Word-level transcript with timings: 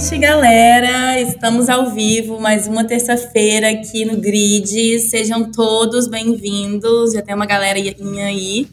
noite, 0.00 0.16
galera. 0.16 1.20
Estamos 1.20 1.68
ao 1.68 1.90
vivo, 1.90 2.40
mais 2.40 2.66
uma 2.66 2.84
terça-feira 2.84 3.68
aqui 3.68 4.06
no 4.06 4.16
Grid. 4.16 4.98
Sejam 4.98 5.52
todos 5.52 6.08
bem-vindos. 6.08 7.12
Já 7.12 7.20
tem 7.20 7.34
uma 7.34 7.44
galerinha 7.44 8.24
aí 8.24 8.66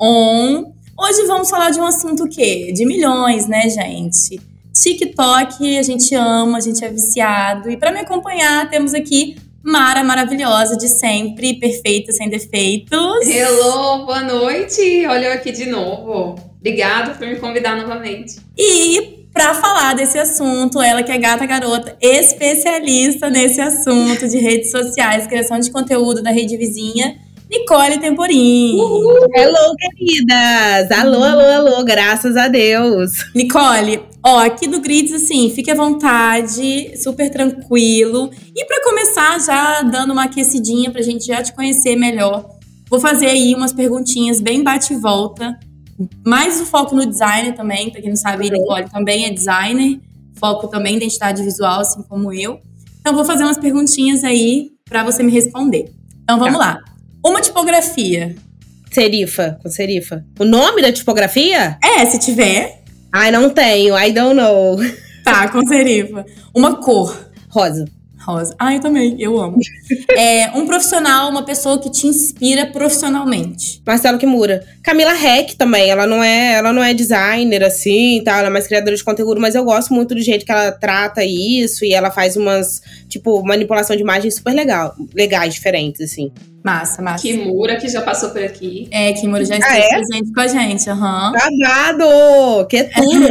on. 0.00 0.72
Hoje 0.98 1.26
vamos 1.28 1.48
falar 1.48 1.70
de 1.70 1.78
um 1.78 1.86
assunto 1.86 2.24
o 2.24 2.28
quê? 2.28 2.72
De 2.74 2.84
milhões, 2.84 3.46
né, 3.46 3.68
gente? 3.68 4.40
TikTok, 4.72 5.78
a 5.78 5.82
gente 5.82 6.12
ama, 6.12 6.58
a 6.58 6.60
gente 6.60 6.84
é 6.84 6.88
viciado. 6.88 7.70
E 7.70 7.76
para 7.76 7.92
me 7.92 8.00
acompanhar, 8.00 8.68
temos 8.68 8.94
aqui 8.94 9.36
Mara 9.62 10.02
maravilhosa 10.02 10.76
de 10.76 10.88
sempre, 10.88 11.54
perfeita, 11.54 12.12
sem 12.12 12.28
defeitos. 12.28 13.26
Hello, 13.26 14.04
boa 14.04 14.22
noite. 14.22 15.06
Olha 15.06 15.26
eu 15.26 15.32
aqui 15.34 15.52
de 15.52 15.66
novo. 15.66 16.34
Obrigada 16.58 17.14
por 17.14 17.26
me 17.26 17.36
convidar 17.36 17.76
novamente. 17.76 18.40
E 18.58 19.23
para 19.34 19.52
falar 19.52 19.94
desse 19.94 20.16
assunto, 20.16 20.80
ela 20.80 21.02
que 21.02 21.10
é 21.10 21.18
gata 21.18 21.44
garota, 21.44 21.96
especialista 22.00 23.28
nesse 23.28 23.60
assunto 23.60 24.28
de 24.28 24.38
redes 24.38 24.70
sociais, 24.70 25.26
criação 25.26 25.58
de 25.58 25.72
conteúdo 25.72 26.22
da 26.22 26.30
rede 26.30 26.56
vizinha, 26.56 27.16
Nicole 27.50 27.98
Temporim. 27.98 28.76
Uhul. 28.76 29.28
Hello, 29.34 29.74
queridas! 29.76 30.90
Alô, 30.92 31.22
alô, 31.24 31.42
alô, 31.42 31.84
graças 31.84 32.36
a 32.36 32.46
Deus. 32.46 33.10
Nicole, 33.34 34.00
ó, 34.24 34.38
aqui 34.38 34.68
do 34.68 34.80
Grids, 34.80 35.12
assim, 35.12 35.50
fique 35.50 35.70
à 35.70 35.74
vontade, 35.74 36.96
super 36.96 37.28
tranquilo. 37.28 38.30
E 38.54 38.64
para 38.64 38.84
começar, 38.84 39.40
já 39.40 39.82
dando 39.82 40.12
uma 40.12 40.24
aquecidinha 40.24 40.92
pra 40.92 41.02
gente 41.02 41.26
já 41.26 41.42
te 41.42 41.52
conhecer 41.52 41.96
melhor, 41.96 42.48
vou 42.88 43.00
fazer 43.00 43.26
aí 43.26 43.52
umas 43.52 43.72
perguntinhas 43.72 44.40
bem 44.40 44.62
bate 44.62 44.94
e 44.94 44.96
volta. 44.96 45.58
Mais 46.26 46.60
o 46.60 46.66
foco 46.66 46.94
no 46.94 47.06
design 47.06 47.52
também, 47.52 47.90
pra 47.90 48.00
quem 48.00 48.10
não 48.10 48.16
sabe, 48.16 48.50
Nicole 48.50 48.88
também 48.90 49.26
é 49.26 49.30
designer. 49.30 50.00
Foco 50.34 50.68
também 50.68 50.94
em 50.94 50.96
identidade 50.96 51.42
visual, 51.42 51.80
assim 51.80 52.02
como 52.02 52.32
eu. 52.32 52.60
Então, 53.00 53.14
vou 53.14 53.24
fazer 53.24 53.44
umas 53.44 53.58
perguntinhas 53.58 54.24
aí 54.24 54.70
para 54.84 55.04
você 55.04 55.22
me 55.22 55.30
responder. 55.30 55.92
Então, 56.22 56.38
vamos 56.38 56.58
tá. 56.58 56.66
lá. 56.66 56.80
Uma 57.24 57.40
tipografia. 57.40 58.34
Serifa, 58.90 59.58
com 59.62 59.68
serifa. 59.68 60.24
O 60.38 60.44
nome 60.44 60.82
da 60.82 60.92
tipografia? 60.92 61.78
É, 61.82 62.04
se 62.06 62.18
tiver. 62.18 62.82
Ai, 63.12 63.30
não 63.30 63.50
tenho, 63.50 63.98
I 63.98 64.12
don't 64.12 64.34
know. 64.34 64.76
Tá, 65.24 65.48
com 65.48 65.64
serifa. 65.66 66.26
Uma 66.54 66.76
cor. 66.76 67.30
Rosa. 67.48 67.86
Rosa. 68.24 68.54
Ah, 68.58 68.74
eu 68.74 68.80
também, 68.80 69.16
eu 69.18 69.38
amo. 69.40 69.58
é, 70.16 70.50
um 70.56 70.66
profissional, 70.66 71.30
uma 71.30 71.44
pessoa 71.44 71.78
que 71.78 71.90
te 71.90 72.06
inspira 72.06 72.66
profissionalmente. 72.66 73.82
Marcelo 73.86 74.18
Kimura. 74.18 74.64
Camila 74.82 75.12
Heck 75.12 75.56
também, 75.56 75.90
ela 75.90 76.06
não 76.06 76.22
é, 76.22 76.54
ela 76.54 76.72
não 76.72 76.82
é 76.82 76.94
designer 76.94 77.62
assim, 77.64 78.22
tá, 78.24 78.38
ela 78.38 78.48
é 78.48 78.50
mais 78.50 78.66
criadora 78.66 78.96
de 78.96 79.04
conteúdo, 79.04 79.40
mas 79.40 79.54
eu 79.54 79.64
gosto 79.64 79.92
muito 79.92 80.14
do 80.14 80.20
jeito 80.20 80.44
que 80.44 80.52
ela 80.52 80.72
trata 80.72 81.24
isso 81.24 81.84
e 81.84 81.92
ela 81.92 82.10
faz 82.10 82.36
umas, 82.36 82.80
tipo, 83.08 83.42
manipulação 83.42 83.94
de 83.96 84.02
imagens 84.02 84.36
super 84.36 84.54
legal, 84.54 84.94
legais, 85.14 85.54
diferentes 85.54 86.00
assim. 86.00 86.32
Massa, 86.64 87.02
massa. 87.02 87.22
Kimura, 87.22 87.76
que 87.76 87.86
já 87.88 88.00
passou 88.00 88.30
por 88.30 88.42
aqui. 88.42 88.88
É, 88.90 89.12
Kimura 89.12 89.44
já 89.44 89.58
esteve 89.58 89.82
ah, 89.82 89.84
é? 89.84 89.88
presente 89.90 90.32
com 90.32 90.40
a 90.40 90.46
gente. 90.48 90.88
Uhum. 90.88 90.98
Babado! 90.98 92.66
Que 92.70 92.78
é 92.78 92.84
tudo! 92.84 93.28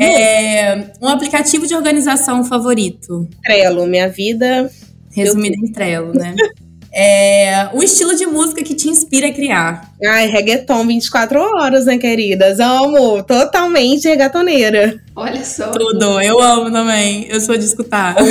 é, 0.00 0.72
é, 0.72 0.92
um 1.00 1.06
aplicativo 1.06 1.68
de 1.68 1.74
organização 1.76 2.42
favorito? 2.44 3.28
Trello, 3.44 3.86
minha 3.86 4.08
vida... 4.08 4.68
Resumida 5.12 5.56
em 5.56 5.72
Trello, 5.72 6.12
né? 6.12 6.34
É, 6.92 7.68
o 7.72 7.84
estilo 7.84 8.16
de 8.16 8.26
música 8.26 8.64
que 8.64 8.74
te 8.74 8.88
inspira 8.88 9.28
a 9.28 9.32
criar. 9.32 9.92
Ai, 10.04 10.26
reggaeton 10.26 10.84
24 10.84 11.40
horas, 11.40 11.86
né, 11.86 11.96
queridas? 11.98 12.58
Amo, 12.58 13.22
totalmente 13.22 14.08
reggaetoneira. 14.08 15.00
Olha 15.14 15.44
só. 15.44 15.68
Tudo, 15.70 16.20
eu 16.20 16.40
amo 16.40 16.68
também. 16.72 17.28
Eu 17.28 17.40
sou 17.40 17.56
de 17.56 17.64
escutar. 17.64 18.16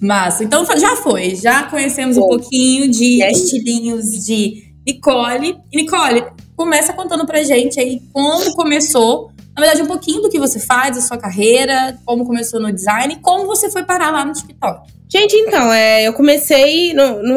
Massa. 0.00 0.44
Então 0.44 0.64
já 0.78 0.96
foi, 0.96 1.34
já 1.34 1.64
conhecemos 1.64 2.16
um 2.16 2.26
pouquinho 2.26 2.90
de 2.90 3.22
estilinhos 3.22 4.24
de 4.24 4.66
Nicole. 4.86 5.58
E 5.72 5.76
Nicole, 5.76 6.24
começa 6.56 6.92
contando 6.92 7.26
pra 7.26 7.42
gente 7.42 7.80
aí 7.80 8.00
como 8.12 8.54
começou, 8.54 9.30
na 9.54 9.62
verdade, 9.62 9.82
um 9.82 9.86
pouquinho 9.86 10.22
do 10.22 10.28
que 10.28 10.38
você 10.38 10.58
faz, 10.60 10.96
a 10.96 11.00
sua 11.00 11.18
carreira, 11.18 11.98
como 12.04 12.24
começou 12.24 12.60
no 12.60 12.72
design 12.72 13.14
e 13.14 13.20
como 13.20 13.46
você 13.46 13.70
foi 13.70 13.82
parar 13.84 14.10
lá 14.10 14.24
no 14.24 14.32
TikTok. 14.32 14.92
Gente, 15.08 15.36
então, 15.36 15.72
é, 15.72 16.06
eu 16.06 16.12
comecei 16.12 16.92
no, 16.92 17.22
no, 17.22 17.36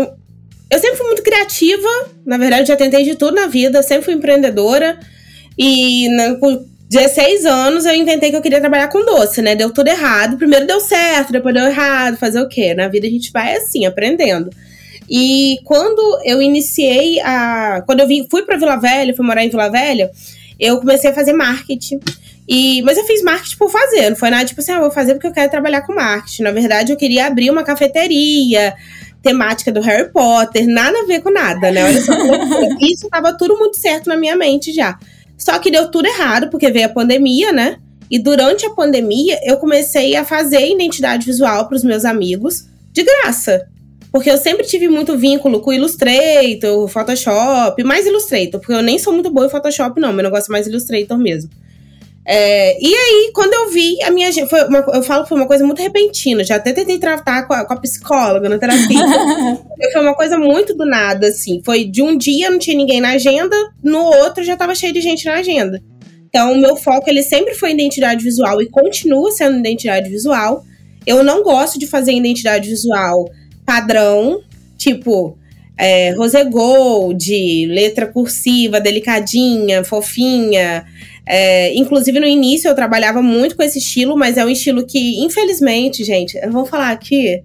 Eu 0.71 0.79
sempre 0.79 0.97
fui 0.97 1.07
muito 1.07 1.23
criativa, 1.23 1.87
na 2.25 2.37
verdade, 2.37 2.67
já 2.67 2.75
tentei 2.75 3.03
de 3.03 3.15
tudo 3.15 3.35
na 3.35 3.47
vida, 3.47 3.81
sempre 3.83 4.05
fui 4.05 4.13
empreendedora. 4.13 4.99
E 5.57 6.07
na, 6.09 6.37
16 6.89 7.45
anos 7.45 7.85
eu 7.85 7.93
inventei 7.93 8.31
que 8.31 8.35
eu 8.35 8.41
queria 8.41 8.59
trabalhar 8.59 8.87
com 8.87 9.05
doce, 9.05 9.43
né? 9.43 9.55
Deu 9.55 9.71
tudo 9.71 9.89
errado. 9.89 10.37
Primeiro 10.37 10.65
deu 10.65 10.79
certo, 10.79 11.31
depois 11.31 11.53
deu 11.53 11.65
errado. 11.65 12.17
Fazer 12.17 12.41
o 12.41 12.49
quê? 12.49 12.73
Na 12.73 12.87
vida 12.87 13.05
a 13.05 13.09
gente 13.09 13.31
vai 13.31 13.55
assim, 13.55 13.85
aprendendo. 13.85 14.49
E 15.07 15.59
quando 15.63 16.19
eu 16.23 16.41
iniciei 16.41 17.19
a. 17.19 17.83
Quando 17.85 17.99
eu 17.99 18.07
vim, 18.07 18.27
fui 18.29 18.41
para 18.41 18.57
Vila 18.57 18.75
Velha, 18.77 19.15
fui 19.15 19.25
morar 19.25 19.43
em 19.43 19.49
Vila 19.49 19.69
Velha, 19.69 20.09
eu 20.59 20.79
comecei 20.79 21.11
a 21.11 21.13
fazer 21.13 21.33
marketing. 21.33 21.99
E, 22.47 22.81
mas 22.81 22.97
eu 22.97 23.05
fiz 23.05 23.21
marketing 23.21 23.57
por 23.57 23.69
fazer, 23.69 24.09
não 24.09 24.15
foi 24.15 24.31
nada 24.31 24.43
tipo 24.43 24.59
assim, 24.59 24.71
ah, 24.71 24.79
vou 24.79 24.89
fazer 24.89 25.13
porque 25.13 25.27
eu 25.27 25.31
quero 25.31 25.51
trabalhar 25.51 25.81
com 25.81 25.93
marketing. 25.93 26.41
Na 26.41 26.51
verdade, 26.51 26.91
eu 26.91 26.97
queria 26.97 27.27
abrir 27.27 27.51
uma 27.51 27.63
cafeteria 27.63 28.73
temática 29.21 29.71
do 29.71 29.81
Harry 29.81 30.11
Potter, 30.11 30.67
nada 30.67 30.97
a 30.97 31.05
ver 31.05 31.21
com 31.21 31.29
nada, 31.29 31.71
né? 31.71 31.85
Olha 31.85 32.01
só, 32.01 32.13
isso 32.81 33.07
tava 33.09 33.33
tudo 33.33 33.57
muito 33.59 33.77
certo 33.77 34.07
na 34.07 34.15
minha 34.15 34.35
mente 34.35 34.73
já. 34.73 34.97
Só 35.39 35.57
que 35.57 35.71
deu 35.71 35.89
tudo 35.89 36.05
errado, 36.05 36.49
porque 36.49 36.69
veio 36.69 36.85
a 36.85 36.89
pandemia, 36.89 37.51
né? 37.53 37.77
E 38.11 38.19
durante 38.19 38.65
a 38.65 38.71
pandemia, 38.71 39.39
eu 39.43 39.57
comecei 39.57 40.15
a 40.15 40.25
fazer 40.25 40.69
identidade 40.69 41.25
visual 41.25 41.67
para 41.67 41.77
os 41.77 41.83
meus 41.83 42.03
amigos 42.03 42.65
de 42.91 43.03
graça. 43.03 43.67
Porque 44.11 44.29
eu 44.29 44.37
sempre 44.37 44.65
tive 44.65 44.89
muito 44.89 45.17
vínculo 45.17 45.61
com 45.61 45.71
Illustrator, 45.71 46.87
Photoshop, 46.87 47.83
mais 47.83 48.05
Illustrator, 48.05 48.59
porque 48.59 48.73
eu 48.73 48.81
nem 48.81 48.97
sou 48.97 49.13
muito 49.13 49.29
boa 49.31 49.45
em 49.45 49.49
Photoshop, 49.49 50.01
não, 50.01 50.11
meu 50.11 50.23
negócio 50.23 50.51
é 50.51 50.53
mais 50.53 50.67
Illustrator 50.67 51.17
mesmo. 51.17 51.49
É, 52.31 52.77
e 52.79 52.93
aí, 52.93 53.31
quando 53.33 53.55
eu 53.55 53.71
vi, 53.71 53.99
a 54.03 54.11
minha 54.11 54.31
foi 54.47 54.63
uma, 54.65 54.85
eu 54.93 55.01
falo 55.01 55.23
que 55.23 55.29
foi 55.29 55.37
uma 55.39 55.47
coisa 55.47 55.65
muito 55.65 55.81
repentina. 55.81 56.43
Já 56.43 56.57
até 56.57 56.71
tentei 56.71 56.99
tratar 56.99 57.47
com 57.47 57.53
a, 57.55 57.65
com 57.65 57.73
a 57.73 57.77
psicóloga 57.77 58.47
na 58.47 58.59
terapia. 58.59 59.03
foi 59.91 59.99
uma 59.99 60.13
coisa 60.13 60.37
muito 60.37 60.75
do 60.75 60.85
nada, 60.85 61.25
assim. 61.25 61.59
Foi 61.65 61.85
de 61.85 62.03
um 62.03 62.15
dia 62.15 62.51
não 62.51 62.59
tinha 62.59 62.77
ninguém 62.77 63.01
na 63.01 63.13
agenda, 63.13 63.55
no 63.83 63.99
outro 63.99 64.43
já 64.43 64.55
tava 64.55 64.75
cheio 64.75 64.93
de 64.93 65.01
gente 65.01 65.25
na 65.25 65.37
agenda. 65.37 65.81
Então, 66.27 66.53
o 66.53 66.61
meu 66.61 66.75
foco 66.75 67.09
ele 67.09 67.23
sempre 67.23 67.55
foi 67.55 67.71
identidade 67.71 68.23
visual 68.23 68.61
e 68.61 68.69
continua 68.69 69.31
sendo 69.31 69.57
identidade 69.57 70.07
visual. 70.07 70.63
Eu 71.07 71.23
não 71.23 71.41
gosto 71.41 71.79
de 71.79 71.87
fazer 71.87 72.13
identidade 72.13 72.69
visual 72.69 73.27
padrão, 73.65 74.39
tipo 74.77 75.35
é, 75.75 76.11
rose 76.11 76.43
gold, 76.43 77.65
letra 77.67 78.05
cursiva, 78.05 78.79
delicadinha, 78.79 79.83
fofinha. 79.83 80.85
É, 81.31 81.75
inclusive, 81.75 82.19
no 82.19 82.25
início 82.25 82.67
eu 82.67 82.73
trabalhava 82.73 83.21
muito 83.21 83.55
com 83.55 83.61
esse 83.61 83.77
estilo, 83.77 84.17
mas 84.17 84.35
é 84.35 84.43
um 84.43 84.49
estilo 84.49 84.83
que, 84.83 85.23
infelizmente, 85.23 86.03
gente, 86.03 86.35
eu 86.41 86.51
vou 86.51 86.65
falar 86.65 86.89
aqui, 86.89 87.43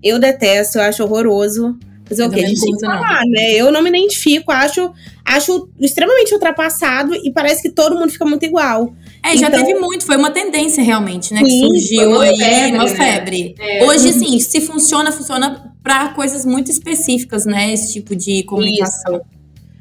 eu 0.00 0.20
detesto, 0.20 0.78
eu 0.78 0.82
acho 0.82 1.02
horroroso. 1.02 1.76
Mas 2.08 2.18
é 2.18 2.26
o 2.26 2.30
que 2.30 2.38
a 2.38 2.46
gente 2.46 2.60
tem 2.60 2.74
que 2.74 2.84
falar, 2.84 3.22
né? 3.26 3.52
Eu 3.52 3.72
não 3.72 3.82
me 3.82 3.88
identifico, 3.88 4.52
acho, 4.52 4.92
acho 5.24 5.70
extremamente 5.80 6.34
ultrapassado 6.34 7.14
e 7.14 7.32
parece 7.32 7.62
que 7.62 7.70
todo 7.70 7.96
mundo 7.96 8.12
fica 8.12 8.26
muito 8.26 8.44
igual. 8.44 8.94
É, 9.24 9.34
já 9.38 9.48
então, 9.48 9.64
teve 9.64 9.80
muito, 9.80 10.04
foi 10.04 10.16
uma 10.16 10.30
tendência 10.30 10.84
realmente, 10.84 11.32
né? 11.32 11.40
Sim, 11.40 11.46
que 11.46 11.58
surgiu 11.60 12.10
uma 12.10 12.24
aí, 12.24 12.36
febre, 12.36 12.72
uma 12.74 12.84
né? 12.84 12.94
febre. 12.94 13.54
Né? 13.58 13.78
É. 13.78 13.84
Hoje, 13.84 14.10
assim, 14.10 14.38
se 14.38 14.60
funciona, 14.60 15.10
funciona 15.10 15.72
para 15.82 16.10
coisas 16.10 16.44
muito 16.44 16.70
específicas, 16.70 17.46
né? 17.46 17.72
Esse 17.72 17.94
tipo 17.94 18.14
de 18.14 18.42
comunicação. 18.42 19.14
Isso 19.14 19.34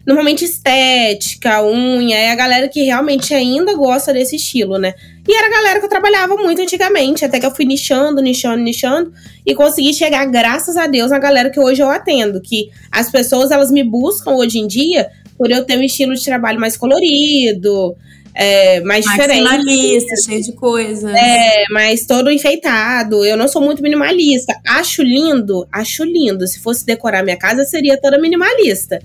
normalmente 0.05 0.44
estética, 0.44 1.63
unha, 1.63 2.17
é 2.17 2.31
a 2.31 2.35
galera 2.35 2.67
que 2.67 2.83
realmente 2.83 3.33
ainda 3.33 3.73
gosta 3.75 4.11
desse 4.11 4.35
estilo, 4.35 4.77
né? 4.77 4.94
E 5.27 5.33
era 5.33 5.47
a 5.47 5.50
galera 5.50 5.79
que 5.79 5.85
eu 5.85 5.89
trabalhava 5.89 6.35
muito 6.35 6.61
antigamente, 6.61 7.23
até 7.23 7.39
que 7.39 7.45
eu 7.45 7.55
fui 7.55 7.63
nichando, 7.63 8.21
nichando, 8.21 8.61
nichando 8.61 9.13
e 9.45 9.55
consegui 9.55 9.94
chegar, 9.94 10.25
graças 10.25 10.75
a 10.75 10.88
Deus, 10.88 11.11
na 11.11 11.19
galera 11.19 11.50
que 11.50 11.59
hoje 11.59 11.81
eu 11.81 11.89
atendo, 11.89 12.41
que 12.41 12.69
as 12.91 13.09
pessoas 13.09 13.51
elas 13.51 13.71
me 13.71 13.83
buscam 13.83 14.31
hoje 14.31 14.59
em 14.59 14.67
dia 14.67 15.09
por 15.38 15.50
eu 15.50 15.63
ter 15.63 15.77
um 15.77 15.83
estilo 15.83 16.13
de 16.13 16.23
trabalho 16.23 16.59
mais 16.59 16.75
colorido, 16.75 17.95
é, 18.35 18.81
mais 18.81 19.06
diferente. 19.06 19.41
Minimalista, 19.41 20.15
cheio 20.25 20.41
de 20.41 20.53
coisas. 20.53 21.13
É, 21.13 21.65
mas 21.69 22.06
todo 22.06 22.31
enfeitado. 22.31 23.23
Eu 23.23 23.38
não 23.38 23.47
sou 23.47 23.61
muito 23.61 23.81
minimalista. 23.81 24.59
Acho 24.67 25.03
lindo, 25.03 25.67
acho 25.71 26.03
lindo. 26.03 26.47
Se 26.47 26.59
fosse 26.59 26.85
decorar 26.85 27.23
minha 27.23 27.38
casa, 27.38 27.63
seria 27.63 27.99
toda 27.99 28.19
minimalista. 28.19 28.99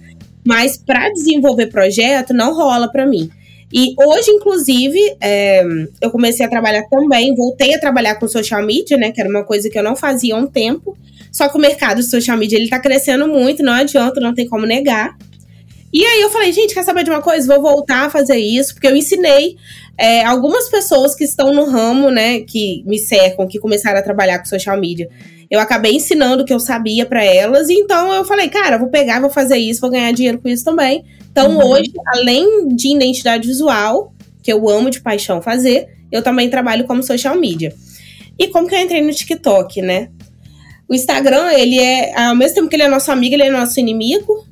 Mas 0.49 0.79
para 0.79 1.11
desenvolver 1.11 1.67
projeto 1.67 2.33
não 2.33 2.55
rola 2.55 2.91
para 2.91 3.05
mim. 3.05 3.31
E 3.71 3.95
hoje, 3.99 4.31
inclusive, 4.31 4.99
é, 5.21 5.63
eu 6.01 6.11
comecei 6.11 6.47
a 6.47 6.49
trabalhar 6.49 6.85
também, 6.89 7.35
voltei 7.35 7.75
a 7.75 7.79
trabalhar 7.79 8.15
com 8.15 8.27
social 8.27 8.65
media, 8.65 8.97
né? 8.97 9.13
Que 9.13 9.21
era 9.21 9.29
uma 9.29 9.45
coisa 9.45 9.69
que 9.69 9.79
eu 9.79 9.83
não 9.83 9.95
fazia 9.95 10.35
há 10.35 10.39
um 10.39 10.47
tempo. 10.47 10.97
Só 11.31 11.51
que 11.51 11.59
o 11.59 11.61
mercado 11.61 11.99
de 11.99 12.09
social 12.09 12.35
media 12.39 12.59
ele 12.59 12.71
tá 12.71 12.81
crescendo 12.81 13.29
muito, 13.29 13.63
não 13.63 13.75
adianta, 13.75 14.21
não 14.21 14.35
tem 14.35 14.49
como 14.49 14.65
negar. 14.65 15.19
E 15.93 16.03
aí 16.03 16.23
eu 16.23 16.31
falei, 16.31 16.51
gente, 16.51 16.73
quer 16.73 16.83
saber 16.83 17.05
de 17.05 17.11
uma 17.11 17.21
coisa? 17.21 17.47
Vou 17.47 17.61
voltar 17.61 18.07
a 18.07 18.11
fazer 18.11 18.39
isso, 18.39 18.73
porque 18.73 18.87
eu 18.87 18.97
ensinei 18.97 19.59
é, 19.99 20.25
algumas 20.25 20.71
pessoas 20.71 21.15
que 21.15 21.25
estão 21.25 21.53
no 21.53 21.67
ramo, 21.67 22.11
né, 22.11 22.41
que 22.41 22.83
me 22.87 22.99
cercam, 22.99 23.47
que 23.47 23.59
começaram 23.59 23.99
a 23.99 24.03
trabalhar 24.03 24.39
com 24.39 24.47
social 24.47 24.81
media. 24.81 25.11
Eu 25.51 25.61
acabei 25.61 25.93
ensinando 25.93 26.43
o 26.43 26.47
que 26.47 26.53
eu 26.53 26.61
sabia 26.61 27.07
para 27.07 27.25
elas, 27.25 27.69
e 27.69 27.75
então 27.75 28.13
eu 28.13 28.25
falei, 28.25 28.49
cara, 28.49 28.77
vou 28.77 28.89
pegar, 28.89 29.21
vou 29.21 29.31
fazer 29.31 29.57
isso, 29.57 29.81
vou 29.81 29.91
ganhar 29.91 30.13
dinheiro 30.13 30.39
com 30.39 30.49
isso 30.49 30.65
também. 30.65 31.05
Então 31.31 31.57
uhum. 31.57 31.67
hoje, 31.67 31.91
além 32.07 32.69
de 32.69 32.95
identidade 32.95 33.47
visual, 33.47 34.13
que 34.43 34.53
eu 34.53 34.69
amo 34.69 34.91
de 34.91 35.01
paixão 35.01 35.41
fazer, 35.41 35.89
eu 36.11 36.23
também 36.23 36.51
trabalho 36.51 36.87
como 36.87 37.03
social 37.03 37.37
media. 37.37 37.75
E 38.39 38.49
como 38.49 38.69
que 38.69 38.75
eu 38.75 38.81
entrei 38.81 39.03
no 39.03 39.13
TikTok, 39.13 39.83
né? 39.83 40.11
O 40.89 40.95
Instagram, 40.95 41.53
ele 41.53 41.79
é, 41.79 42.19
ao 42.19 42.35
mesmo 42.35 42.55
tempo 42.55 42.69
que 42.69 42.77
ele 42.77 42.85
é 42.85 42.89
nosso 42.89 43.11
amigo, 43.11 43.35
ele 43.35 43.43
é 43.43 43.51
nosso 43.51 43.79
inimigo. 43.79 44.47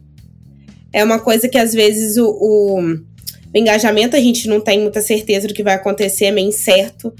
É 0.92 1.02
uma 1.02 1.18
coisa 1.18 1.48
que 1.48 1.56
às 1.56 1.72
vezes 1.72 2.16
o, 2.18 2.28
o, 2.28 2.80
o 2.80 3.58
engajamento 3.58 4.16
a 4.16 4.20
gente 4.20 4.48
não 4.48 4.60
tem 4.60 4.80
muita 4.80 5.00
certeza 5.00 5.48
do 5.48 5.54
que 5.54 5.62
vai 5.62 5.74
acontecer, 5.74 6.26
é 6.26 6.30
meio 6.30 6.48
incerto. 6.48 7.14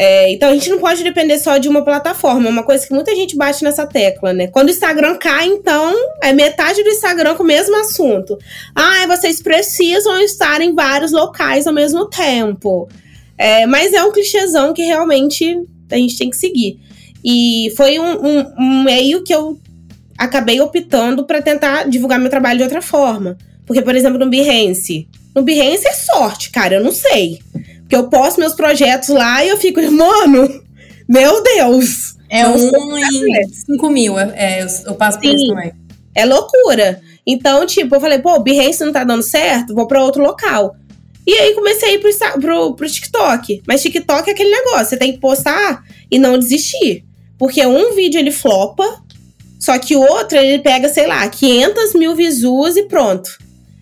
É, 0.00 0.30
então 0.30 0.50
a 0.50 0.54
gente 0.54 0.70
não 0.70 0.78
pode 0.78 1.02
depender 1.02 1.40
só 1.40 1.58
de 1.58 1.68
uma 1.68 1.82
plataforma, 1.82 2.46
é 2.46 2.50
uma 2.52 2.62
coisa 2.62 2.86
que 2.86 2.94
muita 2.94 3.12
gente 3.16 3.36
bate 3.36 3.64
nessa 3.64 3.84
tecla, 3.84 4.32
né? 4.32 4.46
Quando 4.46 4.68
o 4.68 4.70
Instagram 4.70 5.16
cai, 5.16 5.48
então, 5.48 5.92
é 6.22 6.32
metade 6.32 6.84
do 6.84 6.88
Instagram 6.88 7.34
com 7.34 7.42
o 7.42 7.46
mesmo 7.46 7.74
assunto. 7.74 8.38
Ah, 8.76 9.08
vocês 9.08 9.42
precisam 9.42 10.20
estar 10.20 10.60
em 10.60 10.72
vários 10.72 11.10
locais 11.10 11.66
ao 11.66 11.74
mesmo 11.74 12.08
tempo. 12.08 12.88
É, 13.36 13.66
mas 13.66 13.92
é 13.92 14.04
um 14.04 14.12
clichêzão 14.12 14.72
que 14.72 14.82
realmente 14.82 15.66
a 15.90 15.96
gente 15.96 16.16
tem 16.16 16.30
que 16.30 16.36
seguir. 16.36 16.78
E 17.24 17.72
foi 17.76 17.98
um, 17.98 18.24
um, 18.24 18.52
um 18.56 18.84
meio 18.84 19.24
que 19.24 19.34
eu 19.34 19.58
acabei 20.16 20.60
optando 20.60 21.24
para 21.24 21.42
tentar 21.42 21.88
divulgar 21.88 22.20
meu 22.20 22.30
trabalho 22.30 22.58
de 22.58 22.62
outra 22.62 22.80
forma. 22.80 23.36
Porque, 23.66 23.82
por 23.82 23.96
exemplo, 23.96 24.16
no 24.16 24.30
Behance. 24.30 25.08
No 25.34 25.42
Behance 25.42 25.88
é 25.88 25.92
sorte, 25.92 26.52
cara, 26.52 26.76
eu 26.76 26.84
não 26.84 26.92
sei. 26.92 27.40
Porque 27.88 27.96
eu 27.96 28.10
posto 28.10 28.38
meus 28.38 28.52
projetos 28.52 29.08
lá 29.08 29.42
e 29.42 29.48
eu 29.48 29.56
fico, 29.56 29.80
mano, 29.90 30.62
meu 31.08 31.42
Deus. 31.42 32.16
É 32.28 32.46
um 32.46 32.98
em 32.98 33.48
5 33.48 33.88
mil, 33.88 34.18
é, 34.18 34.34
é, 34.36 34.62
eu, 34.62 34.66
eu 34.88 34.94
passo 34.94 35.18
por 35.18 35.24
isso 35.24 35.46
também. 35.46 35.72
É 36.14 36.26
loucura. 36.26 37.00
Então, 37.26 37.64
tipo, 37.64 37.96
eu 37.96 38.00
falei, 38.00 38.18
pô, 38.18 38.34
o 38.34 38.42
Behance 38.42 38.84
não 38.84 38.92
tá 38.92 39.04
dando 39.04 39.22
certo, 39.22 39.74
vou 39.74 39.86
para 39.86 40.04
outro 40.04 40.22
local. 40.22 40.76
E 41.26 41.32
aí 41.32 41.54
comecei 41.54 41.88
a 41.88 41.92
ir 41.94 41.98
pro, 42.00 42.40
pro, 42.40 42.74
pro 42.74 42.90
TikTok. 42.90 43.62
Mas 43.66 43.80
TikTok 43.80 44.28
é 44.28 44.32
aquele 44.34 44.50
negócio, 44.50 44.90
você 44.90 44.96
tem 44.98 45.12
que 45.14 45.18
postar 45.18 45.82
e 46.10 46.18
não 46.18 46.38
desistir. 46.38 47.06
Porque 47.38 47.64
um 47.64 47.94
vídeo 47.94 48.18
ele 48.18 48.30
flopa, 48.30 49.02
só 49.58 49.78
que 49.78 49.96
o 49.96 50.00
outro 50.00 50.36
ele 50.36 50.58
pega, 50.58 50.90
sei 50.90 51.06
lá, 51.06 51.26
500 51.26 51.94
mil 51.94 52.14
views 52.14 52.76
e 52.76 52.82
pronto. 52.82 53.30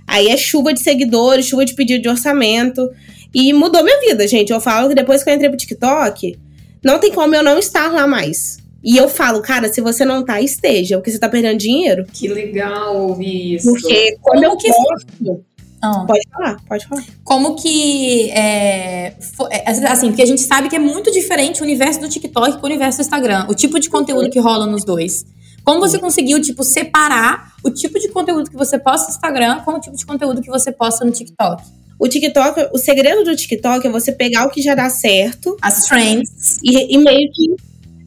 Aí 0.06 0.28
é 0.28 0.36
chuva 0.36 0.72
de 0.72 0.78
seguidores, 0.78 1.46
chuva 1.46 1.64
de 1.64 1.74
pedido 1.74 2.02
de 2.02 2.08
orçamento. 2.08 2.88
E 3.34 3.52
mudou 3.52 3.82
minha 3.82 4.00
vida, 4.00 4.26
gente. 4.26 4.52
Eu 4.52 4.60
falo 4.60 4.88
que 4.88 4.94
depois 4.94 5.22
que 5.22 5.30
eu 5.30 5.34
entrei 5.34 5.48
pro 5.48 5.58
TikTok, 5.58 6.38
não 6.84 6.98
tem 6.98 7.12
como 7.12 7.34
eu 7.34 7.42
não 7.42 7.58
estar 7.58 7.92
lá 7.92 8.06
mais. 8.06 8.58
E 8.82 8.96
eu 8.96 9.08
falo, 9.08 9.42
cara, 9.42 9.68
se 9.72 9.80
você 9.80 10.04
não 10.04 10.24
tá, 10.24 10.40
esteja, 10.40 10.96
porque 10.96 11.10
você 11.10 11.18
tá 11.18 11.28
perdendo 11.28 11.58
dinheiro. 11.58 12.06
Que 12.12 12.28
legal 12.28 12.96
ouvir 13.08 13.56
isso. 13.56 13.70
Porque 13.70 14.16
quando 14.22 14.42
como 14.42 14.52
eu 14.52 14.56
que 14.56 14.68
posto, 14.68 15.44
ah. 15.82 16.04
Pode 16.06 16.22
falar, 16.32 16.56
pode 16.66 16.86
falar. 16.86 17.04
Como 17.22 17.56
que. 17.56 18.30
É, 18.30 19.14
é, 19.50 19.70
assim, 19.88 20.08
porque 20.08 20.22
a 20.22 20.26
gente 20.26 20.40
sabe 20.40 20.68
que 20.68 20.76
é 20.76 20.78
muito 20.78 21.12
diferente 21.12 21.60
o 21.60 21.64
universo 21.64 22.00
do 22.00 22.08
TikTok 22.08 22.58
com 22.58 22.62
o 22.62 22.66
universo 22.66 22.98
do 22.98 23.02
Instagram. 23.02 23.46
O 23.48 23.54
tipo 23.54 23.78
de 23.78 23.90
conteúdo 23.90 24.30
que 24.30 24.40
rola 24.40 24.66
nos 24.66 24.84
dois. 24.84 25.24
Como 25.62 25.80
você 25.80 25.98
conseguiu, 25.98 26.40
tipo, 26.40 26.62
separar 26.62 27.52
o 27.62 27.70
tipo 27.70 27.98
de 27.98 28.08
conteúdo 28.08 28.48
que 28.48 28.56
você 28.56 28.78
posta 28.78 29.08
no 29.08 29.14
Instagram 29.14 29.60
com 29.64 29.72
o 29.72 29.80
tipo 29.80 29.96
de 29.96 30.06
conteúdo 30.06 30.40
que 30.40 30.48
você 30.48 30.70
posta 30.70 31.04
no 31.04 31.10
TikTok? 31.10 31.62
O 31.98 32.08
TikTok, 32.08 32.68
o 32.72 32.78
segredo 32.78 33.24
do 33.24 33.34
TikTok 33.34 33.86
é 33.86 33.90
você 33.90 34.12
pegar 34.12 34.46
o 34.46 34.50
que 34.50 34.60
já 34.60 34.74
dá 34.74 34.90
certo. 34.90 35.56
As 35.62 35.86
trends. 35.86 36.58
E, 36.62 36.94
e 36.94 36.98
meio 36.98 37.30
que. 37.32 37.56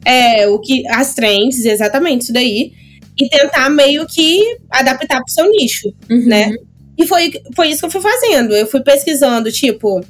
É, 0.04 0.48
o 0.48 0.58
que. 0.60 0.86
As 0.88 1.14
trends, 1.14 1.64
exatamente, 1.64 2.22
isso 2.22 2.32
daí. 2.32 2.72
E 3.20 3.28
tentar 3.28 3.68
meio 3.68 4.06
que 4.06 4.58
adaptar 4.70 5.20
pro 5.22 5.32
seu 5.32 5.50
nicho, 5.50 5.92
uhum. 6.08 6.26
né? 6.26 6.52
E 6.96 7.06
foi, 7.06 7.32
foi 7.56 7.68
isso 7.68 7.80
que 7.80 7.86
eu 7.86 7.90
fui 7.90 8.00
fazendo. 8.00 8.54
Eu 8.54 8.66
fui 8.66 8.80
pesquisando, 8.80 9.50
tipo, 9.50 10.00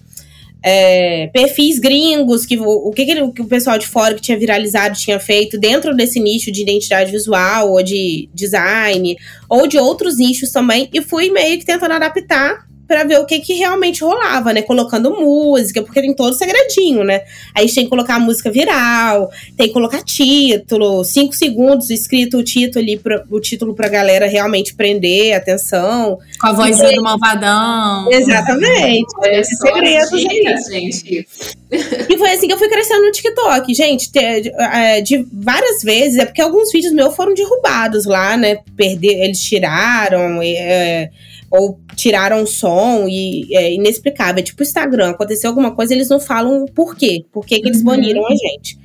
é, 0.62 1.28
perfis 1.28 1.78
gringos, 1.78 2.44
que, 2.44 2.58
o, 2.58 2.68
o 2.68 2.92
que, 2.92 3.06
que, 3.06 3.42
o 3.42 3.46
pessoal 3.46 3.78
de 3.78 3.86
fora 3.86 4.14
que 4.14 4.20
tinha 4.20 4.38
viralizado 4.38 4.98
tinha 4.98 5.18
feito 5.18 5.58
dentro 5.58 5.96
desse 5.96 6.20
nicho 6.20 6.52
de 6.52 6.62
identidade 6.62 7.10
visual 7.10 7.72
ou 7.72 7.82
de 7.82 8.28
design, 8.34 9.16
ou 9.48 9.66
de 9.66 9.78
outros 9.78 10.18
nichos 10.18 10.50
também, 10.50 10.88
e 10.92 11.00
fui 11.00 11.30
meio 11.30 11.58
que 11.58 11.64
tentando 11.64 11.94
adaptar 11.94 12.69
para 12.90 13.04
ver 13.04 13.20
o 13.20 13.24
que 13.24 13.38
que 13.38 13.54
realmente 13.54 14.02
rolava, 14.02 14.52
né? 14.52 14.62
Colocando 14.62 15.12
música, 15.12 15.80
porque 15.80 16.00
tem 16.00 16.12
todo 16.12 16.34
segredinho, 16.34 17.04
né? 17.04 17.22
Aí 17.54 17.58
a 17.58 17.60
gente 17.60 17.74
tem 17.76 17.84
que 17.84 17.90
colocar 17.90 18.16
a 18.16 18.18
música 18.18 18.50
viral, 18.50 19.30
tem 19.56 19.68
que 19.68 19.72
colocar 19.72 20.02
título, 20.02 21.04
cinco 21.04 21.32
segundos 21.32 21.88
escrito 21.88 22.38
o 22.38 22.42
título 22.42 22.84
ali, 22.84 22.98
pra, 22.98 23.24
o 23.30 23.38
título 23.38 23.74
pra 23.74 23.88
galera 23.88 24.26
realmente 24.26 24.74
prender 24.74 25.36
atenção. 25.36 26.18
Com 26.40 26.48
a 26.48 26.52
vozinha 26.52 26.92
do 26.96 27.00
malvadão. 27.00 28.10
Exatamente. 28.10 29.06
Olha 29.18 29.44
só 29.44 29.66
segredos 29.66 30.20
dicas, 30.20 30.66
gente. 30.66 31.28
E 31.70 32.18
foi 32.18 32.30
assim 32.32 32.48
que 32.48 32.54
eu 32.54 32.58
fui 32.58 32.68
crescendo 32.68 33.04
no 33.04 33.12
TikTok. 33.12 33.72
Gente, 33.72 34.10
de, 34.10 34.18
é, 34.18 35.00
de, 35.00 35.24
várias 35.32 35.84
vezes, 35.84 36.18
é 36.18 36.26
porque 36.26 36.42
alguns 36.42 36.72
vídeos 36.72 36.92
meus 36.92 37.14
foram 37.14 37.34
derrubados 37.34 38.04
lá, 38.04 38.36
né? 38.36 38.58
Perder, 38.76 39.22
eles 39.22 39.38
tiraram. 39.38 40.42
É, 40.42 41.08
ou 41.50 41.80
tiraram 41.96 42.42
o 42.42 42.46
som 42.46 43.06
e 43.08 43.48
é 43.54 43.74
inexplicável. 43.74 44.40
É 44.40 44.42
tipo 44.42 44.62
Instagram, 44.62 45.10
aconteceu 45.10 45.50
alguma 45.50 45.74
coisa, 45.74 45.92
eles 45.92 46.08
não 46.08 46.20
falam 46.20 46.64
por 46.66 46.96
quê. 46.96 47.24
Por 47.32 47.44
que, 47.44 47.60
que 47.60 47.68
eles 47.68 47.80
uhum. 47.80 47.86
baniram 47.86 48.26
a 48.26 48.30
gente. 48.30 48.78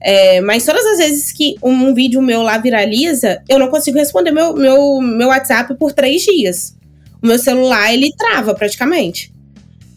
É, 0.00 0.40
mas 0.40 0.64
todas 0.64 0.84
as 0.84 0.98
vezes 0.98 1.32
que 1.32 1.56
um 1.62 1.94
vídeo 1.94 2.20
meu 2.20 2.42
lá 2.42 2.58
viraliza, 2.58 3.42
eu 3.48 3.58
não 3.58 3.68
consigo 3.68 3.98
responder 3.98 4.30
meu, 4.30 4.54
meu, 4.54 5.00
meu 5.00 5.28
WhatsApp 5.28 5.74
por 5.76 5.92
três 5.92 6.22
dias. 6.22 6.76
O 7.22 7.26
meu 7.26 7.38
celular, 7.38 7.92
ele 7.92 8.12
trava 8.16 8.54
praticamente. 8.54 9.32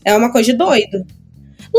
É 0.05 0.15
uma 0.15 0.31
coisa 0.31 0.51
de 0.51 0.57
doido. 0.57 1.05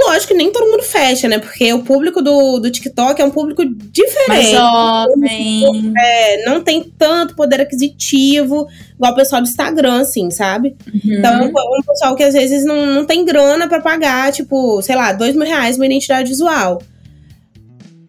Lógico 0.07 0.29
que 0.29 0.35
nem 0.35 0.53
todo 0.53 0.71
mundo 0.71 0.83
fecha, 0.83 1.29
né? 1.29 1.39
Porque 1.39 1.73
o 1.73 1.83
público 1.83 2.23
do, 2.23 2.59
do 2.59 2.71
TikTok 2.71 3.21
é 3.21 3.25
um 3.25 3.31
público 3.31 3.65
diferente. 3.65 4.29
Mais 4.29 4.51
jovem. 4.51 5.93
É, 5.99 6.45
não 6.45 6.63
tem 6.63 6.83
tanto 6.97 7.35
poder 7.35 7.61
aquisitivo 7.61 8.69
igual 8.95 9.13
o 9.13 9.17
pessoal 9.17 9.43
do 9.43 9.49
Instagram, 9.49 10.01
assim, 10.01 10.31
sabe? 10.31 10.77
Uhum. 10.87 11.19
Então 11.19 11.33
é 11.33 11.45
um, 11.45 11.49
um, 11.49 11.83
pessoal 11.87 12.15
que 12.15 12.23
às 12.23 12.35
vezes 12.35 12.65
não, 12.65 12.87
não 12.87 13.05
tem 13.05 13.25
grana 13.25 13.67
para 13.67 13.81
pagar, 13.81 14.33
tipo, 14.33 14.81
sei 14.83 14.95
lá, 14.95 15.13
dois 15.13 15.35
mil 15.35 15.47
reais 15.47 15.77
uma 15.77 15.87
identidade 15.87 16.29
visual. 16.29 16.81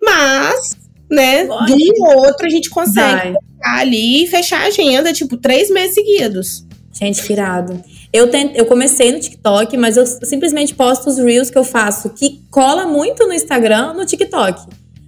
Mas, 0.02 0.72
né, 1.10 1.44
de 1.46 1.74
um 1.74 2.08
ou 2.08 2.26
outro 2.26 2.46
a 2.46 2.50
gente 2.50 2.70
consegue 2.70 3.36
ali 3.62 4.24
e 4.24 4.28
fechar 4.28 4.62
a 4.62 4.68
agenda, 4.68 5.12
tipo, 5.12 5.38
três 5.38 5.70
meses 5.70 5.96
seguidos. 5.96 6.66
Gente, 6.94 7.22
virado. 7.24 7.82
Eu, 8.12 8.30
tent, 8.30 8.54
eu 8.56 8.66
comecei 8.66 9.12
no 9.12 9.20
TikTok, 9.20 9.78
mas 9.78 9.96
eu 9.96 10.06
simplesmente 10.06 10.74
posto 10.74 11.10
os 11.10 11.18
reels 11.18 11.50
que 11.50 11.58
eu 11.58 11.64
faço, 11.64 12.10
que 12.10 12.42
cola 12.50 12.86
muito 12.86 13.28
no 13.28 13.34
Instagram, 13.34 13.94
no 13.94 14.06
TikTok. 14.06 14.68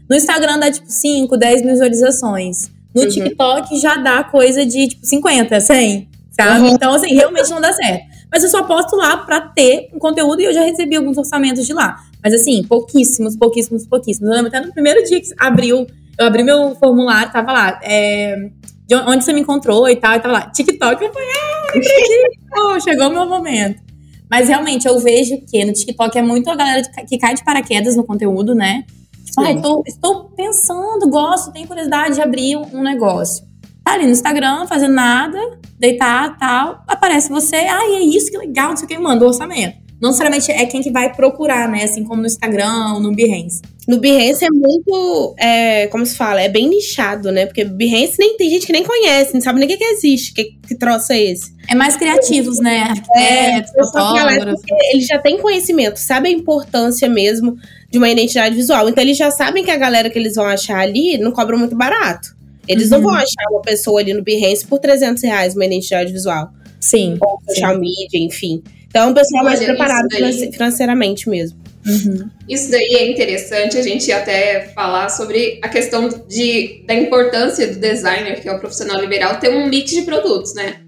No 0.10 0.16
Instagram 0.16 0.60
dá 0.60 0.72
tipo 0.72 0.90
5, 0.90 1.36
10 1.36 1.62
mil 1.62 1.72
visualizações. 1.72 2.70
No 2.94 3.04
uhum. 3.04 3.10
TikTok 3.10 3.80
já 3.80 3.96
dá 3.96 4.24
coisa 4.24 4.66
de 4.66 4.90
tipo 4.90 5.06
50, 5.06 5.60
100, 5.60 6.10
sabe? 6.32 6.60
Uhum. 6.60 6.68
Então, 6.68 6.94
assim, 6.94 7.14
realmente 7.16 7.50
não 7.50 7.62
dá 7.62 7.74
certo. 7.74 8.06
Mas 8.32 8.44
eu 8.44 8.50
só 8.50 8.64
posto 8.64 8.96
lá 8.96 9.18
pra 9.18 9.42
ter 9.42 9.90
um 9.94 10.00
conteúdo 10.00 10.42
e 10.42 10.46
eu 10.46 10.54
já 10.54 10.62
recebi 10.62 10.96
alguns 10.96 11.18
orçamentos 11.18 11.66
de 11.66 11.74
lá. 11.74 11.98
Mas 12.24 12.34
assim, 12.34 12.64
pouquíssimos, 12.64 13.36
pouquíssimos, 13.36 13.86
pouquíssimos. 13.88 14.30
Eu 14.30 14.36
lembro 14.36 14.48
até 14.50 14.66
no 14.66 14.72
primeiro 14.72 15.04
dia 15.04 15.20
que 15.20 15.28
abriu, 15.38 15.88
eu 16.18 16.26
abri 16.26 16.44
meu 16.44 16.76
formulário, 16.76 17.32
tava 17.32 17.52
lá, 17.52 17.80
é, 17.84 18.50
de 18.92 19.10
onde 19.10 19.24
você 19.24 19.32
me 19.32 19.40
encontrou 19.40 19.88
e 19.90 19.96
tal, 19.96 20.16
e 20.16 20.20
tava 20.20 20.34
lá, 20.34 20.42
TikTok. 20.50 21.02
Eu 21.02 21.14
falei, 21.14 21.30
ah, 21.30 21.68
acredito, 21.70 22.84
chegou 22.84 23.08
o 23.08 23.12
meu 23.12 23.26
momento. 23.26 23.82
Mas 24.30 24.50
realmente 24.50 24.86
eu 24.86 25.00
vejo 25.00 25.40
que 25.50 25.64
no 25.64 25.72
TikTok 25.72 26.18
é 26.18 26.22
muito 26.22 26.50
a 26.50 26.56
galera 26.56 26.82
que 27.08 27.18
cai 27.18 27.34
de 27.34 27.44
paraquedas 27.44 27.96
no 27.96 28.04
conteúdo, 28.04 28.54
né? 28.54 28.84
Tipo, 29.26 29.42
ah, 29.42 29.62
tô, 29.62 29.84
estou 29.88 30.26
pensando, 30.36 31.10
gosto, 31.10 31.54
tenho 31.54 31.68
curiosidade 31.68 32.16
de 32.16 32.22
abrir 32.22 32.58
um, 32.58 32.80
um 32.80 32.84
negócio. 32.84 33.46
Tá 33.82 33.94
ali 33.94 34.06
no 34.06 34.12
Instagram, 34.12 34.68
fazendo 34.68 34.94
nada, 34.94 35.40
deitar 35.80 36.38
tal, 36.38 36.84
aparece 36.86 37.30
você, 37.30 37.56
ah, 37.56 37.86
é 37.86 38.02
isso, 38.02 38.30
que 38.30 38.38
legal, 38.38 38.72
não 38.72 38.78
sei 38.78 38.86
o 38.86 38.88
que, 38.90 38.98
manda 38.98 39.24
o 39.24 39.28
orçamento 39.28 39.82
não 40.02 40.10
necessariamente 40.10 40.52
é 40.52 40.66
quem 40.66 40.82
que 40.82 40.92
vai 40.92 41.14
procurar, 41.14 41.70
né? 41.70 41.84
Assim 41.84 42.04
como 42.04 42.22
no 42.22 42.28
Instagram 42.28 42.96
ou 42.96 43.00
no 43.00 43.14
Behance. 43.14 43.62
No 43.92 43.98
Behance 43.98 44.46
é 44.46 44.48
muito, 44.50 45.36
é, 45.38 45.88
como 45.88 46.06
se 46.06 46.16
fala, 46.16 46.40
é 46.40 46.48
bem 46.48 46.70
nichado, 46.70 47.30
né? 47.30 47.46
Porque 47.46 47.66
Behance 47.66 48.16
nem 48.18 48.38
tem 48.38 48.50
gente 48.50 48.66
que 48.66 48.72
nem 48.72 48.86
conhece, 48.86 49.34
não 49.34 49.42
sabe 49.42 49.60
nem 49.60 49.68
o 49.68 49.70
que, 49.70 49.76
que 49.76 49.84
existe, 49.84 50.34
que, 50.34 50.46
que 50.66 50.76
troço 50.76 51.12
é 51.12 51.22
esse. 51.22 51.54
É 51.70 51.76
mais 51.76 51.98
criativos, 51.98 52.58
né? 52.62 52.84
Arquitetos, 52.84 53.72
é, 53.76 53.84
fotógrafos. 53.84 54.62
Eles 54.94 55.08
já 55.08 55.20
têm 55.20 55.38
conhecimento, 55.40 55.98
sabem 55.98 56.34
a 56.34 56.38
importância 56.38 57.10
mesmo 57.10 57.58
de 57.90 57.98
uma 57.98 58.08
identidade 58.08 58.56
visual. 58.56 58.88
Então 58.88 59.04
eles 59.04 59.18
já 59.18 59.30
sabem 59.30 59.62
que 59.62 59.72
a 59.72 59.76
galera 59.76 60.10
que 60.10 60.18
eles 60.18 60.36
vão 60.36 60.46
achar 60.46 60.80
ali 60.80 61.18
não 61.18 61.34
cobra 61.34 61.58
muito 61.58 61.76
barato. 61.76 62.30
Eles 62.70 62.92
uhum. 62.92 63.00
não 63.00 63.04
vão 63.10 63.16
achar 63.16 63.50
uma 63.50 63.62
pessoa 63.62 64.00
ali 64.00 64.14
no 64.14 64.24
Behance 64.24 64.66
por 64.66 64.80
300 64.80 65.22
reais 65.22 65.54
uma 65.54 65.66
identidade 65.66 66.14
visual. 66.14 66.50
Sim. 66.80 67.18
Ou 67.22 67.42
social 67.46 67.74
sim. 67.74 67.82
media, 67.82 68.26
enfim. 68.26 68.64
Então, 68.88 69.12
o 69.12 69.14
pessoal 69.14 69.42
é 69.42 69.46
mais 69.46 69.60
Olha, 69.60 69.68
preparado 69.68 70.08
financeiramente 70.54 71.30
mesmo. 71.30 71.61
Uhum. 71.86 72.30
Isso 72.48 72.70
daí 72.70 72.96
é 72.96 73.10
interessante 73.10 73.78
a 73.78 73.82
gente 73.82 74.12
até 74.12 74.68
falar 74.76 75.10
sobre 75.10 75.60
a 75.62 75.70
questão 75.70 76.08
de, 76.28 76.84
da 76.86 76.94
importância 76.94 77.68
do 77.68 77.80
designer, 77.80 78.42
que 78.42 78.48
é 78.48 78.52
o 78.52 78.60
profissional 78.60 79.00
liberal, 79.00 79.40
ter 79.40 79.50
um 79.50 79.68
mix 79.68 79.92
de 79.92 80.04
produtos, 80.04 80.54
né? 80.54 80.82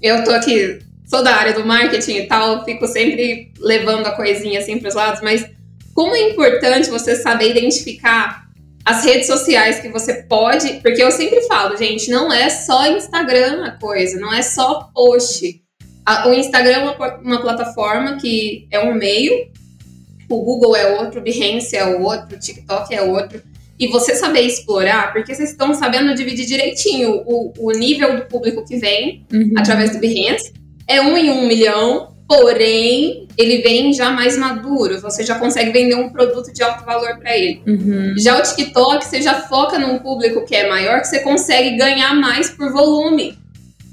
Eu 0.00 0.22
tô 0.24 0.30
aqui, 0.30 0.78
sou 1.06 1.22
da 1.22 1.34
área 1.34 1.52
do 1.52 1.64
marketing 1.64 2.16
e 2.16 2.26
tal, 2.26 2.64
fico 2.64 2.86
sempre 2.86 3.52
levando 3.58 4.06
a 4.06 4.12
coisinha 4.12 4.60
assim 4.60 4.78
para 4.78 4.88
os 4.88 4.94
lados, 4.94 5.20
mas 5.22 5.46
como 5.94 6.14
é 6.14 6.30
importante 6.30 6.90
você 6.90 7.16
saber 7.16 7.50
identificar 7.50 8.46
as 8.84 9.04
redes 9.04 9.26
sociais 9.26 9.80
que 9.80 9.88
você 9.88 10.22
pode, 10.22 10.74
porque 10.74 11.02
eu 11.02 11.10
sempre 11.10 11.40
falo, 11.48 11.76
gente, 11.76 12.08
não 12.08 12.32
é 12.32 12.48
só 12.48 12.86
Instagram 12.86 13.64
a 13.64 13.72
coisa, 13.72 14.20
não 14.20 14.32
é 14.32 14.42
só 14.42 14.90
post. 14.94 15.60
O 16.26 16.32
Instagram 16.32 16.72
é 16.72 17.18
uma 17.20 17.40
plataforma 17.40 18.16
que 18.16 18.68
é 18.70 18.78
um 18.78 18.94
meio, 18.94 19.50
o 20.28 20.42
Google 20.42 20.76
é 20.76 20.98
outro, 21.00 21.20
o 21.20 21.22
Behance 21.22 21.76
é 21.76 21.84
outro, 21.84 22.36
o 22.36 22.38
TikTok 22.38 22.94
é 22.94 23.02
outro. 23.02 23.42
E 23.78 23.88
você 23.88 24.14
saber 24.14 24.40
explorar, 24.40 25.12
porque 25.12 25.34
vocês 25.34 25.50
estão 25.50 25.74
sabendo 25.74 26.14
dividir 26.14 26.46
direitinho 26.46 27.22
o, 27.26 27.52
o 27.58 27.70
nível 27.72 28.16
do 28.16 28.22
público 28.26 28.64
que 28.64 28.76
vem 28.78 29.26
Uhum. 29.32 29.52
através 29.56 29.92
do 29.92 29.98
Behance. 29.98 30.52
É 30.88 31.00
um 31.00 31.16
em 31.16 31.30
um 31.30 31.46
milhão, 31.46 32.14
porém, 32.26 33.28
ele 33.36 33.58
vem 33.58 33.92
já 33.92 34.10
mais 34.10 34.36
maduro. 34.38 34.98
Você 35.00 35.22
já 35.24 35.38
consegue 35.38 35.72
vender 35.72 35.94
um 35.94 36.08
produto 36.10 36.52
de 36.52 36.62
alto 36.62 36.84
valor 36.84 37.18
para 37.18 37.36
ele. 37.36 37.60
Uhum. 37.66 38.14
Já 38.16 38.38
o 38.38 38.42
TikTok, 38.42 39.04
você 39.04 39.20
já 39.20 39.34
foca 39.42 39.78
num 39.78 39.98
público 39.98 40.44
que 40.46 40.54
é 40.54 40.68
maior, 40.68 41.00
que 41.00 41.08
você 41.08 41.20
consegue 41.20 41.76
ganhar 41.76 42.14
mais 42.14 42.48
por 42.50 42.72
volume. 42.72 43.36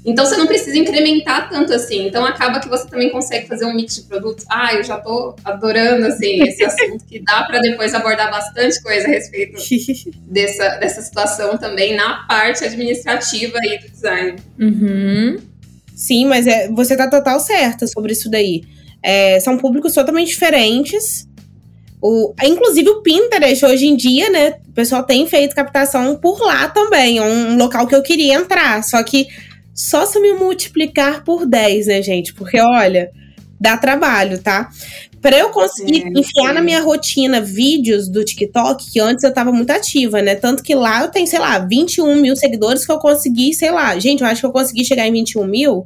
Então 0.04 0.26
você 0.26 0.36
não 0.36 0.46
precisa 0.46 0.76
incrementar 0.76 1.48
tanto 1.48 1.72
assim. 1.72 2.06
Então 2.06 2.24
acaba 2.24 2.60
que 2.60 2.68
você 2.68 2.86
também 2.86 3.10
consegue 3.10 3.48
fazer 3.48 3.64
um 3.64 3.74
mix 3.74 3.96
de 3.96 4.02
produtos. 4.02 4.44
Ah, 4.50 4.74
eu 4.74 4.84
já 4.84 4.98
tô 4.98 5.34
adorando 5.42 6.06
assim 6.06 6.42
esse 6.42 6.62
assunto 6.64 7.04
que 7.06 7.20
dá 7.20 7.44
para 7.44 7.58
depois 7.60 7.94
abordar 7.94 8.30
bastante 8.30 8.82
coisa 8.82 9.06
a 9.06 9.10
respeito 9.10 9.56
dessa, 10.28 10.76
dessa 10.76 11.00
situação 11.00 11.56
também 11.56 11.96
na 11.96 12.24
parte 12.28 12.64
administrativa 12.64 13.58
aí 13.58 13.78
do 13.78 13.88
design. 13.88 14.36
Uhum. 14.60 15.38
Sim, 15.94 16.26
mas 16.26 16.46
é, 16.46 16.68
você 16.68 16.96
tá 16.96 17.08
total 17.08 17.40
certa 17.40 17.86
sobre 17.86 18.12
isso 18.12 18.30
daí. 18.30 18.62
É, 19.02 19.40
são 19.40 19.56
públicos 19.56 19.94
totalmente 19.94 20.28
diferentes. 20.28 21.26
O, 22.02 22.34
inclusive 22.42 22.90
o 22.90 23.00
Pinterest, 23.00 23.64
hoje 23.64 23.86
em 23.86 23.96
dia, 23.96 24.28
né? 24.28 24.56
O 24.68 24.72
pessoal 24.72 25.02
tem 25.04 25.26
feito 25.26 25.54
captação 25.54 26.16
por 26.16 26.38
lá 26.40 26.68
também. 26.68 27.16
É 27.16 27.22
um 27.22 27.56
local 27.56 27.86
que 27.86 27.94
eu 27.94 28.02
queria 28.02 28.34
entrar. 28.34 28.82
Só 28.82 29.02
que 29.02 29.26
só 29.74 30.06
se 30.06 30.20
me 30.20 30.32
multiplicar 30.34 31.24
por 31.24 31.44
10, 31.44 31.86
né, 31.88 32.02
gente? 32.02 32.32
Porque, 32.32 32.60
olha, 32.60 33.10
dá 33.60 33.76
trabalho, 33.76 34.38
tá? 34.38 34.70
Pra 35.20 35.38
eu 35.38 35.48
conseguir 35.50 36.02
Sim, 36.02 36.10
enfiar 36.10 36.48
sim. 36.48 36.54
na 36.54 36.60
minha 36.60 36.80
rotina 36.80 37.40
vídeos 37.40 38.08
do 38.08 38.24
TikTok, 38.24 38.92
que 38.92 39.00
antes 39.00 39.24
eu 39.24 39.32
tava 39.32 39.50
muito 39.50 39.70
ativa, 39.70 40.20
né? 40.20 40.34
Tanto 40.34 40.62
que 40.62 40.74
lá 40.74 41.02
eu 41.02 41.08
tenho, 41.08 41.26
sei 41.26 41.38
lá, 41.38 41.58
21 41.58 42.20
mil 42.20 42.36
seguidores 42.36 42.84
que 42.84 42.92
eu 42.92 42.98
consegui, 42.98 43.54
sei 43.54 43.70
lá. 43.70 43.98
Gente, 43.98 44.20
eu 44.20 44.26
acho 44.26 44.42
que 44.42 44.46
eu 44.46 44.52
consegui 44.52 44.84
chegar 44.84 45.06
em 45.06 45.12
21 45.12 45.46
mil 45.46 45.84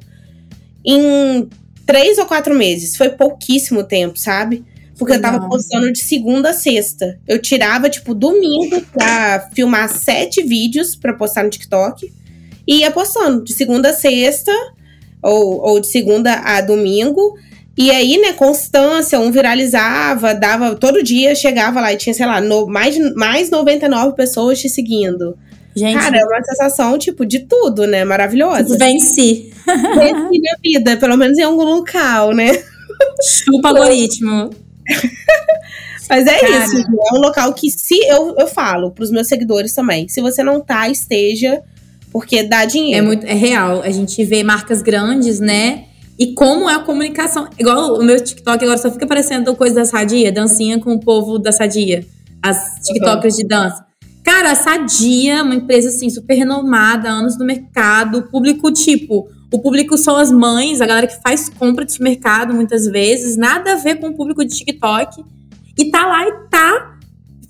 em 0.85 1.49
três 1.87 2.19
ou 2.19 2.27
quatro 2.27 2.55
meses. 2.55 2.97
Foi 2.97 3.11
pouquíssimo 3.11 3.85
tempo, 3.85 4.19
sabe? 4.19 4.65
Porque 4.99 5.15
eu 5.15 5.23
tava 5.23 5.49
postando 5.49 5.93
de 5.93 6.01
segunda 6.01 6.51
a 6.51 6.53
sexta. 6.53 7.19
Eu 7.27 7.41
tirava, 7.41 7.89
tipo, 7.89 8.15
domingo 8.15 8.83
pra 8.93 9.49
filmar 9.55 9.89
sete 9.89 10.43
vídeos 10.43 10.97
pra 10.97 11.13
postar 11.15 11.45
no 11.45 11.51
TikTok. 11.51 12.13
E 12.69 12.81
ia 12.81 12.91
postando 12.91 13.43
de 13.43 13.55
segunda 13.55 13.89
a 13.89 13.95
sexta, 13.95 14.53
ou, 15.23 15.59
ou 15.63 15.81
de 15.81 15.87
segunda 15.89 16.35
a 16.35 16.61
domingo. 16.61 17.35
E 17.77 17.91
aí, 17.91 18.19
né, 18.19 18.33
constância, 18.35 19.19
um 19.19 19.31
viralizava, 19.33 20.35
dava. 20.35 20.75
Todo 20.77 21.03
dia 21.03 21.35
chegava 21.35 21.81
lá 21.81 21.93
e 21.93 21.97
tinha, 21.97 22.13
sei 22.13 22.27
lá, 22.27 22.41
no- 22.41 22.67
mais, 22.67 22.99
mais 23.15 23.49
99 23.51 24.15
pessoas 24.15 24.61
te 24.61 24.69
seguindo. 24.69 25.37
Gente, 25.75 25.95
Cara, 25.99 26.19
é 26.19 26.25
uma 26.25 26.43
sensação, 26.45 26.99
tipo, 26.99 27.25
de 27.25 27.39
tudo, 27.41 27.87
né? 27.87 28.05
Maravilhosa. 28.05 28.77
venci. 28.77 29.53
Venci 29.65 30.29
minha 30.41 30.57
vida, 30.63 30.97
pelo 30.97 31.17
menos 31.17 31.39
em 31.39 31.43
algum 31.43 31.63
local, 31.65 32.33
né? 32.35 32.51
Chupa 33.23 33.69
algoritmo. 33.69 34.51
Mas 36.09 36.27
é 36.27 36.39
Cara. 36.39 36.65
isso, 36.65 36.79
é 36.79 37.15
um 37.17 37.21
local 37.21 37.53
que 37.53 37.71
se 37.71 37.95
eu, 38.09 38.35
eu 38.39 38.47
falo 38.49 38.91
pros 38.91 39.11
meus 39.11 39.29
seguidores 39.29 39.73
também, 39.75 40.09
se 40.09 40.21
você 40.21 40.43
não 40.43 40.59
tá, 40.61 40.89
esteja, 40.89 41.61
porque 42.13 42.43
dá 42.43 42.63
É 42.63 42.67
dinheiro. 42.67 43.07
muito 43.07 43.25
é 43.27 43.35
real. 43.35 43.83
A 43.83 43.91
gente 43.91 44.25
vê 44.25 44.43
marcas 44.43 44.83
grandes, 44.83 45.41
né? 45.41 45.85
E 46.19 46.35
como 46.35 46.69
é 46.69 46.75
a 46.75 46.81
comunicação. 46.81 47.49
Igual 47.59 47.95
o 47.99 48.03
meu 48.03 48.23
TikTok 48.23 48.63
agora 48.65 48.79
só 48.79 48.91
fica 48.91 49.05
aparecendo 49.05 49.55
coisa 49.55 49.77
da 49.77 49.85
Sadia, 49.85 50.33
dancinha 50.33 50.79
com 50.81 50.95
o 50.95 51.01
povo 51.01 51.39
da 51.39 51.53
Sadia. 51.53 52.05
As 52.43 52.81
TikTokers 52.85 53.37
de 53.37 53.47
dança. 53.47 53.85
Cara, 54.25 54.51
a 54.51 54.55
Sadia, 54.55 55.43
uma 55.43 55.55
empresa 55.55 55.89
assim, 55.89 56.11
super 56.11 56.35
renomada, 56.35 57.09
anos 57.09 57.39
no 57.39 57.45
mercado, 57.45 58.23
público 58.31 58.73
tipo. 58.73 59.29
O 59.51 59.59
público 59.61 59.97
são 59.97 60.17
as 60.17 60.31
mães, 60.31 60.81
a 60.81 60.87
galera 60.87 61.07
que 61.07 61.21
faz 61.23 61.49
compra 61.49 61.85
de 61.85 61.93
supermercado 61.93 62.53
muitas 62.53 62.85
vezes, 62.85 63.37
nada 63.37 63.73
a 63.73 63.77
ver 63.77 63.95
com 63.97 64.09
o 64.09 64.15
público 64.15 64.45
de 64.45 64.55
TikTok. 64.55 65.25
E 65.79 65.91
tá 65.91 66.07
lá 66.07 66.27
e 66.27 66.33
tá 66.51 66.98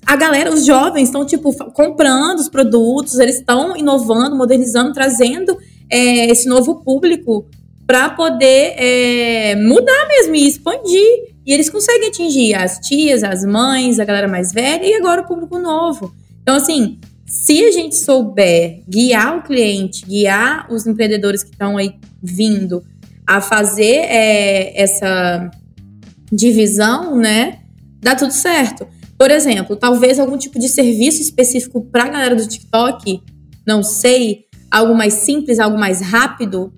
a 0.09 0.15
galera, 0.15 0.51
os 0.51 0.65
jovens 0.65 1.03
estão, 1.03 1.23
tipo, 1.23 1.53
comprando 1.71 2.39
os 2.39 2.49
produtos, 2.49 3.19
eles 3.19 3.35
estão 3.35 3.77
inovando, 3.77 4.35
modernizando, 4.35 4.91
trazendo 4.91 5.55
é, 5.87 6.25
esse 6.31 6.49
novo 6.49 6.83
público 6.83 7.45
para 7.85 8.09
poder 8.09 8.73
é, 8.75 9.55
mudar 9.55 10.07
mesmo 10.07 10.33
e 10.33 10.47
expandir. 10.47 11.35
E 11.45 11.53
eles 11.53 11.69
conseguem 11.69 12.07
atingir 12.07 12.55
as 12.55 12.79
tias, 12.79 13.23
as 13.23 13.45
mães, 13.45 13.99
a 13.99 14.03
galera 14.03 14.27
mais 14.27 14.51
velha 14.51 14.83
e 14.83 14.95
agora 14.95 15.21
o 15.21 15.27
público 15.27 15.59
novo. 15.59 16.11
Então, 16.41 16.55
assim, 16.55 16.97
se 17.27 17.63
a 17.65 17.69
gente 17.69 17.95
souber 17.95 18.81
guiar 18.89 19.37
o 19.37 19.43
cliente, 19.43 20.07
guiar 20.07 20.65
os 20.73 20.87
empreendedores 20.87 21.43
que 21.43 21.51
estão 21.51 21.77
aí 21.77 21.93
vindo 22.19 22.83
a 23.27 23.39
fazer 23.41 23.97
é, 24.07 24.81
essa 24.81 25.51
divisão, 26.31 27.15
né? 27.15 27.59
Dá 28.01 28.15
tudo 28.15 28.31
certo. 28.31 28.87
Por 29.19 29.29
exemplo, 29.31 29.75
talvez 29.75 30.17
algum 30.17 30.37
tipo 30.37 30.57
de 30.57 30.69
serviço 30.69 31.21
específico 31.21 31.81
para 31.91 32.05
a 32.05 32.09
galera 32.09 32.35
do 32.37 32.47
TikTok, 32.47 33.21
não 33.67 33.83
sei, 33.83 34.45
algo 34.71 34.95
mais 34.95 35.13
simples, 35.15 35.59
algo 35.59 35.77
mais 35.77 35.99
rápido, 36.01 36.71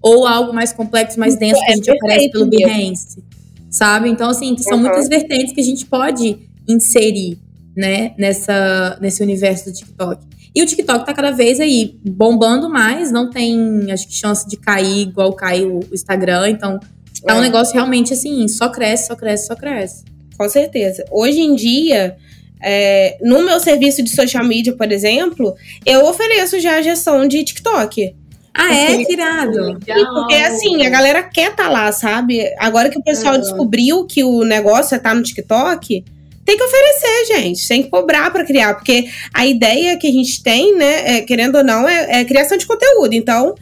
ou 0.00 0.24
algo 0.26 0.52
mais 0.52 0.72
complexo, 0.72 1.18
mais 1.18 1.36
denso 1.36 1.60
que 1.60 1.70
a 1.70 1.72
É 1.72 1.76
gente 1.76 1.90
aparece 1.90 2.30
pelo. 2.30 2.46
Behance, 2.46 3.22
sabe? 3.68 4.08
Então, 4.08 4.30
assim, 4.30 4.56
são 4.58 4.74
Uhum. 4.76 4.84
muitas 4.84 5.08
vertentes 5.08 5.52
que 5.52 5.60
a 5.60 5.64
gente 5.64 5.84
pode 5.86 6.38
inserir, 6.68 7.36
né, 7.76 8.14
nessa, 8.16 8.96
nesse 9.00 9.20
universo 9.22 9.64
do 9.66 9.72
TikTok. 9.72 10.24
E 10.54 10.62
o 10.62 10.66
TikTok 10.66 11.04
tá 11.04 11.12
cada 11.12 11.32
vez 11.32 11.58
aí 11.58 11.98
bombando 12.04 12.70
mais, 12.70 13.10
não 13.10 13.28
tem, 13.28 13.90
acho 13.90 14.06
que, 14.06 14.14
chance 14.14 14.48
de 14.48 14.56
cair 14.56 15.00
igual 15.08 15.32
cai 15.32 15.64
o 15.64 15.80
o 15.80 15.94
Instagram, 15.94 16.48
então 16.50 16.78
é 17.26 17.34
um 17.34 17.40
negócio 17.40 17.74
realmente 17.74 18.12
assim, 18.12 18.46
só 18.46 18.68
cresce, 18.68 19.08
só 19.08 19.16
cresce, 19.16 19.46
só 19.48 19.56
cresce. 19.56 20.04
Com 20.38 20.48
certeza. 20.48 21.04
Hoje 21.10 21.40
em 21.40 21.54
dia, 21.56 22.16
é, 22.62 23.16
no 23.20 23.42
meu 23.44 23.58
serviço 23.60 24.02
de 24.02 24.10
social 24.10 24.44
media, 24.44 24.72
por 24.72 24.90
exemplo, 24.92 25.54
eu 25.84 26.04
ofereço 26.06 26.58
já 26.60 26.76
a 26.76 26.82
gestão 26.82 27.26
de 27.26 27.42
TikTok. 27.44 28.14
Ah, 28.54 28.74
é? 28.74 28.86
Porque- 28.88 29.04
Que 29.06 29.12
irado. 29.12 29.78
E 29.86 30.04
Porque 30.04 30.34
assim, 30.34 30.84
a 30.86 30.90
galera 30.90 31.22
quer 31.22 31.54
tá 31.54 31.68
lá, 31.68 31.90
sabe? 31.92 32.40
Agora 32.58 32.88
que 32.88 32.98
o 32.98 33.02
pessoal 33.02 33.34
Uhum. 33.34 33.40
descobriu 33.40 34.04
que 34.06 34.24
o 34.24 34.42
negócio 34.44 34.94
é 34.94 34.98
tá 34.98 35.14
no 35.14 35.22
TikTok, 35.22 36.04
tem 36.44 36.56
que 36.56 36.62
oferecer, 36.64 37.26
gente. 37.36 37.68
Tem 37.68 37.82
que 37.82 37.88
cobrar 37.90 38.32
pra 38.32 38.44
criar. 38.44 38.74
Porque 38.74 39.06
a 39.34 39.46
ideia 39.46 39.96
que 39.96 40.08
a 40.08 40.12
gente 40.12 40.42
tem, 40.42 40.74
né, 40.76 41.18
é, 41.18 41.20
querendo 41.20 41.56
ou 41.58 41.64
não, 41.64 41.88
é, 41.88 42.20
é 42.20 42.24
criação 42.24 42.56
de 42.56 42.66
conteúdo. 42.66 43.12
Então, 43.12 43.54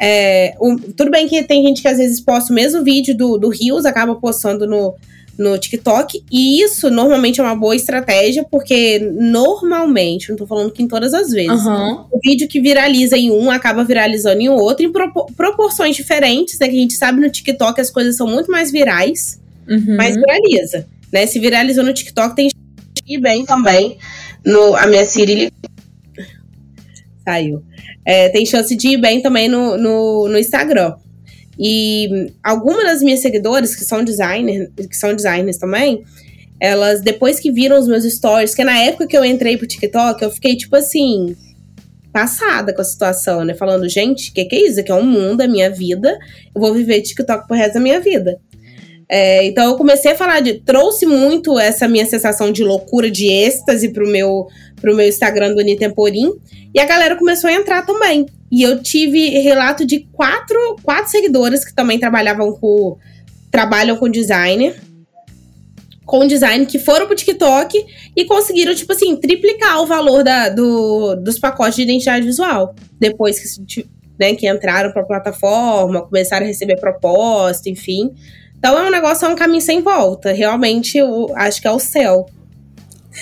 é, 0.00 0.54
o- 0.60 0.76
tudo 0.96 1.10
bem 1.10 1.26
que 1.26 1.42
tem 1.42 1.64
gente 1.66 1.80
que 1.82 1.88
às 1.88 1.98
vezes 1.98 2.20
posta 2.20 2.52
o 2.52 2.54
mesmo 2.54 2.84
vídeo 2.84 3.16
do, 3.16 3.38
do 3.38 3.48
Rios, 3.48 3.84
acaba 3.86 4.14
postando 4.14 4.66
no, 4.68 4.94
no 5.38 5.58
TikTok. 5.58 6.22
E 6.30 6.62
isso 6.62 6.90
normalmente 6.90 7.40
é 7.40 7.44
uma 7.44 7.56
boa 7.56 7.74
estratégia, 7.74 8.44
porque 8.50 8.98
normalmente, 8.98 10.28
não 10.30 10.36
tô 10.36 10.46
falando 10.46 10.70
que 10.72 10.82
em 10.82 10.88
todas 10.88 11.12
as 11.14 11.30
vezes. 11.30 11.50
Aham. 11.66 12.06
O 12.10 12.18
vídeo 12.22 12.46
que 12.48 12.60
viraliza 12.60 13.16
em 13.16 13.30
um 13.30 13.50
acaba 13.50 13.84
viralizando 13.84 14.40
em 14.40 14.48
outro, 14.48 14.84
em 14.84 14.92
propo- 14.92 15.26
proporções 15.36 15.96
diferentes, 15.96 16.58
né? 16.58 16.68
Que 16.68 16.76
a 16.76 16.80
gente 16.80 16.94
sabe 16.94 17.20
no 17.20 17.30
TikTok 17.30 17.80
as 17.80 17.90
coisas 17.90 18.16
são 18.16 18.26
muito 18.26 18.50
mais 18.50 18.70
virais, 18.70 19.40
Uhum. 19.68 19.96
mas 19.96 20.14
viraliza. 20.14 20.86
Né? 21.12 21.26
Se 21.26 21.38
viralizou 21.38 21.82
no 21.84 21.92
TikTok, 21.92 22.34
tem 22.36 22.50
e 23.06 23.18
bem 23.18 23.44
também. 23.44 23.98
No, 24.44 24.74
a 24.76 24.86
minha 24.86 25.04
Siri 25.04 25.52
saiu. 27.24 27.62
É, 28.04 28.28
tem 28.28 28.44
chance 28.44 28.74
de 28.76 28.88
ir 28.88 28.96
bem 28.98 29.20
também 29.22 29.48
no, 29.48 29.76
no, 29.78 30.28
no 30.28 30.38
Instagram. 30.38 30.94
E 31.58 32.32
algumas 32.42 32.84
das 32.84 33.02
minhas 33.02 33.20
seguidoras, 33.20 33.74
que 33.74 33.84
são 33.84 34.02
designers, 34.02 34.70
que 34.76 34.96
são 34.96 35.14
designers 35.14 35.56
também, 35.58 36.02
elas, 36.60 37.00
depois 37.00 37.38
que 37.38 37.52
viram 37.52 37.78
os 37.78 37.86
meus 37.86 38.04
stories, 38.04 38.54
que 38.54 38.64
na 38.64 38.78
época 38.78 39.06
que 39.06 39.16
eu 39.16 39.24
entrei 39.24 39.56
pro 39.56 39.66
TikTok, 39.66 40.22
eu 40.22 40.30
fiquei 40.30 40.56
tipo 40.56 40.74
assim. 40.76 41.36
passada 42.12 42.72
com 42.72 42.80
a 42.80 42.84
situação, 42.84 43.44
né? 43.44 43.54
Falando, 43.54 43.88
gente, 43.88 44.30
o 44.30 44.34
que, 44.34 44.44
que 44.44 44.56
é 44.56 44.68
isso? 44.68 44.80
Aqui 44.80 44.92
é 44.92 44.94
um 44.94 45.04
mundo, 45.04 45.42
é 45.42 45.48
minha 45.48 45.68
vida. 45.70 46.16
Eu 46.54 46.60
vou 46.60 46.72
viver 46.72 47.02
TikTok 47.02 47.46
pro 47.46 47.56
resto 47.56 47.74
da 47.74 47.80
minha 47.80 48.00
vida. 48.00 48.38
É, 49.08 49.44
então 49.44 49.64
eu 49.64 49.76
comecei 49.76 50.12
a 50.12 50.14
falar 50.14 50.40
de. 50.40 50.54
Trouxe 50.54 51.06
muito 51.06 51.58
essa 51.58 51.86
minha 51.86 52.06
sensação 52.06 52.50
de 52.50 52.64
loucura, 52.64 53.10
de 53.10 53.26
êxtase 53.26 53.90
pro 53.90 54.08
meu, 54.08 54.46
pro 54.84 54.94
meu 54.94 55.08
Instagram 55.08 55.54
do 55.54 55.62
Nitemporim. 55.62 56.30
E 56.74 56.78
a 56.78 56.84
galera 56.84 57.16
começou 57.16 57.48
a 57.48 57.54
entrar 57.54 57.86
também. 57.86 58.26
E 58.52 58.62
eu 58.62 58.82
tive 58.82 59.30
relato 59.40 59.86
de 59.86 60.00
quatro, 60.12 60.76
quatro 60.82 61.10
seguidoras 61.10 61.64
que 61.64 61.74
também 61.74 61.98
trabalhavam 61.98 62.52
com. 62.52 62.98
trabalham 63.50 63.96
com 63.96 64.10
designer 64.10 64.76
com 66.04 66.26
design 66.26 66.66
que 66.66 66.78
foram 66.78 67.06
pro 67.06 67.16
TikTok 67.16 67.82
e 68.14 68.26
conseguiram, 68.26 68.74
tipo 68.74 68.92
assim, 68.92 69.16
triplicar 69.16 69.80
o 69.80 69.86
valor 69.86 70.22
da, 70.22 70.50
do, 70.50 71.14
dos 71.14 71.38
pacotes 71.38 71.76
de 71.76 71.82
identidade 71.82 72.26
visual. 72.26 72.74
Depois 73.00 73.40
que, 73.40 73.86
né, 74.20 74.34
que 74.34 74.46
entraram 74.46 74.92
pra 74.92 75.02
plataforma, 75.02 76.02
começaram 76.02 76.44
a 76.44 76.46
receber 76.46 76.78
proposta, 76.78 77.70
enfim. 77.70 78.10
Então 78.58 78.78
é 78.78 78.86
um 78.86 78.90
negócio, 78.90 79.24
é 79.24 79.30
um 79.30 79.34
caminho 79.34 79.62
sem 79.62 79.80
volta. 79.80 80.30
Realmente, 80.30 80.98
eu 80.98 81.32
acho 81.34 81.62
que 81.62 81.66
é 81.66 81.72
o 81.72 81.78
céu. 81.78 82.26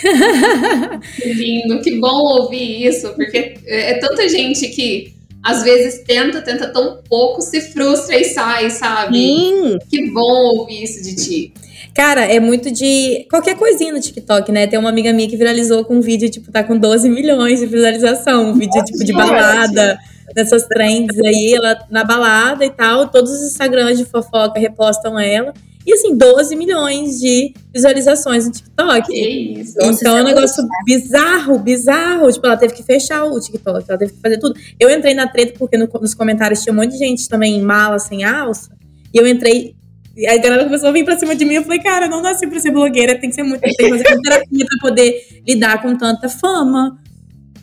Que 0.00 1.32
lindo, 1.32 1.80
que 1.82 1.98
bom 1.98 2.40
ouvir 2.40 2.86
isso, 2.86 3.12
porque 3.14 3.56
é, 3.66 3.92
é 3.92 3.98
tanta 3.98 4.28
gente 4.28 4.68
que 4.68 5.14
às 5.42 5.62
vezes 5.62 6.02
tenta, 6.04 6.40
tenta 6.40 6.68
tão 6.68 7.02
pouco, 7.08 7.42
se 7.42 7.60
frustra 7.60 8.16
e 8.16 8.24
sai, 8.24 8.70
sabe? 8.70 9.18
Sim. 9.18 9.78
Que 9.90 10.10
bom 10.10 10.56
ouvir 10.56 10.84
isso 10.84 11.02
de 11.02 11.16
ti. 11.16 11.52
Cara, 11.94 12.24
é 12.24 12.40
muito 12.40 12.70
de 12.70 13.26
qualquer 13.28 13.56
coisinha 13.56 13.92
no 13.92 14.00
TikTok, 14.00 14.50
né? 14.50 14.66
Tem 14.66 14.78
uma 14.78 14.88
amiga 14.88 15.12
minha 15.12 15.28
que 15.28 15.36
viralizou 15.36 15.84
com 15.84 15.96
um 15.96 16.00
vídeo, 16.00 16.30
tipo, 16.30 16.50
tá 16.50 16.62
com 16.62 16.78
12 16.78 17.08
milhões 17.10 17.60
de 17.60 17.66
visualização. 17.66 18.50
Um 18.50 18.54
vídeo, 18.54 18.82
tipo, 18.84 19.04
de 19.04 19.12
balada, 19.12 19.98
dessas 20.34 20.66
trends 20.66 21.18
aí, 21.18 21.54
ela 21.54 21.78
na 21.90 22.04
balada 22.04 22.64
e 22.64 22.70
tal. 22.70 23.08
Todos 23.08 23.30
os 23.32 23.48
Instagrams 23.48 23.98
de 23.98 24.04
fofoca 24.04 24.58
repostam 24.58 25.18
ela. 25.18 25.52
E 25.86 25.92
assim, 25.92 26.16
12 26.16 26.54
milhões 26.54 27.18
de 27.20 27.52
visualizações 27.74 28.46
no 28.46 28.52
TikTok. 28.52 29.06
Que 29.08 29.60
isso. 29.60 29.76
Então 29.82 30.16
é 30.16 30.22
um 30.22 30.24
negócio 30.24 30.64
bizarro, 30.84 31.58
bizarro. 31.58 32.30
Tipo, 32.30 32.46
ela 32.46 32.56
teve 32.56 32.74
que 32.74 32.82
fechar 32.82 33.24
o 33.24 33.40
TikTok, 33.40 33.84
ela 33.88 33.98
teve 33.98 34.12
que 34.12 34.20
fazer 34.20 34.38
tudo. 34.38 34.54
Eu 34.78 34.90
entrei 34.90 35.14
na 35.14 35.26
treta 35.26 35.54
porque 35.58 35.76
no, 35.76 35.88
nos 36.00 36.14
comentários 36.14 36.62
tinha 36.62 36.72
um 36.72 36.76
monte 36.76 36.92
de 36.92 36.98
gente 36.98 37.28
também 37.28 37.56
em 37.56 37.62
mala, 37.62 37.98
sem 37.98 38.22
alça. 38.24 38.70
E 39.12 39.18
eu 39.18 39.26
entrei 39.26 39.74
e 40.16 40.26
a 40.26 40.36
galera 40.36 40.64
começou 40.64 40.90
a 40.90 40.92
vir 40.92 41.04
pra 41.04 41.18
cima 41.18 41.34
de 41.34 41.44
mim. 41.44 41.54
Eu 41.54 41.62
falei, 41.62 41.80
cara, 41.80 42.06
eu 42.06 42.10
não 42.10 42.20
nasci 42.20 42.46
pra 42.46 42.60
ser 42.60 42.70
blogueira, 42.70 43.18
tem 43.18 43.30
que 43.30 43.34
ser 43.34 43.42
muito. 43.42 43.60
Tem 43.60 43.72
que 43.72 43.88
fazer 43.88 44.20
terapia 44.20 44.66
pra 44.66 44.88
poder 44.88 45.42
lidar 45.46 45.80
com 45.80 45.96
tanta 45.96 46.28
fama. 46.28 46.98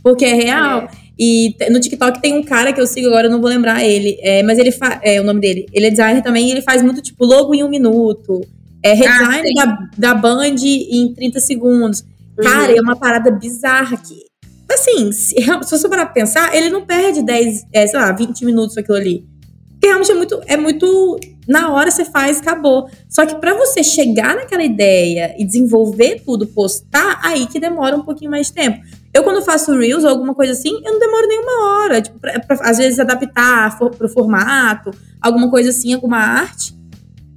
Porque 0.02 0.26
é 0.26 0.34
real. 0.34 0.82
É. 0.82 1.09
E 1.20 1.54
no 1.70 1.82
TikTok 1.82 2.22
tem 2.22 2.34
um 2.34 2.44
cara 2.44 2.72
que 2.72 2.80
eu 2.80 2.88
sigo 2.88 3.08
agora, 3.08 3.28
eu 3.28 3.32
não 3.32 3.42
vou 3.42 3.50
lembrar 3.50 3.84
ele. 3.84 4.18
É, 4.22 4.42
mas 4.42 4.58
ele. 4.58 4.74
É 5.04 5.20
o 5.20 5.24
nome 5.26 5.42
dele. 5.42 5.66
Ele 5.74 5.88
é 5.88 5.90
designer 5.90 6.24
também 6.24 6.48
e 6.48 6.52
ele 6.52 6.62
faz 6.62 6.82
muito, 6.82 7.02
tipo, 7.02 7.26
logo 7.26 7.54
em 7.54 7.62
um 7.62 7.70
minuto. 7.70 8.40
É 8.82 8.94
redesign 8.94 9.44
ah, 9.60 9.66
da, 9.66 9.90
da 9.98 10.14
Band 10.14 10.56
em 10.64 11.14
30 11.14 11.40
segundos. 11.42 12.06
Uhum. 12.38 12.44
Cara, 12.46 12.72
é 12.72 12.82
uma 12.82 12.96
parada 12.96 13.30
bizarra 13.32 13.98
que. 13.98 14.30
Assim, 14.72 15.12
se, 15.12 15.36
se 15.36 15.72
você 15.72 15.90
parar 15.90 16.06
pra 16.06 16.14
pensar, 16.14 16.56
ele 16.56 16.70
não 16.70 16.86
perde 16.86 17.22
10, 17.22 17.66
é, 17.74 17.88
sei 17.88 18.00
lá, 18.00 18.12
20 18.14 18.46
minutos 18.46 18.78
aquilo 18.78 18.98
ali. 18.98 19.26
Porque 19.72 19.88
realmente 19.88 20.12
é 20.12 20.16
muito, 20.16 20.42
é 20.46 20.58
muito. 20.58 21.20
Na 21.48 21.74
hora 21.74 21.92
você 21.92 22.06
faz, 22.06 22.40
acabou. 22.40 22.90
Só 23.10 23.26
que 23.26 23.36
para 23.36 23.56
você 23.56 23.84
chegar 23.84 24.36
naquela 24.36 24.64
ideia 24.64 25.36
e 25.38 25.44
desenvolver 25.44 26.22
tudo, 26.24 26.48
postar, 26.48 27.20
aí 27.24 27.46
que 27.48 27.60
demora 27.60 27.98
um 27.98 28.04
pouquinho 28.04 28.32
mais 28.32 28.48
de 28.48 28.54
tempo. 28.54 28.80
Eu, 29.14 29.24
quando 29.24 29.42
faço 29.42 29.76
Reels 29.76 30.04
ou 30.04 30.10
alguma 30.10 30.36
coisa 30.36 30.54
assim, 30.54 30.70
eu 30.70 30.92
não 30.92 31.00
demoro 31.00 31.28
nenhuma 31.28 31.68
hora. 31.68 32.02
Tipo, 32.02 32.20
pra, 32.20 32.40
pra, 32.40 32.58
às 32.62 32.78
vezes 32.78 33.00
adaptar 33.00 33.78
for, 33.78 33.90
pro 33.90 34.08
formato, 34.08 34.92
alguma 35.22 35.50
coisa 35.50 35.70
assim, 35.70 35.94
alguma 35.94 36.18
arte. 36.18 36.78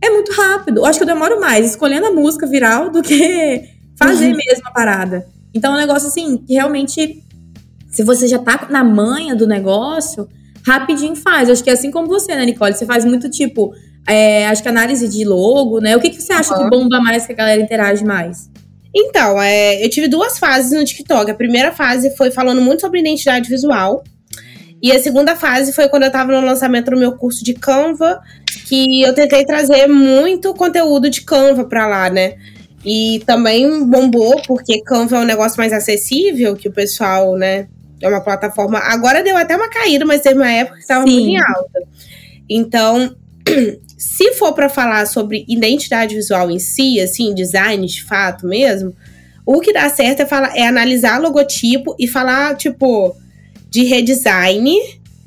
É 0.03 0.11
muito 0.11 0.33
rápido. 0.33 0.79
Eu 0.79 0.87
acho 0.87 0.99
que 0.99 1.05
eu 1.05 1.07
demoro 1.07 1.41
mais 1.41 1.71
escolhendo 1.71 2.07
a 2.07 2.13
música 2.13 2.47
viral 2.47 2.91
do 2.91 3.03
que 3.03 3.69
fazer 3.97 4.31
uhum. 4.31 4.37
mesmo 4.37 4.67
a 4.67 4.71
parada. 4.71 5.27
Então 5.55 5.73
é 5.73 5.77
um 5.77 5.81
negócio 5.81 6.09
assim, 6.09 6.37
que 6.37 6.55
realmente, 6.55 7.23
se 7.91 8.03
você 8.03 8.27
já 8.27 8.39
tá 8.39 8.67
na 8.71 8.85
manha 8.85 9.35
do 9.35 9.47
negócio, 9.47 10.29
rapidinho 10.67 11.17
faz. 11.17 11.49
Acho 11.49 11.63
que 11.65 11.71
é 11.71 11.73
assim 11.73 11.91
como 11.91 12.07
você, 12.07 12.35
né, 12.35 12.45
Nicole? 12.45 12.75
Você 12.75 12.85
faz 12.85 13.05
muito 13.05 13.31
tipo, 13.31 13.75
é, 14.07 14.47
acho 14.49 14.63
que 14.63 14.69
análise 14.69 15.09
de 15.09 15.25
logo, 15.25 15.81
né? 15.81 15.97
O 15.97 16.01
que, 16.01 16.11
que 16.11 16.21
você 16.21 16.33
acha 16.33 16.55
uhum. 16.55 16.65
que 16.65 16.71
bomba 16.71 17.01
mais, 17.01 17.27
que 17.27 17.33
a 17.33 17.37
galera 17.37 17.63
interage 17.63 18.05
mais? 18.05 18.51
Então, 18.95 19.41
é, 19.41 19.85
eu 19.85 19.89
tive 19.89 20.09
duas 20.09 20.39
fases 20.39 20.73
no 20.73 20.85
TikTok. 20.85 21.31
A 21.31 21.35
primeira 21.35 21.73
fase 21.73 22.15
foi 22.17 22.31
falando 22.31 22.61
muito 22.61 22.81
sobre 22.81 23.01
identidade 23.01 23.49
visual. 23.49 24.05
E 24.83 24.91
a 24.91 25.01
segunda 25.01 25.37
fase 25.37 25.73
foi 25.73 25.89
quando 25.89 26.03
eu 26.03 26.11
tava 26.11 26.33
no 26.33 26.45
lançamento 26.45 26.91
do 26.91 26.99
meu 26.99 27.13
curso 27.13 27.45
de 27.45 27.55
Canva, 27.55 28.21
que 28.67 29.03
eu 29.03 29.15
tentei 29.15 29.45
trazer 29.45 29.87
muito 29.87 30.53
conteúdo 30.55 31.09
de 31.09 31.23
Canva 31.23 31.65
pra 31.65 31.87
lá, 31.87 32.11
né? 32.11 32.35
E 32.85 33.23
também 33.25 33.85
bombou, 33.87 34.43
porque 34.43 34.83
Canva 34.83 35.17
é 35.17 35.21
um 35.21 35.25
negócio 35.25 35.57
mais 35.57 35.73
acessível, 35.73 36.57
que 36.57 36.69
o 36.69 36.73
pessoal, 36.73 37.37
né, 37.37 37.69
é 38.01 38.09
uma 38.09 38.21
plataforma. 38.21 38.79
Agora 38.81 39.23
deu 39.23 39.37
até 39.37 39.55
uma 39.57 39.69
caída, 39.69 40.05
mas 40.05 40.21
teve 40.21 40.35
uma 40.35 40.51
época 40.51 40.77
que 40.77 40.83
estava 40.83 41.07
muito 41.07 41.29
em 41.29 41.39
alta. 41.39 41.83
Então, 42.51 43.15
se 44.03 44.33
for 44.33 44.53
para 44.53 44.69
falar 44.69 45.07
sobre 45.07 45.45
identidade 45.47 46.17
visual 46.17 46.51
em 46.51 46.59
si, 46.59 47.01
assim, 47.01 47.33
design 47.33 47.87
de 47.87 48.03
fato 48.03 48.49
mesmo, 48.49 48.93
o 49.47 49.61
que 49.61 49.73
dá 49.73 49.89
certo 49.89 50.23
é, 50.23 50.27
falar, 50.27 50.57
é 50.57 50.67
analisar 50.67 51.21
logotipo 51.21 51.95
e 51.97 52.09
falar, 52.09 52.57
tipo, 52.57 53.15
de 53.71 53.85
redesign, 53.85 54.77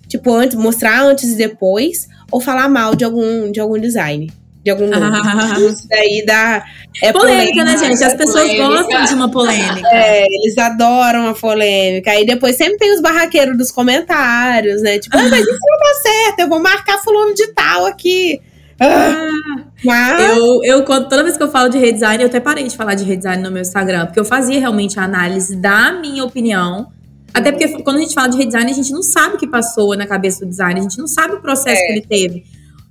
tipo, 0.10 0.34
antes, 0.34 0.58
mostrar 0.58 1.04
antes 1.04 1.32
e 1.32 1.38
depois, 1.38 2.10
ou 2.30 2.42
falar 2.42 2.68
mal 2.68 2.96
de 2.96 3.06
algum, 3.06 3.50
de 3.50 3.62
algum 3.62 3.80
design 3.80 4.30
de 4.62 4.72
algum 4.72 4.90
ah. 4.92 5.60
Isso 5.62 5.88
daí 5.88 6.26
dá. 6.26 6.66
É 7.02 7.14
polêmica, 7.14 7.54
polêmica, 7.54 7.64
né, 7.64 7.78
gente? 7.78 8.04
As 8.04 8.16
pessoas 8.16 8.50
polêmica. 8.50 8.68
gostam 8.68 9.06
de 9.06 9.14
uma 9.14 9.32
polêmica. 9.32 9.88
É, 9.94 10.26
eles 10.26 10.58
adoram 10.58 11.30
a 11.30 11.34
polêmica. 11.34 12.12
Aí 12.12 12.26
depois 12.26 12.58
sempre 12.58 12.78
tem 12.78 12.92
os 12.94 13.00
barraqueiros 13.00 13.56
dos 13.58 13.72
comentários, 13.72 14.82
né? 14.82 14.98
Tipo, 14.98 15.18
ah, 15.18 15.30
mas 15.30 15.42
isso 15.42 15.60
não 15.62 15.78
dá 15.78 15.94
certo, 16.02 16.40
eu 16.40 16.50
vou 16.50 16.60
marcar 16.60 16.98
fulano 16.98 17.36
de 17.36 17.48
tal 17.54 17.86
aqui. 17.86 18.42
Ah, 18.80 20.18
eu, 20.20 20.64
eu, 20.64 20.86
toda 20.86 21.24
vez 21.24 21.38
que 21.38 21.44
eu 21.44 21.50
falo 21.50 21.70
de 21.70 21.78
redesign, 21.78 22.24
eu 22.24 22.28
até 22.28 22.40
parei 22.40 22.68
de 22.68 22.76
falar 22.76 22.96
de 22.96 23.04
redesign 23.04 23.42
no 23.42 23.52
meu 23.52 23.62
Instagram, 23.62 24.06
porque 24.06 24.20
eu 24.20 24.26
fazia 24.26 24.60
realmente 24.60 25.00
a 25.00 25.04
análise 25.04 25.56
da 25.56 25.94
minha 25.94 26.24
opinião. 26.24 26.92
Até 27.34 27.52
porque 27.52 27.82
quando 27.84 27.98
a 27.98 28.00
gente 28.00 28.14
fala 28.14 28.30
de 28.30 28.38
redesign, 28.38 28.72
a 28.72 28.74
gente 28.74 28.92
não 28.92 29.04
sabe 29.04 29.36
o 29.36 29.38
que 29.38 29.48
passou 29.48 29.96
na 29.96 30.08
cabeça 30.08 30.46
do 30.46 30.50
design, 30.50 30.80
a 30.80 30.84
gente 30.84 30.98
não 30.98 31.08
sabe 31.08 31.36
o 31.36 31.42
processo 31.42 31.82
é. 31.82 31.86
que 31.86 31.92
ele 31.92 32.02
teve 32.02 32.44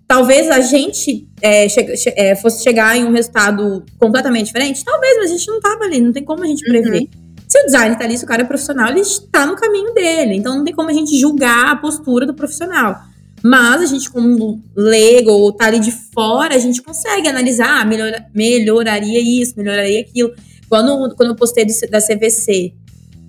talvez 0.07 0.51
a 0.51 0.61
gente 0.61 1.29
é, 1.41 1.69
che 1.69 1.81
é, 2.17 2.37
fosse 2.37 2.63
chegar 2.63 2.97
em 2.97 3.05
um 3.05 3.13
resultado 3.13 3.85
completamente 3.99 4.47
diferente, 4.47 4.85
talvez, 4.85 5.17
mas 5.17 5.31
a 5.31 5.35
gente 5.35 5.49
não 5.49 5.57
estava 5.57 5.85
ali, 5.85 6.01
não 6.01 6.13
tem 6.13 6.25
como 6.25 6.43
a 6.43 6.47
gente 6.47 6.63
prever. 6.65 7.01
Uhum. 7.01 7.09
Se 7.49 7.61
o 7.61 7.67
designer 7.67 7.99
tá 7.99 8.05
ali, 8.05 8.19
se 8.19 8.25
o 8.25 8.27
cara 8.27 8.43
é 8.43 8.45
profissional, 8.45 8.89
ele 8.89 9.01
está 9.01 9.47
no 9.47 9.55
caminho 9.57 9.93
dele. 9.93 10.35
Então 10.35 10.57
não 10.57 10.65
tem 10.65 10.75
como 10.75 10.91
a 10.91 10.93
gente 10.93 11.19
julgar 11.19 11.73
a 11.73 11.77
postura 11.77 12.27
do 12.27 12.35
profissional. 12.35 12.97
Mas 13.45 13.83
a 13.83 13.87
gente, 13.87 14.11
como 14.11 14.63
leigo 14.75 15.31
ou 15.31 15.53
tá 15.53 15.67
ali 15.67 15.79
de 15.79 15.93
fora, 15.93 16.55
a 16.55 16.59
gente 16.59 16.81
consegue 16.81 17.29
analisar, 17.29 17.83
ah, 17.83 17.85
melhora, 17.85 18.25
melhoraria 18.35 19.21
isso, 19.21 19.53
melhoraria 19.55 20.01
aquilo. 20.01 20.33
Quando, 20.67 21.15
quando 21.15 21.29
eu 21.29 21.37
postei 21.37 21.67
do, 21.67 21.73
da 21.91 22.01
CVC, 22.01 22.73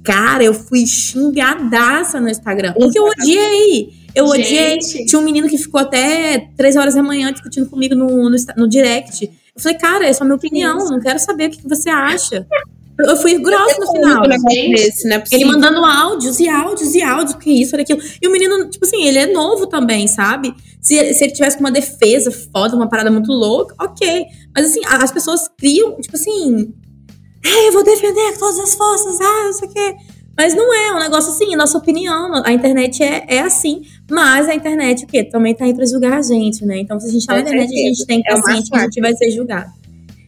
cara, 0.05 0.41
eu 0.41 0.53
fui 0.53 0.87
xingadaça 0.87 2.21
no 2.21 2.29
Instagram. 2.29 2.71
Porque 2.71 2.97
eu 2.97 3.03
odiei. 3.03 3.89
Eu 4.15 4.27
Gente. 4.27 4.41
odiei. 4.41 5.05
Tinha 5.05 5.19
um 5.19 5.25
menino 5.25 5.49
que 5.49 5.57
ficou 5.57 5.81
até 5.81 6.47
três 6.55 6.77
horas 6.77 6.95
da 6.95 7.03
manhã 7.03 7.33
discutindo 7.33 7.69
comigo 7.69 7.93
no, 7.93 8.29
no, 8.29 8.37
no 8.55 8.69
direct. 8.69 9.25
Eu 9.25 9.61
falei, 9.61 9.77
cara, 9.77 10.05
essa 10.05 10.21
é 10.21 10.23
a 10.23 10.25
minha 10.25 10.37
opinião, 10.37 10.77
não 10.77 11.01
quero 11.01 11.19
saber 11.19 11.49
o 11.49 11.51
que 11.51 11.67
você 11.67 11.89
acha. 11.89 12.47
Eu 12.97 13.17
fui 13.17 13.37
grossa 13.39 13.79
no 13.79 13.91
final. 13.91 14.23
Desse, 14.71 15.07
né? 15.07 15.21
Ele 15.31 15.45
mandando 15.45 15.83
áudios 15.83 16.39
e 16.39 16.47
áudios 16.47 16.95
e 16.95 17.01
áudios, 17.01 17.35
que 17.35 17.51
isso, 17.51 17.75
aquilo. 17.75 17.99
E 18.21 18.27
o 18.27 18.31
menino, 18.31 18.69
tipo 18.69 18.85
assim, 18.85 19.03
ele 19.05 19.19
é 19.19 19.25
novo 19.27 19.67
também, 19.67 20.07
sabe? 20.07 20.53
Se, 20.81 21.13
se 21.13 21.23
ele 21.23 21.33
tivesse 21.33 21.59
uma 21.59 21.71
defesa 21.71 22.31
foda, 22.31 22.75
uma 22.75 22.87
parada 22.87 23.11
muito 23.11 23.31
louca, 23.31 23.75
ok. 23.79 24.25
Mas 24.55 24.67
assim, 24.67 24.81
as 24.85 25.11
pessoas 25.11 25.49
criam, 25.57 25.99
tipo 25.99 26.15
assim. 26.15 26.73
Hey, 27.43 27.67
eu 27.67 27.73
vou 27.73 27.83
defender 27.83 28.33
com 28.33 28.39
todas 28.39 28.59
as 28.59 28.75
forças, 28.75 29.19
ah, 29.21 29.43
não 29.45 29.53
sei 29.53 29.67
o 29.67 29.71
quê. 29.71 29.95
Mas 30.37 30.53
não 30.53 30.73
é, 30.73 30.87
é 30.87 30.93
um 30.93 30.99
negócio 30.99 31.31
assim, 31.31 31.55
nossa 31.55 31.77
opinião. 31.77 32.43
A 32.43 32.51
internet 32.51 33.01
é, 33.01 33.25
é 33.27 33.39
assim. 33.39 33.83
Mas 34.09 34.49
a 34.49 34.55
internet, 34.55 35.05
o 35.05 35.07
quê? 35.07 35.23
Também 35.23 35.55
tá 35.55 35.65
aí 35.65 35.73
pra 35.73 35.85
julgar 35.85 36.17
a 36.17 36.21
gente, 36.21 36.65
né? 36.65 36.79
Então, 36.79 36.99
se 36.99 37.07
a 37.07 37.11
gente 37.11 37.25
tá 37.25 37.33
na 37.33 37.39
internet, 37.41 37.73
a 37.73 37.87
gente 37.87 38.05
tem 38.05 38.21
que 38.21 38.31
é 38.31 38.35
paciente 38.35 38.69
que 38.69 38.77
a 38.77 38.81
gente 38.81 39.01
vai 39.01 39.15
ser 39.15 39.31
julgado. 39.31 39.71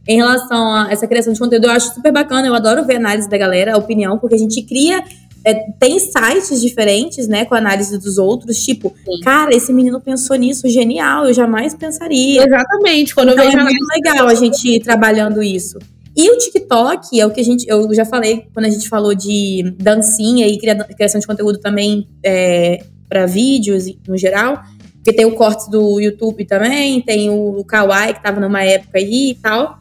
Em 0.08 0.18
relação 0.18 0.74
a 0.74 0.92
essa 0.92 1.06
criação 1.06 1.34
de 1.34 1.40
conteúdo, 1.40 1.66
eu 1.66 1.72
acho 1.72 1.94
super 1.94 2.12
bacana. 2.12 2.48
Eu 2.48 2.56
adoro 2.56 2.86
ver 2.86 2.96
a 2.96 2.98
análise 2.98 3.30
da 3.30 3.38
galera, 3.38 3.74
a 3.74 3.78
opinião, 3.78 4.18
porque 4.18 4.36
a 4.36 4.40
gente 4.40 4.62
cria. 4.62 5.04
É, 5.44 5.54
tem 5.80 5.98
sites 6.00 6.62
diferentes, 6.62 7.28
né, 7.28 7.46
com 7.46 7.56
análise 7.56 7.98
dos 7.98 8.18
outros, 8.18 8.58
tipo, 8.66 8.94
Sim. 9.06 9.22
cara, 9.24 9.56
esse 9.56 9.72
menino 9.72 10.02
pensou 10.02 10.36
nisso, 10.36 10.68
genial, 10.68 11.26
eu 11.26 11.34
jamais 11.34 11.74
pensaria. 11.74 12.44
Exatamente, 12.44 13.16
quando 13.16 13.32
então, 13.32 13.46
eu 13.46 13.52
vejo. 13.52 13.62
É 13.62 13.64
muito 13.64 13.86
legal 13.96 14.28
a 14.28 14.34
gente 14.34 14.68
ir 14.68 14.82
trabalhando 14.82 15.42
isso. 15.42 15.78
E 16.18 16.32
o 16.32 16.38
TikTok 16.38 17.20
é 17.20 17.26
o 17.26 17.30
que 17.30 17.40
a 17.40 17.44
gente, 17.44 17.66
eu 17.70 17.94
já 17.94 18.04
falei 18.04 18.48
quando 18.52 18.66
a 18.66 18.70
gente 18.70 18.90
falou 18.90 19.14
de 19.14 19.76
dancinha 19.78 20.48
e 20.48 20.58
criação 20.58 21.22
de 21.22 21.28
conteúdo 21.28 21.60
também 21.60 22.08
é, 22.24 22.84
para 23.08 23.28
vídeos 23.28 23.86
no 24.08 24.18
geral. 24.18 24.60
Porque 24.96 25.14
tem 25.14 25.26
o 25.26 25.36
corte 25.36 25.70
do 25.70 26.02
YouTube 26.02 26.44
também, 26.46 27.02
tem 27.02 27.30
o 27.30 27.64
Kawaii 27.64 28.16
que 28.16 28.24
tava 28.24 28.42
numa 28.42 28.64
época 28.64 28.98
aí 28.98 29.30
e 29.30 29.36
tal. 29.36 29.78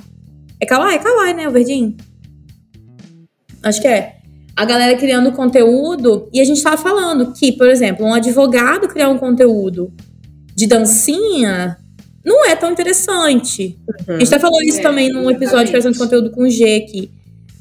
É 0.60 0.66
Kawaii? 0.66 0.96
É 0.96 0.98
Kawaii, 0.98 1.34
né? 1.34 1.48
O 1.48 1.52
verdinho? 1.52 1.96
Acho 3.62 3.80
que 3.80 3.88
é. 3.88 4.16
A 4.54 4.64
galera 4.64 4.96
criando 4.96 5.32
conteúdo 5.32 6.28
e 6.32 6.40
a 6.40 6.44
gente 6.44 6.62
tava 6.62 6.76
falando 6.78 7.32
que, 7.32 7.52
por 7.52 7.68
exemplo, 7.68 8.06
um 8.06 8.14
advogado 8.14 8.88
criar 8.88 9.10
um 9.10 9.18
conteúdo 9.18 9.92
de 10.54 10.66
dancinha 10.66 11.76
não 12.24 12.44
é 12.46 12.56
tão 12.56 12.72
interessante. 12.72 13.78
Uhum. 14.08 14.16
A 14.16 14.18
gente 14.18 14.30
tá 14.30 14.40
falando 14.40 14.62
isso 14.64 14.80
é, 14.80 14.82
também 14.82 15.12
num 15.12 15.30
episódio 15.30 15.66
de 15.66 15.70
criação 15.70 15.92
de 15.92 15.98
conteúdo 15.98 16.30
com 16.30 16.42
o 16.42 16.50
G 16.50 16.76
aqui. 16.76 17.10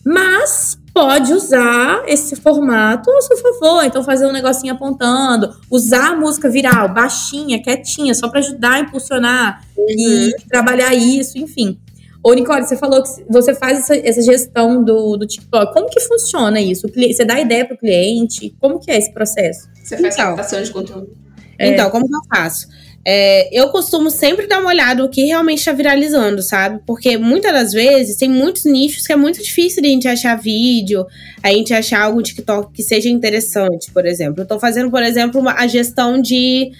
Mas 0.05 0.77
pode 0.93 1.33
usar 1.33 2.03
esse 2.07 2.37
formato 2.37 3.11
a 3.11 3.21
seu 3.21 3.37
favor. 3.37 3.83
Então, 3.83 4.01
fazer 4.01 4.25
um 4.25 4.31
negocinho 4.31 4.73
apontando, 4.73 5.53
usar 5.69 6.13
a 6.13 6.15
música 6.15 6.49
viral, 6.49 6.93
baixinha, 6.93 7.61
quietinha, 7.61 8.15
só 8.15 8.29
para 8.29 8.39
ajudar 8.39 8.73
a 8.73 8.79
impulsionar 8.79 9.61
uhum. 9.77 9.85
e 9.89 10.35
trabalhar 10.49 10.95
isso, 10.95 11.37
enfim. 11.37 11.77
Ô, 12.25 12.33
Nicole, 12.33 12.65
você 12.65 12.75
falou 12.75 13.03
que 13.03 13.23
você 13.29 13.53
faz 13.53 13.77
essa, 13.77 13.95
essa 13.95 14.19
gestão 14.23 14.83
do, 14.83 15.15
do 15.15 15.27
TikTok. 15.27 15.71
Como 15.71 15.87
que 15.87 15.99
funciona 15.99 16.59
isso? 16.59 16.87
Você 16.91 17.23
dá 17.23 17.39
ideia 17.39 17.63
para 17.63 17.75
o 17.75 17.77
cliente? 17.77 18.51
Como 18.59 18.79
que 18.79 18.89
é 18.89 18.97
esse 18.97 19.13
processo? 19.13 19.69
Você 19.75 19.95
faz 19.95 20.15
então, 20.15 20.29
captação 20.29 20.59
de 20.59 20.71
conteúdo. 20.71 21.15
É. 21.59 21.67
Então, 21.67 21.87
como 21.91 22.07
que 22.07 22.15
eu 22.15 22.21
faço? 22.27 22.67
É, 23.05 23.47
eu 23.55 23.69
costumo 23.69 24.09
sempre 24.09 24.47
dar 24.47 24.59
uma 24.59 24.69
olhada 24.69 25.03
no 25.03 25.09
que 25.09 25.23
realmente 25.23 25.59
está 25.59 25.71
viralizando, 25.71 26.41
sabe? 26.41 26.81
Porque 26.87 27.15
muitas 27.15 27.53
das 27.53 27.71
vezes 27.71 28.17
tem 28.17 28.27
muitos 28.27 28.65
nichos 28.65 29.05
que 29.05 29.13
é 29.13 29.15
muito 29.15 29.39
difícil 29.43 29.83
de 29.83 29.89
a 29.89 29.91
gente 29.91 30.07
achar 30.07 30.35
vídeo, 30.35 31.05
a 31.43 31.49
gente 31.49 31.75
achar 31.75 32.01
algum 32.01 32.23
TikTok 32.23 32.73
que 32.73 32.81
seja 32.81 33.07
interessante, 33.07 33.91
por 33.91 34.03
exemplo. 34.03 34.41
Eu 34.41 34.47
tô 34.47 34.59
fazendo, 34.59 34.89
por 34.89 35.03
exemplo, 35.03 35.39
uma, 35.39 35.53
a 35.53 35.67
gestão 35.67 36.19
de, 36.19 36.71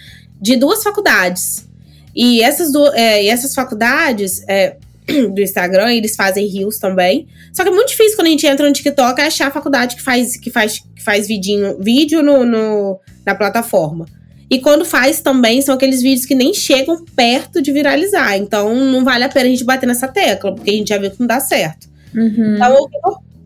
de 0.41 0.55
duas 0.55 0.81
faculdades. 0.81 1.67
E 2.15 2.41
essas, 2.41 2.71
do, 2.71 2.91
é, 2.95 3.27
essas 3.27 3.53
faculdades 3.53 4.43
é, 4.47 4.77
do 5.33 5.41
Instagram, 5.41 5.93
eles 5.93 6.15
fazem 6.15 6.45
rios 6.47 6.77
também. 6.77 7.27
Só 7.53 7.63
que 7.63 7.69
é 7.69 7.71
muito 7.71 7.89
difícil 7.89 8.15
quando 8.15 8.27
a 8.27 8.31
gente 8.31 8.45
entra 8.45 8.67
no 8.67 8.73
TikTok 8.73 9.21
achar 9.21 9.47
a 9.47 9.51
faculdade 9.51 9.95
que 9.95 10.01
faz, 10.01 10.37
que 10.37 10.49
faz, 10.49 10.79
que 10.95 11.03
faz 11.03 11.27
vidinho, 11.27 11.77
vídeo 11.79 12.21
no, 12.21 12.45
no 12.45 12.99
na 13.25 13.35
plataforma. 13.35 14.05
E 14.49 14.59
quando 14.59 14.85
faz 14.85 15.21
também, 15.21 15.61
são 15.61 15.73
aqueles 15.73 16.01
vídeos 16.01 16.25
que 16.25 16.35
nem 16.35 16.53
chegam 16.53 17.03
perto 17.15 17.61
de 17.61 17.71
viralizar. 17.71 18.37
Então, 18.37 18.75
não 18.75 19.03
vale 19.03 19.23
a 19.23 19.29
pena 19.29 19.47
a 19.47 19.49
gente 19.49 19.63
bater 19.63 19.87
nessa 19.87 20.07
tecla, 20.07 20.53
porque 20.53 20.69
a 20.69 20.73
gente 20.73 20.89
já 20.89 20.97
viu 20.97 21.09
que 21.09 21.19
não 21.19 21.27
dá 21.27 21.39
certo. 21.39 21.87
Uhum. 22.13 22.55
Então, 22.55 22.87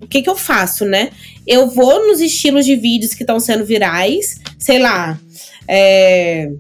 o 0.02 0.08
que, 0.08 0.22
que 0.22 0.30
eu 0.30 0.36
faço, 0.36 0.86
né? 0.86 1.10
Eu 1.48 1.68
vou 1.70 2.08
nos 2.08 2.20
estilos 2.20 2.66
de 2.66 2.76
vídeos 2.76 3.14
que 3.14 3.24
estão 3.24 3.40
sendo 3.40 3.64
virais, 3.64 4.40
sei 4.58 4.80
lá. 4.80 5.18
É, 5.68 6.52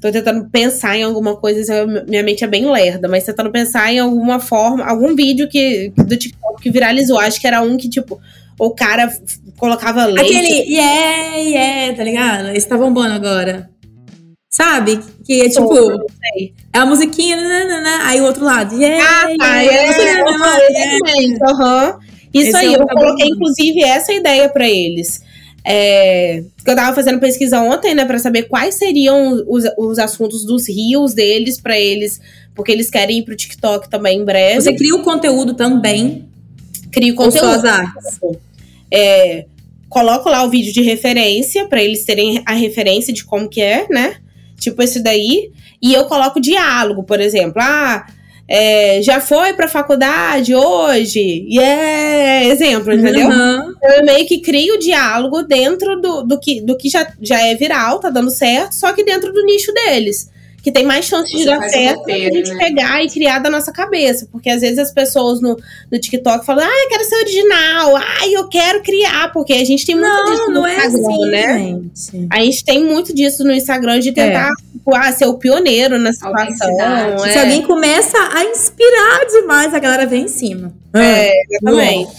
tô 0.00 0.10
tentando 0.12 0.48
pensar 0.50 0.96
em 0.96 1.02
alguma 1.02 1.36
coisa, 1.36 1.86
minha 2.06 2.22
mente 2.22 2.44
é 2.44 2.46
bem 2.46 2.70
lerda, 2.70 3.08
mas 3.08 3.24
tentando 3.24 3.50
pensar 3.50 3.92
em 3.92 3.98
alguma 3.98 4.38
forma, 4.38 4.84
algum 4.84 5.14
vídeo 5.14 5.48
que, 5.48 5.92
do 5.96 6.16
TikTok 6.16 6.62
que 6.62 6.70
viralizou. 6.70 7.18
Acho 7.18 7.40
que 7.40 7.46
era 7.46 7.62
um 7.62 7.76
que, 7.76 7.88
tipo, 7.88 8.20
o 8.58 8.70
cara 8.70 9.10
colocava 9.56 10.06
leite. 10.06 10.36
Aquele 10.36 10.74
yeah, 10.74 11.36
yeah, 11.36 11.96
tá 11.96 12.04
ligado? 12.04 12.48
Esse 12.48 12.68
tá 12.68 12.76
bombando 12.76 13.14
agora. 13.14 13.70
Sabe? 14.50 15.00
Que 15.24 15.42
é 15.42 15.48
tipo. 15.48 15.74
É 16.72 16.78
a 16.78 16.86
musiquinha, 16.86 17.36
nanana, 17.36 18.06
aí 18.08 18.20
o 18.20 18.24
outro 18.24 18.44
lado. 18.44 18.74
Yeah, 18.74 19.04
ah, 19.04 19.36
tá. 19.38 19.60
Yeah, 19.60 19.98
yeah, 19.98 20.24
uhum. 21.52 21.98
Isso 22.32 22.48
Esse 22.48 22.56
aí, 22.56 22.74
é 22.74 22.76
eu 22.76 22.86
coloquei, 22.86 23.28
inclusive, 23.28 23.82
essa 23.82 24.12
ideia 24.12 24.48
para 24.48 24.68
eles. 24.68 25.22
É, 25.68 26.44
eu 26.64 26.76
tava 26.76 26.94
fazendo 26.94 27.18
pesquisa 27.18 27.60
ontem, 27.60 27.94
né, 27.94 28.04
para 28.04 28.18
saber 28.20 28.44
quais 28.44 28.76
seriam 28.76 29.42
os, 29.48 29.64
os 29.76 29.98
assuntos 29.98 30.44
dos 30.44 30.68
rios 30.68 31.12
deles 31.12 31.60
para 31.60 31.78
eles, 31.78 32.20
porque 32.54 32.70
eles 32.70 32.88
querem 32.88 33.18
ir 33.18 33.22
pro 33.24 33.34
TikTok 33.34 33.90
também 33.90 34.20
em 34.20 34.24
breve. 34.24 34.60
Você 34.60 34.74
cria 34.74 34.94
o 34.94 35.02
conteúdo 35.02 35.54
também? 35.54 36.24
Cria 36.92 37.12
o 37.12 37.16
conteúdo. 37.16 37.40
Com 37.40 37.60
suas 37.60 37.64
artes. 37.64 38.20
É, 38.92 39.46
coloco 39.88 40.28
lá 40.28 40.44
o 40.44 40.50
vídeo 40.50 40.72
de 40.72 40.82
referência 40.82 41.66
para 41.66 41.82
eles 41.82 42.04
terem 42.04 42.42
a 42.46 42.52
referência 42.52 43.12
de 43.12 43.24
como 43.24 43.48
que 43.48 43.60
é, 43.60 43.88
né? 43.90 44.16
tipo 44.58 44.82
esse 44.82 45.02
daí, 45.02 45.50
e 45.80 45.92
eu 45.92 46.06
coloco 46.06 46.40
diálogo, 46.40 47.04
por 47.04 47.20
exemplo. 47.20 47.60
Ah, 47.60 48.06
é, 48.48 49.02
já 49.02 49.20
foi 49.20 49.52
pra 49.54 49.68
faculdade 49.68 50.54
hoje? 50.54 51.46
Yeah! 51.50 52.46
Exemplo, 52.46 52.92
entendeu? 52.92 53.28
Uhum. 53.28 53.74
Eu 53.82 54.04
meio 54.04 54.26
que 54.26 54.40
crio 54.40 54.78
diálogo 54.78 55.42
dentro 55.42 56.00
do, 56.00 56.22
do, 56.22 56.38
que, 56.38 56.60
do 56.60 56.76
que 56.76 56.88
já, 56.88 57.06
já 57.20 57.40
é 57.40 57.54
viral, 57.54 57.98
tá 57.98 58.10
dando 58.10 58.30
certo, 58.30 58.74
só 58.74 58.92
que 58.92 59.04
dentro 59.04 59.32
do 59.32 59.44
nicho 59.44 59.72
deles 59.72 60.30
que 60.66 60.72
tem 60.72 60.84
mais 60.84 61.04
chance 61.04 61.32
de 61.32 61.44
dar 61.44 61.62
certo 61.68 62.10
a 62.10 62.12
gente 62.12 62.52
né? 62.52 62.58
pegar 62.58 63.00
e 63.00 63.08
criar 63.08 63.38
da 63.38 63.48
nossa 63.48 63.70
cabeça. 63.70 64.26
Porque 64.32 64.50
às 64.50 64.62
vezes 64.62 64.80
as 64.80 64.90
pessoas 64.90 65.40
no, 65.40 65.56
no 65.92 65.96
TikTok 65.96 66.44
falam, 66.44 66.66
ah, 66.66 66.82
eu 66.82 66.88
quero 66.88 67.04
ser 67.04 67.14
original, 67.14 67.96
ah, 67.96 68.28
eu 68.28 68.48
quero 68.48 68.82
criar, 68.82 69.32
porque 69.32 69.52
a 69.52 69.64
gente 69.64 69.86
tem 69.86 69.94
muito 69.94 70.08
não, 70.08 70.24
disso 70.24 70.46
no 70.48 70.54
não 70.54 70.66
é 70.66 70.74
Instagram, 70.74 71.06
assim, 71.06 71.30
né? 71.30 71.58
Gente. 71.68 72.26
A 72.28 72.40
gente 72.40 72.64
tem 72.64 72.84
muito 72.84 73.14
disso 73.14 73.44
no 73.44 73.52
Instagram 73.52 74.00
de 74.00 74.10
tentar 74.10 74.48
é. 74.48 74.72
tipo, 74.72 74.92
ah, 74.92 75.12
ser 75.12 75.26
o 75.26 75.34
pioneiro 75.34 76.00
na 76.00 76.12
situação. 76.12 76.80
É. 76.80 77.30
Se 77.30 77.38
alguém 77.38 77.62
começa 77.62 78.18
a 78.34 78.44
inspirar 78.46 79.24
demais, 79.30 79.72
a 79.72 79.78
galera 79.78 80.04
vem 80.04 80.24
em 80.24 80.28
cima. 80.28 80.74
É, 80.92 81.30
exatamente. 81.48 82.10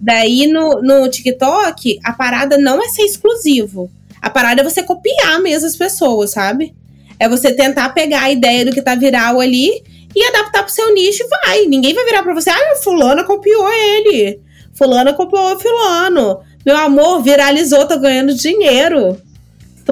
Daí 0.00 0.46
no, 0.46 0.80
no 0.80 1.06
TikTok, 1.10 2.00
a 2.02 2.14
parada 2.14 2.56
não 2.56 2.82
é 2.82 2.88
ser 2.88 3.02
exclusivo. 3.02 3.90
A 4.22 4.30
parada 4.30 4.62
é 4.62 4.64
você 4.64 4.82
copiar 4.82 5.38
mesmo 5.42 5.66
as 5.66 5.76
pessoas, 5.76 6.30
sabe? 6.30 6.74
É 7.20 7.28
você 7.28 7.52
tentar 7.52 7.88
pegar 7.90 8.22
a 8.22 8.30
ideia 8.30 8.64
do 8.64 8.72
que 8.72 8.82
tá 8.82 8.94
viral 8.94 9.40
ali 9.40 9.82
e 10.14 10.24
adaptar 10.24 10.62
pro 10.62 10.72
seu 10.72 10.92
nicho 10.94 11.22
e 11.22 11.28
vai. 11.28 11.66
Ninguém 11.66 11.94
vai 11.94 12.04
virar 12.04 12.22
pra 12.22 12.34
você, 12.34 12.50
ah, 12.50 12.76
fulana 12.82 13.24
copiou 13.24 13.68
ele. 13.72 14.40
Fulana 14.74 15.12
copiou 15.12 15.58
fulano. 15.58 16.40
Meu 16.64 16.76
amor, 16.76 17.22
viralizou, 17.22 17.86
tô 17.86 17.98
ganhando 17.98 18.34
dinheiro. 18.34 19.20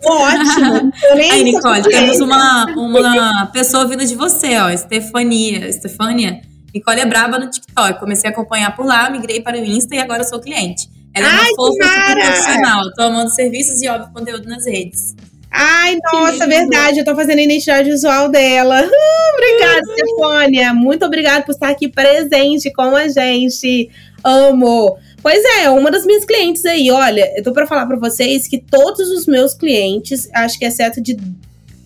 Tô 0.01 0.12
ótimo. 0.12 0.93
Aí, 1.33 1.43
Nicole, 1.43 1.83
temos 1.83 2.21
uma, 2.21 2.67
uma 2.77 3.47
pessoa 3.47 3.87
vindo 3.87 4.05
de 4.05 4.15
você, 4.15 4.57
ó, 4.59 4.71
Estefania. 4.71 5.69
Estefânia. 5.69 6.43
Nicole 6.75 7.01
é 7.01 7.07
braba 7.07 7.39
no 7.39 7.49
TikTok. 7.49 7.99
Comecei 7.99 8.29
a 8.29 8.33
acompanhar 8.33 8.77
por 8.77 8.85
lá, 8.85 9.09
migrei 9.09 9.41
para 9.41 9.57
o 9.57 9.65
Insta 9.65 9.95
e 9.95 9.99
agora 9.99 10.23
sou 10.25 10.39
cliente. 10.39 10.89
Ela 11.15 11.29
é 11.29 11.31
uma 11.31 11.43
Ai, 11.43 11.51
fofa 11.57 12.15
profissional. 12.15 12.93
Tô 12.93 13.03
amando 13.05 13.31
serviços 13.35 13.81
e 13.81 13.89
óbvio 13.89 14.12
conteúdo 14.12 14.47
nas 14.47 14.67
redes. 14.67 15.15
Ai, 15.59 15.97
nossa, 16.12 16.47
verdade. 16.47 16.99
Eu 16.99 17.05
tô 17.05 17.14
fazendo 17.14 17.38
a 17.38 17.42
identidade 17.42 17.90
visual 17.90 18.29
dela. 18.29 18.83
Uh, 18.83 18.90
obrigada, 19.35 19.83
uhum. 19.88 19.95
Stefânia. 19.95 20.75
Muito 20.75 21.05
obrigada 21.07 21.45
por 21.45 21.53
estar 21.53 21.71
aqui 21.71 21.88
presente 21.88 22.71
com 22.71 22.95
a 22.95 23.09
gente. 23.09 23.88
Amo. 24.23 24.99
Pois 25.23 25.42
é, 25.59 25.71
uma 25.71 25.90
das 25.90 26.05
minhas 26.05 26.27
clientes 26.27 26.64
aí. 26.66 26.90
Olha, 26.90 27.33
eu 27.37 27.42
tô 27.42 27.53
pra 27.53 27.66
falar 27.66 27.87
pra 27.87 27.97
vocês 27.97 28.47
que 28.47 28.59
todos 28.59 29.09
os 29.11 29.27
meus 29.27 29.55
clientes, 29.55 30.29
acho 30.35 30.59
que 30.59 30.66
exceto 30.66 31.01
de 31.01 31.16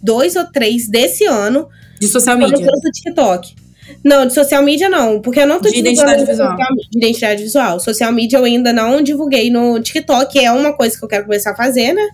dois 0.02 0.34
ou 0.34 0.44
três 0.44 0.88
desse 0.88 1.24
ano. 1.24 1.68
De 2.00 2.08
social 2.08 2.36
media. 2.36 2.56
Do 2.56 2.90
TikTok. 2.90 3.54
Não, 4.02 4.26
de 4.26 4.34
social 4.34 4.62
media 4.62 4.88
não, 4.88 5.20
porque 5.20 5.40
eu 5.40 5.46
não 5.46 5.60
tô 5.60 5.68
de 5.68 5.78
identidade 5.78 6.24
visual. 6.24 6.56
de 6.90 6.98
identidade 6.98 7.42
visual. 7.42 7.78
Social 7.78 8.12
media 8.12 8.38
eu 8.38 8.44
ainda 8.44 8.72
não 8.72 9.00
divulguei 9.00 9.50
no 9.50 9.78
TikTok, 9.80 10.38
é 10.38 10.50
uma 10.50 10.72
coisa 10.72 10.98
que 10.98 11.04
eu 11.04 11.08
quero 11.08 11.24
começar 11.24 11.52
a 11.52 11.56
fazer, 11.56 11.92
né? 11.92 12.08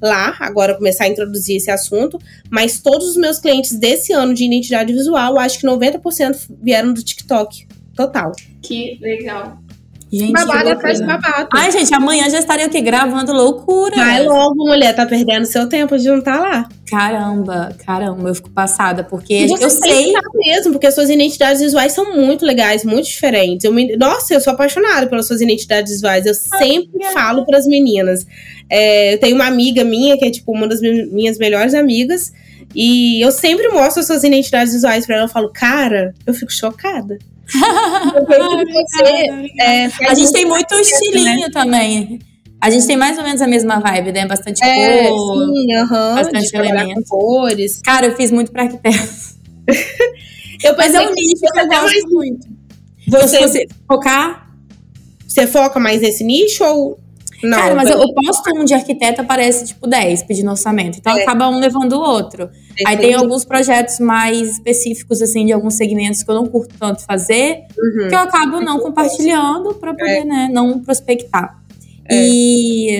Lá, 0.00 0.36
agora 0.40 0.74
começar 0.74 1.04
a 1.04 1.08
introduzir 1.08 1.56
esse 1.56 1.70
assunto, 1.70 2.18
mas 2.50 2.80
todos 2.80 3.08
os 3.08 3.16
meus 3.16 3.38
clientes 3.38 3.78
desse 3.78 4.12
ano 4.12 4.34
de 4.34 4.44
identidade 4.44 4.92
visual, 4.92 5.38
acho 5.38 5.58
que 5.58 5.66
90% 5.66 6.56
vieram 6.62 6.92
do 6.92 7.02
TikTok. 7.02 7.66
Total. 7.94 8.32
Que 8.62 8.98
legal. 9.00 9.58
Gente, 10.10 10.32
babado 10.32 10.70
atrás 10.70 10.98
de 10.98 11.06
babado. 11.06 11.48
Ai, 11.52 11.70
gente, 11.70 11.92
amanhã 11.94 12.30
já 12.30 12.38
estarei 12.38 12.64
aqui 12.64 12.80
gravando 12.80 13.32
loucura. 13.32 13.96
Vai 13.96 14.24
logo, 14.24 14.66
mulher, 14.66 14.94
tá 14.94 15.04
perdendo 15.04 15.44
seu 15.44 15.68
tempo 15.68 15.98
de 15.98 16.08
não 16.08 16.18
estar 16.18 16.38
tá 16.38 16.40
lá. 16.40 16.68
Caramba, 16.88 17.76
caramba, 17.84 18.30
eu 18.30 18.34
fico 18.34 18.48
passada, 18.48 19.04
porque 19.04 19.46
eu 19.60 19.68
sei. 19.68 20.14
mesmo, 20.34 20.72
porque 20.72 20.86
as 20.86 20.94
suas 20.94 21.10
identidades 21.10 21.60
visuais 21.60 21.92
são 21.92 22.16
muito 22.16 22.46
legais, 22.46 22.84
muito 22.84 23.06
diferentes. 23.06 23.64
Eu 23.64 23.72
me... 23.72 23.94
Nossa, 23.96 24.32
eu 24.32 24.40
sou 24.40 24.54
apaixonada 24.54 25.06
pelas 25.06 25.26
suas 25.26 25.42
identidades 25.42 25.92
visuais. 25.92 26.24
Eu 26.24 26.34
sempre 26.34 27.04
falo 27.12 27.44
para 27.44 27.58
as 27.58 27.66
meninas. 27.66 28.26
É, 28.70 29.14
eu 29.14 29.20
tenho 29.20 29.34
uma 29.34 29.46
amiga 29.46 29.84
minha, 29.84 30.16
que 30.16 30.24
é 30.24 30.30
tipo 30.30 30.52
uma 30.52 30.66
das 30.66 30.80
minhas 30.80 31.36
melhores 31.36 31.74
amigas. 31.74 32.32
E 32.74 33.20
eu 33.22 33.30
sempre 33.30 33.68
mostro 33.68 34.00
as 34.00 34.06
suas 34.06 34.24
identidades 34.24 34.72
visuais 34.72 35.04
pra 35.04 35.16
ela. 35.16 35.24
Eu 35.24 35.30
falo, 35.30 35.50
cara, 35.52 36.14
eu 36.26 36.32
fico 36.32 36.50
chocada. 36.50 37.18
Você, 37.48 39.50
é, 39.60 39.86
a 40.06 40.14
gente 40.14 40.32
tem 40.32 40.44
muito 40.44 40.74
né? 40.74 40.80
estilinho 40.80 41.40
né? 41.40 41.50
também. 41.52 42.18
A 42.60 42.70
gente 42.70 42.86
tem 42.86 42.96
mais 42.96 43.16
ou 43.16 43.24
menos 43.24 43.40
a 43.40 43.46
mesma 43.46 43.78
vibe, 43.78 44.12
né? 44.12 44.26
Bastante 44.26 44.64
é, 44.64 45.08
cor. 45.08 45.46
Sim, 45.46 45.76
uhum, 45.76 46.14
bastante 46.14 46.56
elemento. 46.56 47.08
cores. 47.08 47.80
Cara, 47.84 48.06
eu 48.06 48.16
fiz 48.16 48.32
muito 48.32 48.50
pra 48.50 48.64
arquiteto. 48.64 49.08
eu 50.64 50.76
Mas 50.76 50.94
é 50.94 51.00
um 51.00 51.14
nicho 51.14 51.40
que 51.40 51.60
eu 51.60 51.68
gosto 51.68 52.08
muito. 52.10 52.48
Você, 53.06 53.38
você 53.38 53.66
focar. 53.86 54.48
Você 55.26 55.46
foca 55.46 55.78
mais 55.78 56.02
nesse 56.02 56.24
nicho 56.24 56.64
ou. 56.64 56.98
Não, 57.42 57.56
Cara, 57.56 57.74
mas 57.74 57.88
eu, 57.88 58.00
eu 58.00 58.12
posto 58.12 58.50
um 58.56 58.64
de 58.64 58.74
arquiteto, 58.74 59.20
aparece 59.20 59.66
tipo 59.66 59.86
10 59.86 60.24
pedindo 60.24 60.50
orçamento. 60.50 60.98
Então 60.98 61.16
é. 61.16 61.22
acaba 61.22 61.48
um 61.48 61.58
levando 61.58 61.92
o 61.92 62.00
outro. 62.00 62.44
Entendi. 62.44 62.84
Aí 62.86 62.96
tem 62.96 63.14
alguns 63.14 63.44
projetos 63.44 64.00
mais 64.00 64.52
específicos, 64.52 65.22
assim, 65.22 65.46
de 65.46 65.52
alguns 65.52 65.74
segmentos 65.74 66.22
que 66.22 66.30
eu 66.30 66.34
não 66.34 66.46
curto 66.46 66.74
tanto 66.78 67.04
fazer, 67.04 67.64
uhum. 67.78 68.08
que 68.08 68.14
eu 68.14 68.18
acabo 68.18 68.60
não 68.60 68.80
compartilhando 68.80 69.74
para 69.74 69.94
poder, 69.94 70.18
é. 70.18 70.24
né, 70.24 70.48
não 70.52 70.80
prospectar. 70.80 71.62
É. 72.08 72.16
E. 72.16 72.98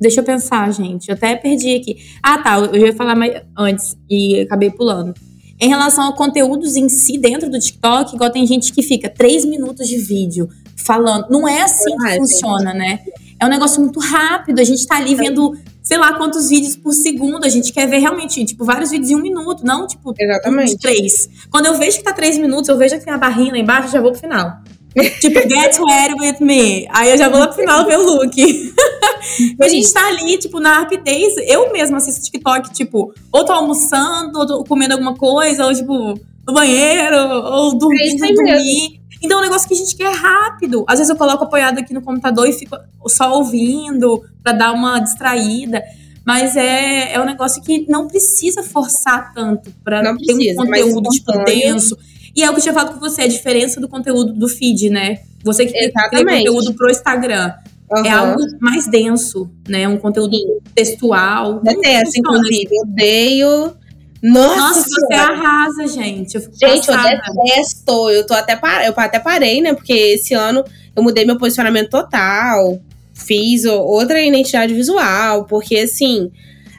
Deixa 0.00 0.20
eu 0.20 0.24
pensar, 0.24 0.70
gente. 0.72 1.08
Eu 1.08 1.14
até 1.14 1.34
perdi 1.34 1.74
aqui. 1.76 1.96
Ah, 2.22 2.38
tá. 2.38 2.58
Eu 2.58 2.86
ia 2.86 2.92
falar 2.94 3.14
mais 3.14 3.40
antes 3.56 3.96
e 4.10 4.40
acabei 4.40 4.70
pulando. 4.70 5.14
Em 5.58 5.68
relação 5.68 6.08
a 6.08 6.12
conteúdos 6.12 6.76
em 6.76 6.88
si 6.88 7.16
dentro 7.16 7.48
do 7.48 7.58
TikTok, 7.58 8.14
igual 8.14 8.30
tem 8.30 8.46
gente 8.46 8.72
que 8.72 8.82
fica 8.82 9.08
três 9.08 9.44
minutos 9.44 9.88
de 9.88 9.96
vídeo 9.96 10.48
falando. 10.76 11.28
Não 11.30 11.48
é 11.48 11.62
assim 11.62 11.96
que 11.96 12.06
ah, 12.06 12.16
funciona, 12.16 12.74
né? 12.74 13.00
É 13.44 13.46
um 13.46 13.50
negócio 13.50 13.80
muito 13.80 14.00
rápido. 14.00 14.58
A 14.58 14.64
gente 14.64 14.86
tá 14.86 14.96
ali 14.96 15.14
vendo, 15.14 15.54
sei 15.82 15.98
lá, 15.98 16.14
quantos 16.14 16.48
vídeos 16.48 16.76
por 16.76 16.92
segundo. 16.92 17.44
A 17.44 17.48
gente 17.48 17.72
quer 17.72 17.86
ver 17.86 17.98
realmente, 17.98 18.42
tipo, 18.44 18.64
vários 18.64 18.90
vídeos 18.90 19.10
em 19.10 19.16
um 19.16 19.20
minuto, 19.20 19.64
não, 19.64 19.86
tipo, 19.86 20.14
Exatamente. 20.18 20.78
três. 20.78 21.28
Quando 21.50 21.66
eu 21.66 21.76
vejo 21.76 21.98
que 21.98 22.04
tá 22.04 22.12
três 22.14 22.38
minutos, 22.38 22.68
eu 22.70 22.78
vejo 22.78 22.98
que 22.98 23.04
tem 23.04 23.12
a 23.12 23.18
barrinha 23.18 23.52
lá 23.52 23.58
embaixo, 23.58 23.92
já 23.92 24.00
vou 24.00 24.12
pro 24.12 24.20
final. 24.20 24.50
tipo, 25.20 25.40
get 25.40 25.78
ready 25.78 26.14
with 26.18 26.40
me. 26.40 26.86
Aí 26.90 27.10
eu 27.10 27.18
já 27.18 27.28
vou 27.28 27.38
lá 27.38 27.48
pro 27.48 27.56
final 27.56 27.84
ver 27.84 27.98
o 27.98 28.02
look. 28.02 28.34
a 29.60 29.68
gente 29.68 29.92
tá 29.92 30.06
ali, 30.06 30.38
tipo, 30.38 30.58
na 30.58 30.78
rapidez. 30.80 31.34
Eu 31.46 31.70
mesma 31.70 31.98
assisto 31.98 32.22
TikTok, 32.22 32.72
tipo, 32.72 33.12
ou 33.30 33.44
tô 33.44 33.52
almoçando, 33.52 34.38
ou 34.38 34.46
tô 34.46 34.64
comendo 34.64 34.94
alguma 34.94 35.14
coisa, 35.14 35.66
ou, 35.66 35.74
tipo, 35.74 36.14
no 36.46 36.54
banheiro, 36.54 37.16
ou 37.16 37.76
dormindo, 37.76 38.24
é 38.24 38.32
dormir. 38.32 39.03
Então 39.24 39.38
é 39.38 39.40
um 39.40 39.44
negócio 39.44 39.66
que 39.66 39.74
a 39.74 39.76
gente 39.76 39.96
quer 39.96 40.12
rápido. 40.14 40.84
Às 40.86 40.98
vezes 40.98 41.10
eu 41.10 41.16
coloco 41.16 41.44
apoiado 41.44 41.78
aqui 41.78 41.94
no 41.94 42.02
computador 42.02 42.46
e 42.46 42.52
fico 42.52 42.76
só 43.08 43.32
ouvindo 43.32 44.22
para 44.42 44.52
dar 44.52 44.72
uma 44.72 44.98
distraída. 44.98 45.82
Mas 46.26 46.56
é, 46.56 47.14
é 47.14 47.20
um 47.20 47.24
negócio 47.24 47.62
que 47.62 47.86
não 47.88 48.06
precisa 48.06 48.62
forçar 48.62 49.32
tanto 49.34 49.70
para 49.82 50.02
ter 50.02 50.34
um 50.34 50.54
conteúdo 50.56 51.08
tipo, 51.10 51.32
denso. 51.44 51.96
E 52.36 52.42
é 52.42 52.50
o 52.50 52.52
que 52.52 52.58
eu 52.58 52.62
tinha 52.62 52.74
falado 52.74 52.94
com 52.94 53.00
você, 53.00 53.22
a 53.22 53.28
diferença 53.28 53.80
do 53.80 53.88
conteúdo 53.88 54.32
do 54.32 54.48
feed, 54.48 54.90
né? 54.90 55.20
Você 55.42 55.66
que 55.66 55.72
tem 55.72 56.24
conteúdo 56.24 56.74
pro 56.74 56.90
Instagram. 56.90 57.52
Uhum. 57.90 58.04
É 58.04 58.10
algo 58.10 58.40
mais 58.60 58.86
denso, 58.86 59.50
né? 59.68 59.86
Um 59.86 59.98
conteúdo 59.98 60.36
textual. 60.74 61.60
Detesto, 61.60 62.18
inclusive. 62.18 62.68
Eu 62.70 62.82
odeio. 62.82 63.76
Nossa, 64.24 64.56
Nossa 64.56 64.88
você 64.88 65.14
arrasa, 65.14 65.86
gente. 65.86 66.34
Eu 66.36 66.40
gente, 66.40 66.86
passada. 66.86 67.20
eu 67.28 67.44
detesto. 67.44 68.10
Eu 68.10 68.26
tô 68.26 68.32
até 68.32 68.56
par... 68.56 68.82
eu 68.82 68.94
até 68.96 69.18
parei, 69.18 69.60
né? 69.60 69.74
Porque 69.74 69.92
esse 69.92 70.32
ano 70.32 70.64
eu 70.96 71.02
mudei 71.02 71.26
meu 71.26 71.36
posicionamento 71.36 71.90
total. 71.90 72.80
Fiz 73.12 73.66
outra 73.66 74.18
identidade 74.22 74.72
visual. 74.72 75.44
Porque, 75.44 75.76
assim, 75.76 76.32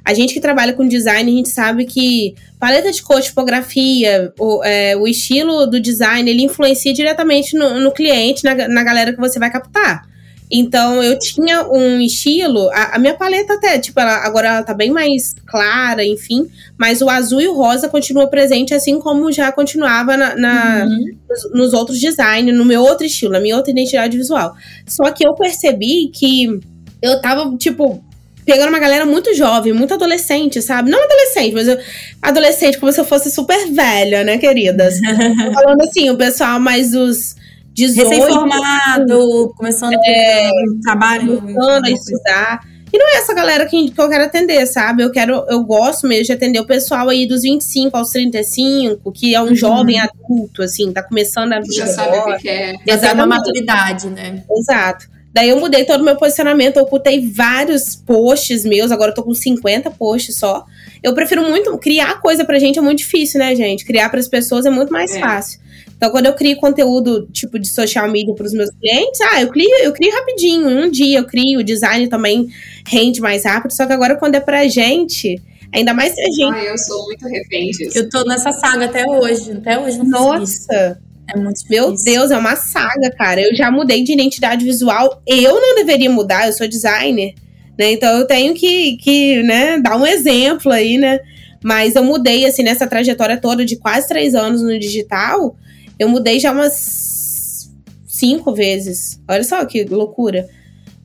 a 0.04 0.12
gente 0.12 0.34
que 0.34 0.40
trabalha 0.40 0.74
com 0.74 0.88
design, 0.88 1.32
a 1.32 1.36
gente 1.36 1.50
sabe 1.50 1.86
que 1.86 2.34
paleta 2.60 2.92
de 2.92 3.04
cor, 3.04 3.22
tipografia, 3.22 4.34
o, 4.40 4.64
é, 4.64 4.98
o 4.98 5.08
estilo 5.08 5.68
do 5.68 5.80
design, 5.80 6.28
ele 6.28 6.42
influencia 6.42 6.94
diretamente 6.96 7.56
no, 7.56 7.80
no 7.80 7.92
cliente, 7.92 8.44
na, 8.44 8.68
na 8.68 8.84
galera 8.84 9.14
que 9.14 9.20
você 9.20 9.38
vai 9.38 9.52
captar. 9.52 10.02
Então 10.50 11.02
eu 11.02 11.18
tinha 11.18 11.68
um 11.68 12.00
estilo, 12.00 12.70
a, 12.72 12.96
a, 12.96 13.00
minha 13.00 13.16
paleta 13.16 13.54
até, 13.54 13.80
tipo, 13.80 14.00
ela, 14.00 14.18
agora 14.18 14.48
ela 14.48 14.64
tá 14.64 14.74
bem 14.74 14.92
mais 14.92 15.34
clara, 15.48 16.06
enfim, 16.06 16.48
mas 16.78 17.02
o 17.02 17.10
azul 17.10 17.42
e 17.42 17.48
o 17.48 17.54
rosa 17.56 17.90
continua 17.90 18.28
presente, 18.28 18.74
assim 18.74 19.00
como 19.00 19.32
já 19.32 19.52
continuava 19.52 20.16
na, 20.16 20.36
na 20.36 20.86
uhum. 20.86 21.18
nos, 21.28 21.52
nos, 21.52 21.74
outros 21.74 22.00
designs, 22.00 22.56
no 22.56 22.64
meu 22.64 22.84
outro 22.84 23.06
estilo, 23.06 23.34
na 23.34 23.40
minha 23.40 23.56
outra 23.56 23.72
identidade 23.72 24.18
visual. 24.18 24.56
Só 24.88 25.12
que 25.12 25.26
eu 25.26 25.34
percebi 25.34 26.12
que 26.14 26.60
eu 27.02 27.20
tava, 27.20 27.56
tipo, 27.58 28.04
pegando 28.46 28.70
uma 28.70 28.80
galera 28.80 29.06
muito 29.06 29.34
jovem, 29.34 29.74
muito 29.74 29.96
adolescente, 29.96 30.62
sabe? 30.62 30.92
Não 30.92 31.04
adolescente, 31.04 31.54
mas 31.54 31.68
eu, 31.68 31.78
adolescente 32.22 32.78
como 32.78 32.92
se 32.92 33.00
eu 33.00 33.06
fosse 33.06 33.32
super 33.32 33.68
velha, 33.72 34.24
né, 34.24 34.38
queridas? 34.38 35.00
falando 35.54 35.82
assim, 35.82 36.10
o 36.12 36.18
pessoal 36.18 36.60
mais 36.60 36.92
18. 36.92 37.45
Recém-formado, 37.78 39.54
começando 39.58 39.94
é, 40.06 40.50
um 40.70 40.80
trabalho. 40.82 41.42
Começando 41.42 41.86
a 41.86 41.90
estudar. 41.90 42.76
E 42.94 42.98
não 42.98 43.10
é 43.10 43.18
essa 43.18 43.34
galera 43.34 43.66
que, 43.66 43.92
que 43.92 44.00
eu 44.00 44.08
quero 44.08 44.24
atender, 44.24 44.66
sabe? 44.68 45.04
Eu 45.04 45.12
quero, 45.12 45.46
eu 45.50 45.62
gosto 45.64 46.08
mesmo 46.08 46.26
de 46.26 46.32
atender 46.32 46.60
o 46.60 46.66
pessoal 46.66 47.10
aí 47.10 47.28
dos 47.28 47.42
25 47.42 47.98
aos 47.98 48.10
35, 48.12 49.12
que 49.12 49.36
é 49.36 49.42
um 49.42 49.48
uhum. 49.48 49.56
jovem 49.56 50.00
adulto, 50.00 50.62
assim, 50.62 50.94
tá 50.94 51.04
começando 51.04 51.52
a 51.52 51.60
vida. 51.60 51.74
Já 51.74 51.88
sabe 51.88 52.18
o 52.18 52.38
que 52.38 52.48
é. 52.48 52.76
Já 52.88 53.14
uma 53.14 53.28
maturidade, 53.28 54.08
né? 54.08 54.44
Exato. 54.50 55.10
Daí 55.34 55.50
eu 55.50 55.60
mudei 55.60 55.84
todo 55.84 56.00
o 56.00 56.06
meu 56.06 56.16
posicionamento, 56.16 56.78
eu 56.78 56.84
ocultei 56.84 57.30
vários 57.30 57.94
posts 57.94 58.64
meus, 58.64 58.90
agora 58.90 59.12
eu 59.12 59.16
tô 59.16 59.24
com 59.24 59.34
50 59.34 59.92
posts 59.92 60.38
só. 60.38 60.66
Eu 61.04 61.14
prefiro 61.14 61.42
muito. 61.42 61.78
Criar 61.78 62.22
coisa 62.22 62.46
pra 62.46 62.58
gente 62.58 62.80
é 62.80 62.82
muito 62.82 63.00
difícil, 63.00 63.42
né, 63.42 63.54
gente? 63.54 63.84
Criar 63.84 64.08
para 64.08 64.22
as 64.22 64.30
pessoas 64.30 64.66
é 64.66 64.70
muito 64.70 64.94
mais 64.94 65.14
é. 65.14 65.20
fácil. 65.20 65.60
Então, 65.96 66.10
quando 66.10 66.26
eu 66.26 66.34
crio 66.34 66.58
conteúdo, 66.58 67.28
tipo, 67.32 67.58
de 67.58 67.68
social 67.68 68.10
media 68.10 68.34
para 68.34 68.46
os 68.46 68.54
meus 68.54 68.70
clientes, 68.70 69.20
ah, 69.22 69.42
eu 69.42 69.48
crio, 69.50 69.70
eu 69.82 69.94
crio 69.94 70.14
rapidinho. 70.14 70.68
Um 70.68 70.90
dia 70.90 71.20
eu 71.20 71.26
crio, 71.26 71.60
o 71.60 71.64
design 71.64 72.08
também 72.08 72.50
rende 72.86 73.22
mais 73.22 73.46
rápido. 73.46 73.72
Só 73.72 73.86
que 73.86 73.94
agora, 73.94 74.16
quando 74.16 74.36
é 74.36 74.40
pra 74.40 74.68
gente, 74.68 75.42
ainda 75.74 75.94
mais 75.94 76.14
se 76.14 76.22
a 76.22 76.26
gente. 76.26 76.58
Ah, 76.58 76.64
eu 76.66 76.78
sou 76.78 77.06
muito 77.06 77.26
refém 77.28 77.70
disso. 77.72 77.98
Eu 77.98 78.10
tô 78.10 78.24
nessa 78.26 78.52
saga 78.52 78.86
até 78.86 79.06
hoje. 79.06 79.52
Até 79.54 79.80
hoje 79.80 79.98
não 80.00 80.06
Nossa! 80.06 81.00
É 81.28 81.38
muito 81.40 81.58
difícil. 81.58 81.70
Meu 81.70 81.96
Deus, 82.04 82.30
é 82.30 82.38
uma 82.38 82.56
saga, 82.56 83.10
cara. 83.18 83.42
Eu 83.42 83.56
já 83.56 83.72
mudei 83.72 84.04
de 84.04 84.14
identidade 84.14 84.64
visual. 84.64 85.22
Eu 85.26 85.60
não 85.60 85.76
deveria 85.76 86.10
mudar, 86.10 86.48
eu 86.48 86.54
sou 86.54 86.68
designer. 86.68 87.34
Né? 87.78 87.94
Então 87.94 88.20
eu 88.20 88.28
tenho 88.28 88.54
que, 88.54 88.98
que 88.98 89.42
né, 89.44 89.80
dar 89.80 89.98
um 89.98 90.06
exemplo 90.06 90.72
aí, 90.72 90.98
né? 90.98 91.20
Mas 91.64 91.96
eu 91.96 92.04
mudei, 92.04 92.46
assim, 92.46 92.62
nessa 92.62 92.86
trajetória 92.86 93.38
toda 93.38 93.66
de 93.66 93.76
quase 93.76 94.08
três 94.08 94.36
anos 94.36 94.62
no 94.62 94.78
digital, 94.78 95.56
eu 96.00 96.10
mudei 96.10 96.40
já 96.40 96.52
umas 96.52 97.70
cinco 98.08 98.54
vezes. 98.54 99.20
Olha 99.28 99.44
só 99.44 99.64
que 99.66 99.84
loucura. 99.84 100.48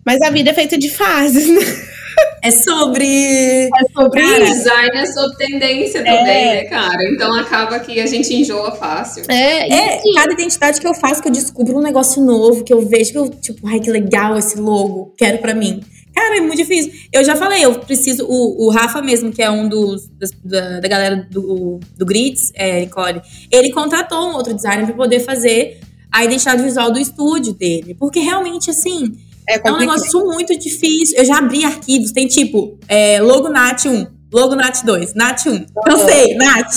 Mas 0.05 0.21
a 0.23 0.31
vida 0.31 0.51
é 0.51 0.55
feita 0.55 0.79
de 0.79 0.89
fases, 0.89 1.47
né? 1.47 1.61
É 2.43 2.51
sobre. 2.51 3.69
É 3.69 3.93
sobre 3.93 4.23
cara, 4.23 4.45
design 4.45 4.91
é 4.95 5.07
sobre 5.07 5.37
tendência 5.37 6.01
também, 6.03 6.49
é. 6.49 6.55
né, 6.55 6.65
cara? 6.65 6.99
Então 7.13 7.35
acaba 7.35 7.79
que 7.81 8.01
a 8.01 8.07
gente 8.07 8.35
enjoa 8.35 8.73
fácil. 8.73 9.25
É, 9.29 9.69
é 9.71 10.01
cada 10.15 10.33
identidade 10.33 10.81
que 10.81 10.87
eu 10.87 10.95
faço, 10.95 11.21
que 11.21 11.29
eu 11.29 11.33
descubro 11.33 11.77
um 11.77 11.83
negócio 11.83 12.23
novo, 12.23 12.65
que 12.65 12.73
eu 12.73 12.81
vejo 12.81 13.13
que 13.13 13.19
eu, 13.19 13.29
tipo, 13.29 13.69
ai, 13.69 13.79
que 13.79 13.91
legal 13.91 14.39
esse 14.39 14.59
logo, 14.59 15.15
quero 15.19 15.39
para 15.39 15.55
mim. 15.55 15.83
Cara, 16.15 16.39
é 16.39 16.41
muito 16.41 16.57
difícil. 16.57 16.93
Eu 17.13 17.25
já 17.25 17.37
falei, 17.37 17.65
eu 17.65 17.75
preciso. 17.75 18.27
O, 18.27 18.67
o 18.67 18.71
Rafa 18.71 19.01
mesmo, 19.01 19.33
que 19.33 19.43
é 19.43 19.51
um 19.51 19.69
dos 19.69 20.09
das, 20.09 20.31
da, 20.45 20.81
da, 20.81 20.89
galera 20.89 21.17
do, 21.31 21.81
do 21.97 22.07
Grids, 22.07 22.51
é, 22.55 22.81
Nicole, 22.81 23.23
ele 23.51 23.71
contratou 23.73 24.31
um 24.31 24.35
outro 24.35 24.55
designer 24.55 24.87
para 24.87 24.95
poder 24.95 25.21
fazer 25.21 25.81
a 26.11 26.25
identidade 26.25 26.63
visual 26.63 26.93
do 26.93 26.99
estúdio 26.99 27.53
dele. 27.53 27.95
Porque 27.95 28.21
realmente, 28.21 28.71
assim 28.71 29.17
é, 29.51 29.61
é 29.69 29.73
um 29.73 29.79
negócio 29.79 30.25
muito 30.27 30.57
difícil. 30.57 31.19
Eu 31.19 31.25
já 31.25 31.39
abri 31.39 31.65
arquivos, 31.65 32.13
tem 32.13 32.27
tipo 32.29 32.79
é, 32.87 33.21
logo 33.21 33.49
NAT 33.49 33.87
1, 33.87 34.07
logo 34.33 34.55
NAT 34.55 34.83
2, 34.87 35.15
NAT 35.15 35.47
1. 35.47 35.67
Eu 35.89 35.99
sei, 35.99 36.35
NAT. 36.37 36.69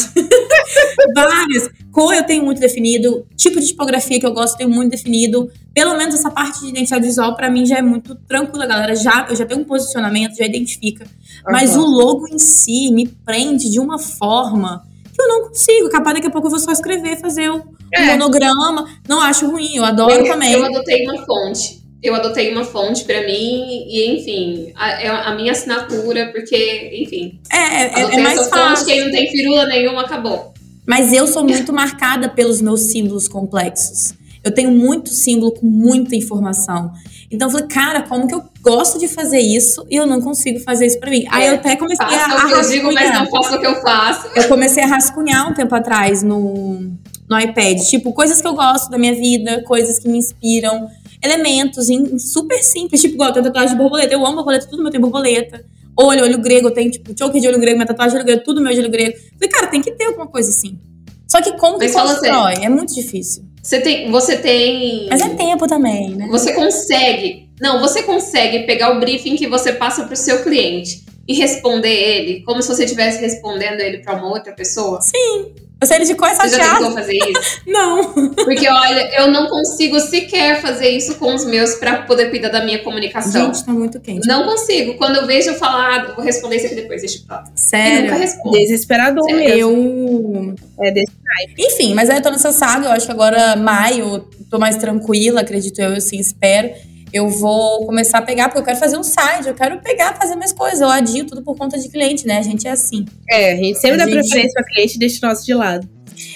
Vários. 1.14 1.70
Cor 1.94 2.12
eu 2.12 2.24
tenho 2.24 2.44
muito 2.44 2.60
definido, 2.60 3.24
tipo 3.38 3.60
de 3.60 3.68
tipografia 3.68 4.20
que 4.20 4.26
eu 4.26 4.34
gosto, 4.34 4.54
eu 4.54 4.58
tenho 4.58 4.70
muito 4.72 4.90
definido. 4.90 5.52
Pelo 5.76 5.96
menos 5.96 6.16
essa 6.16 6.32
parte 6.32 6.62
de 6.62 6.70
identidade 6.70 7.06
visual, 7.06 7.36
para 7.36 7.52
mim, 7.52 7.68
já 7.68 7.78
é 7.78 7.84
muito 7.84 8.16
tranquila, 8.16 8.66
galera. 8.66 8.96
Já, 8.96 9.28
eu 9.30 9.36
já 9.36 9.46
tenho 9.46 9.62
um 9.62 9.64
posicionamento, 9.64 10.36
já 10.36 10.44
identifica. 10.44 11.04
Uhum. 11.06 11.52
Mas 11.52 11.76
o 11.76 11.86
logo 11.86 12.28
em 12.28 12.40
si 12.40 12.92
me 12.92 13.08
prende 13.08 13.70
de 13.70 13.80
uma 13.80 14.00
forma 14.00 14.84
que 15.14 15.22
eu 15.22 15.28
não 15.28 15.44
consigo. 15.44 15.88
Capaz 15.90 16.16
daqui 16.16 16.26
a 16.26 16.32
pouco 16.32 16.48
eu 16.48 16.52
vou 16.52 16.60
só 16.60 16.72
escrever, 16.72 17.18
fazer 17.18 17.52
um, 17.52 17.62
é. 17.94 18.06
monograma. 18.08 18.90
Não 19.08 19.22
acho 19.22 19.46
ruim, 19.46 19.76
eu 19.76 19.86
adoro 19.86 20.12
eu, 20.12 20.26
também. 20.26 20.52
Eu 20.52 20.66
adotei 20.66 21.04
uma 21.04 21.24
fonte 21.24 21.84
eu 22.02 22.14
adotei 22.14 22.52
uma 22.52 22.66
fonte 22.66 23.06
para 23.06 23.22
mim 23.22 23.86
e, 23.88 24.14
enfim, 24.14 24.74
a, 24.76 25.02
é 25.02 25.08
a 25.08 25.34
minha 25.36 25.54
assinatura, 25.54 26.30
porque, 26.34 27.02
enfim. 27.02 27.40
É, 27.50 27.84
é, 27.86 28.16
é 28.16 28.20
mais 28.20 28.50
fácil. 28.50 28.76
Fonte, 28.76 28.86
quem 28.86 29.06
não 29.06 29.12
tem 29.12 29.32
firula 29.32 29.66
nenhuma, 29.68 30.02
acabou. 30.02 30.53
Mas 30.86 31.14
eu 31.14 31.28
sou 31.28 31.44
muito 31.44 31.72
marcada 31.72 32.30
pelos 32.30 32.62
meus 32.62 32.82
símbolos 32.82 33.28
complexos. 33.28 34.14
Eu 34.44 34.54
tenho 34.54 34.72
muito 34.72 35.10
símbolo 35.10 35.54
com 35.54 35.66
muita 35.66 36.16
informação. 36.16 36.92
Então 37.32 37.48
eu 37.48 37.52
falei, 37.52 37.68
cara, 37.68 38.02
como 38.04 38.28
que 38.28 38.36
eu 38.36 38.44
gosto 38.62 39.00
de 39.00 39.08
fazer 39.08 39.40
isso 39.40 39.86
e 39.90 39.96
eu 39.96 40.06
não 40.06 40.22
consigo 40.22 40.60
fazer 40.60 40.86
isso 40.86 41.00
para 41.00 41.10
mim? 41.10 41.26
Aí 41.32 41.48
eu 41.48 41.56
até 41.56 41.76
comecei 41.76 42.06
Faça 42.06 42.32
a, 42.32 42.42
a 42.42 42.46
o 42.46 42.48
que 42.48 42.54
eu 42.54 42.70
digo, 42.70 42.94
mas 42.94 43.14
não 43.14 43.26
faço 43.28 43.56
o 43.56 43.60
que 43.60 43.66
eu 43.66 43.82
faço. 43.82 44.28
Eu 44.36 44.48
comecei 44.48 44.84
a 44.84 44.88
rascunhar 44.88 45.50
um 45.50 45.54
tempo 45.54 45.74
atrás 45.74 46.22
no, 46.22 46.92
no 47.30 47.40
iPad. 47.40 47.80
Tipo, 47.82 48.12
coisas 48.12 48.42
que 48.42 48.48
eu 48.48 48.54
gosto 48.54 48.90
da 48.90 48.98
minha 48.98 49.16
vida, 49.16 49.64
coisas 49.64 49.98
que 49.98 50.08
me 50.08 50.18
inspiram 50.18 50.90
elementos 51.24 51.90
em, 51.90 52.20
super 52.20 52.62
simples, 52.62 53.02
tipo, 53.02 53.16
igual, 53.16 53.30
eu 53.30 53.34
tenho 53.34 53.46
tatuagem 53.46 53.76
de 53.76 53.82
borboleta. 53.82 54.14
Eu 54.14 54.26
amo 54.26 54.36
borboleta, 54.36 54.68
tudo 54.68 54.84
meu 54.84 54.92
tem 54.92 55.00
borboleta. 55.00 55.66
Olho, 55.98 56.24
olho 56.24 56.40
grego, 56.40 56.68
eu 56.68 56.72
tenho, 56.72 56.90
tipo, 56.90 57.18
choker 57.18 57.40
de 57.40 57.48
olho 57.48 57.60
grego, 57.60 57.78
minha 57.78 57.88
tatuagem 57.88 58.14
de 58.14 58.18
olho 58.18 58.26
grego, 58.26 58.44
tudo 58.44 58.62
meu 58.62 58.74
de 58.74 58.80
olho 58.80 58.90
grego. 58.90 59.16
Falei, 59.38 59.50
cara, 59.50 59.68
tem 59.68 59.82
que 59.82 59.92
ter 59.92 60.06
alguma 60.06 60.28
coisa 60.28 60.50
assim. 60.50 60.80
Só 61.28 61.42
que 61.42 61.58
como 61.58 61.80
que 61.80 61.86
Mas 61.86 61.94
fala 61.94 62.16
constrói? 62.16 62.54
É 62.62 62.70
muito 62.70 62.94
difícil. 62.94 63.44
Você 63.62 63.80
tem, 63.80 64.12
você 64.12 64.38
tem. 64.38 65.08
Mas 65.10 65.22
é 65.22 65.30
tempo 65.30 65.68
também, 65.68 66.10
né? 66.10 66.28
Você 66.30 66.54
consegue. 66.54 67.50
Não, 67.62 67.80
você 67.80 68.04
consegue 68.04 68.66
pegar 68.66 68.96
o 68.96 69.00
briefing 69.00 69.36
que 69.36 69.48
você 69.48 69.72
passa 69.72 70.04
para 70.04 70.14
o 70.14 70.18
seu 70.18 70.44
cliente 70.44 71.04
e 71.28 71.34
responder 71.34 71.90
ele 71.90 72.42
como 72.44 72.62
se 72.62 72.68
você 72.68 72.84
estivesse 72.84 73.20
respondendo 73.20 73.80
ele 73.80 74.00
para 74.00 74.16
uma 74.16 74.28
outra 74.30 74.54
pessoa? 74.54 75.02
Sim. 75.02 75.54
Eu 75.84 75.88
sei 75.88 75.98
ele 75.98 76.06
de 76.06 76.16
coisa 76.16 76.36
Você 76.36 76.56
já 76.56 76.76
tentou 76.78 76.92
fazer 76.92 77.14
isso? 77.18 77.62
Não. 77.68 78.14
Porque, 78.34 78.70
olha, 78.70 79.20
eu 79.20 79.30
não 79.30 79.50
consigo 79.50 80.00
sequer 80.00 80.62
fazer 80.62 80.88
isso 80.88 81.16
com 81.16 81.36
os 81.36 81.46
meus 81.46 81.76
para 81.76 82.04
poder 82.04 82.30
cuidar 82.30 82.50
da 82.50 82.64
minha 82.64 82.80
comunicação. 82.80 83.48
Gente, 83.48 83.66
tá 83.66 83.74
muito 83.74 84.00
quente. 84.00 84.26
Não 84.26 84.46
consigo. 84.46 84.94
Quando 84.94 85.18
eu 85.18 85.28
vejo 85.28 85.50
eu 85.50 85.56
falar, 85.56 86.00
ah, 86.00 86.14
vou 86.16 86.24
responder 86.24 86.56
isso 86.56 86.68
aqui 86.68 86.76
depois, 86.76 87.02
deixa 87.02 87.18
eu 87.18 87.26
falar. 87.28 87.52
Sério. 87.54 88.04
nunca 88.04 88.16
respondo. 88.16 88.58
Desesperador 88.58 89.30
Sério? 89.30 89.68
mesmo. 89.68 90.56
Eu. 90.80 90.86
É 90.86 90.92
desse 90.92 91.12
Enfim, 91.60 91.94
mas 91.94 92.10
aí 92.10 92.18
eu 92.18 92.24
tô 92.24 92.30
nessa 92.30 92.54
saga. 92.54 92.88
Eu 92.88 92.92
acho 92.94 93.06
que 93.06 93.12
agora, 93.12 93.58
maio, 93.58 94.26
tô 94.50 94.58
mais 94.58 94.78
tranquila, 94.78 95.42
acredito 95.42 95.80
eu, 95.80 95.98
assim, 95.98 96.18
espero. 96.18 96.70
Eu 97.14 97.30
vou 97.30 97.86
começar 97.86 98.18
a 98.18 98.22
pegar, 98.24 98.46
porque 98.50 98.60
eu 98.60 98.64
quero 98.66 98.80
fazer 98.80 98.98
um 98.98 99.04
site, 99.04 99.48
eu 99.48 99.54
quero 99.54 99.80
pegar, 99.82 100.16
fazer 100.18 100.36
minhas 100.36 100.52
coisas. 100.52 100.82
Eu 100.82 100.90
adio 100.90 101.26
tudo 101.28 101.44
por 101.44 101.56
conta 101.56 101.78
de 101.78 101.88
cliente, 101.88 102.26
né? 102.26 102.40
A 102.40 102.42
gente 102.42 102.68
é 102.68 102.72
assim. 102.72 103.06
É, 103.30 103.54
a 103.54 103.56
gente 103.56 103.78
sempre 103.80 104.02
A 104.02 104.06
dá 104.06 104.12
gente- 104.12 104.22
preferência 104.28 104.52
pra 104.54 104.64
cliente 104.64 104.96
e 104.96 105.00
deixa 105.00 105.26
o 105.26 105.30
nosso 105.30 105.46
de 105.46 105.54
lado. 105.54 105.88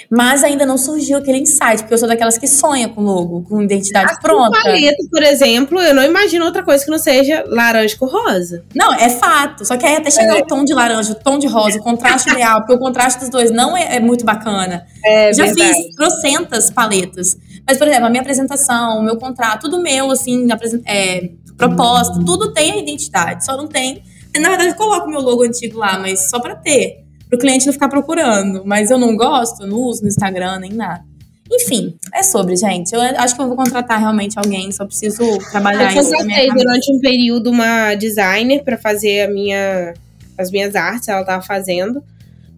Mas 0.10 0.44
ainda 0.44 0.66
não 0.66 0.78
surgiu 0.78 1.18
aquele 1.18 1.40
insight, 1.40 1.80
porque 1.80 1.94
eu 1.94 1.98
sou 1.98 2.08
daquelas 2.08 2.38
que 2.38 2.48
sonha 2.48 2.88
com 2.88 3.02
logo, 3.02 3.44
com 3.44 3.62
identidade 3.62 4.12
Assim, 4.12 4.22
pronta. 4.22 4.62
paleta, 4.62 5.04
por 5.12 5.22
exemplo, 5.22 5.82
eu 5.82 5.94
não 5.94 6.04
imagino 6.04 6.46
outra 6.46 6.64
coisa 6.64 6.84
que 6.84 6.90
não 6.92 6.98
seja 6.98 7.44
laranja 7.48 7.96
com 7.98 8.06
rosa. 8.06 8.64
Não, 8.74 8.94
é 8.94 9.10
fato. 9.10 9.66
Só 9.66 9.76
que 9.76 9.86
aí 9.86 9.98
até 9.98 10.10
chegar 10.10 10.38
o 10.38 10.46
tom 10.46 10.64
de 10.64 10.74
laranja, 10.74 11.12
o 11.12 11.16
tom 11.16 11.38
de 11.38 11.48
rosa, 11.48 11.80
o 11.80 11.84
contraste 11.84 12.30
ideal, 12.30 12.60
porque 12.62 12.74
o 12.74 12.80
contraste 12.80 13.20
dos 13.20 13.30
dois 13.30 13.52
não 13.52 13.76
é, 13.76 13.98
é 13.98 14.00
muito 14.00 14.24
bacana. 14.24 14.86
É 15.04 15.34
Já 15.34 15.46
verdade. 15.46 15.74
fiz 15.74 15.96
trocentas 15.96 16.72
paletas. 16.72 17.38
Mas, 17.68 17.78
por 17.78 17.88
exemplo, 17.88 18.06
a 18.06 18.10
minha 18.10 18.22
apresentação, 18.22 19.00
o 19.00 19.04
meu 19.04 19.18
contrato, 19.18 19.64
tudo 19.64 19.82
meu, 19.82 20.10
assim, 20.12 20.48
é, 20.86 21.30
proposta, 21.58 22.20
tudo 22.26 22.54
tem 22.54 22.72
a 22.72 22.78
identidade. 22.78 23.44
Só 23.44 23.58
não 23.58 23.68
tem. 23.68 24.02
Na 24.40 24.50
verdade, 24.50 24.70
eu 24.70 24.76
coloco 24.76 25.10
meu 25.10 25.20
logo 25.20 25.44
antigo 25.44 25.80
lá, 25.80 25.98
mas 26.00 26.30
só 26.30 26.40
pra 26.40 26.56
ter. 26.56 27.07
Pro 27.30 27.38
cliente 27.38 27.66
não 27.66 27.74
ficar 27.74 27.90
procurando. 27.90 28.64
Mas 28.66 28.90
eu 28.90 28.98
não 28.98 29.16
gosto, 29.16 29.64
eu 29.64 29.68
não 29.68 29.80
uso 29.80 30.02
no 30.02 30.08
Instagram 30.08 30.60
nem 30.60 30.72
nada. 30.72 31.04
Enfim, 31.52 31.96
é 32.14 32.24
sobre, 32.24 32.56
gente. 32.56 32.94
Eu 32.94 33.02
acho 33.02 33.36
que 33.36 33.42
eu 33.42 33.48
vou 33.48 33.56
contratar 33.56 34.00
realmente 34.00 34.38
alguém, 34.38 34.72
só 34.72 34.86
preciso 34.86 35.24
trabalhar 35.50 35.96
Eu 35.96 36.02
isso 36.02 36.12
minha 36.12 36.20
contratei 36.20 36.52
durante 36.52 36.94
um 36.94 37.00
período 37.00 37.50
uma 37.50 37.96
designer 37.96 38.64
pra 38.64 38.78
fazer 38.78 39.22
a 39.22 39.30
minha, 39.30 39.94
as 40.38 40.52
minhas 40.52 40.76
artes, 40.76 41.08
ela 41.08 41.24
tava 41.24 41.42
fazendo. 41.42 42.04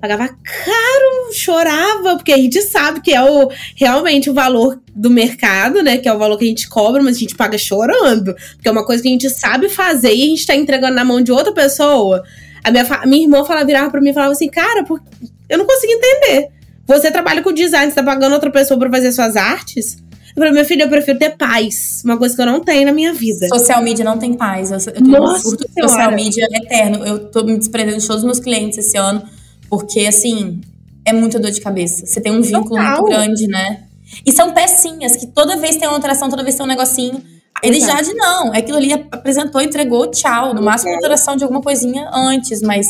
Pagava 0.01 0.29
caro, 0.29 1.33
chorava, 1.33 2.15
porque 2.15 2.31
a 2.31 2.37
gente 2.37 2.61
sabe 2.61 3.01
que 3.01 3.13
é 3.13 3.21
o, 3.21 3.51
realmente 3.75 4.29
o 4.29 4.33
valor 4.33 4.81
do 4.95 5.09
mercado, 5.09 5.83
né? 5.83 5.97
Que 5.97 6.07
é 6.07 6.13
o 6.13 6.17
valor 6.17 6.37
que 6.37 6.45
a 6.45 6.47
gente 6.47 6.69
cobra, 6.69 7.03
mas 7.03 7.17
a 7.17 7.19
gente 7.19 7.35
paga 7.35 7.57
chorando. 7.57 8.33
Porque 8.55 8.69
é 8.69 8.71
uma 8.71 8.85
coisa 8.85 9.03
que 9.03 9.09
a 9.09 9.11
gente 9.11 9.29
sabe 9.29 9.67
fazer 9.67 10.15
e 10.15 10.23
a 10.23 10.27
gente 10.27 10.47
tá 10.47 10.55
entregando 10.55 10.95
na 10.95 11.03
mão 11.03 11.21
de 11.21 11.33
outra 11.33 11.51
pessoa. 11.51 12.23
A 12.63 12.71
minha, 12.71 12.85
fa- 12.85 13.05
minha 13.05 13.23
irmã 13.23 13.43
falava, 13.45 13.65
virava 13.65 13.89
pra 13.89 14.01
mim 14.01 14.09
e 14.09 14.13
falava 14.13 14.31
assim, 14.31 14.49
cara, 14.49 14.83
por- 14.83 15.01
eu 15.49 15.57
não 15.57 15.65
consigo 15.65 15.91
entender. 15.93 16.49
Você 16.87 17.11
trabalha 17.11 17.41
com 17.41 17.51
design, 17.53 17.89
você 17.91 17.95
tá 17.95 18.03
pagando 18.03 18.33
outra 18.33 18.51
pessoa 18.51 18.79
pra 18.79 18.89
fazer 18.89 19.11
suas 19.11 19.35
artes? 19.35 19.97
Eu 20.29 20.35
falei, 20.35 20.51
minha 20.51 20.65
filha, 20.65 20.83
eu 20.83 20.89
prefiro 20.89 21.17
ter 21.19 21.31
paz. 21.37 22.01
Uma 22.05 22.17
coisa 22.17 22.35
que 22.35 22.41
eu 22.41 22.45
não 22.45 22.59
tenho 22.61 22.85
na 22.85 22.91
minha 22.91 23.13
vida. 23.13 23.47
Social 23.49 23.81
media 23.83 24.05
não 24.05 24.17
tem 24.17 24.33
paz. 24.33 24.71
Eu, 24.71 24.77
eu 24.95 25.01
Nossa 25.01 25.41
Senhora. 25.49 25.89
social 25.89 26.11
media 26.11 26.47
eterno. 26.51 27.05
Eu 27.05 27.29
tô 27.29 27.43
me 27.43 27.57
desprendendo 27.57 27.97
de 27.97 28.05
todos 28.07 28.21
os 28.23 28.25
meus 28.25 28.39
clientes 28.39 28.77
esse 28.77 28.97
ano, 28.97 29.21
porque, 29.69 30.01
assim, 30.01 30.61
é 31.05 31.11
muita 31.13 31.39
dor 31.39 31.51
de 31.51 31.59
cabeça. 31.61 32.05
Você 32.05 32.21
tem 32.21 32.31
um 32.31 32.41
vínculo 32.41 32.69
Total. 32.75 33.01
muito 33.01 33.05
grande, 33.09 33.47
né? 33.47 33.83
E 34.25 34.31
são 34.31 34.53
pecinhas 34.53 35.15
que 35.15 35.27
toda 35.27 35.57
vez 35.57 35.75
tem 35.75 35.87
uma 35.87 35.95
alteração, 35.97 36.29
toda 36.29 36.43
vez 36.43 36.55
tem 36.55 36.65
um 36.65 36.69
negocinho. 36.69 37.21
A 37.63 37.67
identidade 37.67 38.13
não. 38.13 38.53
É 38.53 38.59
aquilo 38.59 38.77
ali 38.77 38.93
apresentou, 38.93 39.61
entregou, 39.61 40.07
tchau. 40.07 40.53
No 40.53 40.61
máximo, 40.61 40.91
uma 40.91 40.97
alteração 40.97 41.35
de 41.35 41.43
alguma 41.43 41.61
coisinha 41.61 42.09
antes, 42.13 42.61
mas. 42.61 42.87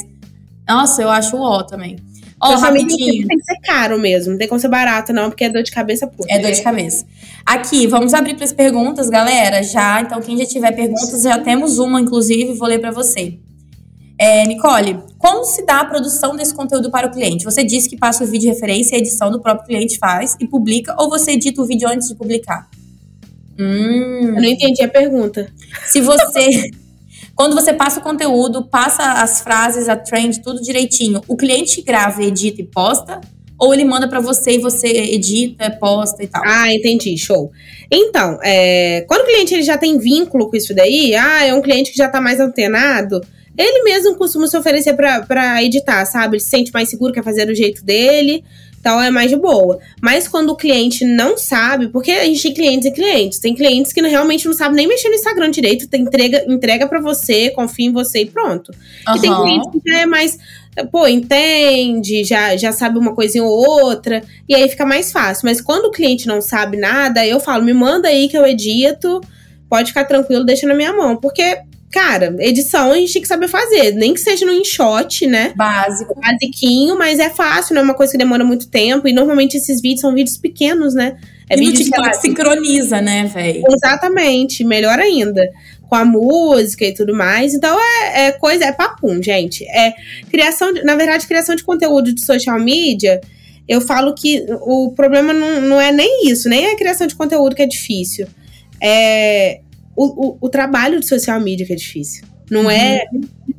Nossa, 0.68 1.02
eu 1.02 1.10
acho 1.10 1.36
o 1.36 1.42
ó 1.42 1.64
também. 1.64 1.98
Ó, 2.42 2.52
media 2.52 2.68
rapidinho. 2.68 3.28
tem 3.28 3.38
que 3.38 3.44
ser 3.44 3.60
caro 3.66 4.00
mesmo. 4.00 4.32
Não 4.32 4.38
tem 4.38 4.48
como 4.48 4.60
ser 4.60 4.70
barato, 4.70 5.12
não, 5.12 5.30
porque 5.30 5.44
é 5.44 5.50
dor 5.50 5.64
de 5.64 5.72
cabeça 5.72 6.08
pura. 6.08 6.28
É 6.32 6.40
dor 6.40 6.52
de 6.52 6.62
cabeça. 6.62 7.06
Aqui, 7.46 7.86
vamos 7.88 8.14
abrir 8.14 8.36
para 8.36 8.46
as 8.46 8.54
perguntas, 8.54 9.10
galera. 9.10 9.62
Já, 9.62 10.02
então, 10.02 10.22
quem 10.22 10.38
já 10.38 10.46
tiver 10.46 10.72
perguntas, 10.72 11.22
já 11.22 11.38
temos 11.40 11.80
uma, 11.80 12.00
inclusive, 12.00 12.54
vou 12.54 12.68
ler 12.68 12.80
para 12.80 12.92
você. 12.92 13.38
É, 14.18 14.46
Nicole, 14.46 15.00
como 15.18 15.46
se 15.46 15.66
dá 15.66 15.80
a 15.80 15.86
produção 15.86 16.36
desse 16.36 16.54
conteúdo 16.54 16.92
para 16.92 17.08
o 17.08 17.12
cliente? 17.12 17.44
Você 17.44 17.64
disse 17.64 17.90
que 17.90 17.98
passa 17.98 18.24
o 18.24 18.28
vídeo 18.28 18.42
de 18.42 18.48
referência 18.50 18.96
e 18.96 18.98
a 18.98 19.00
edição 19.00 19.32
do 19.32 19.40
próprio 19.40 19.66
cliente 19.66 19.98
faz 19.98 20.36
e 20.40 20.48
publica, 20.48 20.96
ou 20.98 21.10
você 21.10 21.32
edita 21.32 21.62
o 21.62 21.66
vídeo 21.66 21.88
antes 21.88 22.10
de 22.10 22.16
publicar? 22.16 22.70
Hum, 23.60 24.36
Eu 24.36 24.42
não 24.42 24.46
entendi 24.46 24.82
a 24.84 24.88
pergunta. 24.88 25.52
se 25.86 26.02
você. 26.02 26.72
Quando 27.36 27.56
você 27.56 27.74
passa 27.74 28.00
o 28.02 28.04
conteúdo, 28.04 28.66
passa 28.66 29.14
as 29.22 29.40
frases, 29.42 29.88
a 29.88 29.96
trend, 29.96 30.42
tudo 30.42 30.62
direitinho, 30.62 31.22
o 31.26 31.38
cliente 31.38 31.82
grava, 31.82 32.22
edita 32.22 32.62
e 32.62 32.66
posta? 32.66 33.22
Ou 33.58 33.74
ele 33.74 33.86
manda 33.86 34.08
para 34.10 34.20
você 34.20 34.52
e 34.52 34.58
você 34.58 34.88
edita, 34.88 35.70
posta 35.72 36.22
e 36.24 36.28
tal? 36.28 36.42
Ah, 36.46 36.74
entendi, 36.74 37.18
show. 37.18 37.52
Então, 37.92 38.40
é, 38.44 39.06
quando 39.08 39.22
o 39.22 39.26
cliente 39.26 39.54
ele 39.54 39.64
já 39.64 39.78
tem 39.78 39.98
vínculo 39.98 40.50
com 40.50 40.56
isso 40.58 40.74
daí, 40.76 41.16
ah, 41.16 41.46
é 41.46 41.54
um 41.54 41.62
cliente 41.62 41.92
que 41.92 41.98
já 41.98 42.10
tá 42.10 42.20
mais 42.20 42.40
antenado, 42.42 43.22
ele 43.58 43.84
mesmo 43.84 44.16
costuma 44.16 44.48
se 44.48 44.58
oferecer 44.58 44.94
pra 44.94 45.62
editar, 45.64 46.06
sabe? 46.06 46.36
Ele 46.36 46.44
se 46.44 46.50
sente 46.50 46.72
mais 46.74 46.90
seguro, 46.90 47.14
quer 47.14 47.24
fazer 47.24 47.46
do 47.46 47.56
jeito 47.56 47.84
dele, 47.84 48.44
então 48.80 49.02
é 49.02 49.12
mais 49.12 49.30
de 49.30 49.36
boa. 49.36 49.80
Mas 50.02 50.28
quando 50.28 50.52
o 50.52 50.56
cliente 50.56 51.04
não 51.06 51.38
sabe, 51.38 51.90
porque 51.90 52.12
a 52.12 52.26
gente 52.26 52.42
tem 52.42 52.54
clientes 52.54 52.88
e 52.88 52.92
clientes, 52.92 53.40
tem 53.40 53.56
clientes 53.56 53.94
que 53.94 54.02
realmente 54.02 54.46
não 54.46 54.54
sabem 54.54 54.78
nem 54.78 54.88
mexer 54.88 55.10
no 55.10 55.16
Instagram 55.16 55.52
direito, 55.52 55.88
tem 55.88 56.02
entrega, 56.02 56.46
entrega 56.48 56.88
para 56.88 57.02
você, 57.02 57.50
confia 57.52 57.88
em 57.88 57.92
você 57.92 58.22
e 58.22 58.26
pronto. 58.26 58.72
E 59.16 59.20
tem 59.20 59.36
clientes 59.36 59.70
que 59.72 59.92
já 59.92 60.00
é 60.00 60.06
mais, 60.06 60.38
pô, 60.92 61.08
entende, 61.08 62.24
já, 62.24 62.56
já 62.56 62.72
sabe 62.72 62.98
uma 62.98 63.14
coisinha 63.14 63.44
ou 63.44 63.52
outra, 63.52 64.24
e 64.48 64.56
aí 64.56 64.68
fica 64.70 64.86
mais 64.86 65.12
fácil. 65.12 65.46
Mas 65.46 65.60
quando 65.60 65.86
o 65.86 65.92
cliente 65.92 66.28
não 66.28 66.42
sabe 66.42 66.78
nada, 66.78 67.26
eu 67.26 67.40
falo, 67.40 67.64
me 67.64 67.74
manda 67.74 68.08
aí 68.08 68.30
que 68.30 68.38
eu 68.38 68.46
edito, 68.46 69.20
pode 69.70 69.90
ficar 69.90 70.06
tranquilo, 70.06 70.46
deixa 70.46 70.66
na 70.66 70.74
minha 70.74 70.94
mão. 70.94 71.18
Porque, 71.18 71.60
cara, 71.92 72.36
edição 72.40 72.92
a 72.92 72.96
gente 72.96 73.14
tem 73.14 73.22
que 73.22 73.28
saber 73.28 73.48
fazer, 73.48 73.94
nem 73.94 74.14
que 74.14 74.20
seja 74.20 74.46
no 74.46 74.52
InShot, 74.52 75.26
né? 75.28 75.54
Básico. 75.56 76.20
Basiquinho, 76.20 76.98
mas 76.98 77.20
é 77.20 77.30
fácil, 77.30 77.74
não 77.74 77.82
é 77.82 77.86
uma 77.86 77.94
coisa 77.94 78.12
que 78.12 78.18
demora 78.18 78.44
muito 78.44 78.68
tempo. 78.68 79.08
E 79.08 79.14
normalmente 79.14 79.58
esses 79.58 79.82
vídeos 79.82 80.02
são 80.02 80.14
vídeos 80.14 80.38
pequenos, 80.38 80.94
né? 80.94 81.18
É 81.50 81.56
e 81.56 81.60
vídeo, 81.60 81.86
TikTok 81.86 82.22
sincroniza, 82.22 83.02
né, 83.02 83.26
velho? 83.26 83.64
Exatamente, 83.72 84.64
melhor 84.64 85.00
ainda. 85.00 85.42
Com 85.90 85.96
a 85.96 86.06
música 86.06 86.86
e 86.86 86.94
tudo 86.94 87.16
mais. 87.16 87.54
Então 87.56 87.76
é, 87.80 88.28
é 88.28 88.32
coisa, 88.34 88.66
é 88.66 88.72
papum, 88.72 89.22
gente. 89.22 89.66
É 89.68 89.94
criação, 90.30 90.72
de, 90.72 90.84
na 90.84 90.96
verdade, 90.96 91.26
criação 91.26 91.56
de 91.56 91.64
conteúdo 91.64 92.14
de 92.14 92.22
social 92.24 92.60
media. 92.60 93.20
Eu 93.68 93.82
falo 93.82 94.14
que 94.14 94.46
o 94.62 94.92
problema 94.96 95.34
não, 95.34 95.62
não 95.62 95.82
é 95.82 95.92
nem 95.92 96.28
isso, 96.28 96.48
nem 96.48 96.68
a 96.68 96.78
criação 96.78 97.08
de 97.08 97.16
conteúdo 97.16 97.56
que 97.56 97.62
é 97.64 97.68
difícil. 97.68 98.28
É 98.82 99.62
o, 100.00 100.28
o, 100.28 100.38
o 100.42 100.50
trabalho 100.50 101.00
de 101.00 101.08
social 101.08 101.40
media 101.42 101.66
que 101.66 101.74
é 101.74 101.76
difícil. 101.76 102.24
Não 102.50 102.72
é 102.72 103.04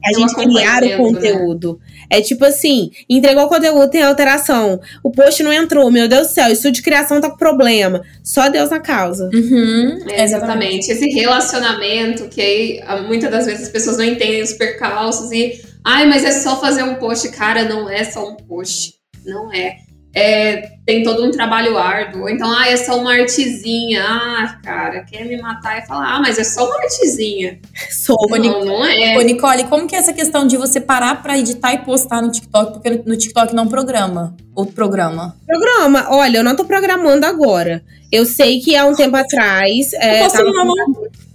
a 0.05 0.11
É 0.11 0.15
gente 0.15 0.35
criar 0.35 0.83
o 0.83 0.87
acompanhamento, 0.87 0.97
conteúdo. 0.97 1.81
É 2.09 2.21
tipo 2.21 2.45
assim, 2.45 2.91
entregou 3.09 3.45
o 3.45 3.49
conteúdo, 3.49 3.89
tem 3.89 4.03
alteração. 4.03 4.81
O 5.05 5.13
post 5.13 5.43
não 5.45 5.53
entrou, 5.53 5.91
meu 5.93 6.09
Deus 6.09 6.29
do 6.29 6.33
céu, 6.33 6.49
o 6.49 6.53
estúdio 6.53 6.77
de 6.77 6.83
criação 6.83 7.21
tá 7.21 7.31
com 7.31 7.37
problema. 7.37 8.03
Só 8.25 8.49
Deus 8.49 8.71
na 8.71 8.81
causa. 8.81 9.31
Uhum, 9.33 9.99
É, 10.09 10.25
exatamente. 10.25 10.91
Esse 10.91 11.07
relacionamento 11.11 12.29
que 12.29 12.41
aí 12.41 12.81
muitas 13.07 13.31
das 13.31 13.47
vezes 13.47 13.63
as 13.65 13.69
pessoas 13.69 13.97
não 13.97 14.05
entendem 14.05 14.43
os 14.43 14.55
percalços 14.55 15.31
e. 15.31 15.61
Ai, 15.85 16.07
mas 16.07 16.25
é 16.25 16.33
só 16.33 16.61
fazer 16.61 16.83
um 16.83 16.97
post. 16.97 17.29
Cara, 17.31 17.65
não 17.65 17.89
é 17.89 18.03
só 18.03 18.29
um 18.29 18.35
post. 18.37 18.95
Não 19.25 19.53
é. 19.53 19.77
É, 20.15 20.73
tem 20.85 21.05
todo 21.05 21.25
um 21.25 21.31
trabalho 21.31 21.79
árduo. 21.79 22.29
Então, 22.29 22.51
ah, 22.53 22.69
é 22.69 22.77
só 22.77 22.99
uma 22.99 23.13
artezinha. 23.15 24.03
Ah, 24.05 24.59
cara, 24.63 25.05
quer 25.05 25.25
me 25.25 25.41
matar 25.41 25.79
e 25.79 25.87
falar, 25.87 26.17
ah, 26.17 26.21
mas 26.21 26.39
é 26.39 26.43
só 26.45 26.67
uma 26.67 26.77
artezinha. 26.77 27.61
Sou. 27.91 28.17
Não, 28.29 28.65
não 28.65 28.85
é. 28.85 29.17
Ô, 29.17 29.21
Nicole, 29.23 29.65
como 29.65 29.87
que 29.87 29.95
é 29.95 29.99
essa 29.99 30.13
questão 30.13 30.47
de 30.47 30.57
você 30.57 30.81
parar 30.81 31.23
pra 31.23 31.39
editar 31.39 31.73
e 31.75 31.79
postar 31.79 32.21
no 32.23 32.31
TikTok? 32.33 32.73
Porque 32.73 33.03
no 33.07 33.17
TikTok 33.17 33.55
não 33.55 33.69
programa. 33.69 34.35
Ou 34.55 34.67
programa. 34.67 35.37
Programa, 35.47 36.07
olha, 36.11 36.39
eu 36.39 36.45
não 36.45 36.57
tô 36.57 36.65
programando 36.65 37.25
agora. 37.25 37.83
Eu 38.11 38.27
sei 38.27 38.59
que 38.61 38.75
há 38.75 38.85
um 38.87 38.95
tempo 38.97 39.17
atrás. 39.17 39.93
É, 39.95 40.19
Eu 40.19 40.25
posso 40.25 40.37
tava- 40.39 40.51
na 40.51 40.65
mão? 40.65 40.75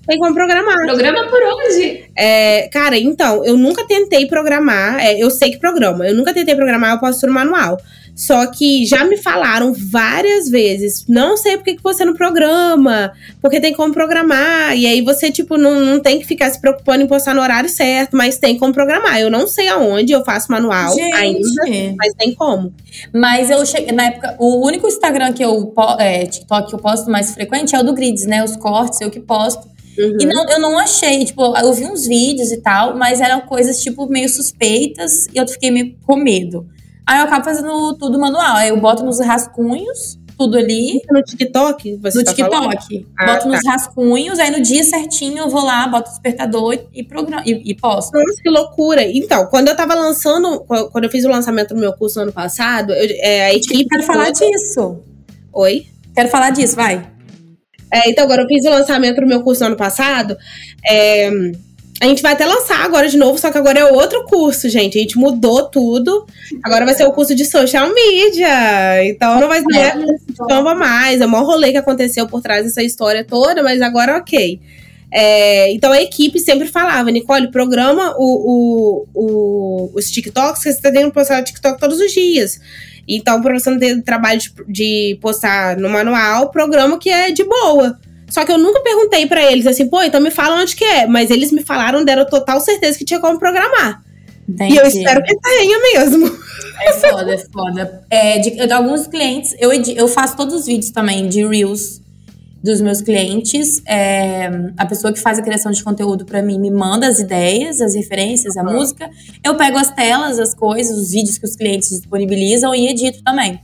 Tem 0.07 0.19
como 0.19 0.33
programar. 0.33 0.85
Programa 0.85 1.27
por 1.27 1.41
onde? 1.41 2.05
É, 2.15 2.67
cara, 2.71 2.97
então, 2.97 3.43
eu 3.43 3.57
nunca 3.57 3.85
tentei 3.85 4.27
programar. 4.27 4.99
É, 4.99 5.21
eu 5.21 5.29
sei 5.31 5.51
que 5.51 5.57
programa. 5.57 6.07
Eu 6.07 6.15
nunca 6.15 6.33
tentei 6.33 6.55
programar, 6.55 6.93
eu 6.93 6.99
posso 6.99 7.25
no 7.25 7.33
manual. 7.33 7.77
Só 8.15 8.47
que 8.47 8.85
já 8.85 9.03
me 9.03 9.17
falaram 9.17 9.73
várias 9.73 10.47
vezes, 10.49 11.05
não 11.05 11.35
sei 11.35 11.57
por 11.57 11.65
que, 11.65 11.77
você 11.83 12.05
não 12.05 12.13
programa, 12.13 13.11
porque 13.41 13.59
tem 13.59 13.73
como 13.73 13.93
programar. 13.93 14.75
E 14.75 14.87
aí 14.87 15.01
você, 15.01 15.29
tipo, 15.29 15.57
não, 15.57 15.81
não 15.81 15.99
tem 15.99 16.17
que 16.19 16.25
ficar 16.25 16.49
se 16.49 16.61
preocupando 16.61 17.03
em 17.03 17.07
postar 17.07 17.35
no 17.35 17.41
horário 17.41 17.69
certo, 17.69 18.15
mas 18.15 18.37
tem 18.37 18.57
como 18.57 18.73
programar. 18.73 19.19
Eu 19.19 19.29
não 19.29 19.45
sei 19.47 19.67
aonde, 19.67 20.13
eu 20.13 20.23
faço 20.23 20.49
manual 20.49 20.93
Gente. 20.93 21.13
ainda, 21.13 21.95
mas 21.97 22.13
tem 22.17 22.33
como. 22.33 22.73
Mas 23.13 23.49
eu 23.49 23.65
cheguei, 23.65 23.91
na 23.91 24.05
época, 24.05 24.37
o 24.39 24.65
único 24.65 24.87
Instagram 24.87 25.33
que 25.33 25.43
eu, 25.43 25.73
é, 25.99 26.25
TikTok 26.25 26.69
que 26.69 26.75
eu 26.75 26.79
posto 26.79 27.11
mais 27.11 27.33
frequente 27.33 27.75
é 27.75 27.79
o 27.79 27.83
do 27.83 27.93
Grids, 27.93 28.25
né? 28.25 28.41
Os 28.45 28.55
cortes, 28.55 29.01
eu 29.01 29.11
que 29.11 29.19
posto. 29.19 29.74
Uhum. 29.97 30.17
E 30.19 30.25
não, 30.25 30.49
eu 30.49 30.59
não 30.59 30.77
achei, 30.77 31.23
tipo, 31.25 31.55
eu 31.57 31.73
vi 31.73 31.85
uns 31.85 32.05
vídeos 32.05 32.51
e 32.51 32.57
tal, 32.57 32.95
mas 32.97 33.21
eram 33.21 33.41
coisas, 33.41 33.81
tipo, 33.81 34.07
meio 34.07 34.27
suspeitas 34.29 35.27
e 35.33 35.37
eu 35.37 35.47
fiquei 35.47 35.71
meio 35.71 35.95
com 36.05 36.15
medo. 36.15 36.67
Aí 37.07 37.19
eu 37.19 37.25
acabo 37.25 37.45
fazendo 37.45 37.93
tudo 37.97 38.19
manual. 38.19 38.57
Aí 38.57 38.69
eu 38.69 38.77
boto 38.79 39.03
nos 39.05 39.19
rascunhos, 39.19 40.17
tudo 40.37 40.57
ali, 40.57 40.99
No 41.09 41.21
TikTok, 41.21 41.95
você 41.97 42.17
no 42.17 42.23
tá? 42.25 42.33
TikTok. 42.33 43.07
Ah, 43.17 43.25
boto 43.27 43.43
tá. 43.43 43.49
nos 43.49 43.59
rascunhos, 43.65 44.37
aí 44.39 44.51
no 44.51 44.61
dia 44.61 44.83
certinho 44.83 45.37
eu 45.37 45.49
vou 45.49 45.63
lá, 45.63 45.87
boto 45.87 46.09
o 46.09 46.11
despertador 46.11 46.73
e, 46.73 46.99
e, 46.99 47.03
programa, 47.03 47.41
e, 47.45 47.61
e 47.71 47.73
posto. 47.75 48.11
Nossa, 48.17 48.41
que 48.43 48.49
loucura. 48.49 49.01
Então, 49.03 49.45
quando 49.47 49.69
eu 49.69 49.77
tava 49.77 49.93
lançando, 49.95 50.59
quando 50.91 51.03
eu 51.05 51.09
fiz 51.09 51.23
o 51.23 51.29
lançamento 51.29 51.73
do 51.73 51.79
meu 51.79 51.93
curso 51.93 52.17
no 52.17 52.23
ano 52.23 52.33
passado, 52.33 52.91
eu- 52.91 53.15
é, 53.21 53.45
a 53.45 53.53
equipe. 53.53 53.85
Quero 53.85 54.03
falar 54.03 54.31
toda- 54.33 54.45
disso. 54.51 54.99
Oi? 55.53 55.85
Quero 56.13 56.27
falar 56.27 56.49
disso, 56.49 56.75
vai. 56.75 57.14
É, 57.95 58.09
então, 58.09 58.23
agora 58.25 58.41
eu 58.43 58.47
fiz 58.47 58.65
o 58.65 58.69
lançamento 58.69 59.21
do 59.21 59.27
meu 59.27 59.41
curso 59.41 59.61
no 59.61 59.67
ano 59.67 59.75
passado. 59.77 60.35
é, 60.85 61.29
a 62.01 62.07
gente 62.07 62.21
vai 62.21 62.33
até 62.33 62.45
lançar 62.45 62.83
agora 62.83 63.07
de 63.07 63.15
novo, 63.15 63.37
só 63.39 63.49
que 63.49 63.57
agora 63.57 63.79
é 63.79 63.85
outro 63.85 64.25
curso, 64.25 64.67
gente. 64.67 64.97
A 64.97 65.01
gente 65.01 65.17
mudou 65.17 65.63
tudo. 65.69 66.25
Agora 66.61 66.83
vai 66.83 66.93
ser 66.93 67.05
o 67.05 67.11
curso 67.13 67.33
de 67.33 67.45
social 67.45 67.87
media. 67.93 69.05
Então 69.05 69.39
não 69.39 69.47
vai 69.47 69.61
ser 69.61 69.93
Canva 70.49 70.75
mais. 70.75 71.21
É 71.21 71.25
o 71.25 71.29
maior 71.29 71.45
rolê 71.45 71.71
que 71.71 71.77
aconteceu 71.77 72.27
por 72.27 72.41
trás 72.41 72.65
dessa 72.65 72.83
história 72.83 73.23
toda, 73.23 73.63
mas 73.63 73.81
agora 73.81 74.17
ok. 74.17 74.59
É, 75.09 75.71
então 75.71 75.93
a 75.93 76.01
equipe 76.01 76.37
sempre 76.37 76.67
falava, 76.67 77.09
Nicole, 77.09 77.49
programa 77.49 78.13
o, 78.17 79.05
o, 79.13 79.21
o- 79.23 79.91
os 79.95 80.11
TikToks, 80.11 80.61
que 80.63 80.73
você 80.73 80.81
tá 80.81 80.91
tendo 80.91 81.07
que 81.07 81.13
postar 81.13 81.41
TikTok 81.43 81.79
todos 81.79 81.97
os 82.01 82.11
dias. 82.11 82.59
Então, 83.07 83.41
pra 83.41 83.53
você 83.57 83.69
não 83.69 83.79
ter 83.79 84.01
trabalho 84.01 84.39
de, 84.39 84.51
de 84.67 85.17
postar 85.21 85.77
no 85.77 85.89
manual, 85.89 86.49
programa 86.49 86.97
que 86.97 87.09
é 87.09 87.31
de 87.31 87.43
boa. 87.43 87.99
Só 88.29 88.43
que 88.43 88.51
eu 88.51 88.57
nunca 88.57 88.81
perguntei 88.81 89.27
pra 89.27 89.51
eles 89.51 89.67
assim, 89.67 89.87
pô, 89.87 90.01
então 90.01 90.19
me 90.19 90.31
fala 90.31 90.61
onde 90.61 90.75
que 90.75 90.83
é. 90.83 91.05
Mas 91.05 91.29
eles 91.29 91.51
me 91.51 91.63
falaram, 91.63 92.03
deram 92.03 92.25
total 92.25 92.59
certeza 92.59 92.97
que 92.97 93.05
tinha 93.05 93.19
como 93.19 93.39
programar. 93.39 94.03
E 94.47 94.75
eu 94.75 94.85
espero 94.85 95.23
que 95.23 95.35
tenha 95.39 95.79
mesmo. 95.79 96.45
É 96.81 96.93
foda, 96.93 97.33
é 97.33 97.37
foda. 97.37 98.05
É, 98.09 98.39
de, 98.39 98.51
de 98.51 98.73
alguns 98.73 99.07
clientes, 99.07 99.55
eu, 99.59 99.71
eu 99.71 100.07
faço 100.07 100.35
todos 100.35 100.53
os 100.53 100.65
vídeos 100.65 100.91
também 100.91 101.27
de 101.27 101.45
Reels 101.45 102.01
dos 102.65 102.81
meus 102.81 102.99
clientes. 103.01 103.81
É, 103.87 104.49
a 104.77 104.85
pessoa 104.85 105.13
que 105.13 105.19
faz 105.19 105.37
a 105.39 105.41
criação 105.41 105.71
de 105.71 105.83
conteúdo 105.83 106.25
pra 106.25 106.41
mim 106.41 106.59
me 106.59 106.71
manda 106.71 107.07
as 107.07 107.19
ideias, 107.19 107.79
as 107.79 107.93
referências, 107.95 108.57
a 108.57 108.63
música. 108.63 109.09
Eu 109.43 109.55
pego 109.55 109.77
as 109.77 109.91
telas, 109.91 110.39
as 110.39 110.53
coisas, 110.53 110.97
os 110.97 111.11
vídeos 111.11 111.37
que 111.37 111.45
os 111.45 111.55
clientes 111.55 111.89
disponibilizam 111.89 112.73
e 112.75 112.87
edito 112.89 113.23
também. 113.23 113.59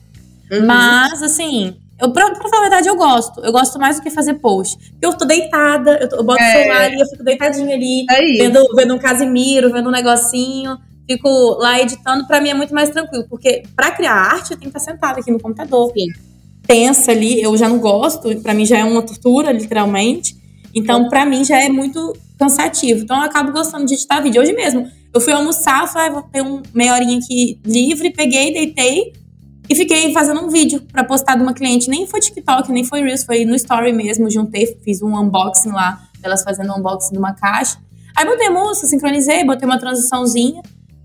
Uhum. 0.52 0.66
Mas, 0.66 1.22
assim, 1.24 1.76
eu, 1.99 2.12
pra, 2.12 2.30
pra 2.32 2.47
falar 2.49 2.58
a 2.68 2.70
verdade, 2.70 2.88
eu 2.88 2.95
gosto. 2.95 3.41
Eu 3.43 3.52
gosto 3.52 3.80
mais 3.80 3.97
do 3.97 4.04
que 4.04 4.10
fazer 4.10 4.36
post. 4.36 4.78
Porque 4.91 5.06
eu 5.06 5.14
tô 5.18 5.26
deitada, 5.26 5.97
eu, 6.02 6.08
tô- 6.10 6.18
eu 6.18 6.24
boto 6.24 6.41
É. 6.41 6.47
o 6.49 6.52
celular 6.62 6.82
ali, 6.84 6.99
eu 6.99 7.08
fico 7.08 7.24
deitadinha 7.24 7.76
ali 7.76 8.06
Aí. 8.10 8.38
vendo, 8.39 8.60
vendo 8.76 8.93
um 8.93 8.99
Casimiro, 8.99 9.72
vendo 9.72 9.88
um 9.89 9.91
negocinho, 9.91 10.78
fico 11.10 11.28
lá 11.60 11.80
editando, 11.82 12.28
pra 12.28 12.39
mim 12.39 12.49
é 12.49 12.54
muito 12.54 12.74
mais 12.74 12.89
tranquilo, 12.89 13.26
porque 13.30 13.64
pra 13.76 13.91
criar 13.91 14.14
arte 14.14 14.52
eu 14.52 14.58
tenho 14.58 14.72
que 14.72 14.78
estar 14.78 14.91
sentada 14.91 15.20
aqui 15.20 15.32
no 15.32 15.39
computador. 15.39 15.91
Sim. 15.97 16.08
Pensa 16.68 17.12
ali, 17.12 17.41
eu 17.41 17.55
já 17.57 17.68
não 17.68 17.80
gosto, 17.80 18.36
pra 18.41 18.53
mim 18.53 18.66
já 18.66 18.78
é 18.78 18.84
uma 18.84 19.01
tortura, 19.01 19.51
literalmente. 19.51 20.36
Então, 20.74 21.09
pra 21.09 21.26
mim 21.26 21.43
já 21.43 21.62
é 21.62 21.70
muito 21.70 22.14
cansativo. 22.38 23.03
Então, 23.03 23.18
eu 23.18 23.24
acabo 23.24 23.51
gostando 23.51 23.86
de 23.86 23.93
editar 23.93 24.22
vídeo. 24.22 24.41
Hoje 24.41 24.53
mesmo, 24.53 24.88
eu 25.14 25.20
fui 25.20 25.34
almoçar, 25.34 25.88
falei, 25.88 26.09
ah, 26.09 26.12
vou 26.14 26.24
ter 26.24 26.41
um 26.41 26.62
meia 26.74 26.93
horinha 26.93 27.18
aqui 27.18 27.59
livre, 27.66 28.12
peguei, 28.12 28.53
deitei 28.53 29.14
e 29.70 29.76
fiquei 29.76 30.12
fazendo 30.14 30.41
um 30.41 30.49
vídeo 30.49 30.82
pra 30.91 31.03
postar 31.03 31.36
de 31.36 31.43
uma 31.43 31.53
cliente. 31.53 31.89
Nem 31.89 32.07
foi 32.07 32.20
TikTok, 32.20 32.72
nem 32.72 32.84
foi 32.84 33.01
Reels, 33.01 33.24
foi 33.24 33.45
no 33.45 33.55
Story 33.55 33.93
mesmo. 33.93 34.30
Juntei, 34.30 34.78
fiz 34.84 35.01
um 35.01 35.18
unboxing 35.18 35.72
lá, 35.72 36.01
elas 36.24 36.43
fazendo 36.43 36.72
um 36.74 36.80
unboxing 36.80 37.14
de 37.14 37.18
uma 37.18 37.34
caixa. 37.34 37.78
Aí 38.16 38.26
botei 38.26 38.49
música, 38.49 38.88
sincronizei, 38.88 39.43
botei 39.43 39.66
uma 39.66 39.80
transiçãozinha 39.80 40.62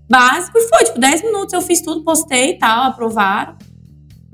básico 0.09 0.57
e 0.57 0.67
foi, 0.69 0.83
tipo, 0.85 0.99
10 0.99 1.23
minutos 1.23 1.53
eu 1.53 1.61
fiz 1.61 1.81
tudo, 1.81 2.03
postei 2.03 2.51
e 2.51 2.57
tal, 2.57 2.85
aprovaram. 2.85 3.55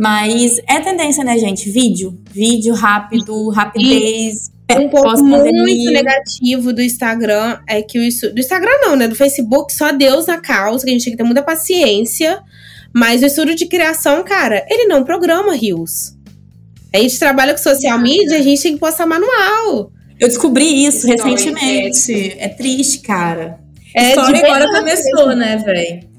Mas 0.03 0.57
é 0.67 0.81
tendência, 0.81 1.23
né, 1.23 1.37
gente? 1.37 1.69
Vídeo. 1.69 2.19
Vídeo 2.29 2.73
rápido, 2.73 3.47
rapidez. 3.47 4.51
Um 4.69 4.89
ponto 4.89 5.23
muito 5.23 5.91
negativo 5.91 6.73
do 6.73 6.81
Instagram 6.81 7.59
é 7.65 7.81
que 7.81 7.97
o 7.97 8.33
do 8.33 8.39
Instagram 8.39 8.73
não, 8.81 8.97
né? 8.97 9.07
Do 9.07 9.15
Facebook, 9.15 9.71
só 9.73 9.93
Deus 9.93 10.27
na 10.27 10.41
causa, 10.41 10.83
que 10.83 10.89
a 10.89 10.93
gente 10.93 11.05
tem 11.05 11.13
que 11.13 11.17
ter 11.17 11.23
muita 11.23 11.41
paciência. 11.41 12.43
Mas 12.93 13.23
o 13.23 13.25
estudo 13.25 13.55
de 13.55 13.65
criação, 13.65 14.25
cara, 14.25 14.65
ele 14.69 14.87
não 14.87 15.05
programa 15.05 15.55
rios. 15.55 16.17
A 16.93 16.97
gente 16.97 17.17
trabalha 17.17 17.53
com 17.53 17.59
social 17.59 17.97
media, 17.97 18.39
a 18.39 18.41
gente 18.41 18.61
tem 18.61 18.73
que 18.73 18.79
postar 18.81 19.05
manual. 19.05 19.89
Eu 20.19 20.27
descobri 20.27 20.85
isso 20.85 21.09
Story, 21.09 21.31
recentemente. 21.31 22.35
É 22.39 22.49
triste, 22.49 22.99
cara. 22.99 23.57
É, 23.95 24.09
Story 24.09 24.33
de 24.33 24.45
agora 24.45 24.67
começou, 24.69 25.33
né, 25.33 25.55
velho? 25.65 26.09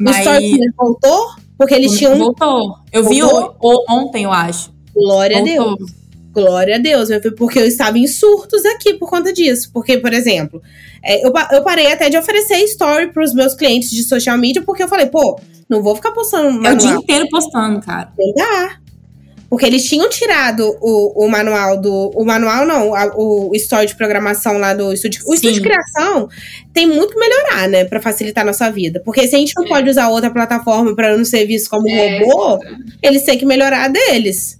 O 0.00 0.10
Story 0.10 0.58
voltou, 0.76 1.43
porque 1.58 1.74
eles 1.74 1.96
tinham. 1.98 2.16
Voltou. 2.16 2.76
Eu 2.92 3.04
vi 3.08 3.20
Voltou? 3.20 3.56
o- 3.62 3.84
ontem, 3.92 4.24
eu 4.24 4.32
acho. 4.32 4.72
Glória 4.94 5.38
a 5.38 5.42
Deus. 5.42 5.64
Voltou. 5.64 5.86
Glória 6.32 6.74
a 6.76 6.78
Deus, 6.78 7.08
porque 7.36 7.60
eu 7.60 7.64
estava 7.66 7.96
em 7.96 8.08
surtos 8.08 8.64
aqui 8.64 8.94
por 8.94 9.08
conta 9.08 9.32
disso. 9.32 9.70
Porque, 9.72 9.98
por 9.98 10.12
exemplo, 10.12 10.60
é, 11.02 11.24
eu, 11.24 11.32
eu 11.52 11.62
parei 11.62 11.92
até 11.92 12.10
de 12.10 12.16
oferecer 12.16 12.56
story 12.64 13.12
pros 13.12 13.32
meus 13.32 13.54
clientes 13.54 13.90
de 13.90 14.02
social 14.02 14.36
media, 14.36 14.60
porque 14.62 14.82
eu 14.82 14.88
falei, 14.88 15.06
pô, 15.06 15.38
não 15.68 15.80
vou 15.80 15.94
ficar 15.94 16.10
postando 16.10 16.46
É 16.48 16.50
o 16.50 16.54
manual. 16.54 16.76
dia 16.76 16.90
inteiro 16.94 17.28
postando, 17.30 17.80
cara. 17.80 18.12
Não 18.18 18.32
dá. 18.34 18.76
Porque 19.54 19.66
eles 19.66 19.84
tinham 19.84 20.08
tirado 20.10 20.76
o, 20.80 21.24
o 21.24 21.30
manual 21.30 21.80
do. 21.80 22.10
O 22.12 22.24
manual 22.24 22.66
não, 22.66 22.92
a- 22.92 23.12
o 23.16 23.52
story 23.54 23.86
de 23.86 23.94
programação 23.94 24.58
lá 24.58 24.74
do 24.74 24.92
estúdio. 24.92 25.22
O 25.28 25.32
estúdio 25.32 25.62
de 25.62 25.68
criação 25.68 26.28
tem 26.72 26.88
muito 26.88 27.12
que 27.14 27.20
melhorar, 27.20 27.68
né? 27.68 27.84
Pra 27.84 28.00
facilitar 28.00 28.42
a 28.42 28.46
nossa 28.48 28.68
vida. 28.68 29.00
Porque 29.04 29.28
se 29.28 29.36
a 29.36 29.38
gente 29.38 29.52
não 29.56 29.64
É. 29.64 29.68
pode 29.68 29.88
usar 29.88 30.08
outra 30.08 30.28
plataforma 30.28 30.92
pra 30.96 31.16
não 31.16 31.24
ser 31.24 31.46
visto 31.46 31.70
como 31.70 31.88
É, 31.88 32.18
robô, 32.18 32.58
eles 33.00 33.22
têm 33.22 33.38
que 33.38 33.46
melhorar 33.46 33.84
a 33.84 33.88
deles. 33.88 34.58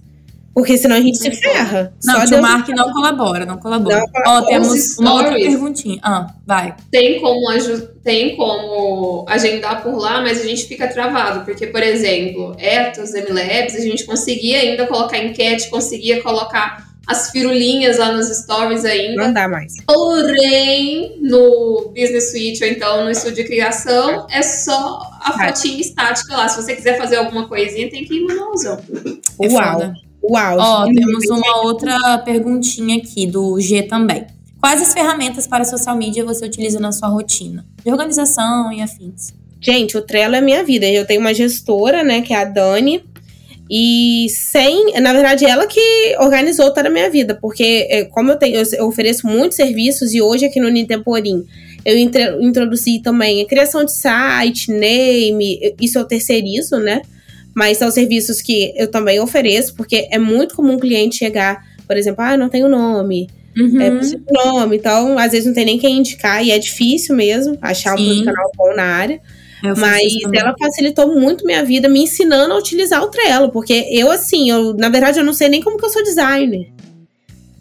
Porque 0.55 0.77
senão 0.77 0.95
a 0.95 1.01
gente 1.01 1.17
se 1.17 1.29
ferra. 1.31 1.93
Não, 2.01 2.25
Só 2.25 2.37
o 2.37 2.41
Mark 2.41 2.69
não 2.69 2.89
colabora, 2.93 3.45
não 3.45 3.57
colabora. 3.57 3.99
Não 3.99 4.05
Ó, 4.25 4.41
temos 4.43 4.69
Os 4.69 4.97
uma 4.97 5.15
outra 5.15 5.33
perguntinha. 5.33 5.99
Ah, 6.01 6.27
vai. 6.47 6.73
Tem 6.89 7.19
como, 7.19 7.41
tem 8.01 8.37
como 8.37 9.25
agendar 9.27 9.83
por 9.83 9.97
lá, 9.97 10.21
mas 10.21 10.39
a 10.39 10.45
gente 10.45 10.65
fica 10.65 10.87
travado. 10.87 11.43
Porque, 11.43 11.67
por 11.67 11.83
exemplo, 11.83 12.55
Ethos, 12.57 13.11
MLabs, 13.13 13.75
a 13.75 13.81
gente 13.81 14.05
conseguia 14.05 14.59
ainda 14.59 14.87
colocar 14.87 15.17
enquete, 15.17 15.69
conseguia 15.69 16.23
colocar 16.23 16.85
as 17.05 17.31
firulinhas 17.31 17.97
lá 17.97 18.13
nos 18.13 18.27
stories 18.27 18.85
ainda. 18.85 19.25
não 19.25 19.33
dá 19.33 19.49
mais. 19.49 19.73
Porém, 19.85 21.19
no 21.21 21.91
Business 21.93 22.31
Suite 22.31 22.63
ou 22.63 22.69
então 22.69 23.03
no 23.03 23.11
estúdio 23.11 23.43
de 23.43 23.43
criação, 23.43 24.25
é 24.31 24.41
só 24.41 25.01
a 25.21 25.33
fotinha 25.33 25.81
estática 25.81 26.35
lá. 26.35 26.47
Se 26.47 26.63
você 26.63 26.75
quiser 26.75 26.97
fazer 26.97 27.17
alguma 27.17 27.45
coisinha, 27.45 27.89
tem 27.89 28.05
que 28.05 28.15
ir 28.15 28.23
manualzão. 28.23 28.79
É 29.41 29.47
Uau. 29.49 29.73
foda. 29.73 30.04
Uau. 30.29 30.57
Ó, 30.59 30.85
temos 30.85 31.25
uma 31.29 31.63
outra 31.63 32.17
perguntinha 32.19 32.97
aqui 32.97 33.27
do 33.27 33.59
G 33.59 33.83
também. 33.83 34.25
Quais 34.59 34.81
as 34.81 34.93
ferramentas 34.93 35.45
para 35.45 35.63
social 35.63 35.95
media 35.95 36.25
você 36.25 36.45
utiliza 36.45 36.79
na 36.79 36.91
sua 36.91 37.07
rotina? 37.09 37.65
De 37.83 37.91
organização 37.91 38.71
e 38.71 38.81
afins. 38.81 39.33
Gente, 39.61 39.97
o 39.97 40.01
Trello 40.01 40.35
é 40.35 40.41
minha 40.41 40.63
vida. 40.63 40.85
Eu 40.87 41.05
tenho 41.05 41.21
uma 41.21 41.33
gestora, 41.33 42.03
né, 42.03 42.21
que 42.21 42.33
é 42.33 42.37
a 42.37 42.45
Dani. 42.45 43.03
E 43.69 44.27
sem, 44.29 44.99
na 44.99 45.11
verdade, 45.11 45.45
ela 45.45 45.65
que 45.65 46.15
organizou 46.19 46.71
toda 46.71 46.87
a 46.87 46.91
minha 46.91 47.09
vida, 47.09 47.35
porque 47.39 47.87
é, 47.89 48.05
como 48.05 48.31
eu 48.31 48.37
tenho, 48.37 48.61
eu, 48.73 48.87
ofereço 48.87 49.25
muitos 49.25 49.55
serviços 49.55 50.13
e 50.13 50.21
hoje 50.21 50.45
aqui 50.45 50.59
no 50.59 50.69
Nintemporim 50.69 51.47
eu 51.85 51.95
introduzi 52.41 52.99
também 52.99 53.41
a 53.41 53.45
criação 53.45 53.85
de 53.85 53.91
site, 53.91 54.71
name, 54.71 55.75
isso 55.79 55.99
eu 55.99 56.05
terceirizo, 56.05 56.77
né? 56.77 57.03
Mas 57.55 57.77
são 57.77 57.89
serviços 57.89 58.41
que 58.41 58.73
eu 58.75 58.91
também 58.91 59.19
ofereço, 59.19 59.73
porque 59.75 60.07
é 60.11 60.19
muito 60.19 60.55
comum 60.55 60.75
o 60.75 60.79
cliente 60.79 61.15
chegar, 61.15 61.63
por 61.87 61.95
exemplo, 61.95 62.21
ah, 62.23 62.35
não 62.37 62.49
tenho 62.49 62.67
nome, 62.67 63.29
Uhum. 63.57 63.81
é 63.81 63.89
preciso 63.89 64.17
de 64.17 64.33
nome, 64.33 64.75
então 64.75 65.17
às 65.17 65.31
vezes 65.31 65.45
não 65.45 65.53
tem 65.53 65.63
nem 65.63 65.79
quem 65.79 65.97
indicar 65.97 66.45
e 66.45 66.51
é 66.51 66.59
difícil 66.59 67.15
mesmo 67.15 67.57
achar 67.61 67.93
um 67.93 67.97
Sim. 67.97 68.05
profissional 68.05 68.51
bom 68.57 68.75
na 68.75 68.83
área. 68.83 69.21
Eu 69.63 69.75
faço 69.75 69.89
Mas 69.89 70.13
ela 70.33 70.53
facilitou 70.59 71.15
muito 71.17 71.45
minha 71.45 71.63
vida 71.63 71.87
me 71.87 72.01
ensinando 72.03 72.53
a 72.53 72.57
utilizar 72.57 73.01
o 73.01 73.07
Trello. 73.07 73.49
Porque 73.51 73.87
eu, 73.89 74.11
assim, 74.11 74.49
eu, 74.51 74.73
na 74.73 74.89
verdade, 74.89 75.17
eu 75.17 75.23
não 75.23 75.33
sei 75.33 75.47
nem 75.49 75.61
como 75.61 75.77
que 75.77 75.85
eu 75.85 75.89
sou 75.89 76.03
designer. 76.03 76.67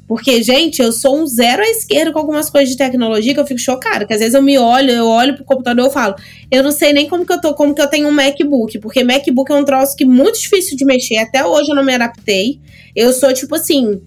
Porque, 0.06 0.42
gente, 0.42 0.82
eu 0.82 0.92
sou 0.92 1.18
um 1.18 1.26
zero 1.26 1.62
à 1.62 1.66
esquerda 1.66 2.12
com 2.12 2.18
algumas 2.18 2.50
coisas 2.50 2.70
de 2.70 2.76
tecnologia 2.76 3.32
que 3.32 3.40
eu 3.40 3.46
fico 3.46 3.60
chocada. 3.60 4.06
Que 4.06 4.12
às 4.12 4.20
vezes 4.20 4.34
eu 4.34 4.42
me 4.42 4.58
olho, 4.58 4.90
eu 4.90 5.06
olho 5.06 5.34
pro 5.34 5.44
computador 5.44 5.88
e 5.88 5.92
falo, 5.92 6.14
eu 6.50 6.62
não 6.62 6.70
sei 6.70 6.92
nem 6.92 7.08
como 7.08 7.24
que 7.24 7.32
eu 7.32 7.40
tô, 7.40 7.54
como 7.54 7.74
que 7.74 7.80
eu 7.80 7.86
tenho 7.86 8.08
um 8.08 8.12
MacBook. 8.12 8.78
Porque 8.80 9.02
MacBook 9.02 9.50
é 9.50 9.54
um 9.54 9.64
troço 9.64 9.96
que 9.96 10.04
é 10.04 10.06
muito 10.06 10.38
difícil 10.38 10.76
de 10.76 10.84
mexer. 10.84 11.16
Até 11.16 11.44
hoje 11.44 11.70
eu 11.70 11.74
não 11.74 11.84
me 11.84 11.94
adaptei. 11.94 12.60
Eu 12.94 13.12
sou, 13.12 13.32
tipo 13.32 13.54
assim, 13.54 14.02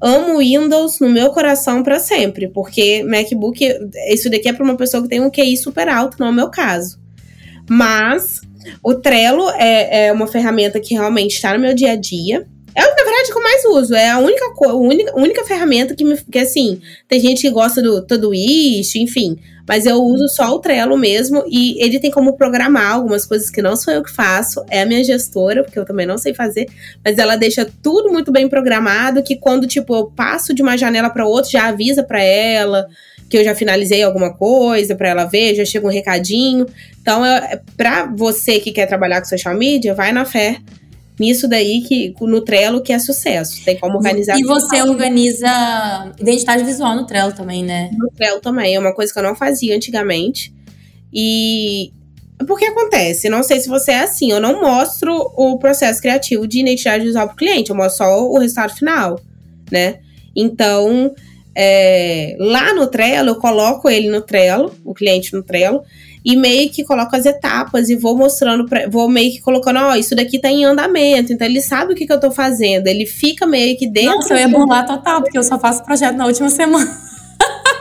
amo 0.00 0.38
Windows 0.38 0.98
no 1.00 1.10
meu 1.10 1.30
coração 1.30 1.82
para 1.82 2.00
sempre. 2.00 2.48
Porque 2.48 3.02
MacBook, 3.04 3.62
isso 4.08 4.30
daqui 4.30 4.48
é 4.48 4.52
pra 4.54 4.64
uma 4.64 4.76
pessoa 4.76 5.02
que 5.02 5.08
tem 5.08 5.20
um 5.20 5.30
QI 5.30 5.56
super 5.58 5.88
alto, 5.88 6.16
não 6.18 6.28
é 6.28 6.30
o 6.30 6.34
meu 6.34 6.48
caso. 6.48 6.98
Mas 7.68 8.40
o 8.82 8.94
Trello 8.94 9.50
é, 9.50 10.06
é 10.06 10.12
uma 10.12 10.26
ferramenta 10.26 10.80
que 10.80 10.94
realmente 10.94 11.34
está 11.34 11.52
no 11.52 11.60
meu 11.60 11.74
dia 11.74 11.92
a 11.92 11.96
dia. 11.96 12.46
É, 12.74 12.80
na 12.80 13.04
verdade, 13.04 13.30
que 13.30 13.38
eu 13.38 13.42
mais 13.42 13.64
uso. 13.64 13.94
É 13.94 14.10
a 14.10 14.18
única, 14.18 14.44
a 14.44 14.74
única, 14.74 15.18
única 15.18 15.44
ferramenta 15.44 15.94
que 15.94 16.04
me. 16.04 16.16
Que 16.30 16.38
assim, 16.38 16.80
tem 17.08 17.20
gente 17.20 17.42
que 17.42 17.50
gosta 17.50 17.82
do 17.82 18.04
Todoist, 18.06 18.96
enfim. 18.96 19.38
Mas 19.68 19.86
eu 19.86 20.02
uso 20.02 20.28
só 20.28 20.54
o 20.54 20.58
Trello 20.58 20.96
mesmo. 20.96 21.44
E 21.46 21.82
ele 21.82 22.00
tem 22.00 22.10
como 22.10 22.36
programar 22.36 22.92
algumas 22.92 23.26
coisas 23.26 23.50
que 23.50 23.62
não 23.62 23.76
sou 23.76 23.92
eu 23.92 24.02
que 24.02 24.10
faço. 24.10 24.64
É 24.70 24.82
a 24.82 24.86
minha 24.86 25.04
gestora, 25.04 25.62
porque 25.62 25.78
eu 25.78 25.84
também 25.84 26.06
não 26.06 26.18
sei 26.18 26.34
fazer. 26.34 26.66
Mas 27.04 27.18
ela 27.18 27.36
deixa 27.36 27.70
tudo 27.82 28.10
muito 28.10 28.32
bem 28.32 28.48
programado. 28.48 29.22
Que 29.22 29.36
quando, 29.36 29.66
tipo, 29.66 29.94
eu 29.94 30.06
passo 30.06 30.54
de 30.54 30.62
uma 30.62 30.76
janela 30.76 31.10
para 31.10 31.26
outra, 31.26 31.50
já 31.50 31.68
avisa 31.68 32.02
para 32.02 32.22
ela 32.22 32.88
que 33.28 33.38
eu 33.38 33.44
já 33.44 33.54
finalizei 33.54 34.02
alguma 34.02 34.34
coisa 34.34 34.94
para 34.94 35.08
ela 35.08 35.24
ver, 35.24 35.54
já 35.54 35.64
chega 35.64 35.86
um 35.86 35.90
recadinho. 35.90 36.66
Então, 37.00 37.22
para 37.78 38.04
você 38.04 38.60
que 38.60 38.70
quer 38.70 38.84
trabalhar 38.84 39.22
com 39.22 39.26
social 39.26 39.54
media, 39.54 39.94
vai 39.94 40.12
na 40.12 40.26
fé 40.26 40.58
nisso 41.18 41.48
daí 41.48 41.82
que 41.82 42.14
no 42.20 42.40
Trello 42.40 42.82
que 42.82 42.92
é 42.92 42.98
sucesso. 42.98 43.64
Tem 43.64 43.78
como 43.78 43.96
organizar. 43.96 44.38
E 44.38 44.42
você 44.42 44.82
organiza 44.82 46.12
identidade 46.18 46.64
visual 46.64 46.96
no 46.96 47.06
Trello 47.06 47.32
também, 47.32 47.62
né? 47.64 47.90
No 47.96 48.10
Trello 48.10 48.40
também, 48.40 48.74
é 48.74 48.78
uma 48.78 48.94
coisa 48.94 49.12
que 49.12 49.18
eu 49.18 49.22
não 49.22 49.34
fazia 49.34 49.74
antigamente. 49.76 50.54
E 51.12 51.92
porque 52.46 52.64
acontece, 52.64 53.28
não 53.28 53.42
sei 53.42 53.60
se 53.60 53.68
você 53.68 53.92
é 53.92 54.00
assim, 54.00 54.32
eu 54.32 54.40
não 54.40 54.60
mostro 54.60 55.14
o 55.36 55.58
processo 55.58 56.00
criativo 56.00 56.46
de 56.46 56.60
identidade 56.60 57.04
visual 57.04 57.28
pro 57.28 57.36
cliente, 57.36 57.70
eu 57.70 57.76
mostro 57.76 58.04
só 58.04 58.28
o 58.28 58.38
resultado 58.38 58.74
final, 58.74 59.20
né? 59.70 60.00
Então, 60.34 61.14
é, 61.54 62.34
lá 62.38 62.74
no 62.74 62.86
Trello, 62.86 63.30
eu 63.30 63.36
coloco 63.36 63.88
ele 63.88 64.08
no 64.08 64.22
Trello, 64.22 64.74
o 64.84 64.94
cliente 64.94 65.32
no 65.32 65.42
Trello, 65.42 65.82
e 66.24 66.36
meio 66.36 66.70
que 66.70 66.84
coloco 66.84 67.14
as 67.16 67.26
etapas 67.26 67.88
e 67.88 67.96
vou 67.96 68.16
mostrando, 68.16 68.66
pra, 68.66 68.88
vou 68.88 69.08
meio 69.08 69.32
que 69.32 69.40
colocando, 69.40 69.78
ó, 69.80 69.92
oh, 69.92 69.94
isso 69.94 70.14
daqui 70.14 70.38
tá 70.38 70.48
em 70.50 70.64
andamento, 70.64 71.32
então 71.32 71.46
ele 71.46 71.60
sabe 71.60 71.92
o 71.92 71.96
que, 71.96 72.06
que 72.06 72.12
eu 72.12 72.20
tô 72.20 72.30
fazendo, 72.30 72.86
ele 72.86 73.06
fica 73.06 73.46
meio 73.46 73.76
que 73.76 73.88
dentro. 73.88 74.16
Nossa, 74.16 74.34
eu 74.34 74.38
ia 74.38 74.48
burlar 74.48 74.86
total, 74.86 75.22
porque 75.22 75.38
eu 75.38 75.42
só 75.42 75.58
faço 75.58 75.84
projeto 75.84 76.16
na 76.16 76.26
última 76.26 76.48
semana. 76.48 76.90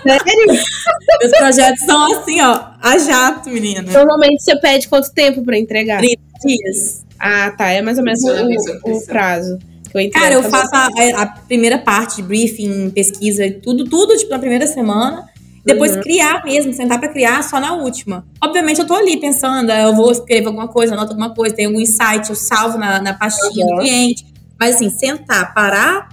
Sério? 0.03 0.47
Meus 1.21 1.37
projetos 1.37 1.85
são 1.85 2.11
assim, 2.13 2.41
ó, 2.41 2.63
a 2.81 2.97
jato, 2.97 3.49
menina. 3.49 3.83
Normalmente 3.83 4.43
você 4.43 4.59
pede 4.59 4.87
quanto 4.87 5.13
tempo 5.13 5.43
pra 5.43 5.57
entregar? 5.57 5.99
30 5.99 6.21
dias. 6.43 7.05
Ah, 7.19 7.51
tá, 7.51 7.69
é 7.71 7.81
mais 7.81 7.99
ou 7.99 8.03
menos 8.03 8.21
o, 8.23 8.91
o 8.91 9.05
prazo. 9.05 9.59
Eu 9.93 10.09
Cara, 10.09 10.35
eu 10.35 10.43
faço 10.43 10.73
a, 10.73 10.87
a, 11.21 11.25
primeira 11.25 11.77
parte 11.77 12.17
de 12.17 12.23
briefing, 12.23 12.89
pesquisa, 12.91 13.51
tudo, 13.61 13.83
tudo, 13.85 14.15
tipo, 14.15 14.31
na 14.31 14.39
primeira 14.39 14.65
semana. 14.65 15.29
Depois 15.63 15.95
uhum. 15.95 16.01
criar 16.01 16.43
mesmo, 16.43 16.73
sentar 16.73 16.99
para 16.99 17.09
criar 17.09 17.43
só 17.43 17.59
na 17.59 17.73
última. 17.73 18.25
Obviamente 18.43 18.79
eu 18.79 18.87
tô 18.87 18.95
ali 18.95 19.17
pensando, 19.17 19.69
ah, 19.69 19.81
eu 19.81 19.95
vou 19.95 20.11
escrever 20.11 20.47
alguma 20.47 20.67
coisa, 20.67 20.93
anoto 20.93 21.11
alguma 21.11 21.33
coisa, 21.33 21.55
tem 21.55 21.67
algum 21.67 21.79
insight, 21.79 22.29
eu 22.29 22.35
salvo 22.35 22.77
na, 22.77 22.99
na 22.99 23.13
pastinha 23.13 23.65
uhum. 23.65 23.75
do 23.75 23.81
cliente. 23.81 24.25
Mas 24.59 24.75
assim, 24.75 24.89
sentar, 24.89 25.53
parar 25.53 26.09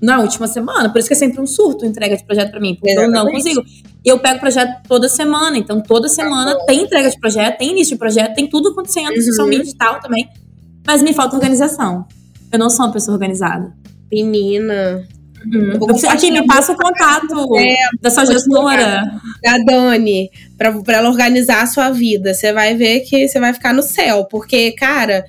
na 0.00 0.18
última 0.20 0.46
semana, 0.46 0.90
por 0.90 0.98
isso 0.98 1.08
que 1.08 1.14
é 1.14 1.16
sempre 1.16 1.40
um 1.40 1.46
surto 1.46 1.84
entrega 1.84 2.16
de 2.16 2.24
projeto 2.24 2.50
para 2.50 2.60
mim, 2.60 2.74
porque 2.74 2.90
Exatamente. 2.90 3.18
eu 3.18 3.24
não 3.24 3.32
consigo. 3.32 3.62
Eu 4.02 4.18
pego 4.18 4.40
projeto 4.40 4.82
toda 4.88 5.08
semana, 5.08 5.58
então 5.58 5.82
toda 5.82 6.08
semana 6.08 6.54
uhum. 6.54 6.66
tem 6.66 6.82
entrega 6.82 7.10
de 7.10 7.18
projeto, 7.18 7.58
tem 7.58 7.70
início 7.70 7.94
de 7.94 7.98
projeto, 7.98 8.34
tem 8.34 8.48
tudo 8.48 8.70
acontecendo, 8.70 9.14
uhum. 9.14 9.22
social 9.22 9.46
media 9.46 9.70
e 9.70 9.76
tal 9.76 10.00
também. 10.00 10.28
Mas 10.86 11.02
me 11.02 11.12
falta 11.12 11.36
organização. 11.36 12.06
Eu 12.50 12.58
não 12.58 12.70
sou 12.70 12.86
uma 12.86 12.92
pessoa 12.92 13.14
organizada. 13.14 13.72
Menina. 14.10 15.06
Uhum. 15.46 16.10
Aqui, 16.10 16.30
me 16.30 16.46
passa 16.46 16.72
o 16.72 16.76
contato 16.76 17.56
é, 17.56 17.76
da 18.00 18.10
sua 18.10 18.26
gestora. 18.26 19.02
Da 19.42 19.58
Dani, 19.64 20.30
pra 20.56 20.72
ela 20.88 21.08
organizar 21.08 21.62
a 21.62 21.66
sua 21.66 21.90
vida. 21.90 22.34
Você 22.34 22.52
vai 22.52 22.74
ver 22.74 23.00
que 23.00 23.26
você 23.28 23.40
vai 23.40 23.52
ficar 23.52 23.72
no 23.72 23.82
céu. 23.82 24.24
Porque, 24.24 24.72
cara, 24.72 25.24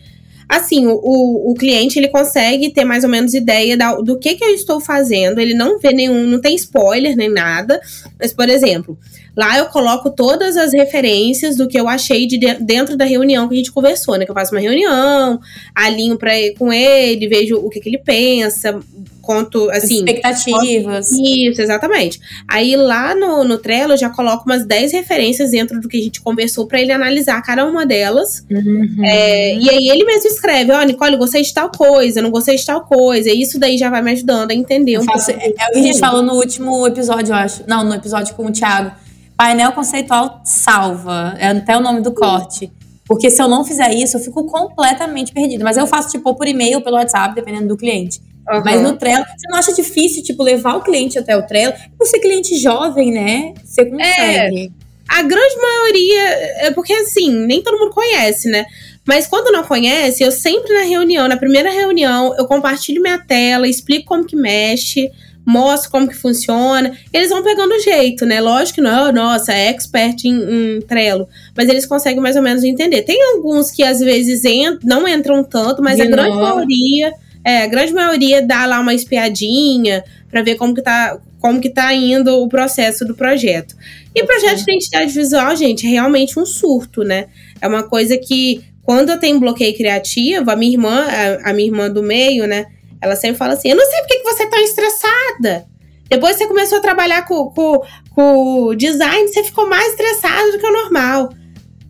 assim, 0.52 0.86
o, 0.86 1.52
o 1.52 1.54
cliente 1.56 1.97
ele 1.97 2.10
consegue 2.10 2.70
ter 2.70 2.84
mais 2.84 3.06
ou 3.06 3.10
menos 3.10 3.34
ideia 3.34 3.78
da, 3.78 3.95
do 3.95 4.20
que, 4.20 4.36
que 4.36 4.43
eu 4.43 4.54
estou 4.54 4.82
fazendo. 4.82 5.39
Ele 5.39 5.54
não 5.54 5.80
vê 5.80 5.93
nenhum, 5.93 6.28
não 6.28 6.41
tem 6.41 6.56
spoiler 6.56 7.16
nem 7.16 7.30
nada. 7.30 7.80
Mas, 8.20 8.34
por 8.34 8.49
exemplo, 8.49 8.97
Lá 9.36 9.58
eu 9.58 9.68
coloco 9.68 10.10
todas 10.10 10.58
as 10.58 10.74
referências 10.74 11.56
do 11.56 11.68
que 11.68 11.80
eu 11.80 11.88
achei 11.88 12.28
de 12.28 12.38
dentro 12.60 12.97
da 12.97 13.06
reunião 13.06 13.47
que 13.47 13.54
a 13.54 13.58
gente 13.58 13.72
conversou, 13.72 14.18
né? 14.18 14.26
Que 14.26 14.32
eu 14.32 14.36
faço 14.36 14.54
uma 14.54 14.60
reunião, 14.60 15.39
alinho 15.74 16.18
pra, 16.18 16.34
com 16.58 16.72
ele, 16.72 17.30
vejo 17.30 17.56
o 17.56 17.70
que, 17.70 17.80
que 17.80 17.88
ele 17.88 17.97
pensa, 17.97 18.78
conto, 19.22 19.70
assim... 19.70 19.99
Expectativas. 19.99 21.12
Isso, 21.12 21.62
exatamente. 21.62 22.20
Aí 22.45 22.76
lá 22.76 23.16
no, 23.16 23.45
no 23.45 23.58
Trello 23.58 23.93
eu 23.93 23.97
já 23.97 24.10
coloco 24.10 24.43
umas 24.45 24.66
10 24.66 24.91
referências 24.91 25.52
dentro 25.52 25.80
do 25.80 25.88
que 25.88 25.97
a 25.97 26.02
gente 26.02 26.20
conversou 26.20 26.68
para 26.68 26.82
ele 26.82 26.91
analisar 26.91 27.41
cada 27.41 27.66
uma 27.66 27.86
delas. 27.86 28.45
Uhum. 28.52 28.97
É, 29.02 29.56
e 29.56 29.70
aí 29.70 29.88
ele 29.88 30.04
mesmo 30.04 30.28
escreve, 30.42 30.72
ó, 30.72 30.80
oh, 30.82 30.84
Nicole, 30.84 31.16
gostei 31.18 31.44
de 31.44 31.54
tal 31.54 31.72
coisa, 31.72 32.22
não 32.22 32.32
gostei 32.32 32.56
de 32.56 32.66
tal 32.66 32.82
coisa. 32.82 33.30
E 33.30 33.42
isso 33.42 33.60
daí 33.60 33.78
já 33.78 33.89
vai 33.89 34.02
me 34.02 34.12
ajudando 34.12 34.52
a 34.52 34.54
entender 34.54 34.98
um 34.98 35.04
faço, 35.04 35.32
pouco. 35.32 35.42
É, 35.42 35.48
é 35.48 35.70
o 35.70 35.74
que 35.74 35.80
a 35.80 35.84
gente 35.84 36.00
falou 36.00 36.24
no 36.24 36.34
último 36.34 36.86
episódio, 36.88 37.32
eu 37.32 37.38
acho. 37.38 37.64
Não, 37.68 37.84
no 37.84 37.94
episódio 37.94 38.34
com 38.36 38.46
o 38.46 38.52
Thiago 38.52 38.92
Painel 39.38 39.72
conceitual 39.72 40.42
salva, 40.44 41.36
é 41.39 41.48
até 41.48 41.78
o 41.78 41.80
nome 41.80 42.02
do 42.02 42.12
corte. 42.12 42.72
Porque 43.06 43.30
se 43.30 43.42
eu 43.42 43.48
não 43.48 43.66
fizer 43.66 43.94
isso, 43.94 44.18
eu 44.18 44.22
fico 44.22 44.46
completamente 44.46 45.34
perdida. 45.34 45.64
Mas 45.64 45.78
eu 45.78 45.86
faço, 45.86 46.10
tipo, 46.10 46.34
por 46.34 46.48
e-mail, 46.48 46.82
pelo 46.82 46.96
WhatsApp, 46.96 47.36
dependendo 47.36 47.68
do 47.68 47.78
cliente. 47.78 48.22
Uhum. 48.50 48.62
Mas 48.64 48.82
no 48.82 48.98
Trello, 48.98 49.26
você 49.26 49.48
não 49.50 49.58
acha 49.58 49.74
difícil, 49.74 50.24
tipo, 50.24 50.42
levar 50.44 50.76
o 50.76 50.82
cliente 50.82 51.20
até 51.20 51.36
o 51.36 51.46
Trello? 51.46 51.74
Por 51.98 52.08
ser 52.08 52.20
cliente 52.20 52.58
jovem, 52.58 53.12
né? 53.12 53.54
Você 53.66 53.86
consegue. 53.86 54.68
É, 54.68 54.82
a 55.12 55.24
grande 55.24 55.56
maioria, 55.58 56.24
é 56.68 56.72
porque 56.72 56.94
assim, 56.94 57.30
nem 57.46 57.62
todo 57.62 57.78
mundo 57.78 57.92
conhece, 57.92 58.50
né? 58.50 58.66
Mas 59.06 59.28
quando 59.28 59.52
não 59.52 59.64
conhece, 59.64 60.24
eu 60.24 60.32
sempre 60.32 60.74
na 60.74 60.84
reunião, 60.84 61.28
na 61.28 61.38
primeira 61.38 61.72
reunião, 61.72 62.36
eu 62.38 62.45
compartilho 62.45 63.02
minha 63.02 63.18
tela, 63.18 63.68
explico 63.68 64.06
como 64.06 64.26
que 64.26 64.36
mexe 64.36 65.10
mostro 65.45 65.91
como 65.91 66.08
que 66.08 66.16
funciona. 66.16 66.97
Eles 67.12 67.30
vão 67.30 67.43
pegando 67.43 67.74
o 67.74 67.80
jeito, 67.80 68.26
né? 68.26 68.39
Lógico 68.39 68.76
que 68.76 68.82
não, 68.82 69.12
nossa, 69.12 69.54
é 69.54 69.70
expert 69.70 70.24
em, 70.26 70.78
em 70.78 70.82
Trello, 70.82 71.28
mas 71.56 71.68
eles 71.70 71.86
conseguem 71.86 72.22
mais 72.22 72.36
ou 72.36 72.41
menos 72.41 72.64
entender. 72.64 73.02
Tem 73.04 73.22
alguns 73.34 73.72
que 73.72 73.84
às 73.84 73.99
vezes 73.99 74.45
ent 74.45 74.80
não 74.84 75.08
entram 75.08 75.43
tanto, 75.43 75.82
mas 75.82 75.99
a 75.99 76.06
grande 76.06 76.38
maioria, 76.38 77.14
é, 77.43 77.64
a 77.64 77.68
grande 77.68 77.93
maioria 77.93 78.41
dá 78.41 78.66
lá 78.66 78.80
uma 78.80 78.93
espiadinha 78.93 80.04
para 80.30 80.41
ver 80.41 80.56
como 80.56 80.74
que 80.74 80.82
tá 80.82 81.18
como 81.39 81.60
que 81.60 81.72
tá 81.72 81.91
indo 81.91 82.39
o 82.39 82.47
processo 82.47 83.04
do 83.04 83.16
projeto. 83.16 83.76
E 84.14 84.24
projeto 84.24 84.58
de 84.58 84.62
identidade 84.62 85.12
visual, 85.12 85.56
gente, 85.56 85.88
é 85.88 85.89
realmente 85.89 86.39
um 86.39 86.45
surto, 86.45 87.04
né? 87.04 87.30
É 87.60 87.68
uma 87.68 87.82
coisa 87.82 88.16
que 88.16 88.64
quando 88.92 89.10
eu 89.12 89.18
tenho 89.18 89.39
bloqueio 89.39 89.74
criativo, 89.74 90.52
a 90.52 90.56
minha 90.58 90.74
irmã, 90.74 91.08
a, 91.08 91.52
a 91.52 91.54
minha 91.54 91.70
irmã 91.70 91.89
do 91.89 92.04
meio, 92.04 92.46
né? 92.46 92.66
Ela 93.02 93.16
sempre 93.16 93.38
fala 93.38 93.54
assim: 93.54 93.70
Eu 93.70 93.78
não 93.78 93.89
sei 93.89 94.02
por 94.02 94.08
que 94.08 94.24
você 94.24 94.44
é 94.44 94.50
tão 94.50 94.60
estressada. 94.60 95.66
Depois 96.10 96.36
você 96.36 96.46
começou 96.46 96.80
a 96.80 96.82
trabalhar 96.82 97.26
com, 97.26 97.50
com, 97.52 97.82
com 98.14 98.76
design, 98.76 99.30
você 99.30 99.46
ficou 99.46 99.70
mais 99.70 99.92
estressado 99.92 100.52
do 100.52 100.60
que 100.60 100.66
o 100.66 100.74
normal. 100.74 101.30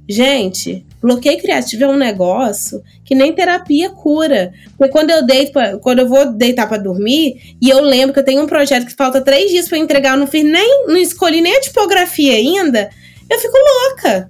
Gente, 0.07 0.85
bloqueio 1.01 1.41
criativo 1.41 1.85
é 1.85 1.87
um 1.87 1.97
negócio 1.97 2.83
que 3.03 3.15
nem 3.15 3.33
terapia 3.33 3.89
cura. 3.89 4.53
Porque 4.77 4.91
quando 4.91 5.09
eu 5.09 5.25
deito, 5.25 5.53
pra, 5.53 5.79
quando 5.79 5.99
eu 5.99 6.07
vou 6.07 6.31
deitar 6.31 6.69
para 6.69 6.83
dormir, 6.83 7.55
e 7.59 7.67
eu 7.67 7.81
lembro 7.81 8.13
que 8.13 8.19
eu 8.19 8.25
tenho 8.25 8.43
um 8.43 8.47
projeto 8.47 8.85
que 8.85 8.93
falta 8.93 9.21
três 9.21 9.49
dias 9.49 9.67
para 9.67 9.79
entregar, 9.79 10.13
eu 10.13 10.19
não 10.19 10.27
fiz 10.27 10.43
nem, 10.43 10.85
não 10.85 10.97
escolhi 10.97 11.41
nem 11.41 11.57
a 11.57 11.61
tipografia 11.61 12.35
ainda, 12.35 12.91
eu 13.27 13.39
fico 13.39 13.57
louca. 13.57 14.29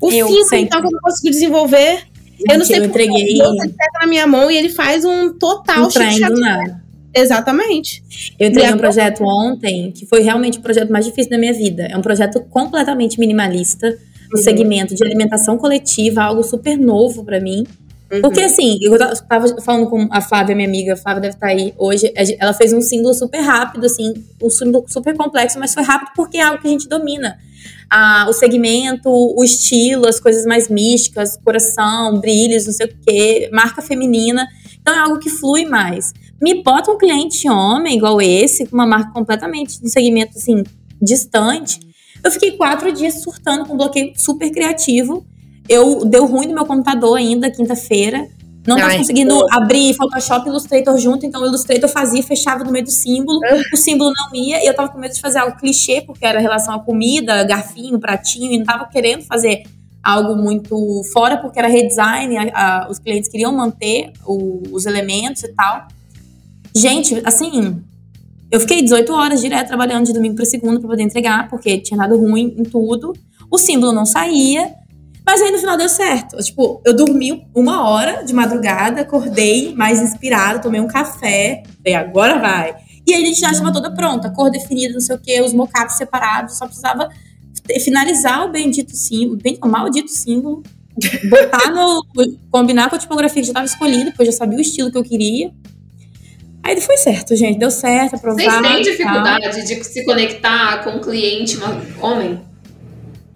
O 0.00 0.10
eu 0.10 0.26
símbolo, 0.26 0.56
então, 0.56 0.80
que 0.80 0.86
eu 0.86 0.90
não 0.90 1.00
consigo 1.00 1.30
desenvolver. 1.30 2.04
Eu 2.48 2.58
não 2.58 2.64
sei 2.64 2.78
eu 2.78 2.84
entreguei. 2.84 3.22
Ele 3.22 3.74
na 4.00 4.06
minha 4.06 4.26
mão 4.26 4.50
e 4.50 4.56
ele 4.56 4.70
faz 4.70 5.04
um 5.04 5.32
total 5.34 5.84
um 5.84 5.88
do 5.88 6.40
nada. 6.40 6.82
Exatamente. 7.14 8.02
Eu 8.38 8.48
entreguei 8.48 8.72
um 8.72 8.78
projeto 8.78 9.22
ontem 9.24 9.90
que 9.92 10.06
foi 10.06 10.22
realmente 10.22 10.58
o 10.58 10.62
projeto 10.62 10.90
mais 10.90 11.04
difícil 11.04 11.30
da 11.30 11.38
minha 11.38 11.52
vida. 11.52 11.84
É 11.84 11.96
um 11.96 12.02
projeto 12.02 12.40
completamente 12.48 13.18
minimalista, 13.18 13.90
no 14.30 14.38
uhum. 14.38 14.44
segmento 14.44 14.94
de 14.94 15.04
alimentação 15.04 15.58
coletiva, 15.58 16.22
algo 16.22 16.42
super 16.42 16.78
novo 16.78 17.24
para 17.24 17.40
mim. 17.40 17.66
Uhum. 18.10 18.22
Porque 18.22 18.40
assim, 18.40 18.78
eu 18.82 18.98
tava 19.28 19.60
falando 19.62 19.88
com 19.88 20.08
a 20.10 20.20
Flávia, 20.20 20.56
minha 20.56 20.66
amiga, 20.66 20.94
a 20.94 20.96
Flávia 20.96 21.22
deve 21.22 21.34
estar 21.34 21.46
tá 21.46 21.52
aí 21.52 21.72
hoje. 21.78 22.12
Ela 22.38 22.52
fez 22.52 22.72
um 22.72 22.80
símbolo 22.80 23.14
super 23.14 23.40
rápido, 23.40 23.86
assim, 23.86 24.14
um 24.42 24.50
símbolo 24.50 24.84
super 24.88 25.16
complexo, 25.16 25.58
mas 25.58 25.72
foi 25.72 25.82
rápido 25.82 26.10
porque 26.16 26.38
é 26.38 26.42
algo 26.42 26.60
que 26.60 26.66
a 26.66 26.70
gente 26.70 26.88
domina 26.88 27.38
a, 27.90 28.26
o 28.28 28.32
segmento, 28.32 29.08
o 29.08 29.42
estilo, 29.42 30.08
as 30.08 30.20
coisas 30.20 30.44
mais 30.46 30.68
místicas, 30.68 31.36
coração, 31.44 32.20
brilhos, 32.20 32.66
não 32.66 32.72
sei 32.72 32.86
o 32.86 32.96
quê, 33.04 33.50
marca 33.52 33.82
feminina. 33.82 34.46
Então 34.80 34.94
é 34.94 34.98
algo 34.98 35.18
que 35.18 35.28
flui 35.28 35.64
mais. 35.64 36.12
me 36.40 36.62
bota 36.62 36.90
um 36.90 36.96
cliente 36.96 37.48
homem 37.48 37.96
igual 37.96 38.20
esse, 38.20 38.66
com 38.66 38.74
uma 38.74 38.86
marca 38.86 39.12
completamente 39.12 39.80
de 39.80 39.90
segmento 39.90 40.38
assim, 40.38 40.62
distante. 41.02 41.80
Eu 42.22 42.30
fiquei 42.30 42.52
quatro 42.52 42.92
dias 42.92 43.22
surtando 43.22 43.66
com 43.66 43.74
um 43.74 43.76
bloqueio 43.76 44.12
super 44.16 44.50
criativo. 44.50 45.26
Eu 45.70 46.04
deu 46.04 46.26
ruim 46.26 46.48
no 46.48 46.54
meu 46.54 46.66
computador 46.66 47.16
ainda, 47.16 47.48
quinta-feira. 47.48 48.28
Não 48.66 48.76
tava 48.76 48.98
conseguindo 48.98 49.38
pô. 49.38 49.46
abrir 49.52 49.94
Photoshop 49.94 50.46
e 50.46 50.50
Illustrator 50.50 50.98
junto, 50.98 51.24
então 51.24 51.40
o 51.40 51.46
Illustrator 51.46 51.88
fazia, 51.88 52.22
fechava 52.22 52.62
no 52.64 52.72
meio 52.72 52.84
do 52.84 52.90
símbolo, 52.90 53.40
o 53.72 53.76
símbolo 53.76 54.12
não 54.14 54.34
ia, 54.34 54.62
e 54.62 54.66
eu 54.66 54.74
tava 54.74 54.90
com 54.90 54.98
medo 54.98 55.14
de 55.14 55.20
fazer 55.20 55.38
algo 55.38 55.56
clichê, 55.56 56.02
porque 56.02 56.26
era 56.26 56.40
relação 56.40 56.74
à 56.74 56.80
comida, 56.80 57.42
garfinho, 57.44 57.98
pratinho, 57.98 58.52
e 58.52 58.58
não 58.58 58.66
tava 58.66 58.84
querendo 58.86 59.22
fazer 59.22 59.62
algo 60.02 60.36
muito 60.36 61.02
fora, 61.12 61.38
porque 61.38 61.58
era 61.58 61.68
redesign, 61.68 62.36
a, 62.36 62.50
a, 62.52 62.90
os 62.90 62.98
clientes 62.98 63.30
queriam 63.30 63.52
manter 63.52 64.12
o, 64.26 64.62
os 64.72 64.84
elementos 64.84 65.42
e 65.44 65.48
tal. 65.54 65.88
Gente, 66.74 67.22
assim, 67.24 67.82
eu 68.50 68.60
fiquei 68.60 68.82
18 68.82 69.12
horas 69.12 69.40
direto 69.40 69.68
trabalhando 69.68 70.06
de 70.06 70.12
domingo 70.12 70.34
para 70.34 70.44
segunda 70.44 70.80
para 70.80 70.88
poder 70.88 71.02
entregar, 71.02 71.48
porque 71.48 71.78
tinha 71.78 71.96
dado 71.96 72.18
ruim 72.18 72.54
em 72.58 72.64
tudo. 72.64 73.14
O 73.50 73.56
símbolo 73.56 73.92
não 73.92 74.04
saía. 74.04 74.79
Mas 75.30 75.42
aí 75.42 75.52
no 75.52 75.58
final 75.58 75.76
deu 75.76 75.88
certo. 75.88 76.36
Tipo, 76.38 76.82
eu 76.84 76.92
dormi 76.92 77.46
uma 77.54 77.88
hora 77.88 78.24
de 78.24 78.34
madrugada, 78.34 79.02
acordei 79.02 79.72
mais 79.76 80.00
inspirada, 80.00 80.58
tomei 80.58 80.80
um 80.80 80.88
café, 80.88 81.62
falei, 81.76 81.94
agora 81.94 82.40
vai. 82.40 82.74
E 83.06 83.14
aí 83.14 83.22
a 83.22 83.26
gente 83.26 83.38
já 83.38 83.52
estava 83.52 83.72
toda 83.72 83.94
pronta, 83.94 84.28
cor 84.30 84.50
definida, 84.50 84.92
não 84.92 85.00
sei 85.00 85.14
o 85.14 85.20
quê, 85.20 85.40
os 85.40 85.52
mockups 85.52 85.96
separados, 85.96 86.58
só 86.58 86.66
precisava 86.66 87.08
finalizar 87.80 88.44
o 88.44 88.50
bendito 88.50 88.90
símbolo, 88.96 89.38
o 89.62 89.68
maldito 89.68 90.10
símbolo, 90.10 90.64
botar 91.28 91.70
no. 91.70 92.04
combinar 92.50 92.90
com 92.90 92.96
a 92.96 92.98
tipografia 92.98 93.40
que 93.40 93.46
já 93.46 93.52
estava 93.52 93.66
escolhida, 93.66 94.10
porque 94.10 94.22
eu 94.22 94.26
já 94.26 94.32
sabia 94.32 94.58
o 94.58 94.60
estilo 94.60 94.90
que 94.90 94.98
eu 94.98 95.04
queria. 95.04 95.52
Aí 96.60 96.80
foi 96.80 96.96
certo, 96.96 97.36
gente. 97.36 97.56
Deu 97.56 97.70
certo, 97.70 98.16
aprovado. 98.16 98.50
Vocês 98.50 98.62
têm 98.62 98.82
dificuldade 98.82 99.64
de 99.64 99.84
se 99.84 100.04
conectar 100.04 100.82
com 100.82 100.96
o 100.96 101.00
cliente 101.00 101.56
homem? 102.02 102.49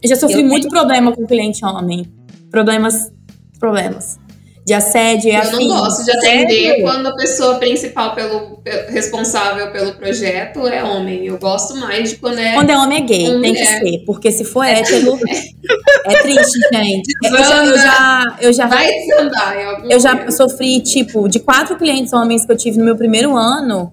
Eu 0.05 0.09
já 0.09 0.17
sofri 0.17 0.43
eu 0.43 0.47
muito 0.47 0.69
tenho... 0.69 0.71
problema 0.71 1.13
com 1.13 1.27
cliente 1.27 1.65
homem. 1.65 2.07
Problemas. 2.51 3.11
Problemas 3.59 4.19
de 4.67 4.73
assédio 4.73 5.31
e 5.31 5.35
Eu 5.35 5.53
não 5.53 5.67
gosto 5.67 6.05
de 6.05 6.11
atender 6.11 6.81
quando 6.81 7.07
a 7.09 7.17
pessoa 7.17 7.57
principal 7.57 8.15
pelo 8.15 8.63
responsável 8.89 9.71
pelo 9.71 9.95
projeto 9.95 10.67
é 10.67 10.83
homem. 10.83 11.27
Eu 11.27 11.39
gosto 11.39 11.77
mais 11.77 12.11
de 12.11 12.17
quando 12.17 12.39
é 12.39 12.55
Quando 12.55 12.71
é 12.71 12.79
homem 12.79 12.99
é 12.99 13.01
gay, 13.03 13.25
tem 13.25 13.37
mulher. 13.37 13.53
que 13.53 13.67
ser, 13.67 14.05
porque 14.07 14.33
se 14.33 14.45
for 14.45 14.65
hétero 14.65 15.19
é 16.07 16.23
triste, 16.23 16.59
gente. 16.73 17.13
Eu 17.23 17.39
já, 17.39 17.65
eu 17.67 17.77
já, 17.77 18.37
eu 18.41 18.53
já 18.55 18.67
vai 18.67 18.91
desandar 18.91 19.59
em 19.59 19.65
algum 19.65 19.91
Eu 19.91 20.01
já 20.01 20.31
sofri 20.31 20.81
tipo 20.81 21.29
de 21.29 21.41
quatro 21.41 21.77
clientes 21.77 22.13
homens 22.15 22.47
que 22.47 22.53
eu 22.53 22.57
tive 22.57 22.79
no 22.79 22.85
meu 22.87 22.97
primeiro 22.97 23.37
ano, 23.37 23.93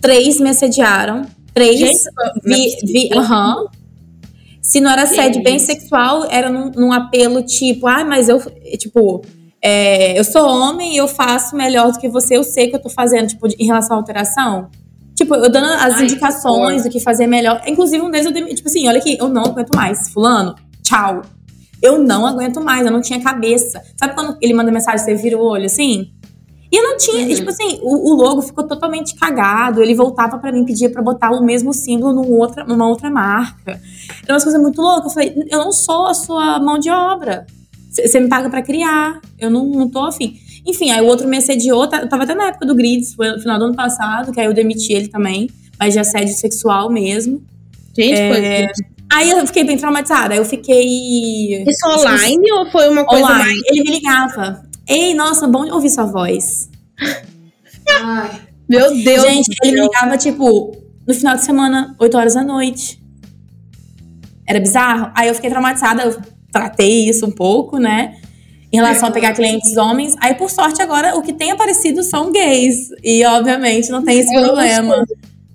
três 0.00 0.38
me 0.38 0.50
assediaram, 0.50 1.22
três 1.52 1.80
gente, 1.80 1.98
vi, 2.44 2.76
vi, 2.84 3.10
uhum, 3.12 3.66
se 4.68 4.80
não 4.80 4.90
era 4.90 5.04
assédio 5.04 5.42
bem 5.42 5.58
sexual, 5.58 6.26
era 6.30 6.50
num, 6.50 6.70
num, 6.70 6.92
apelo 6.92 7.42
tipo, 7.42 7.86
ah, 7.86 8.04
mas 8.04 8.28
eu, 8.28 8.38
tipo, 8.76 9.22
é, 9.62 10.18
eu 10.18 10.22
sou 10.22 10.46
homem 10.46 10.92
e 10.92 10.98
eu 10.98 11.08
faço 11.08 11.56
melhor 11.56 11.90
do 11.90 11.98
que 11.98 12.06
você, 12.06 12.36
eu 12.36 12.44
sei 12.44 12.68
que 12.68 12.76
eu 12.76 12.82
tô 12.82 12.90
fazendo, 12.90 13.28
tipo, 13.28 13.46
em 13.58 13.64
relação 13.64 13.96
à 13.96 13.98
alteração. 13.98 14.68
Tipo, 15.14 15.34
eu 15.36 15.50
dando 15.50 15.72
as 15.72 15.94
Ai, 15.94 16.04
indicações 16.04 16.84
do 16.84 16.90
que 16.90 17.00
fazer 17.00 17.26
melhor. 17.26 17.62
Inclusive, 17.66 18.04
um 18.04 18.10
deles 18.10 18.26
eu 18.26 18.32
dei, 18.32 18.44
tipo 18.54 18.68
assim, 18.68 18.86
olha 18.86 18.98
aqui, 18.98 19.16
eu 19.18 19.28
não 19.28 19.42
aguento 19.42 19.74
mais. 19.74 20.10
Fulano, 20.10 20.54
tchau. 20.82 21.22
Eu 21.82 21.98
não 21.98 22.26
aguento 22.26 22.60
mais, 22.60 22.84
eu 22.84 22.92
não 22.92 23.00
tinha 23.00 23.22
cabeça. 23.22 23.82
Sabe 23.96 24.14
quando 24.14 24.36
ele 24.42 24.52
manda 24.52 24.70
mensagem 24.70 25.00
e 25.00 25.04
você 25.04 25.14
vira 25.14 25.38
o 25.38 25.42
olho 25.42 25.64
assim? 25.64 26.12
E 26.70 26.76
eu 26.76 26.82
não 26.82 26.98
tinha, 26.98 27.26
uhum. 27.26 27.34
tipo 27.34 27.48
assim, 27.48 27.78
o, 27.82 28.12
o, 28.12 28.14
logo 28.14 28.42
ficou 28.42 28.66
totalmente 28.66 29.14
cagado. 29.14 29.82
Ele 29.82 29.94
voltava 29.94 30.38
para 30.38 30.52
mim, 30.52 30.64
pedia 30.64 30.90
para 30.90 31.00
botar 31.00 31.30
o 31.30 31.42
mesmo 31.42 31.72
símbolo 31.72 32.12
num 32.12 32.30
outra, 32.38 32.64
numa 32.64 32.86
outra 32.86 33.10
marca. 33.10 33.80
Era 34.24 34.34
uma 34.34 34.40
coisa 34.40 34.58
muito 34.58 34.80
louca. 34.80 35.06
Eu 35.06 35.10
falei, 35.10 35.34
eu 35.50 35.58
não 35.58 35.72
sou 35.72 36.06
a 36.06 36.14
sua 36.14 36.58
mão 36.60 36.78
de 36.78 36.90
obra. 36.90 37.46
Você 37.90 38.20
me 38.20 38.28
paga 38.28 38.50
para 38.50 38.62
criar. 38.62 39.18
Eu 39.38 39.50
não, 39.50 39.64
não 39.64 39.88
tô 39.88 40.00
afim. 40.00 40.38
Enfim, 40.66 40.90
aí 40.90 41.00
o 41.00 41.06
outro 41.06 41.26
me 41.26 41.38
assediou. 41.38 41.86
Tá, 41.88 42.02
eu 42.02 42.08
tava 42.08 42.24
até 42.24 42.34
na 42.34 42.48
época 42.48 42.66
do 42.66 42.74
Grids, 42.74 43.14
foi 43.14 43.30
no 43.30 43.40
final 43.40 43.58
do 43.58 43.64
ano 43.64 43.74
passado, 43.74 44.30
que 44.30 44.38
aí 44.38 44.46
eu 44.46 44.52
demiti 44.52 44.92
ele 44.92 45.08
também. 45.08 45.48
Mas 45.80 45.94
de 45.94 46.00
assédio 46.00 46.34
sexual 46.34 46.90
mesmo. 46.90 47.42
Gente, 47.96 48.18
é, 48.18 48.28
foi. 48.28 48.88
Aí 49.10 49.30
eu 49.30 49.46
fiquei 49.46 49.64
bem 49.64 49.78
traumatizada. 49.78 50.34
Aí 50.34 50.38
eu 50.38 50.44
fiquei. 50.44 51.64
Isso 51.64 51.88
online 51.88 52.52
ou 52.52 52.70
foi 52.70 52.88
uma 52.90 53.06
coisa 53.06 53.24
online. 53.24 53.44
mais. 53.44 53.58
Ele 53.70 53.82
me 53.84 53.90
ligava. 53.92 54.67
Ei, 54.88 55.12
nossa, 55.12 55.46
bom 55.46 55.70
ouvir 55.70 55.90
sua 55.90 56.06
voz. 56.06 56.70
Ai. 58.00 58.40
Meu 58.68 58.88
Deus. 59.02 59.22
Gente, 59.22 59.48
ele 59.62 59.72
me 59.72 59.82
ligava, 59.82 60.16
tipo, 60.16 60.76
no 61.06 61.14
final 61.14 61.36
de 61.36 61.44
semana, 61.44 61.94
8 61.98 62.16
horas 62.16 62.34
da 62.34 62.42
noite. 62.42 63.02
Era 64.46 64.58
bizarro. 64.60 65.10
Aí 65.14 65.28
eu 65.28 65.34
fiquei 65.34 65.50
traumatizada. 65.50 66.02
Eu 66.02 66.18
tratei 66.50 67.08
isso 67.08 67.26
um 67.26 67.30
pouco, 67.30 67.78
né? 67.78 68.16
Em 68.72 68.76
relação 68.76 69.08
a 69.08 69.12
pegar 69.12 69.34
clientes 69.34 69.76
homens. 69.76 70.14
Aí, 70.20 70.34
por 70.34 70.50
sorte, 70.50 70.80
agora 70.80 71.16
o 71.16 71.22
que 71.22 71.32
tem 71.32 71.50
aparecido 71.50 72.02
são 72.02 72.32
gays. 72.32 72.88
E, 73.02 73.24
obviamente, 73.26 73.90
não 73.90 74.02
tem 74.02 74.18
esse 74.18 74.32
problema. 74.32 75.04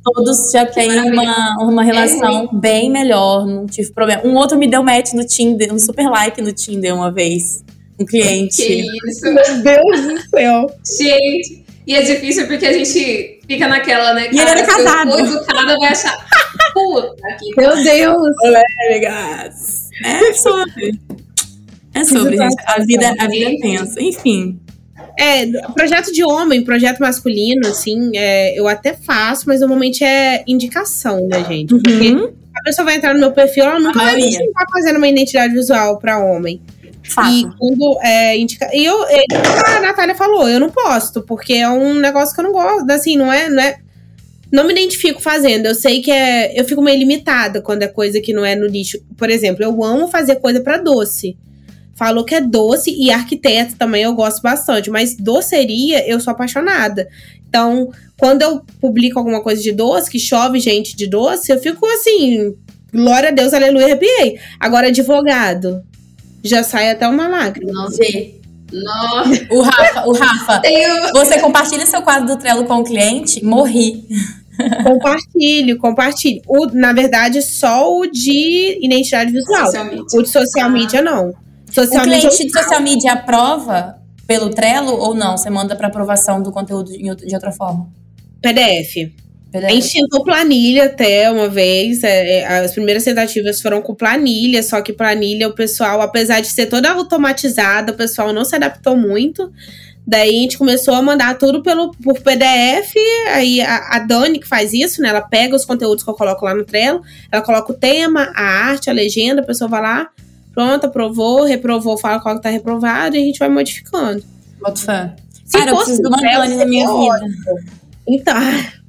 Todos 0.03 0.51
já 0.51 0.65
têm 0.65 1.11
uma, 1.11 1.55
uma 1.61 1.83
relação 1.83 2.49
é 2.51 2.55
bem 2.55 2.91
melhor, 2.91 3.45
não 3.47 3.65
tive 3.65 3.93
problema. 3.93 4.21
Um 4.25 4.35
outro 4.35 4.57
me 4.57 4.67
deu 4.67 4.83
match 4.83 5.13
no 5.13 5.25
Tinder, 5.25 5.73
um 5.73 5.79
super 5.79 6.09
like 6.09 6.41
no 6.41 6.51
Tinder 6.51 6.93
uma 6.93 7.09
vez. 7.09 7.63
Um 7.99 8.05
cliente. 8.05 8.57
Que 8.57 8.85
isso? 9.07 9.25
Meu 9.25 9.61
Deus 9.61 10.01
do 10.01 10.29
céu. 10.29 10.75
Gente, 10.97 11.63
e 11.85 11.95
é 11.95 12.01
difícil 12.01 12.47
porque 12.47 12.65
a 12.65 12.73
gente 12.73 13.41
fica 13.47 13.67
naquela, 13.67 14.13
né? 14.13 14.29
E 14.31 14.39
ele 14.39 14.49
era 14.49 14.65
casado. 14.65 15.11
Depois 15.11 15.35
o 15.35 15.45
cara 15.45 15.77
vai 15.77 15.89
achar. 15.89 16.25
Puta 16.73 17.37
que 17.39 17.61
Meu 17.61 17.83
Deus! 17.83 18.35
Olé, 18.43 18.63
amigas. 18.89 19.89
É 20.03 20.33
sobre. 20.33 20.99
É 21.93 22.03
sobre, 22.03 22.37
gente. 22.37 22.55
A 22.65 22.79
vida, 22.83 23.13
a 23.19 23.27
vida 23.27 23.51
é 23.51 23.57
tensa. 23.57 24.01
Enfim. 24.01 24.59
É, 25.19 25.45
projeto 25.75 26.11
de 26.11 26.23
homem, 26.23 26.63
projeto 26.63 26.99
masculino, 26.99 27.67
assim, 27.67 28.11
é, 28.15 28.57
eu 28.57 28.67
até 28.67 28.93
faço, 28.93 29.47
mas 29.47 29.59
normalmente 29.59 30.03
é 30.03 30.43
indicação, 30.47 31.27
né, 31.27 31.43
gente? 31.43 31.69
Porque 31.69 32.11
uhum. 32.11 32.33
a 32.55 32.63
pessoa 32.63 32.85
vai 32.85 32.95
entrar 32.95 33.13
no 33.13 33.19
meu 33.19 33.31
perfil, 33.31 33.65
ela 33.65 33.79
nunca 33.79 33.99
vai 33.99 34.19
estar 34.19 34.65
fazendo 34.71 34.97
uma 34.97 35.07
identidade 35.07 35.53
visual 35.53 35.99
para 35.99 36.17
homem. 36.17 36.59
Fato. 37.03 37.31
E 37.31 37.43
quando 37.57 37.99
é, 38.01 38.37
indica. 38.37 38.69
E 38.73 38.85
eu, 38.85 39.03
a 39.03 39.79
Natália 39.81 40.15
falou, 40.15 40.47
eu 40.47 40.59
não 40.59 40.69
posto, 40.69 41.21
porque 41.21 41.53
é 41.53 41.69
um 41.69 41.95
negócio 41.95 42.33
que 42.33 42.41
eu 42.41 42.45
não 42.45 42.51
gosto. 42.51 42.89
Assim, 42.89 43.17
não 43.17 43.31
é, 43.31 43.49
não 43.49 43.61
é 43.61 43.77
não 44.53 44.65
me 44.67 44.71
identifico 44.71 45.19
fazendo. 45.19 45.65
Eu 45.65 45.73
sei 45.73 45.99
que 45.99 46.11
é. 46.11 46.59
Eu 46.59 46.63
fico 46.63 46.79
meio 46.79 46.99
limitada 46.99 47.59
quando 47.59 47.81
é 47.81 47.87
coisa 47.87 48.21
que 48.21 48.31
não 48.31 48.45
é 48.45 48.55
no 48.55 48.67
nicho. 48.67 48.99
Por 49.17 49.29
exemplo, 49.29 49.63
eu 49.63 49.83
amo 49.83 50.07
fazer 50.07 50.35
coisa 50.35 50.61
para 50.61 50.77
doce. 50.77 51.35
Falou 51.95 52.23
que 52.23 52.35
é 52.35 52.41
doce 52.41 52.91
e 52.91 53.09
arquiteto 53.09 53.75
também 53.75 54.03
eu 54.03 54.13
gosto 54.13 54.41
bastante, 54.41 54.91
mas 54.91 55.15
doceria 55.15 56.07
eu 56.07 56.19
sou 56.19 56.31
apaixonada. 56.31 57.07
Então, 57.47 57.91
quando 58.17 58.41
eu 58.43 58.61
publico 58.79 59.17
alguma 59.17 59.41
coisa 59.41 59.61
de 59.61 59.71
doce, 59.71 60.09
que 60.09 60.19
chove 60.19 60.59
gente 60.59 60.95
de 60.95 61.07
doce, 61.07 61.51
eu 61.51 61.59
fico 61.59 61.85
assim, 61.87 62.55
glória 62.91 63.29
a 63.29 63.31
Deus, 63.31 63.53
aleluia, 63.53 63.85
arrepiei. 63.85 64.39
Agora, 64.59 64.87
advogado, 64.87 65.83
já 66.43 66.63
sai 66.63 66.91
até 66.91 67.07
uma 67.07 67.27
lágrima. 67.27 67.71
Não 67.71 67.89
sei. 67.89 68.41
Nossa. 68.71 69.47
O 69.51 69.61
Rafa, 69.61 70.05
o 70.07 70.13
Rafa 70.13 70.61
você 71.13 71.39
compartilha 71.39 71.85
seu 71.85 72.01
quadro 72.01 72.27
do 72.27 72.37
Trello 72.37 72.65
com 72.65 72.75
o 72.79 72.83
cliente? 72.83 73.43
Morri. 73.43 74.05
Compartilho, 74.83 75.77
compartilho. 75.77 76.41
O, 76.47 76.65
na 76.67 76.93
verdade, 76.93 77.41
só 77.41 77.91
o 77.91 78.05
de 78.07 78.79
identidade 78.81 79.31
visual. 79.31 79.71
O 80.13 80.21
de 80.21 80.29
social 80.29 80.69
media, 80.69 81.01
não. 81.01 81.33
Social 81.71 82.01
o 82.01 82.03
cliente 82.03 82.45
de 82.45 82.51
social 82.51 82.81
media 82.81 83.13
aprova 83.13 83.97
pelo 84.27 84.49
Trello 84.49 84.93
ou 84.93 85.13
não? 85.13 85.37
Você 85.37 85.49
manda 85.49 85.75
para 85.75 85.87
aprovação 85.87 86.41
do 86.41 86.51
conteúdo 86.51 86.91
de 86.91 87.33
outra 87.35 87.51
forma? 87.51 87.87
PDF. 88.41 89.11
A 89.53 89.69
gente 89.69 89.93
tentou 89.93 90.23
planilha 90.23 90.85
até 90.85 91.29
uma 91.29 91.47
vez. 91.47 92.03
É, 92.03 92.39
é, 92.39 92.47
as 92.59 92.71
primeiras 92.71 93.03
tentativas 93.03 93.61
foram 93.61 93.81
com 93.81 93.93
planilha, 93.93 94.63
só 94.63 94.81
que 94.81 94.91
planilha, 94.91 95.47
o 95.47 95.53
pessoal, 95.53 96.01
apesar 96.01 96.41
de 96.41 96.47
ser 96.47 96.65
toda 96.65 96.91
automatizada, 96.91 97.91
o 97.91 97.95
pessoal 97.95 98.33
não 98.33 98.43
se 98.43 98.55
adaptou 98.55 98.97
muito. 98.97 99.51
Daí 100.05 100.37
a 100.37 100.41
gente 100.41 100.57
começou 100.57 100.95
a 100.95 101.01
mandar 101.01 101.37
tudo 101.37 101.61
pelo, 101.61 101.91
por 101.91 102.19
PDF. 102.19 102.95
Aí 103.33 103.61
a, 103.61 103.95
a, 103.95 103.99
Dani 103.99 104.39
que 104.39 104.47
faz 104.47 104.73
isso, 104.73 105.01
né? 105.01 105.09
Ela 105.09 105.21
pega 105.21 105.55
os 105.55 105.65
conteúdos 105.65 106.03
que 106.03 106.09
eu 106.09 106.15
coloco 106.15 106.43
lá 106.43 106.55
no 106.55 106.65
Trello, 106.65 107.01
ela 107.31 107.41
coloca 107.41 107.71
o 107.71 107.75
tema, 107.75 108.31
a 108.35 108.43
arte, 108.43 108.89
a 108.89 108.93
legenda, 108.93 109.41
a 109.41 109.45
pessoa 109.45 109.69
vai 109.69 109.81
lá, 109.81 110.09
pronto, 110.51 110.87
aprovou, 110.87 111.45
reprovou, 111.45 111.97
fala 111.97 112.19
qual 112.19 112.35
que 112.35 112.41
tá 112.41 112.49
reprovado 112.49 113.15
e 113.15 113.19
a 113.19 113.23
gente 113.23 113.39
vai 113.39 113.49
modificando. 113.49 114.23
Boto 114.59 114.79
fé. 114.79 115.13
Cara, 115.51 115.71
eu 115.71 115.77
preciso 115.77 116.01
uma 116.07 116.17
Dani 116.17 116.55
na 116.55 116.65
minha 116.65 116.87
vida. 116.87 117.33
Então. 118.07 118.35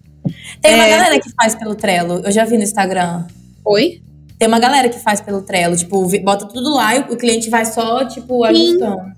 Tem 0.61 0.75
uma 0.75 0.85
é... 0.85 0.91
galera 0.91 1.21
que 1.21 1.31
faz 1.33 1.55
pelo 1.55 1.75
Trello, 1.75 2.23
eu 2.25 2.33
já 2.33 2.45
vi 2.45 2.57
no 2.57 2.63
Instagram. 2.63 3.25
Oi? 3.65 4.03
Tem 4.39 4.49
uma 4.49 4.59
galera 4.59 4.89
que 4.89 4.99
faz 4.99 5.21
pelo 5.21 5.43
Trello, 5.43 5.77
tipo, 5.77 6.07
bota 6.21 6.47
tudo 6.47 6.75
lá 6.75 6.97
e 6.97 7.01
o 7.01 7.17
cliente 7.17 7.49
vai 7.49 7.65
só, 7.65 8.05
tipo, 8.05 8.45
ajustando. 8.45 9.13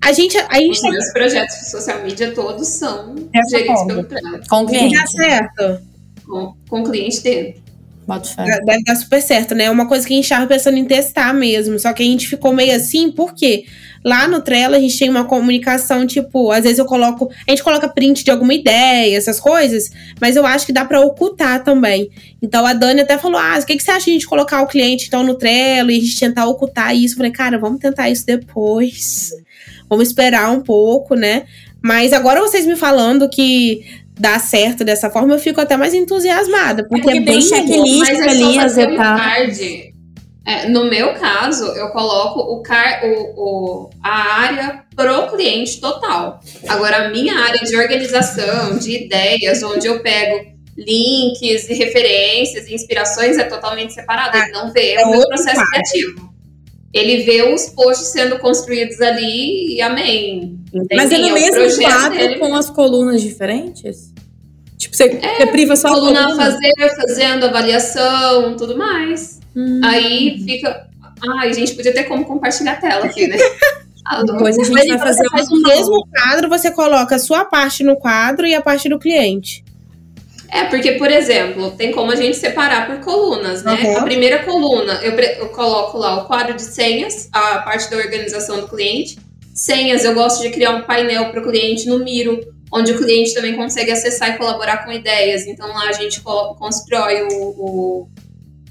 A 0.00 0.12
gente. 0.12 0.36
A 0.38 0.58
gente 0.58 0.70
Os 0.70 0.80
tá 0.80 0.90
meus 0.90 1.12
projetos 1.12 1.56
de 1.58 1.70
social 1.70 2.02
media 2.02 2.32
todos 2.32 2.68
são 2.68 3.14
Dessa 3.14 3.50
geridos 3.50 3.74
forma. 3.74 3.94
pelo 3.94 4.04
Trello, 4.04 4.40
Com 4.48 4.62
o 4.62 4.66
cliente. 4.66 4.94
dá 4.96 5.06
certo. 5.06 5.80
com, 6.26 6.54
com 6.68 6.80
o 6.80 6.84
cliente 6.84 7.22
dentro. 7.22 7.62
Deve 8.64 8.82
dar 8.84 8.96
super 8.96 9.22
certo, 9.22 9.54
né? 9.54 9.64
É 9.64 9.70
uma 9.70 9.86
coisa 9.86 10.06
que 10.06 10.12
a 10.12 10.16
gente 10.16 10.28
tava 10.28 10.46
pensando 10.46 10.76
em 10.76 10.84
testar 10.84 11.32
mesmo. 11.32 11.78
Só 11.78 11.92
que 11.92 12.02
a 12.02 12.06
gente 12.06 12.26
ficou 12.26 12.52
meio 12.52 12.74
assim, 12.74 13.10
por 13.10 13.32
quê? 13.34 13.64
Lá 14.04 14.26
no 14.26 14.40
Trello 14.40 14.74
a 14.74 14.80
gente 14.80 14.98
tem 14.98 15.08
uma 15.08 15.24
comunicação, 15.24 16.06
tipo, 16.06 16.50
às 16.50 16.64
vezes 16.64 16.78
eu 16.78 16.84
coloco. 16.84 17.30
A 17.46 17.50
gente 17.50 17.62
coloca 17.62 17.88
print 17.88 18.24
de 18.24 18.30
alguma 18.30 18.52
ideia, 18.52 19.16
essas 19.16 19.38
coisas, 19.38 19.90
mas 20.20 20.34
eu 20.34 20.44
acho 20.44 20.66
que 20.66 20.72
dá 20.72 20.84
pra 20.84 21.00
ocultar 21.00 21.62
também. 21.62 22.10
Então 22.40 22.66
a 22.66 22.72
Dani 22.72 23.02
até 23.02 23.16
falou: 23.16 23.38
ah, 23.38 23.58
o 23.60 23.66
que, 23.66 23.76
que 23.76 23.82
você 23.82 23.90
acha 23.90 24.04
de 24.06 24.10
a 24.10 24.14
gente 24.14 24.26
colocar 24.26 24.60
o 24.62 24.66
cliente 24.66 25.06
então 25.06 25.22
no 25.22 25.34
Trello 25.34 25.90
e 25.90 25.98
a 25.98 26.00
gente 26.00 26.18
tentar 26.18 26.46
ocultar 26.46 26.96
isso? 26.96 27.14
Eu 27.14 27.18
falei, 27.18 27.32
cara, 27.32 27.58
vamos 27.58 27.78
tentar 27.78 28.10
isso 28.10 28.26
depois. 28.26 29.30
Vamos 29.88 30.08
esperar 30.08 30.50
um 30.50 30.60
pouco, 30.60 31.14
né? 31.14 31.44
Mas 31.80 32.12
agora 32.12 32.40
vocês 32.40 32.66
me 32.66 32.76
falando 32.76 33.28
que 33.28 33.84
dá 34.18 34.38
certo 34.38 34.84
dessa 34.84 35.10
forma, 35.10 35.34
eu 35.34 35.38
fico 35.38 35.60
até 35.60 35.76
mais 35.76 35.94
entusiasmada. 35.94 36.84
Porque, 36.84 37.02
porque 37.02 37.18
é 37.18 37.20
bem 37.20 37.40
checklist 37.40 38.10
é 38.10 38.28
ali, 38.28 38.58
as 38.58 38.62
fazer 38.62 38.90
etapas. 38.90 39.91
É, 40.44 40.68
no 40.68 40.86
meu 40.86 41.14
caso, 41.14 41.64
eu 41.66 41.88
coloco 41.90 42.40
o, 42.40 42.62
car 42.62 43.00
o, 43.04 43.10
o- 43.36 43.90
a 44.02 44.40
área 44.40 44.82
pro 44.96 45.28
cliente 45.28 45.80
total. 45.80 46.40
Agora, 46.68 47.06
a 47.06 47.08
minha 47.10 47.38
área 47.38 47.60
de 47.60 47.76
organização, 47.76 48.76
de 48.76 49.04
ideias, 49.04 49.62
onde 49.62 49.86
eu 49.86 50.00
pego 50.00 50.50
links 50.76 51.68
e 51.68 51.74
referências 51.74 52.66
e 52.66 52.74
inspirações 52.74 53.38
é 53.38 53.44
totalmente 53.44 53.92
separado. 53.92 54.36
Ele 54.36 54.50
não 54.52 54.72
vê 54.72 54.94
é 54.94 55.06
o 55.06 55.10
meu 55.10 55.26
processo 55.28 55.54
quadro. 55.56 55.70
criativo. 55.70 56.32
Ele 56.92 57.22
vê 57.22 57.42
os 57.54 57.68
posts 57.70 58.08
sendo 58.08 58.38
construídos 58.38 59.00
ali 59.00 59.76
e 59.76 59.80
amém. 59.80 60.58
Mas 60.94 61.12
é 61.12 61.18
no 61.18 61.28
o 61.28 61.32
mesmo 61.34 61.82
quadro 61.82 62.18
dele. 62.18 62.38
com 62.38 62.54
as 62.54 62.68
colunas 62.68 63.22
diferentes? 63.22 64.12
Tipo, 64.76 64.96
você, 64.96 65.08
você 65.08 65.46
priva 65.46 65.76
só 65.76 65.88
a 65.88 65.92
coluna 65.92 66.20
a 66.20 66.24
coluna? 66.24 66.44
fazer, 66.44 66.72
fazendo 66.96 67.46
avaliação, 67.46 68.56
tudo 68.56 68.76
mais. 68.76 69.40
Hum. 69.56 69.80
Aí 69.84 70.42
fica. 70.44 70.88
Ai, 71.38 71.52
gente, 71.52 71.74
podia 71.74 71.92
ter 71.94 72.04
como 72.04 72.24
compartilhar 72.24 72.72
a 72.72 72.76
tela 72.76 73.04
aqui, 73.06 73.26
né? 73.26 73.36
Ah, 74.04 74.20
Depois 74.24 74.58
a 74.58 74.64
gente 74.64 74.72
Mas 74.72 74.88
vai 74.88 74.96
então 74.96 75.06
fazer 75.06 75.28
faz 75.30 75.48
o 75.48 75.62
mesmo 75.62 76.04
quadro, 76.08 76.48
você 76.48 76.72
coloca 76.72 77.14
a 77.14 77.18
sua 77.20 77.44
parte 77.44 77.84
no 77.84 77.96
quadro 77.96 78.44
e 78.44 78.52
a 78.52 78.60
parte 78.60 78.88
do 78.88 78.98
cliente. 78.98 79.64
É, 80.48 80.64
porque, 80.64 80.92
por 80.92 81.08
exemplo, 81.08 81.70
tem 81.70 81.92
como 81.92 82.10
a 82.10 82.16
gente 82.16 82.36
separar 82.36 82.86
por 82.88 82.98
colunas, 82.98 83.62
né? 83.62 83.72
Uhum. 83.74 83.98
A 83.98 84.02
primeira 84.02 84.40
coluna, 84.40 84.94
eu, 85.04 85.12
eu 85.12 85.48
coloco 85.50 85.96
lá 85.98 86.20
o 86.20 86.26
quadro 86.26 86.54
de 86.54 86.62
senhas, 86.62 87.28
a 87.32 87.58
parte 87.60 87.88
da 87.90 87.96
organização 87.96 88.60
do 88.60 88.66
cliente. 88.66 89.18
Senhas, 89.54 90.04
eu 90.04 90.14
gosto 90.14 90.42
de 90.42 90.50
criar 90.50 90.72
um 90.72 90.82
painel 90.82 91.30
para 91.30 91.40
o 91.40 91.44
cliente 91.44 91.86
no 91.86 92.00
Miro, 92.00 92.40
onde 92.72 92.90
o 92.92 92.98
cliente 92.98 93.32
também 93.32 93.54
consegue 93.54 93.92
acessar 93.92 94.30
e 94.34 94.36
colaborar 94.36 94.84
com 94.84 94.90
ideias. 94.90 95.46
Então 95.46 95.68
lá 95.68 95.88
a 95.88 95.92
gente 95.92 96.20
constrói 96.20 97.22
o, 97.22 97.28
o- 97.56 98.08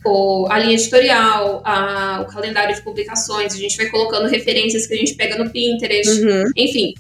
o- 0.06 0.48
a 0.50 0.58
linha 0.60 0.74
editorial, 0.74 1.62
a- 1.64 2.24
o 2.28 2.32
calendário 2.32 2.74
de 2.76 2.82
publicações, 2.82 3.54
a 3.54 3.58
gente 3.58 3.78
vai 3.78 3.88
colocando 3.88 4.28
referências 4.28 4.88
que 4.88 4.94
a 4.94 4.98
gente 4.98 5.14
pega 5.16 5.38
no 5.42 5.50
Pinterest. 5.50 6.10
Uhum. 6.24 6.44
Enfim, 6.58 6.94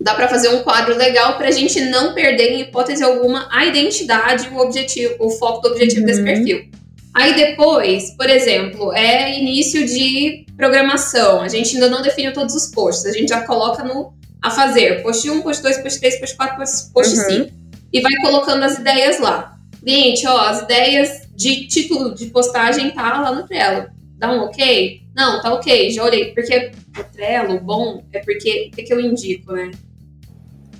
dá 0.00 0.14
pra 0.14 0.28
fazer 0.28 0.48
um 0.50 0.62
quadro 0.62 0.96
legal 0.96 1.36
pra 1.36 1.50
gente 1.50 1.80
não 1.80 2.14
perder, 2.14 2.52
em 2.52 2.60
hipótese 2.62 3.02
alguma, 3.02 3.48
a 3.50 3.64
identidade, 3.66 4.48
o 4.52 4.58
objetivo, 4.58 5.14
o 5.18 5.30
foco 5.30 5.62
do 5.62 5.68
objetivo 5.70 6.00
Uhum. 6.00 6.06
desse 6.06 6.22
perfil. 6.22 6.68
Aí 7.14 7.34
depois, 7.34 8.10
por 8.16 8.28
exemplo, 8.30 8.92
é 8.92 9.36
início 9.38 9.84
de 9.86 10.44
programação. 10.56 11.40
A 11.40 11.48
gente 11.48 11.74
ainda 11.74 11.88
não 11.88 12.00
definiu 12.02 12.32
todos 12.32 12.54
os 12.54 12.66
posts. 12.68 13.06
A 13.06 13.12
gente 13.12 13.28
já 13.30 13.40
coloca 13.40 13.82
no 13.82 14.12
a 14.40 14.50
fazer. 14.50 15.02
Post 15.02 15.28
1, 15.28 15.40
post 15.42 15.60
2, 15.62 15.78
post 15.78 15.98
3, 15.98 16.20
post 16.20 16.36
4, 16.36 16.56
post, 16.56 16.92
post 16.92 17.16
Uhum. 17.16 17.24
5. 17.24 17.50
E 17.92 18.00
vai 18.00 18.12
colocando 18.20 18.62
as 18.62 18.78
ideias 18.78 19.18
lá. 19.18 19.56
Cliente, 19.82 20.24
ó, 20.28 20.38
as 20.42 20.62
ideias 20.62 21.22
de 21.38 21.68
título 21.68 22.14
de 22.16 22.26
postagem 22.26 22.90
tá 22.90 23.20
lá 23.20 23.32
no 23.32 23.46
Trello. 23.46 23.86
Dá 24.18 24.32
um 24.32 24.40
ok? 24.40 25.02
Não, 25.14 25.40
tá 25.40 25.54
ok, 25.54 25.88
já 25.90 26.02
olhei. 26.04 26.32
Porque 26.34 26.72
o 26.98 27.04
Trello, 27.04 27.60
bom, 27.60 28.02
é 28.12 28.18
porque 28.18 28.70
o 28.72 28.76
que, 28.76 28.82
que 28.82 28.92
eu 28.92 29.00
indico, 29.00 29.52
né? 29.52 29.70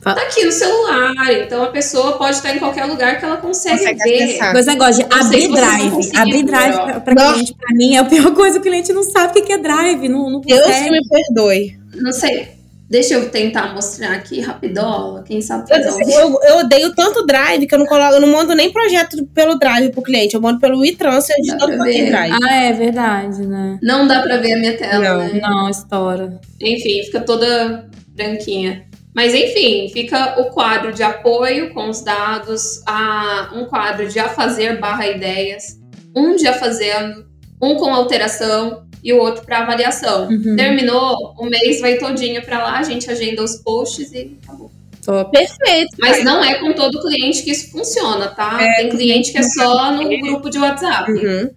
Tá 0.02 0.12
aqui 0.12 0.44
no 0.44 0.50
celular, 0.52 1.14
então 1.32 1.62
a 1.62 1.68
pessoa 1.68 2.16
pode 2.16 2.36
estar 2.36 2.54
em 2.54 2.58
qualquer 2.58 2.86
lugar 2.86 3.18
que 3.18 3.24
ela 3.24 3.36
consegue, 3.36 3.78
Consegue 3.78 3.98
ver. 4.02 4.22
acessar. 4.24 4.56
Esse 4.56 4.68
negócio 4.68 5.04
de 5.08 5.10
Não 5.14 5.22
sei 5.22 5.44
abrir 5.44 5.48
drive. 5.60 6.16
Abrir 6.16 6.42
drive 6.44 6.74
pra, 6.74 7.00
pra 7.00 7.14
Não. 7.14 7.32
cliente, 7.34 7.54
pra 7.54 7.76
mim, 7.76 7.94
é 7.94 7.98
a 7.98 8.04
pior 8.04 8.34
coisa. 8.34 8.58
O 8.58 8.62
cliente 8.62 8.92
não 8.92 9.02
sabe 9.04 9.38
o 9.38 9.44
que 9.44 9.52
é 9.52 9.58
drive. 9.58 10.08
Não, 10.08 10.28
não 10.30 10.40
Deus 10.40 10.60
que 10.60 10.66
consegue. 10.66 10.90
me 10.90 11.00
perdoe. 11.08 11.78
Não 11.96 12.12
sei. 12.12 12.48
Deixa 12.90 13.14
eu 13.14 13.30
tentar 13.30 13.74
mostrar 13.74 14.12
aqui 14.12 14.40
rapidola, 14.40 15.22
quem 15.22 15.42
sabe 15.42 15.70
Eu, 15.70 15.82
fazer 15.82 16.12
eu, 16.14 16.38
eu 16.42 16.58
odeio 16.60 16.94
tanto 16.94 17.26
Drive 17.26 17.66
que 17.66 17.74
eu 17.74 17.78
não 17.78 17.84
coloco, 17.86 18.14
eu 18.14 18.20
não 18.20 18.28
mando 18.28 18.54
nem 18.54 18.72
projeto 18.72 19.26
pelo 19.26 19.58
Drive 19.58 19.90
pro 19.90 20.00
cliente, 20.00 20.34
eu 20.34 20.40
mando 20.40 20.58
pelo 20.58 20.82
e-transfer 20.82 21.36
de 21.42 21.50
ver. 21.84 22.06
Drive. 22.08 22.38
Ah, 22.42 22.54
é 22.64 22.72
verdade, 22.72 23.46
né? 23.46 23.78
Não 23.82 24.06
dá 24.06 24.22
pra 24.22 24.38
ver 24.38 24.54
a 24.54 24.58
minha 24.58 24.76
tela, 24.76 25.04
Não. 25.04 25.18
né? 25.18 25.40
Não, 25.40 25.68
estoura. 25.68 26.40
Enfim, 26.60 27.02
fica 27.04 27.20
toda 27.20 27.90
branquinha. 28.08 28.86
Mas 29.14 29.34
enfim, 29.34 29.90
fica 29.92 30.40
o 30.40 30.46
quadro 30.46 30.92
de 30.92 31.02
apoio 31.02 31.74
com 31.74 31.90
os 31.90 32.02
dados, 32.02 32.82
a, 32.86 33.50
um 33.54 33.66
quadro 33.66 34.08
de 34.08 34.18
a 34.18 34.28
fazer 34.30 34.78
barra 34.78 35.06
ideias, 35.08 35.78
um 36.16 36.36
de 36.36 36.46
a 36.46 36.54
fazendo, 36.54 37.26
um 37.60 37.74
com 37.76 37.92
alteração 37.92 38.87
e 39.02 39.12
o 39.12 39.18
outro 39.18 39.44
para 39.44 39.60
avaliação. 39.60 40.28
Uhum. 40.28 40.56
Terminou, 40.56 41.34
o 41.38 41.46
mês 41.46 41.80
vai 41.80 41.98
todinho 41.98 42.42
para 42.42 42.62
lá, 42.62 42.78
a 42.78 42.82
gente 42.82 43.10
agenda 43.10 43.42
os 43.42 43.56
posts 43.56 44.12
e 44.12 44.36
acabou. 44.42 44.70
Top. 45.04 45.30
Perfeito. 45.30 45.96
Mas 45.98 46.22
não 46.22 46.44
é 46.44 46.56
com 46.56 46.72
todo 46.74 47.00
cliente 47.00 47.42
que 47.42 47.50
isso 47.50 47.70
funciona, 47.70 48.28
tá? 48.28 48.58
Tem 48.76 48.90
cliente 48.90 49.32
que 49.32 49.38
é 49.38 49.42
só 49.42 49.92
no 49.92 50.06
grupo 50.20 50.50
de 50.50 50.58
WhatsApp. 50.58 51.10
Uhum. 51.10 51.50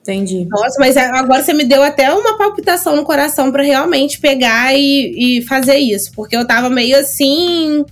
Entendi. 0.00 0.46
Nossa, 0.48 0.76
mas 0.78 0.96
agora 0.96 1.42
você 1.42 1.52
me 1.52 1.64
deu 1.64 1.82
até 1.82 2.10
uma 2.10 2.38
palpitação 2.38 2.96
no 2.96 3.04
coração 3.04 3.52
pra 3.52 3.62
realmente 3.62 4.18
pegar 4.20 4.74
e, 4.74 5.38
e 5.38 5.42
fazer 5.42 5.76
isso. 5.76 6.12
Porque 6.14 6.36
eu 6.36 6.46
tava 6.46 6.70
meio 6.70 6.96
assim. 6.96 7.84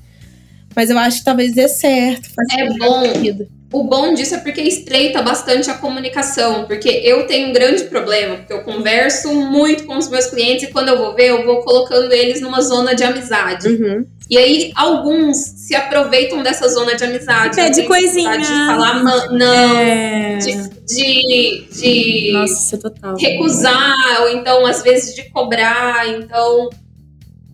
Mas 0.74 0.88
eu 0.88 0.98
acho 0.98 1.18
que 1.18 1.24
talvez 1.24 1.54
dê 1.54 1.68
certo. 1.68 2.30
É 2.52 3.12
sentido. 3.12 3.48
O 3.76 3.84
bom 3.84 4.14
disso 4.14 4.34
é 4.34 4.38
porque 4.38 4.62
estreita 4.62 5.20
bastante 5.20 5.70
a 5.70 5.74
comunicação, 5.74 6.64
porque 6.64 6.88
eu 6.88 7.26
tenho 7.26 7.50
um 7.50 7.52
grande 7.52 7.84
problema, 7.84 8.36
porque 8.36 8.54
eu 8.54 8.62
converso 8.62 9.30
muito 9.34 9.84
com 9.84 9.98
os 9.98 10.08
meus 10.08 10.28
clientes 10.28 10.66
e 10.66 10.72
quando 10.72 10.88
eu 10.88 10.96
vou 10.96 11.14
ver, 11.14 11.28
eu 11.28 11.44
vou 11.44 11.60
colocando 11.60 12.10
eles 12.10 12.40
numa 12.40 12.62
zona 12.62 12.94
de 12.94 13.04
amizade. 13.04 13.68
Uhum. 13.68 14.06
E 14.30 14.38
aí, 14.38 14.72
alguns 14.74 15.36
se 15.36 15.74
aproveitam 15.74 16.42
dessa 16.42 16.66
zona 16.70 16.96
de 16.96 17.04
amizade. 17.04 17.54
Pede 17.54 17.82
coisinha. 17.82 18.38
De 18.38 18.46
falar 18.46 19.02
não, 19.30 19.76
É... 19.76 20.38
de, 20.38 20.70
de, 20.86 21.68
de 21.70 22.32
Nossa, 22.32 22.76
é 22.76 23.20
recusar, 23.20 24.22
ou 24.22 24.30
então, 24.30 24.64
às 24.64 24.80
vezes, 24.82 25.14
de 25.14 25.28
cobrar. 25.28 26.08
Então, 26.08 26.70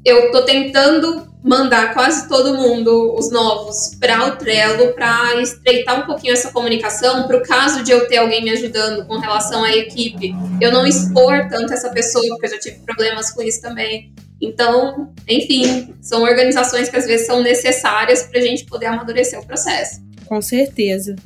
eu 0.04 0.30
tô 0.30 0.42
tentando 0.42 1.31
mandar 1.42 1.92
quase 1.92 2.28
todo 2.28 2.54
mundo, 2.54 3.14
os 3.18 3.30
novos, 3.30 3.96
para 3.98 4.26
o 4.28 4.36
Trello, 4.36 4.92
para 4.94 5.40
estreitar 5.40 6.00
um 6.00 6.06
pouquinho 6.06 6.32
essa 6.32 6.52
comunicação, 6.52 7.26
para 7.26 7.36
o 7.36 7.42
caso 7.42 7.82
de 7.82 7.90
eu 7.90 8.06
ter 8.06 8.18
alguém 8.18 8.44
me 8.44 8.50
ajudando 8.50 9.04
com 9.06 9.18
relação 9.18 9.64
à 9.64 9.72
equipe, 9.72 10.34
eu 10.60 10.70
não 10.70 10.86
expor 10.86 11.48
tanto 11.48 11.72
essa 11.72 11.90
pessoa, 11.90 12.24
porque 12.28 12.46
eu 12.46 12.50
já 12.50 12.58
tive 12.58 12.78
problemas 12.80 13.30
com 13.32 13.42
isso 13.42 13.60
também. 13.60 14.12
Então, 14.40 15.12
enfim, 15.28 15.94
são 16.00 16.22
organizações 16.22 16.88
que 16.88 16.96
às 16.96 17.06
vezes 17.06 17.26
são 17.26 17.42
necessárias 17.42 18.24
para 18.24 18.38
a 18.38 18.42
gente 18.42 18.64
poder 18.64 18.86
amadurecer 18.86 19.38
o 19.38 19.46
processo. 19.46 20.00
Com 20.26 20.40
certeza. 20.40 21.16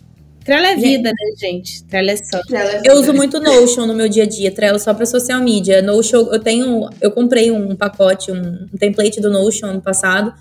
Trello 0.46 0.64
é 0.64 0.76
vida, 0.76 1.10
né, 1.10 1.36
gente? 1.36 1.82
Trello 1.82 2.08
é 2.08 2.16
santo. 2.16 2.46
Trello 2.46 2.68
é 2.68 2.82
Eu 2.84 3.00
uso 3.00 3.12
muito 3.12 3.40
Notion 3.40 3.84
no 3.84 3.92
meu 3.92 4.08
dia 4.08 4.22
a 4.22 4.26
dia, 4.26 4.52
Trello 4.52 4.78
só 4.78 4.94
para 4.94 5.04
social 5.04 5.42
media. 5.42 5.82
Notion, 5.82 6.28
eu 6.30 6.38
tenho, 6.38 6.88
eu 7.00 7.10
comprei 7.10 7.50
um 7.50 7.74
pacote, 7.74 8.30
um, 8.30 8.68
um 8.72 8.78
template 8.78 9.20
do 9.20 9.28
Notion 9.28 9.66
ano 9.66 9.82
passado, 9.82 10.32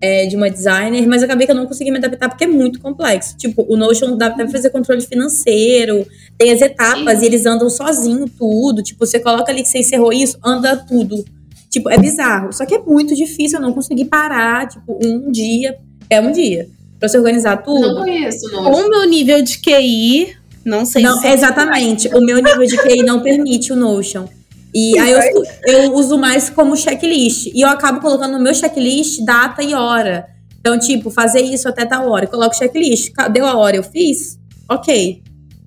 é, 0.00 0.26
de 0.26 0.34
uma 0.34 0.50
designer, 0.50 1.06
mas 1.06 1.22
acabei 1.22 1.46
que 1.46 1.52
eu 1.52 1.56
não 1.56 1.66
consegui 1.66 1.92
me 1.92 1.98
adaptar 1.98 2.28
porque 2.28 2.42
é 2.42 2.48
muito 2.48 2.80
complexo. 2.80 3.36
Tipo, 3.36 3.64
o 3.68 3.76
Notion 3.76 4.16
dá 4.16 4.28
pra 4.28 4.48
fazer 4.48 4.70
controle 4.70 5.02
financeiro, 5.02 6.04
tem 6.36 6.50
as 6.50 6.60
etapas 6.60 7.20
Sim. 7.20 7.24
e 7.24 7.26
eles 7.28 7.46
andam 7.46 7.70
sozinho 7.70 8.28
tudo. 8.28 8.82
Tipo, 8.82 9.06
você 9.06 9.20
coloca 9.20 9.52
ali 9.52 9.62
que 9.62 9.68
você 9.68 9.78
encerrou 9.78 10.12
isso, 10.12 10.36
anda 10.44 10.76
tudo. 10.76 11.24
Tipo, 11.70 11.88
é 11.90 11.96
bizarro. 11.96 12.52
Só 12.52 12.66
que 12.66 12.74
é 12.74 12.78
muito 12.80 13.14
difícil, 13.14 13.60
eu 13.60 13.62
não 13.62 13.72
consegui 13.72 14.04
parar, 14.04 14.66
tipo, 14.66 14.98
um 15.00 15.30
dia, 15.30 15.78
é 16.10 16.20
um 16.20 16.32
dia, 16.32 16.68
pra 16.98 17.08
se 17.08 17.16
organizar 17.16 17.58
tudo. 17.58 17.80
Não 17.80 18.02
conheço, 18.02 18.50
não. 18.50 18.64
Com 18.64 18.80
o 18.82 18.90
meu 18.90 19.04
nível 19.04 19.42
de 19.42 19.58
QI, 19.58 20.36
não 20.64 20.84
sei 20.84 21.02
Não, 21.02 21.18
se. 21.20 21.28
exatamente. 21.28 22.08
O 22.08 22.20
meu 22.20 22.36
nível 22.36 22.66
de 22.66 22.76
QI 22.76 23.02
não 23.02 23.20
permite 23.20 23.72
o 23.72 23.76
Notion. 23.76 24.26
E 24.74 24.98
aí 24.98 25.12
eu, 25.12 25.44
eu 25.66 25.94
uso 25.94 26.18
mais 26.18 26.50
como 26.50 26.76
checklist. 26.76 27.46
E 27.54 27.60
eu 27.60 27.68
acabo 27.68 28.00
colocando 28.00 28.32
no 28.32 28.42
meu 28.42 28.54
checklist 28.54 29.24
data 29.24 29.62
e 29.62 29.72
hora. 29.74 30.26
Então, 30.58 30.78
tipo, 30.78 31.10
fazer 31.10 31.42
isso 31.42 31.68
até 31.68 31.84
tal 31.84 32.10
hora. 32.10 32.24
Eu 32.24 32.28
coloco 32.28 32.56
checklist. 32.56 33.12
Deu 33.32 33.46
a 33.46 33.56
hora, 33.56 33.76
eu 33.76 33.84
fiz? 33.84 34.38
Ok. 34.68 35.22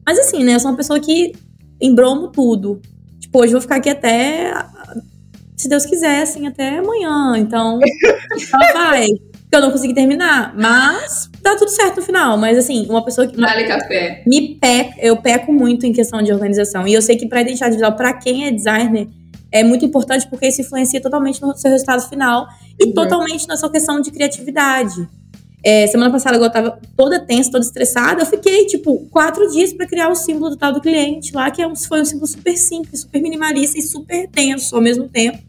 Mas 0.06 0.20
assim, 0.20 0.44
né? 0.44 0.56
Eu 0.56 0.60
sou 0.60 0.72
uma 0.72 0.78
pessoa 0.78 1.00
que 1.00 1.34
embromo 1.80 2.30
tudo. 2.30 2.82
Tipo, 3.20 3.40
hoje 3.40 3.50
eu 3.54 3.60
vou 3.60 3.62
ficar 3.62 3.76
aqui 3.76 3.90
até 3.90 4.52
se 5.56 5.68
Deus 5.68 5.86
quiser, 5.86 6.22
assim, 6.22 6.46
até 6.48 6.78
amanhã. 6.80 7.36
Então, 7.38 7.80
ela 8.54 8.74
vai. 8.74 9.08
Eu 9.52 9.62
não 9.62 9.72
consegui 9.72 9.94
terminar, 9.94 10.54
mas 10.58 11.30
dá 11.42 11.56
tudo 11.56 11.70
certo 11.70 11.98
no 11.98 12.02
final. 12.02 12.38
Mas 12.38 12.58
assim, 12.58 12.86
uma 12.90 13.04
pessoa 13.04 13.26
que. 13.28 13.40
Vale 13.40 13.66
café. 13.66 14.24
Me 14.28 14.56
peca, 14.56 14.96
eu 15.00 15.18
peco 15.18 15.54
muito 15.54 15.86
em 15.86 15.94
questão 15.94 16.22
de 16.22 16.32
organização. 16.32 16.88
E 16.88 16.94
eu 16.94 17.02
sei 17.02 17.16
que 17.16 17.28
para 17.28 17.42
identidade 17.42 17.74
visual, 17.74 17.96
para 17.96 18.14
quem 18.14 18.46
é 18.46 18.52
designer, 18.52 19.08
é 19.52 19.64
muito 19.64 19.86
importante 19.86 20.28
porque 20.28 20.48
isso 20.48 20.62
influencia 20.62 21.02
totalmente 21.02 21.42
no 21.42 21.56
seu 21.56 21.72
resultado 21.72 22.08
final 22.10 22.48
e 22.80 22.88
uhum. 22.88 22.94
totalmente 22.94 23.48
na 23.48 23.56
sua 23.56 23.72
questão 23.72 24.02
de 24.02 24.12
criatividade. 24.12 25.08
É, 25.64 25.88
semana 25.88 26.12
passada 26.12 26.38
eu 26.38 26.52
tava 26.52 26.80
toda 26.96 27.20
tensa, 27.20 27.52
toda 27.52 27.66
estressada. 27.66 28.22
Eu 28.22 28.26
fiquei, 28.26 28.66
tipo, 28.66 29.08
quatro 29.10 29.50
dias 29.52 29.74
para 29.74 29.88
criar 29.88 30.10
o 30.10 30.16
símbolo 30.16 30.52
do 30.52 30.58
tal 30.58 30.72
do 30.72 30.82
cliente 30.82 31.34
lá, 31.34 31.50
que 31.50 31.62
é 31.62 31.68
um, 31.68 31.76
foi 31.76 32.02
um 32.02 32.06
símbolo 32.06 32.28
super 32.28 32.56
simples, 32.58 33.02
super 33.02 33.22
minimalista 33.22 33.78
e 33.78 33.82
super 33.82 34.28
tenso 34.30 34.76
ao 34.76 34.82
mesmo 34.82 35.10
tempo. 35.10 35.40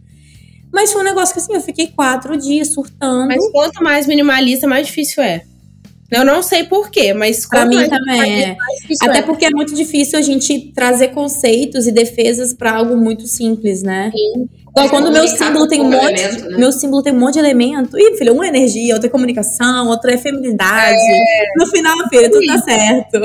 Mas 0.72 0.92
foi 0.92 1.02
um 1.02 1.04
negócio 1.04 1.34
que 1.34 1.40
assim, 1.40 1.54
eu 1.54 1.60
fiquei 1.60 1.88
quatro 1.88 2.36
dias 2.36 2.72
surtando. 2.72 3.28
Mas 3.28 3.50
quanto 3.50 3.82
mais 3.82 4.06
minimalista, 4.06 4.66
mais 4.66 4.86
difícil 4.86 5.22
é. 5.22 5.42
Eu 6.10 6.24
não 6.24 6.42
sei 6.42 6.64
porquê, 6.64 7.12
mas 7.12 7.46
para 7.46 7.66
mim 7.66 7.86
também 7.86 8.44
é. 8.44 8.56
Até 9.02 9.18
é. 9.18 9.22
porque 9.22 9.44
é 9.44 9.50
muito 9.50 9.74
difícil 9.74 10.18
a 10.18 10.22
gente 10.22 10.72
trazer 10.74 11.08
conceitos 11.08 11.86
e 11.86 11.92
defesas 11.92 12.54
para 12.54 12.72
algo 12.72 12.96
muito 12.96 13.26
simples, 13.26 13.82
né? 13.82 14.10
Sim. 14.10 14.48
Então, 14.70 14.88
quando 14.88 15.10
meu 15.10 15.26
símbolo 15.26 15.66
tem 15.66 15.80
um 15.80 15.90
monte, 15.90 16.20
elemento, 16.20 16.50
né? 16.50 16.56
meu 16.56 16.72
símbolo 16.72 17.02
tem 17.02 17.12
um 17.12 17.18
monte 17.18 17.34
de 17.34 17.40
elemento, 17.40 17.98
e 17.98 18.16
filho, 18.16 18.32
uma 18.32 18.46
é 18.46 18.48
energia, 18.48 18.94
outra 18.94 19.08
é 19.08 19.10
comunicação, 19.10 19.88
outra 19.88 20.14
é 20.14 20.18
feminidade. 20.18 20.96
É. 20.96 21.44
No 21.56 21.66
final, 21.66 21.96
filho, 22.08 22.30
tudo 22.30 22.46
tá 22.46 22.58
certo. 22.58 23.20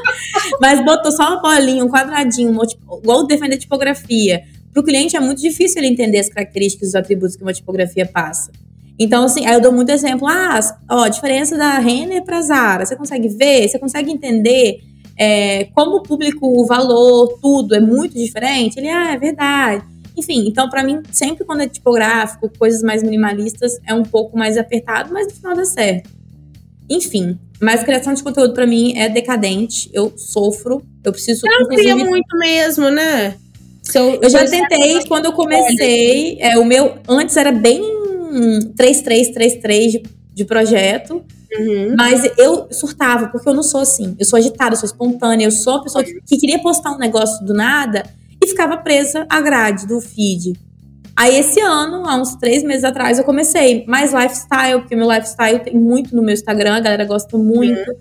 Mas 0.60 0.84
botou 0.84 1.12
só 1.12 1.28
uma 1.28 1.40
bolinha, 1.40 1.84
um 1.84 1.88
quadradinho, 1.88 2.58
igual 3.00 3.26
defender 3.26 3.58
tipografia. 3.58 4.42
Para 4.72 4.80
o 4.80 4.84
cliente 4.84 5.16
é 5.16 5.20
muito 5.20 5.40
difícil 5.40 5.78
ele 5.78 5.92
entender 5.92 6.18
as 6.18 6.28
características 6.28 6.88
e 6.88 6.90
os 6.90 6.94
atributos 6.94 7.36
que 7.36 7.42
uma 7.42 7.52
tipografia 7.52 8.06
passa. 8.06 8.50
Então, 8.98 9.24
assim, 9.24 9.46
aí 9.46 9.54
eu 9.54 9.60
dou 9.60 9.72
muito 9.72 9.90
exemplo. 9.90 10.26
Ah, 10.26 10.58
ó, 10.90 11.04
a 11.04 11.08
diferença 11.08 11.56
da 11.56 11.78
Renner 11.78 12.24
para 12.24 12.42
Zara. 12.42 12.84
Você 12.84 12.96
consegue 12.96 13.28
ver? 13.28 13.68
Você 13.68 13.78
consegue 13.78 14.10
entender 14.10 14.80
é, 15.16 15.64
como 15.74 15.96
o 15.96 16.02
público, 16.02 16.46
o 16.46 16.64
valor, 16.66 17.38
tudo 17.40 17.74
é 17.74 17.80
muito 17.80 18.14
diferente? 18.14 18.78
Ele, 18.78 18.88
ah, 18.88 19.12
é 19.12 19.18
verdade. 19.18 19.84
Enfim, 20.16 20.48
então 20.48 20.68
para 20.68 20.82
mim, 20.82 21.00
sempre 21.12 21.44
quando 21.44 21.60
é 21.60 21.68
tipográfico, 21.68 22.50
coisas 22.58 22.82
mais 22.82 23.04
minimalistas, 23.04 23.78
é 23.86 23.94
um 23.94 24.02
pouco 24.02 24.36
mais 24.36 24.58
apertado, 24.58 25.12
mas 25.12 25.28
no 25.28 25.34
final 25.34 25.54
dá 25.54 25.64
certo. 25.64 26.10
Enfim, 26.90 27.38
mas 27.60 27.84
criação 27.84 28.14
de 28.14 28.22
conteúdo 28.22 28.52
para 28.52 28.66
mim 28.66 28.96
é 28.96 29.08
decadente. 29.08 29.88
Eu 29.92 30.12
sofro, 30.16 30.82
eu 31.04 31.12
preciso. 31.12 31.42
Não 31.46 31.68
cria 31.68 31.94
muito 31.94 32.36
mesmo, 32.36 32.90
né? 32.90 33.36
Eu, 33.94 34.20
eu 34.22 34.30
já 34.30 34.44
tentei, 34.44 35.04
quando 35.06 35.26
eu 35.26 35.32
comecei, 35.32 36.38
é, 36.40 36.58
o 36.58 36.64
meu 36.64 36.98
antes 37.08 37.36
era 37.36 37.52
bem 37.52 37.80
3333 38.76 39.92
de, 39.92 40.02
de 40.34 40.44
projeto. 40.44 41.24
Uhum. 41.56 41.94
Mas 41.96 42.30
eu 42.36 42.68
surtava, 42.70 43.28
porque 43.28 43.48
eu 43.48 43.54
não 43.54 43.62
sou 43.62 43.80
assim. 43.80 44.14
Eu 44.18 44.26
sou 44.26 44.38
agitada, 44.38 44.74
eu 44.74 44.78
sou 44.78 44.86
espontânea, 44.86 45.46
eu 45.46 45.50
sou 45.50 45.76
a 45.76 45.82
pessoa 45.82 46.04
que, 46.04 46.20
que 46.20 46.36
queria 46.36 46.58
postar 46.60 46.92
um 46.92 46.98
negócio 46.98 47.44
do 47.46 47.54
nada 47.54 48.04
e 48.42 48.46
ficava 48.46 48.76
presa 48.76 49.26
à 49.28 49.40
grade 49.40 49.86
do 49.86 50.00
feed. 50.00 50.52
Aí 51.16 51.36
esse 51.36 51.60
ano, 51.60 52.06
há 52.06 52.16
uns 52.16 52.36
três 52.36 52.62
meses 52.62 52.84
atrás, 52.84 53.18
eu 53.18 53.24
comecei 53.24 53.84
mais 53.86 54.12
lifestyle, 54.12 54.80
porque 54.80 54.94
meu 54.94 55.10
lifestyle 55.10 55.58
tem 55.58 55.74
muito 55.74 56.14
no 56.14 56.22
meu 56.22 56.32
Instagram, 56.32 56.76
a 56.76 56.80
galera 56.80 57.04
gosta 57.04 57.36
muito. 57.36 57.90
Uhum. 57.90 57.96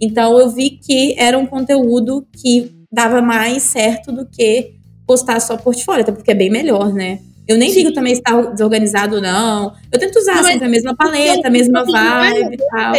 Então 0.00 0.38
eu 0.38 0.48
vi 0.48 0.70
que 0.70 1.14
era 1.18 1.38
um 1.38 1.46
conteúdo 1.46 2.26
que 2.32 2.72
dava 2.90 3.20
mais 3.20 3.64
certo 3.64 4.10
do 4.10 4.26
que 4.26 4.74
postar 5.06 5.40
só 5.40 5.56
portfólio, 5.56 6.02
até 6.02 6.12
porque 6.12 6.30
é 6.30 6.34
bem 6.34 6.50
melhor, 6.50 6.92
né? 6.92 7.18
Eu 7.46 7.58
nem 7.58 7.70
Sim. 7.70 7.80
digo 7.80 7.92
também 7.92 8.12
estar 8.12 8.40
desorganizado, 8.52 9.20
não. 9.20 9.74
Eu 9.90 9.98
tento 9.98 10.18
usar 10.18 10.36
não, 10.36 10.44
sempre 10.44 10.66
a 10.66 10.70
mesma 10.70 10.94
paleta, 10.94 11.48
a 11.48 11.50
mesma 11.50 11.84
vibe 11.84 12.54
e 12.54 12.56
tal. 12.56 12.94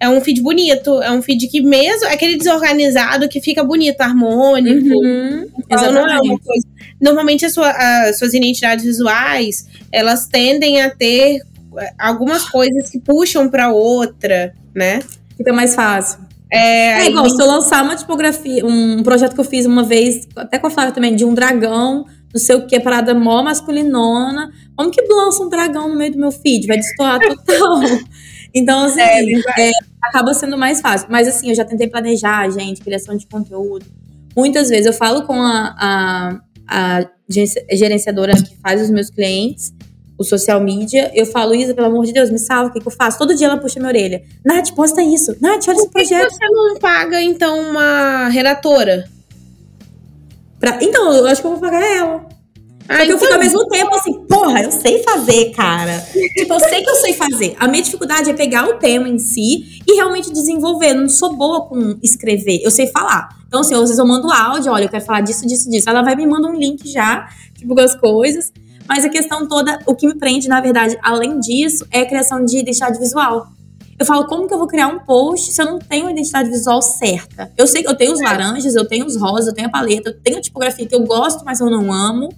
É 0.00 0.08
um 0.08 0.20
feed 0.20 0.42
bonito, 0.42 1.00
é 1.00 1.10
um 1.10 1.22
feed 1.22 1.48
que 1.48 1.62
mesmo, 1.62 2.06
aquele 2.08 2.36
desorganizado 2.36 3.28
que 3.28 3.40
fica 3.40 3.64
bonito, 3.64 4.00
harmônico. 4.02 4.94
Uhum, 4.94 5.46
então, 5.58 5.92
não 5.92 6.06
é 6.06 6.20
uma 6.20 6.38
coisa. 6.38 6.66
Normalmente 7.00 7.48
sua, 7.48 7.70
as 7.70 8.18
suas 8.18 8.34
identidades 8.34 8.84
visuais, 8.84 9.66
elas 9.90 10.26
tendem 10.26 10.82
a 10.82 10.90
ter 10.90 11.40
algumas 11.98 12.48
coisas 12.48 12.90
que 12.90 12.98
puxam 12.98 13.48
para 13.48 13.72
outra, 13.72 14.54
né? 14.74 15.00
Fica 15.36 15.52
mais 15.52 15.74
fácil. 15.74 16.20
É, 16.54 17.00
é 17.00 17.10
igual, 17.10 17.28
se 17.28 17.42
eu 17.42 17.46
lançar 17.46 17.82
uma 17.82 17.96
tipografia, 17.96 18.64
um 18.64 19.02
projeto 19.02 19.34
que 19.34 19.40
eu 19.40 19.44
fiz 19.44 19.66
uma 19.66 19.82
vez, 19.82 20.28
até 20.36 20.58
com 20.58 20.68
a 20.68 20.70
Flávia 20.70 20.92
também, 20.92 21.16
de 21.16 21.24
um 21.24 21.34
dragão, 21.34 22.06
não 22.32 22.40
sei 22.40 22.54
o 22.54 22.66
que, 22.66 22.78
parada 22.78 23.12
mó 23.14 23.42
masculinona. 23.42 24.52
Como 24.76 24.90
que 24.90 25.02
lança 25.02 25.42
um 25.42 25.48
dragão 25.48 25.88
no 25.88 25.96
meio 25.96 26.12
do 26.12 26.18
meu 26.18 26.30
feed? 26.30 26.66
Vai 26.66 26.76
destoar 26.76 27.18
total. 27.18 27.80
então, 28.54 28.84
assim, 28.84 29.00
é, 29.00 29.68
é, 29.68 29.70
acaba 30.00 30.32
sendo 30.32 30.56
mais 30.56 30.80
fácil. 30.80 31.08
Mas, 31.10 31.26
assim, 31.26 31.48
eu 31.48 31.54
já 31.54 31.64
tentei 31.64 31.88
planejar, 31.88 32.48
gente, 32.50 32.80
criação 32.80 33.16
de 33.16 33.26
conteúdo. 33.26 33.86
Muitas 34.36 34.68
vezes 34.68 34.86
eu 34.86 34.92
falo 34.92 35.22
com 35.22 35.40
a, 35.40 35.76
a, 35.78 37.00
a 37.00 37.06
gerenciadora 37.72 38.34
que 38.34 38.56
faz 38.58 38.80
os 38.80 38.90
meus 38.90 39.10
clientes 39.10 39.72
o 40.18 40.24
social 40.24 40.60
media, 40.60 41.10
eu 41.14 41.26
falo, 41.26 41.54
Isa, 41.54 41.74
pelo 41.74 41.88
amor 41.88 42.04
de 42.06 42.12
Deus, 42.12 42.30
me 42.30 42.38
salva, 42.38 42.70
o 42.70 42.72
que, 42.72 42.80
que 42.80 42.86
eu 42.86 42.92
faço? 42.92 43.18
Todo 43.18 43.34
dia 43.34 43.46
ela 43.46 43.56
puxa 43.56 43.80
minha 43.80 43.88
orelha. 43.88 44.22
Nath, 44.44 44.70
posta 44.72 45.02
isso. 45.02 45.36
Nath, 45.40 45.66
olha 45.68 45.76
esse 45.76 45.90
projeto. 45.90 46.30
Por 46.30 46.38
que 46.38 46.46
você 46.46 46.52
não 46.52 46.78
paga, 46.78 47.20
então, 47.22 47.70
uma 47.70 48.28
redatora? 48.28 49.08
Pra... 50.60 50.78
Então, 50.80 51.12
eu 51.12 51.26
acho 51.26 51.40
que 51.40 51.46
eu 51.46 51.50
vou 51.52 51.60
pagar 51.60 51.84
ela. 51.84 52.34
Ah, 52.86 52.98
Porque 52.98 53.02
então... 53.04 53.14
eu 53.14 53.18
fico 53.18 53.32
ao 53.32 53.38
mesmo 53.38 53.68
tempo 53.68 53.94
assim, 53.94 54.12
porra, 54.26 54.62
eu 54.62 54.70
sei 54.70 55.02
fazer, 55.02 55.50
cara. 55.52 56.04
tipo, 56.36 56.52
eu 56.52 56.60
sei 56.60 56.82
que 56.82 56.90
eu 56.90 56.94
sei 56.96 57.14
fazer. 57.14 57.56
A 57.58 57.66
minha 57.66 57.82
dificuldade 57.82 58.30
é 58.30 58.34
pegar 58.34 58.68
o 58.68 58.74
tema 58.74 59.08
em 59.08 59.18
si 59.18 59.80
e 59.86 59.94
realmente 59.94 60.30
desenvolver. 60.32 60.90
Eu 60.90 60.96
não 60.96 61.08
sou 61.08 61.34
boa 61.34 61.62
com 61.62 61.98
escrever, 62.02 62.60
eu 62.62 62.70
sei 62.70 62.86
falar. 62.88 63.28
Então, 63.48 63.60
assim, 63.60 63.74
às 63.74 63.80
vezes 63.80 63.98
eu 63.98 64.06
mando 64.06 64.30
áudio, 64.30 64.70
olha, 64.70 64.84
eu 64.84 64.88
quero 64.88 65.04
falar 65.04 65.22
disso, 65.22 65.46
disso, 65.46 65.70
disso. 65.70 65.88
Ela 65.88 66.02
vai 66.02 66.14
me 66.14 66.26
mandar 66.26 66.48
um 66.48 66.56
link 66.56 66.86
já, 66.90 67.26
tipo, 67.56 67.78
as 67.80 67.94
coisas. 67.94 68.52
Mas 68.88 69.04
a 69.04 69.08
questão 69.08 69.48
toda, 69.48 69.78
o 69.86 69.94
que 69.94 70.06
me 70.06 70.14
prende, 70.14 70.48
na 70.48 70.60
verdade, 70.60 70.98
além 71.02 71.40
disso, 71.40 71.86
é 71.90 72.00
a 72.00 72.06
criação 72.06 72.44
de 72.44 72.58
identidade 72.58 72.98
visual. 72.98 73.48
Eu 73.98 74.04
falo, 74.04 74.26
como 74.26 74.48
que 74.48 74.52
eu 74.52 74.58
vou 74.58 74.66
criar 74.66 74.88
um 74.88 74.98
post 74.98 75.52
se 75.52 75.62
eu 75.62 75.66
não 75.66 75.78
tenho 75.78 76.08
a 76.08 76.12
identidade 76.12 76.50
visual 76.50 76.82
certa? 76.82 77.50
Eu 77.56 77.66
sei 77.66 77.82
que 77.82 77.88
eu 77.88 77.96
tenho 77.96 78.12
os 78.12 78.20
laranjas, 78.20 78.74
eu 78.74 78.84
tenho 78.84 79.06
os 79.06 79.16
rosas, 79.16 79.46
eu 79.46 79.54
tenho 79.54 79.68
a 79.68 79.70
paleta, 79.70 80.10
eu 80.10 80.20
tenho 80.20 80.38
a 80.38 80.40
tipografia 80.40 80.86
que 80.86 80.94
eu 80.94 81.04
gosto, 81.04 81.44
mas 81.44 81.60
eu 81.60 81.70
não 81.70 81.92
amo. 81.92 82.28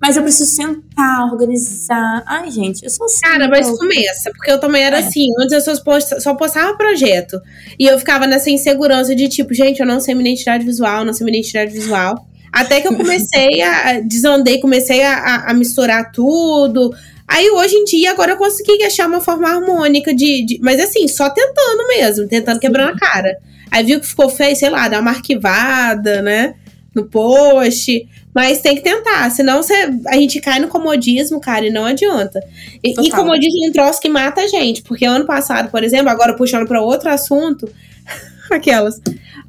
Mas 0.00 0.16
eu 0.16 0.22
preciso 0.22 0.50
sentar, 0.50 1.30
organizar. 1.30 2.22
Ai, 2.26 2.50
gente, 2.50 2.82
eu 2.82 2.88
sou 2.88 3.04
assim. 3.04 3.20
Cara, 3.20 3.46
mas 3.48 3.70
começa, 3.70 4.30
porque 4.34 4.50
eu 4.50 4.58
também 4.58 4.82
era 4.82 4.96
é. 4.96 5.00
assim. 5.00 5.26
Antes 5.38 5.52
eu 5.52 5.76
só, 5.76 5.84
post, 5.84 6.22
só 6.22 6.34
postava 6.34 6.74
projeto. 6.74 7.38
E 7.78 7.84
eu 7.84 7.98
ficava 7.98 8.26
nessa 8.26 8.48
insegurança 8.48 9.14
de 9.14 9.28
tipo, 9.28 9.52
gente, 9.52 9.80
eu 9.80 9.86
não 9.86 10.00
sei 10.00 10.14
minha 10.14 10.30
identidade 10.30 10.64
visual, 10.64 11.04
não 11.04 11.12
sei 11.12 11.26
minha 11.26 11.38
identidade 11.38 11.70
visual. 11.70 12.26
Até 12.52 12.80
que 12.80 12.88
eu 12.88 12.96
comecei 12.96 13.62
a. 13.62 14.00
Desandei, 14.00 14.58
comecei 14.60 15.02
a, 15.02 15.44
a, 15.46 15.54
misturar 15.54 16.10
tudo. 16.10 16.92
Aí 17.26 17.48
hoje 17.50 17.76
em 17.76 17.84
dia, 17.84 18.10
agora 18.10 18.32
eu 18.32 18.36
consegui 18.36 18.82
achar 18.82 19.06
uma 19.06 19.20
forma 19.20 19.48
harmônica 19.48 20.14
de. 20.14 20.44
de 20.44 20.60
mas 20.60 20.80
assim, 20.80 21.06
só 21.06 21.30
tentando 21.30 21.86
mesmo, 21.88 22.26
tentando 22.26 22.56
Sim. 22.56 22.60
quebrando 22.60 22.90
a 22.90 22.98
cara. 22.98 23.36
Aí 23.70 23.84
viu 23.84 24.00
que 24.00 24.06
ficou 24.06 24.28
feio, 24.28 24.56
sei 24.56 24.68
lá, 24.68 24.88
dá 24.88 24.98
uma 24.98 25.12
arquivada, 25.12 26.22
né? 26.22 26.54
No 26.94 27.04
post. 27.04 28.08
Mas 28.34 28.60
tem 28.60 28.76
que 28.76 28.82
tentar, 28.82 29.28
senão 29.30 29.62
você, 29.62 29.74
a 30.06 30.14
gente 30.14 30.40
cai 30.40 30.60
no 30.60 30.68
comodismo, 30.68 31.40
cara, 31.40 31.66
e 31.66 31.70
não 31.70 31.84
adianta. 31.84 32.40
E, 32.82 32.90
e 32.90 33.10
comodismo 33.10 33.64
é 33.64 33.68
um 33.68 33.72
troço 33.72 34.00
que 34.00 34.08
mata 34.08 34.40
a 34.40 34.46
gente. 34.46 34.82
Porque 34.82 35.04
ano 35.04 35.26
passado, 35.26 35.68
por 35.68 35.82
exemplo, 35.82 36.08
agora 36.08 36.36
puxando 36.36 36.66
para 36.66 36.80
outro 36.80 37.10
assunto, 37.10 37.68
aquelas. 38.50 39.00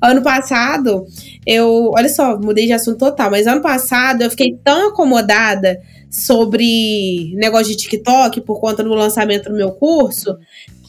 Ano 0.02 0.24
passado, 0.24 1.06
eu. 1.46 1.92
Olha 1.94 2.10
só, 2.10 2.38
mudei 2.40 2.66
de 2.66 2.74
assunto 2.74 2.98
total, 2.98 3.30
mas 3.30 3.46
ano 3.46 3.62
passado 3.62 4.24
eu 4.24 4.30
fiquei 4.30 4.58
tão 4.64 4.90
acomodada 4.90 5.80
sobre 6.10 7.34
negócio 7.36 7.68
de 7.68 7.78
TikTok 7.78 8.42
por 8.42 8.60
conta 8.60 8.84
do 8.84 8.90
lançamento 8.90 9.50
do 9.50 9.56
meu 9.56 9.72
curso 9.72 10.38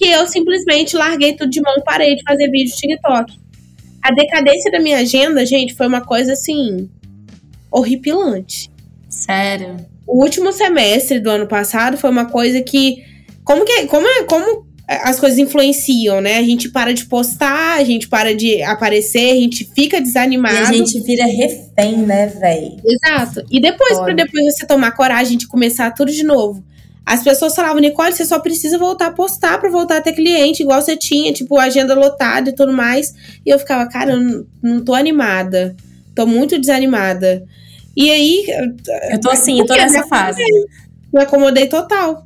que 0.02 0.08
eu 0.08 0.26
simplesmente 0.26 0.96
larguei 0.96 1.36
tudo 1.36 1.50
de 1.50 1.60
mão 1.60 1.74
e 1.76 1.84
parei 1.84 2.16
de 2.16 2.24
fazer 2.24 2.50
vídeo 2.50 2.74
TikTok. 2.74 3.38
A 4.02 4.12
decadência 4.12 4.68
da 4.72 4.80
minha 4.80 4.98
agenda, 4.98 5.46
gente, 5.46 5.74
foi 5.74 5.86
uma 5.86 6.00
coisa 6.00 6.32
assim. 6.32 6.90
horripilante. 7.70 8.68
Sério. 9.08 9.76
O 10.04 10.20
último 10.20 10.52
semestre 10.52 11.20
do 11.20 11.30
ano 11.30 11.46
passado 11.46 11.96
foi 11.96 12.10
uma 12.10 12.24
coisa 12.24 12.60
que. 12.62 13.04
Como 13.44 13.64
que. 13.64 13.86
Como, 13.86 14.06
como 14.26 14.66
as 15.02 15.18
coisas 15.18 15.38
influenciam, 15.38 16.20
né? 16.20 16.38
A 16.38 16.42
gente 16.42 16.68
para 16.70 16.92
de 16.92 17.06
postar, 17.06 17.78
a 17.78 17.84
gente 17.84 18.08
para 18.08 18.34
de 18.34 18.62
aparecer, 18.62 19.32
a 19.32 19.40
gente 19.40 19.68
fica 19.74 20.00
desanimado. 20.00 20.54
E 20.54 20.58
a 20.58 20.72
gente 20.72 21.00
vira 21.00 21.26
refém, 21.26 21.98
né, 21.98 22.26
velho? 22.26 22.76
Exato. 22.84 23.44
E 23.50 23.60
depois, 23.60 23.98
para 23.98 24.14
depois 24.14 24.54
você 24.54 24.66
tomar 24.66 24.92
coragem 24.92 25.36
de 25.38 25.46
começar 25.46 25.90
tudo 25.92 26.10
de 26.10 26.22
novo. 26.22 26.64
As 27.04 27.22
pessoas 27.22 27.54
falavam, 27.54 27.80
Nicole, 27.80 28.12
você 28.12 28.24
só 28.24 28.38
precisa 28.38 28.78
voltar 28.78 29.06
a 29.06 29.12
postar 29.12 29.58
para 29.58 29.68
voltar 29.68 29.96
a 29.96 30.00
ter 30.00 30.12
cliente, 30.12 30.62
igual 30.62 30.80
você 30.80 30.96
tinha, 30.96 31.32
tipo, 31.32 31.58
agenda 31.58 31.94
lotada 31.94 32.50
e 32.50 32.54
tudo 32.54 32.72
mais. 32.72 33.12
E 33.44 33.50
eu 33.50 33.58
ficava, 33.58 33.88
cara, 33.88 34.12
eu 34.12 34.20
não, 34.20 34.46
não 34.62 34.84
tô 34.84 34.94
animada. 34.94 35.74
Tô 36.14 36.26
muito 36.26 36.58
desanimada. 36.58 37.44
E 37.96 38.10
aí. 38.10 38.44
Eu 39.10 39.20
tô 39.20 39.30
assim, 39.30 39.58
eu 39.58 39.66
tô 39.66 39.74
nessa 39.74 40.06
fase. 40.06 40.42
Me 41.12 41.22
acomodei 41.22 41.66
total. 41.66 42.24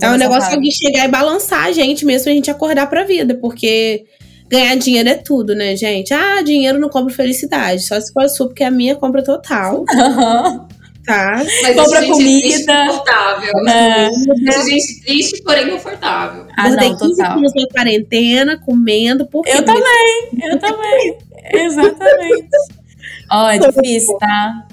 É 0.00 0.10
um 0.10 0.16
negócio 0.16 0.50
fase. 0.50 0.60
de 0.60 0.72
chegar 0.72 1.04
e 1.04 1.08
balançar 1.08 1.64
a 1.64 1.72
gente 1.72 2.04
mesmo, 2.04 2.30
a 2.30 2.34
gente 2.34 2.50
acordar 2.50 2.88
pra 2.88 3.04
vida, 3.04 3.34
porque 3.34 4.04
ganhar 4.48 4.74
dinheiro 4.76 5.08
é 5.08 5.14
tudo, 5.14 5.54
né, 5.54 5.76
gente? 5.76 6.12
Ah, 6.12 6.42
dinheiro 6.42 6.78
não 6.78 6.88
compra 6.88 7.14
felicidade. 7.14 7.86
Só 7.86 8.00
se 8.00 8.12
for 8.12 8.28
sua, 8.28 8.48
porque 8.48 8.62
é 8.62 8.66
a 8.66 8.70
minha 8.70 8.96
compra 8.96 9.22
total. 9.22 9.84
Tá. 11.04 11.42
Mas 11.62 11.76
compra 11.76 12.06
comida. 12.06 12.86
Confortável. 12.86 13.68
É. 13.68 14.08
gente 14.64 15.04
triste, 15.04 15.42
porém 15.42 15.68
confortável. 15.68 16.46
Ah, 16.56 16.70
não, 16.70 16.96
15 16.96 17.16
total. 17.16 17.34
quilos 17.34 17.52
na 17.54 17.66
quarentena, 17.70 18.58
comendo, 18.64 19.26
por 19.26 19.46
Eu 19.46 19.62
também, 19.62 20.30
eu 20.50 20.58
também. 20.58 21.18
Exatamente. 21.52 22.48
Ó, 23.30 23.44
oh, 23.44 23.50
é 23.50 23.58
difícil, 23.58 24.16
tá? 24.18 24.66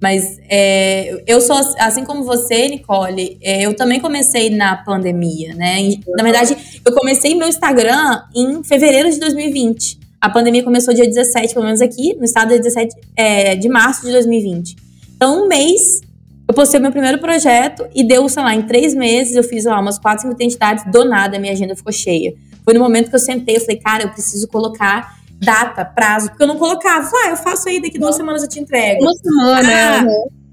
Mas 0.00 0.38
é, 0.48 1.22
eu 1.26 1.40
sou, 1.40 1.56
assim 1.78 2.04
como 2.04 2.22
você, 2.22 2.68
Nicole, 2.68 3.38
é, 3.42 3.62
eu 3.62 3.74
também 3.74 3.98
comecei 3.98 4.50
na 4.50 4.76
pandemia, 4.76 5.54
né? 5.54 5.78
Na 6.08 6.22
verdade, 6.22 6.56
eu 6.84 6.92
comecei 6.92 7.34
meu 7.34 7.48
Instagram 7.48 8.22
em 8.34 8.62
fevereiro 8.62 9.10
de 9.10 9.18
2020. 9.18 9.98
A 10.20 10.28
pandemia 10.28 10.62
começou 10.62 10.92
dia 10.92 11.06
17, 11.06 11.54
pelo 11.54 11.64
menos 11.64 11.80
aqui, 11.80 12.14
no 12.14 12.24
estado, 12.24 12.48
dia 12.48 12.58
17 12.58 12.94
é, 13.16 13.56
de 13.56 13.68
março 13.68 14.04
de 14.04 14.12
2020. 14.12 14.76
Então, 15.16 15.44
um 15.44 15.48
mês, 15.48 16.00
eu 16.46 16.54
postei 16.54 16.78
meu 16.78 16.92
primeiro 16.92 17.18
projeto 17.18 17.86
e 17.94 18.04
deu, 18.04 18.28
sei 18.28 18.42
lá, 18.42 18.54
em 18.54 18.62
três 18.62 18.94
meses 18.94 19.34
eu 19.34 19.42
fiz 19.42 19.64
lá 19.64 19.80
umas 19.80 19.98
quatro, 19.98 20.22
cinco 20.22 20.34
identidades, 20.34 20.84
do 20.92 21.04
nada 21.04 21.38
minha 21.38 21.52
agenda 21.52 21.74
ficou 21.74 21.92
cheia. 21.92 22.34
Foi 22.64 22.74
no 22.74 22.80
momento 22.80 23.08
que 23.08 23.16
eu 23.16 23.20
sentei, 23.20 23.56
eu 23.56 23.60
falei, 23.60 23.76
cara, 23.76 24.02
eu 24.04 24.10
preciso 24.10 24.46
colocar 24.48 25.15
data, 25.38 25.84
prazo, 25.84 26.28
porque 26.28 26.42
eu 26.42 26.46
não 26.46 26.56
colocava. 26.56 27.08
Ah, 27.24 27.30
eu 27.30 27.36
faço 27.36 27.68
aí, 27.68 27.80
daqui 27.80 27.98
duas 27.98 28.16
semanas 28.16 28.42
eu 28.42 28.48
te 28.48 28.60
entrego. 28.60 29.02
Uma 29.02 29.14
semana. 29.14 30.00
Ah, 30.00 30.04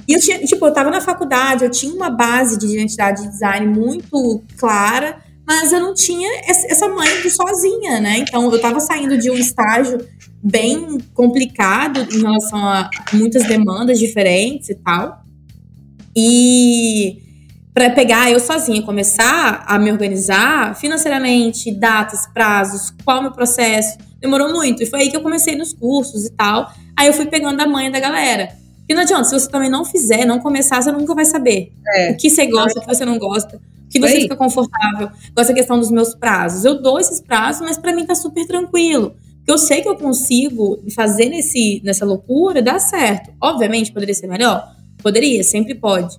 e 0.08 0.14
eu 0.14 0.20
tinha, 0.20 0.40
tipo, 0.40 0.66
eu 0.66 0.74
tava 0.74 0.90
na 0.90 1.00
faculdade, 1.00 1.64
eu 1.64 1.72
tinha 1.72 1.94
uma 1.94 2.10
base 2.10 2.58
de 2.58 2.66
identidade 2.66 3.22
de 3.24 3.30
design 3.30 3.68
muito 3.68 4.44
clara, 4.58 5.18
mas 5.48 5.72
eu 5.72 5.80
não 5.80 5.94
tinha 5.94 6.30
essa 6.46 6.88
mãe 6.90 7.22
de 7.22 7.30
sozinha, 7.30 8.00
né? 8.00 8.18
Então 8.20 8.52
eu 8.52 8.62
tava 8.62 8.80
saindo 8.80 9.18
de 9.18 9.30
um 9.30 9.36
estágio 9.36 10.06
bem 10.42 10.98
complicado 11.14 12.06
em 12.14 12.22
relação 12.22 12.60
a 12.60 12.90
muitas 13.14 13.46
demandas 13.46 13.98
diferentes 13.98 14.70
e 14.70 14.76
tal. 14.76 15.24
E 16.16 17.24
para 17.74 17.90
pegar 17.90 18.30
eu 18.30 18.40
sozinha, 18.40 18.82
começar 18.84 19.64
a 19.66 19.80
me 19.80 19.92
organizar 19.92 20.76
financeiramente, 20.76 21.74
datas, 21.74 22.28
prazos, 22.28 22.94
qual 23.04 23.20
o 23.20 23.22
meu 23.24 23.32
processo, 23.32 23.98
demorou 24.24 24.52
muito. 24.54 24.82
E 24.82 24.86
foi 24.86 25.02
aí 25.02 25.12
que 25.12 25.18
eu 25.18 25.22
comecei 25.22 25.56
nos 25.56 25.74
cursos 25.74 26.26
e 26.26 26.32
tal. 26.32 26.72
Aí 26.98 27.08
eu 27.08 27.14
fui 27.14 27.26
pegando 27.26 27.60
a 27.62 27.68
manha 27.68 27.92
da 27.92 28.00
galera. 28.00 28.50
E 28.88 28.94
não 28.94 29.02
adianta, 29.02 29.26
se 29.26 29.38
você 29.38 29.50
também 29.50 29.70
não 29.70 29.84
fizer, 29.84 30.26
não 30.26 30.40
começar, 30.40 30.82
você 30.82 30.92
nunca 30.92 31.14
vai 31.14 31.26
saber 31.26 31.74
é. 31.96 32.12
o 32.12 32.18
que 32.18 32.30
você 32.30 32.48
gosta, 32.48 32.80
o 32.80 32.82
que 32.82 32.88
você 32.88 33.06
não 33.06 33.18
gosta, 33.18 33.58
o 33.58 33.90
que 33.90 34.00
você 34.00 34.22
fica 34.22 34.36
confortável. 34.36 35.10
Com 35.36 35.42
essa 35.42 35.54
questão 35.54 35.78
dos 35.78 35.92
meus 35.92 36.16
prazos. 36.16 36.64
Eu 36.64 36.82
dou 36.82 37.00
esses 37.00 37.22
prazos, 37.22 37.62
mas 37.62 37.78
para 37.78 37.94
mim 37.94 38.06
tá 38.06 38.16
super 38.16 38.48
tranquilo. 38.48 39.16
Porque 39.38 39.52
eu 39.52 39.58
sei 39.58 39.82
que 39.82 39.90
eu 39.90 39.98
consigo 39.98 40.82
fazer 40.96 41.28
nesse, 41.28 41.82
nessa 41.84 42.06
loucura 42.06 42.62
dar 42.62 42.80
certo. 42.80 43.34
Obviamente, 43.42 43.92
poderia 43.92 44.16
ser 44.16 44.28
melhor? 44.28 44.74
Poderia, 45.02 45.44
sempre 45.44 45.76
pode. 45.76 46.18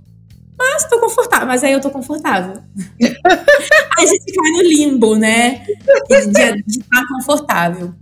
Mas 0.57 0.85
tô 0.89 1.01
confortável, 1.01 1.47
mas 1.47 1.65
aí 1.65 1.73
eu 1.73 1.81
tô 1.81 1.91
confortável. 1.91 2.63
aí 3.01 4.05
a 4.05 4.07
gente 4.07 4.33
cai 4.33 4.51
no 4.53 4.63
limbo, 4.63 5.17
né? 5.17 5.65
De 6.09 6.17
estar 6.17 6.55
tá 6.91 7.07
confortável. 7.09 7.93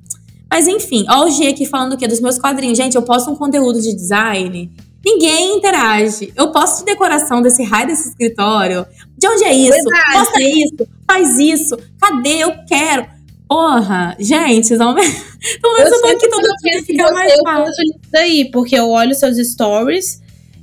Mas 0.51 0.69
enfim, 0.69 1.07
ó 1.09 1.25
o 1.25 1.31
G 1.31 1.49
aqui 1.49 1.65
falando 1.65 1.95
o 1.95 1.97
quê? 1.97 2.07
Dos 2.07 2.21
meus 2.21 2.39
quadrinhos. 2.39 2.77
Gente, 2.77 2.95
eu 2.95 3.03
posto 3.03 3.31
um 3.31 3.37
conteúdo 3.37 3.81
de 3.81 3.95
design. 3.95 4.71
Ninguém 5.05 5.57
interage. 5.57 6.33
Eu 6.37 6.53
posto 6.53 6.81
de 6.81 6.85
decoração 6.85 7.41
desse 7.43 7.63
raio 7.63 7.89
desse 7.89 8.11
escritório. 8.11 8.87
De 9.17 9.27
onde 9.27 9.45
é 9.45 9.55
isso? 9.55 9.83
Verdade. 9.83 10.19
Mostra 10.19 10.43
isso, 10.43 10.89
faz 11.07 11.39
isso. 11.39 11.77
Cadê? 11.99 12.45
Eu 12.45 12.53
quero. 12.69 13.07
Porra, 13.49 14.17
gente, 14.19 14.77
não... 14.77 14.95
pelo 14.95 15.77
menos 15.77 15.91
eu, 15.91 15.97
eu 15.97 16.03
tô 16.03 16.09
aqui 16.09 16.29
todo 16.29 16.49
dia, 16.63 16.83
fica 16.85 17.13
mais 17.13 17.33
fácil. 17.43 17.85
isso 17.85 18.01
daí, 18.11 18.51
porque 18.51 18.75
eu 18.75 18.89
olho 18.89 19.15
seus 19.15 19.37
stories 19.37 20.22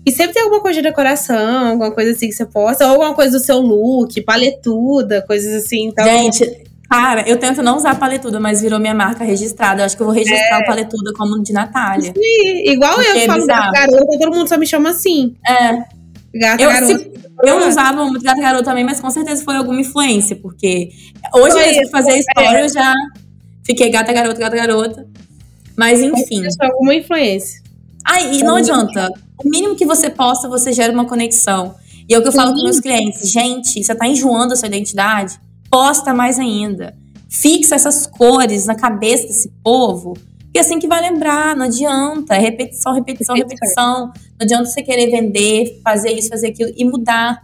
e 0.09 0.11
sempre 0.11 0.33
tem 0.33 0.41
alguma 0.41 0.59
coisa 0.59 0.81
de 0.81 0.87
decoração, 0.87 1.67
alguma 1.67 1.91
coisa 1.91 2.11
assim 2.11 2.27
que 2.27 2.33
você 2.33 2.45
posta, 2.45 2.85
ou 2.85 2.93
alguma 2.93 3.13
coisa 3.13 3.37
do 3.37 3.43
seu 3.43 3.59
look, 3.59 4.19
paletuda, 4.21 5.21
coisas 5.21 5.63
assim. 5.63 5.87
Então... 5.87 6.03
Gente, 6.03 6.67
Cara, 6.89 7.23
eu 7.29 7.37
tento 7.37 7.61
não 7.61 7.77
usar 7.77 7.93
paletuda, 7.99 8.39
mas 8.39 8.61
virou 8.61 8.79
minha 8.79 8.95
marca 8.95 9.23
registrada. 9.23 9.83
Eu 9.83 9.85
acho 9.85 9.95
que 9.95 10.01
eu 10.01 10.07
vou 10.07 10.15
registrar 10.15 10.59
é. 10.59 10.63
o 10.63 10.65
paletuda 10.65 11.13
como 11.15 11.39
de 11.43 11.53
Natália. 11.53 12.11
Sim, 12.11 12.63
igual 12.65 12.95
Porque 12.95 13.09
eu 13.09 13.15
é 13.15 13.25
falo 13.27 13.45
gata 13.45 13.71
garota, 13.71 14.19
todo 14.19 14.35
mundo 14.35 14.47
só 14.49 14.57
me 14.57 14.65
chama 14.65 14.89
assim. 14.89 15.35
É. 15.47 15.83
Gata 16.33 16.63
eu, 16.63 16.71
garota. 16.71 16.97
Se, 16.97 17.11
eu 17.43 17.67
usava 17.67 18.05
muito 18.05 18.23
gata 18.23 18.41
garota 18.41 18.63
também, 18.63 18.83
mas 18.83 18.99
com 18.99 19.11
certeza 19.11 19.43
foi 19.43 19.55
alguma 19.55 19.79
influência, 19.79 20.35
porque 20.35 20.89
hoje 21.35 21.51
foi 21.51 21.65
mesmo 21.67 21.89
fazer 21.91 22.11
a 22.13 22.17
história 22.17 22.59
eu 22.61 22.69
já 22.69 22.91
fiquei 23.63 23.91
gata 23.91 24.11
garota, 24.11 24.39
gata 24.39 24.55
garota. 24.55 25.07
Mas 25.77 26.01
enfim. 26.01 26.41
Foi 26.57 26.67
alguma 26.67 26.95
influência. 26.95 27.68
Ai, 28.11 28.37
e 28.37 28.43
não 28.43 28.55
adianta. 28.55 29.07
O 29.37 29.47
mínimo 29.47 29.75
que 29.75 29.85
você 29.85 30.09
posta, 30.09 30.49
você 30.49 30.73
gera 30.73 30.91
uma 30.91 31.05
conexão. 31.05 31.75
E 32.09 32.13
é 32.15 32.17
o 32.17 32.23
que 32.23 32.27
eu 32.27 32.31
falo 32.31 32.55
com 32.55 32.63
meus 32.63 32.79
clientes. 32.79 33.29
Gente, 33.29 33.83
você 33.83 33.93
tá 33.93 34.07
enjoando 34.07 34.53
a 34.53 34.55
sua 34.55 34.67
identidade? 34.67 35.39
Posta 35.69 36.11
mais 36.11 36.39
ainda. 36.39 36.97
Fixa 37.29 37.75
essas 37.75 38.07
cores 38.07 38.65
na 38.65 38.73
cabeça 38.73 39.27
desse 39.27 39.49
povo. 39.63 40.17
E 40.51 40.57
é 40.57 40.61
assim 40.61 40.79
que 40.79 40.87
vai 40.87 40.99
lembrar, 41.01 41.55
não 41.55 41.65
adianta. 41.65 42.35
É 42.35 42.39
repetição, 42.39 42.93
repetição, 42.93 43.35
repetição. 43.35 44.07
Não 44.07 44.41
adianta 44.41 44.65
você 44.65 44.81
querer 44.81 45.11
vender, 45.11 45.79
fazer 45.83 46.11
isso, 46.11 46.29
fazer 46.29 46.47
aquilo 46.47 46.71
e 46.75 46.83
mudar. 46.83 47.43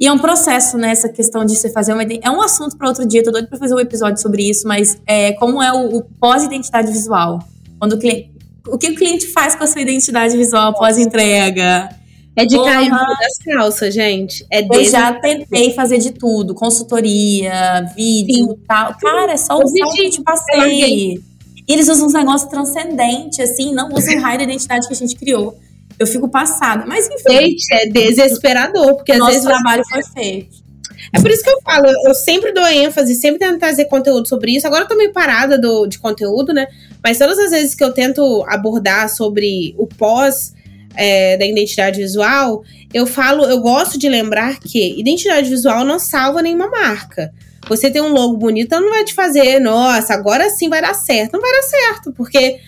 E 0.00 0.06
é 0.06 0.12
um 0.12 0.18
processo, 0.18 0.78
né? 0.78 0.92
Essa 0.92 1.10
questão 1.10 1.44
de 1.44 1.54
você 1.54 1.68
fazer 1.68 1.92
uma. 1.92 2.02
É 2.02 2.30
um 2.30 2.40
assunto 2.40 2.78
para 2.78 2.88
outro 2.88 3.06
dia, 3.06 3.22
tô 3.22 3.30
doido 3.30 3.48
pra 3.48 3.58
fazer 3.58 3.74
um 3.74 3.80
episódio 3.80 4.20
sobre 4.22 4.48
isso, 4.48 4.66
mas 4.66 4.98
é, 5.06 5.32
como 5.32 5.62
é 5.62 5.70
o, 5.70 5.98
o 5.98 6.02
pós-identidade 6.02 6.90
visual. 6.90 7.38
Quando 7.78 7.92
o 7.92 7.98
cliente. 7.98 8.33
O 8.66 8.78
que 8.78 8.88
o 8.88 8.94
cliente 8.94 9.26
faz 9.28 9.54
com 9.54 9.64
a 9.64 9.66
sua 9.66 9.82
identidade 9.82 10.36
visual 10.36 10.74
pós-entrega? 10.74 11.88
É 12.36 12.44
de 12.44 12.56
cair 12.56 12.90
das 12.90 13.38
calças, 13.44 13.94
gente. 13.94 14.44
É 14.50 14.60
eu 14.60 14.84
já 14.84 15.12
tentei 15.12 15.72
fazer 15.72 15.98
de 15.98 16.12
tudo. 16.12 16.54
Consultoria, 16.54 17.84
vídeo 17.94 18.52
e 18.52 18.66
tal. 18.66 18.94
Cara, 18.98 19.32
é 19.32 19.36
só 19.36 19.56
usar 19.56 19.86
o 19.86 19.92
que 19.92 20.10
te 20.10 20.22
passei. 20.22 21.20
E 21.66 21.72
eles 21.72 21.88
usam 21.88 22.06
uns 22.06 22.12
negócios 22.12 22.50
transcendentes, 22.50 23.38
assim, 23.38 23.72
não 23.72 23.88
usam 23.92 24.16
o 24.16 24.20
raio 24.20 24.38
da 24.38 24.44
identidade 24.44 24.86
que 24.86 24.92
a 24.92 24.96
gente 24.96 25.14
criou. 25.14 25.56
Eu 25.98 26.06
fico 26.06 26.28
passada. 26.28 26.84
Mas 26.86 27.06
enfim. 27.06 27.32
Gente, 27.32 27.66
é 27.72 27.86
desesperador, 27.86 28.96
porque 28.96 29.12
às 29.12 29.18
nosso 29.18 29.32
vezes. 29.32 29.46
Nosso 29.46 29.62
trabalho 29.62 29.84
foi 29.88 30.02
feito. 30.02 30.64
É 31.12 31.20
por 31.20 31.30
isso 31.30 31.44
que 31.44 31.50
eu 31.50 31.60
falo, 31.62 31.86
eu 32.06 32.14
sempre 32.14 32.52
dou 32.52 32.66
ênfase, 32.66 33.14
sempre 33.14 33.38
tento 33.38 33.58
trazer 33.58 33.84
conteúdo 33.84 34.26
sobre 34.26 34.56
isso. 34.56 34.66
Agora 34.66 34.84
eu 34.84 34.88
tô 34.88 34.96
meio 34.96 35.12
parada 35.12 35.58
do, 35.58 35.86
de 35.86 35.98
conteúdo, 35.98 36.52
né? 36.52 36.66
Mas 37.04 37.18
todas 37.18 37.38
as 37.38 37.50
vezes 37.50 37.74
que 37.74 37.84
eu 37.84 37.92
tento 37.92 38.42
abordar 38.48 39.10
sobre 39.10 39.74
o 39.76 39.86
pós 39.86 40.54
é, 40.96 41.36
da 41.36 41.44
identidade 41.44 42.00
visual, 42.00 42.64
eu 42.92 43.06
falo, 43.06 43.44
eu 43.44 43.60
gosto 43.60 43.98
de 43.98 44.08
lembrar 44.08 44.58
que 44.58 44.98
identidade 44.98 45.50
visual 45.50 45.84
não 45.84 45.98
salva 45.98 46.40
nenhuma 46.40 46.70
marca. 46.70 47.30
Você 47.68 47.90
tem 47.90 48.00
um 48.00 48.12
logo 48.12 48.36
bonito, 48.36 48.70
não 48.80 48.90
vai 48.90 49.04
te 49.04 49.14
fazer, 49.14 49.58
nossa, 49.58 50.14
agora 50.14 50.48
sim 50.50 50.68
vai 50.68 50.80
dar 50.80 50.94
certo. 50.94 51.34
Não 51.34 51.40
vai 51.40 51.52
dar 51.52 51.62
certo, 51.62 52.12
porque 52.12 52.58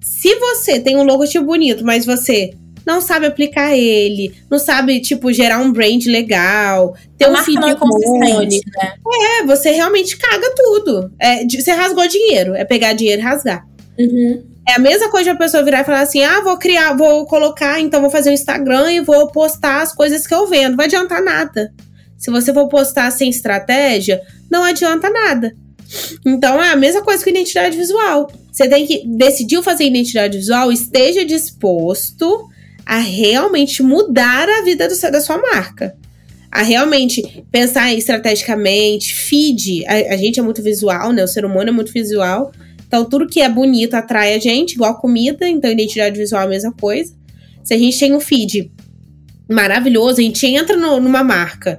se 0.00 0.34
você 0.36 0.78
tem 0.78 0.96
um 0.96 1.02
logotipo 1.02 1.44
bonito, 1.44 1.84
mas 1.84 2.06
você 2.06 2.52
não 2.86 3.00
sabe 3.00 3.26
aplicar 3.26 3.76
ele, 3.76 4.34
não 4.50 4.58
sabe, 4.58 5.00
tipo, 5.00 5.32
gerar 5.32 5.58
um 5.58 5.72
brand 5.72 6.04
legal, 6.06 6.94
ter 7.16 7.26
a 7.26 7.30
um 7.30 7.36
feed 7.36 7.60
não 7.60 7.68
é 7.68 7.74
consistente, 7.74 8.60
né? 8.76 8.94
É, 9.38 9.46
você 9.46 9.70
realmente 9.70 10.16
caga 10.16 10.52
tudo. 10.56 11.12
É, 11.20 11.44
você 11.46 11.72
rasgou 11.72 12.06
dinheiro, 12.08 12.54
é 12.54 12.64
pegar 12.64 12.92
dinheiro 12.92 13.20
e 13.20 13.24
rasgar. 13.24 13.64
Uhum. 14.00 14.42
É 14.68 14.74
a 14.74 14.78
mesma 14.78 15.10
coisa 15.10 15.24
de 15.24 15.30
a 15.30 15.36
pessoa 15.36 15.62
virar 15.62 15.80
e 15.80 15.84
falar 15.84 16.00
assim: 16.00 16.22
ah, 16.22 16.40
vou 16.40 16.56
criar, 16.56 16.94
vou 16.94 17.26
colocar, 17.26 17.80
então 17.80 18.00
vou 18.00 18.10
fazer 18.10 18.30
um 18.30 18.34
Instagram 18.34 18.92
e 18.92 19.00
vou 19.00 19.30
postar 19.30 19.82
as 19.82 19.92
coisas 19.92 20.26
que 20.26 20.34
eu 20.34 20.46
vendo. 20.46 20.70
Não 20.70 20.76
vai 20.76 20.86
adiantar 20.86 21.22
nada. 21.22 21.72
Se 22.16 22.30
você 22.30 22.52
for 22.52 22.68
postar 22.68 23.10
sem 23.10 23.30
estratégia, 23.30 24.20
não 24.50 24.62
adianta 24.62 25.10
nada. 25.10 25.54
Então 26.24 26.62
é 26.62 26.70
a 26.70 26.76
mesma 26.76 27.02
coisa 27.02 27.22
com 27.22 27.30
identidade 27.30 27.76
visual. 27.76 28.30
Você 28.52 28.68
tem 28.68 28.86
que 28.86 29.06
decidiu 29.06 29.62
fazer 29.62 29.84
identidade 29.84 30.36
visual, 30.36 30.70
esteja 30.70 31.24
disposto 31.24 32.48
a 32.84 32.98
realmente 32.98 33.82
mudar 33.82 34.48
a 34.48 34.62
vida 34.62 34.88
do, 34.88 35.10
da 35.10 35.20
sua 35.20 35.38
marca. 35.38 35.96
A 36.50 36.62
realmente 36.62 37.44
pensar 37.50 37.92
estrategicamente, 37.94 39.14
feed. 39.14 39.84
A, 39.86 40.14
a 40.14 40.16
gente 40.16 40.38
é 40.38 40.42
muito 40.42 40.62
visual, 40.62 41.12
né? 41.12 41.22
O 41.22 41.28
ser 41.28 41.44
humano 41.44 41.70
é 41.70 41.72
muito 41.72 41.92
visual. 41.92 42.52
Então, 42.90 43.04
tudo 43.04 43.28
que 43.28 43.40
é 43.40 43.48
bonito 43.48 43.94
atrai 43.94 44.34
a 44.34 44.38
gente, 44.40 44.72
igual 44.72 44.98
comida. 44.98 45.48
Então, 45.48 45.70
identidade 45.70 46.18
visual 46.18 46.42
é 46.42 46.46
a 46.46 46.48
mesma 46.48 46.72
coisa. 46.72 47.14
Se 47.62 47.72
a 47.72 47.78
gente 47.78 47.96
tem 47.96 48.12
um 48.12 48.18
feed 48.18 48.68
maravilhoso, 49.48 50.18
a 50.18 50.24
gente 50.24 50.44
entra 50.44 50.76
no, 50.76 50.98
numa 50.98 51.22
marca, 51.22 51.78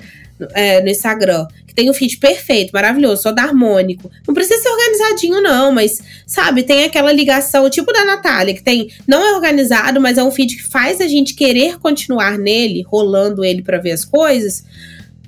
é, 0.53 0.81
no 0.81 0.87
Instagram, 0.87 1.45
que 1.67 1.75
tem 1.75 1.89
um 1.89 1.93
feed 1.93 2.17
perfeito, 2.17 2.71
maravilhoso, 2.71 3.23
só 3.23 3.33
da 3.33 3.43
harmônico. 3.43 4.09
Não 4.25 4.33
precisa 4.33 4.61
ser 4.61 4.69
organizadinho, 4.69 5.41
não, 5.41 5.73
mas, 5.73 6.01
sabe, 6.25 6.63
tem 6.63 6.85
aquela 6.85 7.11
ligação, 7.11 7.69
tipo 7.69 7.91
da 7.91 8.05
Natália, 8.05 8.53
que 8.53 8.63
tem. 8.63 8.89
Não 9.05 9.21
é 9.21 9.35
organizado, 9.35 9.99
mas 9.99 10.17
é 10.17 10.23
um 10.23 10.31
feed 10.31 10.55
que 10.55 10.63
faz 10.63 11.01
a 11.01 11.09
gente 11.09 11.35
querer 11.35 11.77
continuar 11.77 12.37
nele, 12.37 12.85
rolando 12.87 13.43
ele 13.43 13.61
para 13.61 13.79
ver 13.79 13.91
as 13.91 14.05
coisas. 14.05 14.63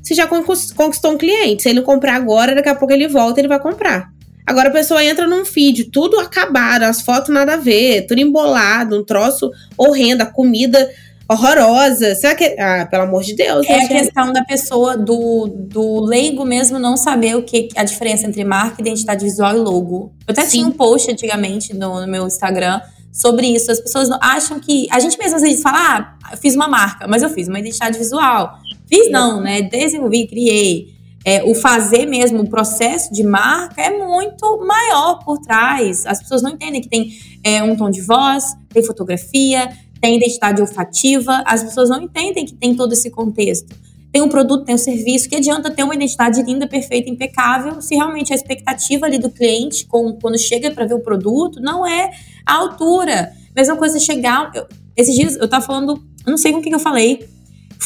Você 0.01 0.13
já 0.13 0.27
conquistou 0.27 1.11
um 1.11 1.17
cliente. 1.17 1.63
Se 1.63 1.69
ele 1.69 1.81
comprar 1.81 2.15
agora, 2.15 2.55
daqui 2.55 2.69
a 2.69 2.75
pouco 2.75 2.93
ele 2.93 3.09
volta 3.09 3.39
e 3.39 3.41
ele 3.41 3.49
vai 3.49 3.59
comprar. 3.59 4.12
Agora 4.45 4.69
a 4.69 4.71
pessoa 4.71 5.03
entra 5.03 5.25
num 5.25 5.45
feed, 5.45 5.85
tudo 5.85 6.19
acabado, 6.19 6.83
as 6.83 7.01
fotos 7.01 7.33
nada 7.33 7.53
a 7.53 7.57
ver, 7.57 8.05
tudo 8.07 8.19
embolado, 8.19 8.99
um 8.99 9.03
troço 9.03 9.49
horrendo, 9.77 10.23
a 10.23 10.25
comida 10.25 10.89
horrorosa. 11.29 12.15
Será 12.15 12.35
que. 12.35 12.43
Ah, 12.59 12.85
pelo 12.89 13.03
amor 13.03 13.23
de 13.23 13.35
Deus. 13.35 13.65
É 13.67 13.85
a 13.85 13.87
questão 13.87 14.31
da 14.31 14.43
pessoa, 14.43 14.97
do, 14.97 15.47
do 15.47 16.01
leigo 16.01 16.45
mesmo, 16.45 16.77
não 16.79 16.97
saber 16.97 17.35
o 17.35 17.43
que 17.43 17.69
a 17.75 17.83
diferença 17.83 18.27
entre 18.27 18.43
marca, 18.43 18.81
identidade 18.81 19.23
visual 19.23 19.55
e 19.55 19.59
logo. 19.59 20.13
Eu 20.27 20.31
até 20.31 20.41
Sim. 20.43 20.49
tinha 20.49 20.67
um 20.67 20.71
post 20.71 21.09
antigamente 21.11 21.73
no, 21.73 22.01
no, 22.01 22.07
meu 22.07 22.27
Instagram 22.27 22.81
sobre 23.11 23.47
isso. 23.47 23.71
As 23.71 23.79
pessoas 23.79 24.09
acham 24.21 24.59
que. 24.59 24.87
A 24.91 24.99
gente 24.99 25.17
mesmo 25.17 25.35
às 25.35 25.41
vezes 25.41 25.61
fala, 25.61 25.77
ah, 25.77 26.31
eu 26.31 26.37
fiz 26.37 26.55
uma 26.55 26.67
marca, 26.67 27.07
mas 27.07 27.23
eu 27.23 27.29
fiz 27.29 27.47
uma 27.47 27.59
identidade 27.59 27.97
visual. 27.97 28.57
Fiz 28.87 29.09
não, 29.09 29.41
né? 29.41 29.61
Desenvolvi, 29.61 30.27
criei. 30.27 30.93
É, 31.25 31.43
o 31.43 31.55
fazer 31.55 32.05
mesmo, 32.05 32.41
o 32.41 32.49
processo 32.49 33.13
de 33.13 33.23
marca 33.23 33.81
é 33.81 33.97
muito 33.97 34.57
maior 34.65 35.23
por 35.23 35.39
trás. 35.39 36.05
As 36.05 36.19
pessoas 36.19 36.41
não 36.41 36.51
entendem 36.51 36.81
que 36.81 36.89
tem 36.89 37.13
é, 37.43 37.63
um 37.63 37.75
tom 37.75 37.89
de 37.89 38.01
voz, 38.01 38.43
tem 38.69 38.83
fotografia, 38.83 39.69
tem 40.01 40.17
identidade 40.17 40.61
olfativa, 40.61 41.41
as 41.45 41.63
pessoas 41.63 41.89
não 41.89 42.01
entendem 42.01 42.45
que 42.45 42.53
tem 42.53 42.75
todo 42.75 42.91
esse 42.91 43.09
contexto. 43.09 43.73
Tem 44.11 44.21
um 44.21 44.29
produto, 44.29 44.65
tem 44.65 44.75
um 44.75 44.77
serviço, 44.77 45.29
que 45.29 45.35
adianta 45.35 45.71
ter 45.71 45.81
uma 45.81 45.95
identidade 45.95 46.43
linda, 46.43 46.67
perfeita, 46.67 47.09
impecável, 47.09 47.81
se 47.81 47.95
realmente 47.95 48.31
a 48.31 48.35
expectativa 48.35 49.05
ali 49.05 49.17
do 49.17 49.29
cliente, 49.29 49.87
com, 49.87 50.13
quando 50.21 50.37
chega 50.37 50.69
para 50.71 50.85
ver 50.85 50.93
o 50.93 50.99
produto, 50.99 51.59
não 51.59 51.87
é 51.87 52.11
a 52.45 52.53
altura. 52.53 53.31
Mesma 53.55 53.75
coisa 53.75 53.97
chegar. 53.99 54.51
Eu, 54.53 54.67
esses 54.95 55.15
dias 55.15 55.35
eu 55.37 55.47
tava 55.47 55.65
falando, 55.65 55.93
eu 56.25 56.29
não 56.29 56.37
sei 56.37 56.51
com 56.51 56.59
o 56.59 56.61
que 56.61 56.73
eu 56.73 56.79
falei. 56.79 57.27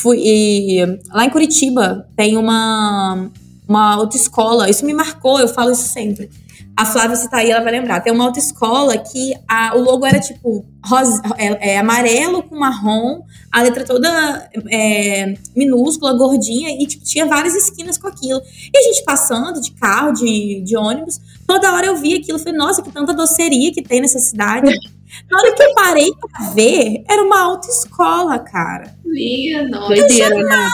Fui 0.02 0.18
e, 0.20 0.86
lá 1.12 1.26
em 1.26 1.30
Curitiba 1.30 2.08
tem 2.16 2.38
uma, 2.38 3.30
uma 3.68 3.96
autoescola, 3.96 4.70
isso 4.70 4.86
me 4.86 4.94
marcou, 4.94 5.40
eu 5.40 5.48
falo 5.48 5.72
isso 5.72 5.88
sempre 5.88 6.30
a 6.78 6.86
Flávia, 6.86 7.16
se 7.16 7.28
tá 7.28 7.38
aí, 7.38 7.50
ela 7.50 7.64
vai 7.64 7.72
lembrar. 7.72 8.02
Tem 8.02 8.14
uma 8.14 8.26
autoescola 8.26 8.96
que 9.00 9.34
a, 9.48 9.76
o 9.76 9.82
logo 9.82 10.06
era 10.06 10.20
tipo 10.20 10.64
rosa, 10.86 11.24
é, 11.36 11.74
é, 11.74 11.80
amarelo 11.80 12.44
com 12.44 12.56
marrom, 12.56 13.24
a 13.52 13.64
letra 13.64 13.84
toda 13.84 14.48
é, 14.70 15.34
minúscula, 15.56 16.14
gordinha, 16.14 16.70
e 16.70 16.86
tipo, 16.86 17.04
tinha 17.04 17.26
várias 17.26 17.56
esquinas 17.56 17.98
com 17.98 18.08
aquilo. 18.08 18.40
E 18.72 18.78
a 18.78 18.82
gente 18.84 19.04
passando 19.04 19.60
de 19.60 19.72
carro, 19.72 20.14
de, 20.14 20.62
de 20.62 20.78
ônibus, 20.78 21.20
toda 21.48 21.74
hora 21.74 21.88
eu 21.88 21.96
via 21.96 22.20
aquilo. 22.20 22.38
Falei, 22.38 22.54
nossa, 22.54 22.84
que 22.84 22.92
tanta 22.92 23.12
doceria 23.12 23.74
que 23.74 23.82
tem 23.82 24.00
nessa 24.00 24.20
cidade. 24.20 24.72
Na 25.30 25.38
hora 25.38 25.54
que 25.54 25.64
eu 25.64 25.74
parei 25.74 26.10
pra 26.14 26.50
ver, 26.52 27.04
era 27.10 27.24
uma 27.24 27.42
autoescola, 27.42 28.40
cara. 28.40 28.96
Minha 29.06 29.68
nossa. 29.68 29.96
Doideira, 29.96 30.36
né? 30.36 30.70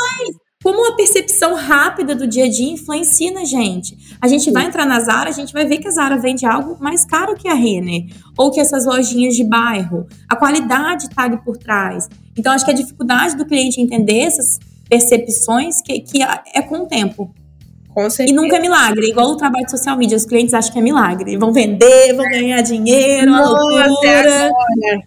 Como 0.64 0.88
a 0.88 0.96
percepção 0.96 1.56
rápida 1.56 2.16
do 2.16 2.26
dia 2.26 2.46
a 2.46 2.50
dia 2.50 2.72
influencia 2.72 3.32
na 3.32 3.44
gente. 3.44 3.98
A 4.22 4.30
gente 4.30 4.50
vai 4.50 4.66
entrar 4.66 4.86
na 4.86 5.00
Zara, 5.02 5.30
a 5.30 5.34
gente 5.34 5.52
vai 5.52 5.66
ver 5.66 5.80
que 5.80 5.90
a 5.90 5.92
Zara 5.92 6.18
vende 6.18 6.46
algo 6.46 6.78
mais 6.80 7.04
caro 7.06 7.36
que 7.36 7.50
a 7.50 7.54
Renner. 7.54 8.06
Ou 8.38 8.50
que 8.50 8.62
essas 8.62 8.86
lojinhas 8.86 9.36
de 9.36 9.44
bairro. 9.44 10.08
A 10.30 10.38
qualidade 10.38 11.08
está 11.08 11.24
ali 11.24 11.38
por 11.44 11.58
trás. 11.58 12.08
Então, 12.38 12.54
acho 12.54 12.64
que 12.64 12.72
a 12.72 12.74
dificuldade 12.74 13.36
do 13.36 13.46
cliente 13.46 13.82
entender 13.82 14.20
essas 14.20 14.58
percepções 14.90 15.82
que, 15.82 16.00
que 16.00 16.24
é 16.24 16.62
com 16.62 16.84
o 16.84 16.88
tempo. 16.88 17.34
Com 17.94 18.10
certeza. 18.10 18.32
E 18.32 18.34
nunca 18.36 18.58
é 18.58 18.60
milagre, 18.60 19.08
igual 19.08 19.30
o 19.30 19.38
trabalho 19.38 19.66
de 19.66 19.72
social 19.72 19.96
media. 19.96 20.18
Os 20.18 20.26
clientes 20.26 20.54
acham 20.54 20.74
que 20.74 20.80
é 20.80 20.82
milagre. 20.82 21.38
Vão 21.38 21.54
vender, 21.54 22.14
vão 22.16 22.28
ganhar 22.28 22.62
dinheiro, 22.62 23.30
uma 23.30 23.48
loucura. 23.48 24.52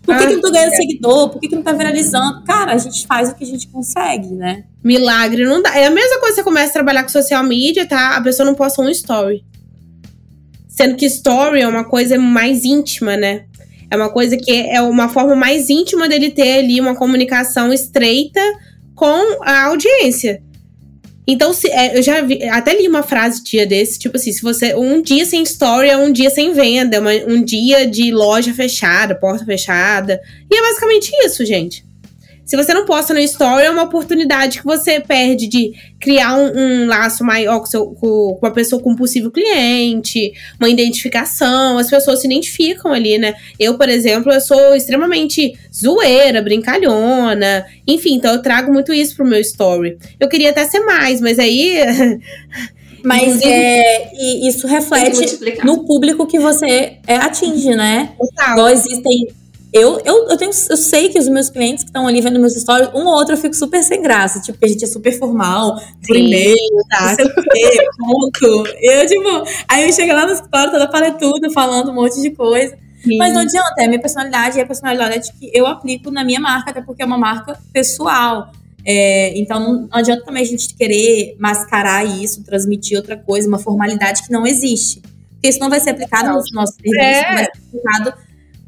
Por 0.03 0.16
que, 0.16 0.26
que 0.26 0.34
não 0.34 0.41
tô 0.41 0.53
ganhando 0.53 0.76
seguidor? 0.76 1.28
Por 1.30 1.41
que, 1.41 1.49
que 1.49 1.57
não 1.57 1.62
tá 1.62 1.72
viralizando? 1.72 2.45
Cara, 2.45 2.72
a 2.72 2.78
gente 2.78 3.05
faz 3.07 3.30
o 3.30 3.34
que 3.34 3.43
a 3.43 3.47
gente 3.47 3.66
consegue, 3.68 4.28
né? 4.28 4.64
Milagre 4.84 5.45
não 5.45 5.61
dá. 5.61 5.76
É 5.76 5.87
a 5.87 5.91
mesma 5.91 6.20
coisa 6.20 6.37
que 6.37 6.41
você 6.41 6.45
começa 6.45 6.70
a 6.70 6.72
trabalhar 6.74 7.03
com 7.03 7.09
social 7.09 7.43
media, 7.43 7.87
tá? 7.87 8.16
A 8.16 8.20
pessoa 8.20 8.47
não 8.47 8.55
posta 8.55 8.80
um 8.80 8.89
story. 8.89 9.45
Sendo 10.68 10.95
que 10.95 11.07
story 11.07 11.62
é 11.62 11.68
uma 11.68 11.84
coisa 11.84 12.16
mais 12.18 12.64
íntima, 12.64 13.16
né? 13.16 13.47
É 13.91 13.97
uma 13.97 14.11
coisa 14.11 14.37
que 14.37 14.53
é 14.53 14.80
uma 14.80 15.09
forma 15.09 15.34
mais 15.34 15.70
íntima 15.70 16.09
dele 16.09 16.30
ter 16.30 16.59
ali 16.59 16.80
uma 16.80 16.95
comunicação 16.95 17.72
estreita 17.72 18.41
com 18.95 19.43
a 19.43 19.64
audiência. 19.64 20.43
Então, 21.26 21.52
se, 21.52 21.68
é, 21.70 21.98
eu 21.98 22.02
já 22.02 22.20
vi, 22.20 22.42
até 22.44 22.74
li 22.74 22.86
uma 22.86 23.02
frase 23.02 23.42
dia 23.42 23.66
desse, 23.66 23.98
tipo 23.98 24.16
assim, 24.16 24.32
se 24.32 24.42
você. 24.42 24.74
Um 24.74 25.00
dia 25.02 25.24
sem 25.24 25.42
story 25.42 25.88
é 25.88 25.96
um 25.96 26.12
dia 26.12 26.30
sem 26.30 26.52
venda, 26.52 27.00
uma, 27.00 27.12
um 27.26 27.42
dia 27.42 27.86
de 27.86 28.12
loja 28.12 28.52
fechada, 28.54 29.14
porta 29.14 29.44
fechada. 29.44 30.20
E 30.50 30.56
é 30.56 30.62
basicamente 30.62 31.10
isso, 31.24 31.44
gente. 31.44 31.86
Se 32.47 32.57
você 32.57 32.72
não 32.72 32.84
posta 32.86 33.12
no 33.12 33.18
story, 33.18 33.64
é 33.64 33.70
uma 33.70 33.82
oportunidade 33.82 34.61
que 34.61 34.64
você 34.64 35.01
perde 35.01 35.49
de 35.49 35.72
criar 35.99 36.36
um, 36.36 36.57
um 36.57 36.86
laço 36.86 37.24
maior 37.24 37.59
com, 37.59 37.66
seu, 37.66 37.86
com, 37.86 38.36
com 38.38 38.47
a 38.47 38.53
pessoa, 38.53 38.80
com 38.80 38.92
um 38.92 38.97
possível 38.97 39.32
cliente, 39.32 40.32
uma 40.61 40.68
identificação. 40.68 41.76
As 41.76 41.90
pessoas 41.90 42.20
se 42.20 42.26
identificam 42.28 42.92
ali, 42.92 43.18
né? 43.18 43.34
Eu, 43.59 43.76
por 43.76 43.88
exemplo, 43.88 44.32
eu 44.32 44.40
sou 44.40 44.76
extremamente 44.76 45.59
zoeira, 45.74 46.40
brincalhona. 46.40 47.66
Enfim, 47.84 48.14
então 48.14 48.32
eu 48.32 48.40
trago 48.40 48.72
muito 48.72 48.94
isso 48.94 49.16
pro 49.16 49.26
meu 49.26 49.40
story. 49.40 49.99
Eu 50.20 50.28
queria 50.28 50.51
até 50.51 50.64
ser 50.66 50.80
mais, 50.80 51.20
mas 51.20 51.40
aí. 51.40 51.74
Mas 53.05 53.40
é, 53.40 54.11
e 54.14 54.49
isso 54.49 54.66
reflete 54.66 55.38
no 55.62 55.84
público 55.84 56.26
que 56.26 56.40
você 56.40 56.97
é, 57.07 57.14
atinge, 57.14 57.72
né? 57.76 58.11
Total. 58.18 58.53
Igual 58.55 58.68
existem 58.70 59.28
eu, 59.76 60.00
eu, 60.04 60.28
eu, 60.30 60.36
tenho, 60.38 60.50
eu 60.70 60.76
sei 60.76 61.10
que 61.10 61.18
os 61.18 61.28
meus 61.28 61.50
clientes 61.50 61.84
que 61.84 61.90
estão 61.90 62.06
ali 62.06 62.20
vendo 62.22 62.40
meus 62.40 62.54
stories, 62.54 62.88
um 62.94 63.06
ou 63.06 63.14
outro 63.14 63.34
eu 63.34 63.38
fico 63.38 63.54
super 63.54 63.82
sem 63.82 64.00
graça. 64.00 64.40
Tipo, 64.40 64.58
a 64.64 64.68
gente 64.68 64.82
é 64.84 64.86
super 64.86 65.12
formal, 65.18 65.78
por 66.06 66.16
e-mail, 66.16 66.56
tá? 66.88 67.08
Não 67.08 67.14
sei 67.14 67.24
o 67.26 67.34
quê, 67.34 67.86
ponto. 67.98 68.68
Eu, 68.80 69.06
tipo, 69.06 69.44
aí 69.68 69.86
eu 69.86 69.92
chego 69.92 70.12
lá 70.14 70.26
no 70.26 70.32
escritório 70.32 70.72
toda 70.72 70.88
paletuda, 70.88 71.50
falando 71.50 71.90
um 71.90 71.94
monte 71.94 72.20
de 72.22 72.30
coisa. 72.30 72.76
Sim. 73.04 73.18
Mas 73.18 73.34
não 73.34 73.42
adianta, 73.42 73.74
é 73.78 73.84
a 73.84 73.88
minha 73.88 74.00
personalidade 74.00 74.58
e 74.58 74.60
a 74.62 74.66
personalidade 74.66 75.32
que 75.34 75.50
eu 75.52 75.66
aplico 75.66 76.10
na 76.10 76.24
minha 76.24 76.40
marca, 76.40 76.70
até 76.70 76.80
porque 76.80 77.02
é 77.02 77.06
uma 77.06 77.18
marca 77.18 77.58
pessoal. 77.72 78.50
É, 78.82 79.36
então 79.38 79.60
não 79.60 79.88
adianta 79.92 80.24
também 80.24 80.42
a 80.42 80.46
gente 80.46 80.74
querer 80.74 81.36
mascarar 81.38 82.04
isso, 82.04 82.42
transmitir 82.44 82.96
outra 82.96 83.16
coisa, 83.16 83.46
uma 83.46 83.58
formalidade 83.58 84.22
que 84.22 84.32
não 84.32 84.46
existe. 84.46 85.02
Porque 85.32 85.48
isso 85.48 85.58
não 85.60 85.68
vai 85.68 85.80
ser 85.80 85.90
aplicado 85.90 86.28
no 86.28 86.42
nosso 86.52 86.74
serviço, 86.74 86.98
é. 86.98 87.34
vai 87.34 87.44
ser 87.44 87.50
aplicado 87.50 88.25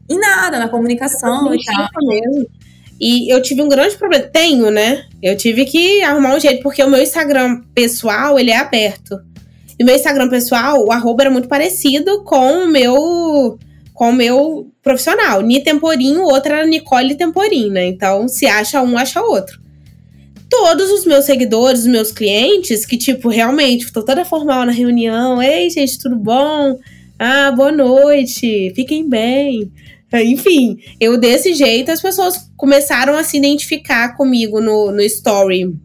em 0.09 0.19
nada, 0.19 0.59
na 0.59 0.69
comunicação 0.69 1.55
e 1.55 1.59
tal. 1.65 1.89
Mesmo. 2.03 2.47
E 3.01 3.33
eu 3.33 3.41
tive 3.41 3.63
um 3.63 3.69
grande 3.69 3.97
problema. 3.97 4.25
Tenho, 4.25 4.71
né? 4.71 5.05
Eu 5.23 5.37
tive 5.37 5.65
que 5.65 6.03
arrumar 6.03 6.35
um 6.35 6.41
jeito, 6.41 6.63
porque 6.63 6.83
o 6.83 6.91
meu 6.91 7.01
Instagram 7.01 7.63
pessoal, 7.75 8.39
ele 8.39 8.51
é 8.51 8.57
aberto. 8.57 9.21
E 9.79 9.83
o 9.85 9.87
meu 9.87 9.95
Instagram 9.95 10.29
pessoal, 10.29 10.85
o 10.85 10.91
arroba 10.91 11.23
era 11.23 11.31
muito 11.31 11.49
parecido 11.49 12.25
com 12.25 12.65
o 12.65 12.67
meu 12.67 13.59
com 13.95 14.11
o 14.11 14.13
meu 14.13 14.71
profissional. 14.81 15.43
Ni 15.43 15.61
Temporinho, 15.61 16.21
o 16.23 16.33
outro 16.33 16.53
era 16.53 16.65
Nicole 16.65 17.17
Temporim, 17.17 17.69
né? 17.69 17.85
Então, 17.87 18.29
se 18.29 18.47
acha 18.47 18.81
um, 18.81 18.97
acha 18.97 19.21
outro. 19.21 19.61
Todos 20.49 20.89
os 20.91 21.05
meus 21.05 21.25
seguidores, 21.25 21.81
os 21.81 21.87
meus 21.87 22.13
clientes, 22.13 22.87
que, 22.87 22.97
tipo, 22.97 23.29
realmente, 23.29 23.93
tô 23.93 24.05
toda 24.05 24.25
formal 24.25 24.65
na 24.65 24.71
reunião. 24.71 25.43
Ei, 25.43 25.69
gente, 25.69 25.99
tudo 25.99 26.15
bom? 26.15 26.79
Ah, 27.19 27.51
boa 27.51 27.73
noite, 27.73 28.73
fiquem 28.77 29.09
bem. 29.09 29.73
Enfim, 30.13 30.79
eu 30.99 31.19
desse 31.19 31.53
jeito 31.53 31.91
as 31.91 32.01
pessoas 32.01 32.51
começaram 32.57 33.17
a 33.17 33.23
se 33.23 33.37
identificar 33.37 34.17
comigo 34.17 34.61
no, 34.61 34.91
no 34.91 35.03
story 35.03 35.77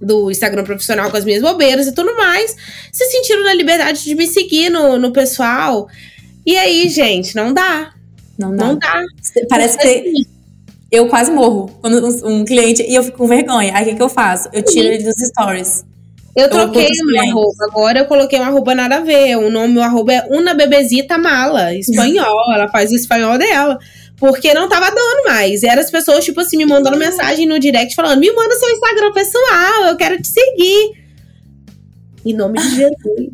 do 0.00 0.30
Instagram 0.30 0.64
profissional 0.64 1.10
com 1.10 1.16
as 1.16 1.24
minhas 1.24 1.42
bobeiras 1.42 1.86
e 1.86 1.94
tudo 1.94 2.16
mais. 2.16 2.56
Se 2.92 3.04
sentiram 3.06 3.44
na 3.44 3.54
liberdade 3.54 4.04
de 4.04 4.14
me 4.14 4.26
seguir 4.26 4.70
no, 4.70 4.98
no 4.98 5.12
pessoal. 5.12 5.88
E 6.44 6.56
aí, 6.56 6.88
gente, 6.88 7.36
não 7.36 7.52
dá. 7.52 7.92
Não 8.38 8.54
dá. 8.54 8.66
Não 8.66 8.78
dá. 8.78 9.02
Parece 9.48 9.78
que 9.78 9.86
assim, 9.86 10.26
eu 10.90 11.06
quase 11.08 11.30
morro 11.30 11.68
quando 11.80 12.26
um, 12.26 12.44
cliente 12.44 12.82
e 12.82 12.94
eu 12.94 13.02
fico 13.02 13.18
com 13.18 13.28
vergonha. 13.28 13.72
Aí 13.74 13.84
o 13.84 13.88
que, 13.90 13.94
que 13.96 14.02
eu 14.02 14.08
faço? 14.08 14.48
Eu 14.52 14.62
tiro 14.62 14.88
ele 14.88 15.04
dos 15.04 15.14
stories. 15.16 15.84
Eu 16.36 16.48
troquei 16.48 16.88
meu 17.06 17.22
arroba, 17.22 17.64
agora 17.68 17.98
eu 18.00 18.06
coloquei 18.06 18.38
um 18.38 18.44
arroba 18.44 18.74
nada 18.74 18.96
a 18.96 19.00
ver. 19.00 19.36
O 19.36 19.50
nome 19.50 19.74
do 19.74 19.82
arroba 19.82 20.12
é 20.12 20.26
Una 20.30 20.54
Bebezita 20.54 21.18
Mala, 21.18 21.74
espanhol. 21.74 22.54
ela 22.54 22.68
faz 22.68 22.90
o 22.92 22.94
espanhol 22.94 23.36
dela. 23.36 23.78
Porque 24.16 24.52
não 24.52 24.68
tava 24.68 24.90
dando 24.90 25.24
mais. 25.26 25.62
E 25.62 25.66
eram 25.66 25.80
as 25.80 25.90
pessoas, 25.90 26.24
tipo 26.24 26.40
assim, 26.40 26.58
me 26.58 26.66
mandando 26.66 26.96
mensagem 26.98 27.46
no 27.46 27.58
direct 27.58 27.94
falando: 27.94 28.20
me 28.20 28.30
manda 28.32 28.54
seu 28.54 28.68
Instagram 28.68 29.12
pessoal, 29.12 29.84
eu 29.88 29.96
quero 29.96 30.20
te 30.20 30.28
seguir. 30.28 31.00
Em 32.24 32.34
nome 32.34 32.60
de 32.60 32.76
Jesus. 32.76 33.30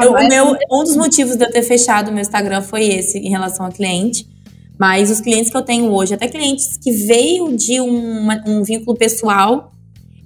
eu, 0.00 0.12
o 0.12 0.28
meu, 0.28 0.56
um 0.70 0.84
dos 0.84 0.96
motivos 0.96 1.36
de 1.36 1.44
eu 1.44 1.50
ter 1.50 1.62
fechado 1.62 2.08
o 2.08 2.12
meu 2.12 2.22
Instagram 2.22 2.62
foi 2.62 2.84
esse, 2.84 3.18
em 3.18 3.28
relação 3.28 3.66
ao 3.66 3.72
cliente. 3.72 4.24
Mas 4.78 5.10
os 5.10 5.20
clientes 5.20 5.50
que 5.50 5.56
eu 5.56 5.62
tenho 5.62 5.92
hoje, 5.92 6.14
até 6.14 6.28
clientes 6.28 6.78
que 6.80 6.92
veio 6.92 7.56
de 7.56 7.80
um, 7.80 8.28
um 8.46 8.62
vínculo 8.62 8.96
pessoal, 8.96 9.72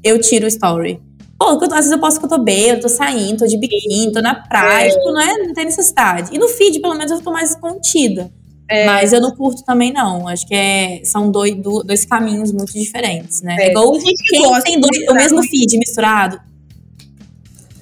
eu 0.05 0.21
tiro 0.21 0.45
o 0.45 0.49
story. 0.49 1.01
Pô, 1.43 1.65
às 1.65 1.71
vezes 1.71 1.91
eu 1.91 1.99
posto 1.99 2.21
que 2.21 2.27
eu 2.27 2.31
tô 2.31 2.39
bem, 2.39 2.69
eu 2.69 2.81
tô 2.81 2.89
saindo, 2.89 3.39
tô 3.39 3.47
de 3.47 3.57
biquíni, 3.57 4.13
tô 4.13 4.21
na 4.21 4.35
praia. 4.35 4.87
É. 4.87 4.91
Tipo, 4.91 5.13
não, 5.13 5.21
é, 5.21 5.39
não 5.39 5.55
tem 5.55 5.65
necessidade. 5.65 6.31
E 6.33 6.39
no 6.39 6.49
feed, 6.49 6.81
pelo 6.81 6.95
menos, 6.95 7.11
eu 7.11 7.21
tô 7.21 7.33
mais 7.33 7.57
contida. 7.57 8.31
É. 8.69 8.87
Mas 8.87 9.13
eu 9.13 9.21
não 9.21 9.33
curto 9.33 9.65
também, 9.65 9.93
não. 9.93 10.29
Acho 10.29 10.47
que 10.47 10.55
é, 10.55 11.01
são 11.05 11.31
dois, 11.31 11.55
dois 11.85 12.05
caminhos 12.05 12.53
muito 12.53 12.73
diferentes, 12.73 13.43
né? 13.43 13.57
É, 13.59 13.71
igual 13.71 13.93
quem 13.93 14.15
tem 14.63 14.81
dois, 14.81 15.09
o 15.11 15.15
mesmo 15.15 15.43
feed 15.43 15.79
misturado. 15.79 16.41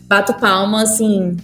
Bato 0.09 0.35
palma, 0.35 0.83
assim, 0.83 1.37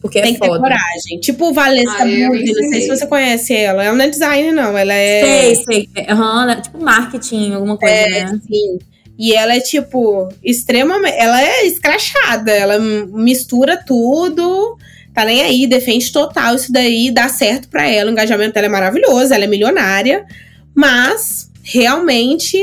porque 0.00 0.18
é 0.18 0.22
tem 0.22 0.32
é 0.32 0.34
que 0.34 0.40
ter 0.40 0.58
coragem. 0.58 1.20
Tipo 1.20 1.52
Valessa 1.52 2.02
ah, 2.02 2.04
Budi, 2.04 2.52
não 2.52 2.70
sei 2.70 2.80
se 2.80 2.88
você 2.88 3.06
conhece 3.06 3.54
ela. 3.54 3.84
Ela 3.84 3.96
não 3.96 4.04
é 4.04 4.08
designer, 4.08 4.52
não. 4.52 4.76
Ela 4.76 4.94
é. 4.94 5.54
Sei, 5.54 5.56
sei. 5.64 5.88
Uhum, 6.10 6.50
é 6.50 6.60
tipo 6.60 6.82
marketing, 6.82 7.52
alguma 7.52 7.76
coisa, 7.76 7.94
é, 7.94 8.24
né? 8.24 8.40
Sim. 8.50 8.78
E 9.22 9.32
ela 9.32 9.54
é, 9.54 9.60
tipo, 9.60 10.28
extremamente. 10.42 11.16
Ela 11.16 11.40
é 11.40 11.64
escrachada. 11.64 12.50
Ela 12.50 12.80
mistura 12.80 13.76
tudo. 13.76 14.76
Tá 15.14 15.24
nem 15.24 15.42
aí, 15.42 15.68
defende 15.68 16.10
total 16.10 16.56
isso 16.56 16.72
daí, 16.72 17.08
dá 17.12 17.28
certo 17.28 17.68
para 17.68 17.88
ela. 17.88 18.10
O 18.10 18.12
engajamento 18.12 18.54
dela 18.54 18.66
é 18.66 18.68
maravilhoso, 18.68 19.32
ela 19.32 19.44
é 19.44 19.46
milionária. 19.46 20.26
Mas, 20.74 21.52
realmente, 21.62 22.58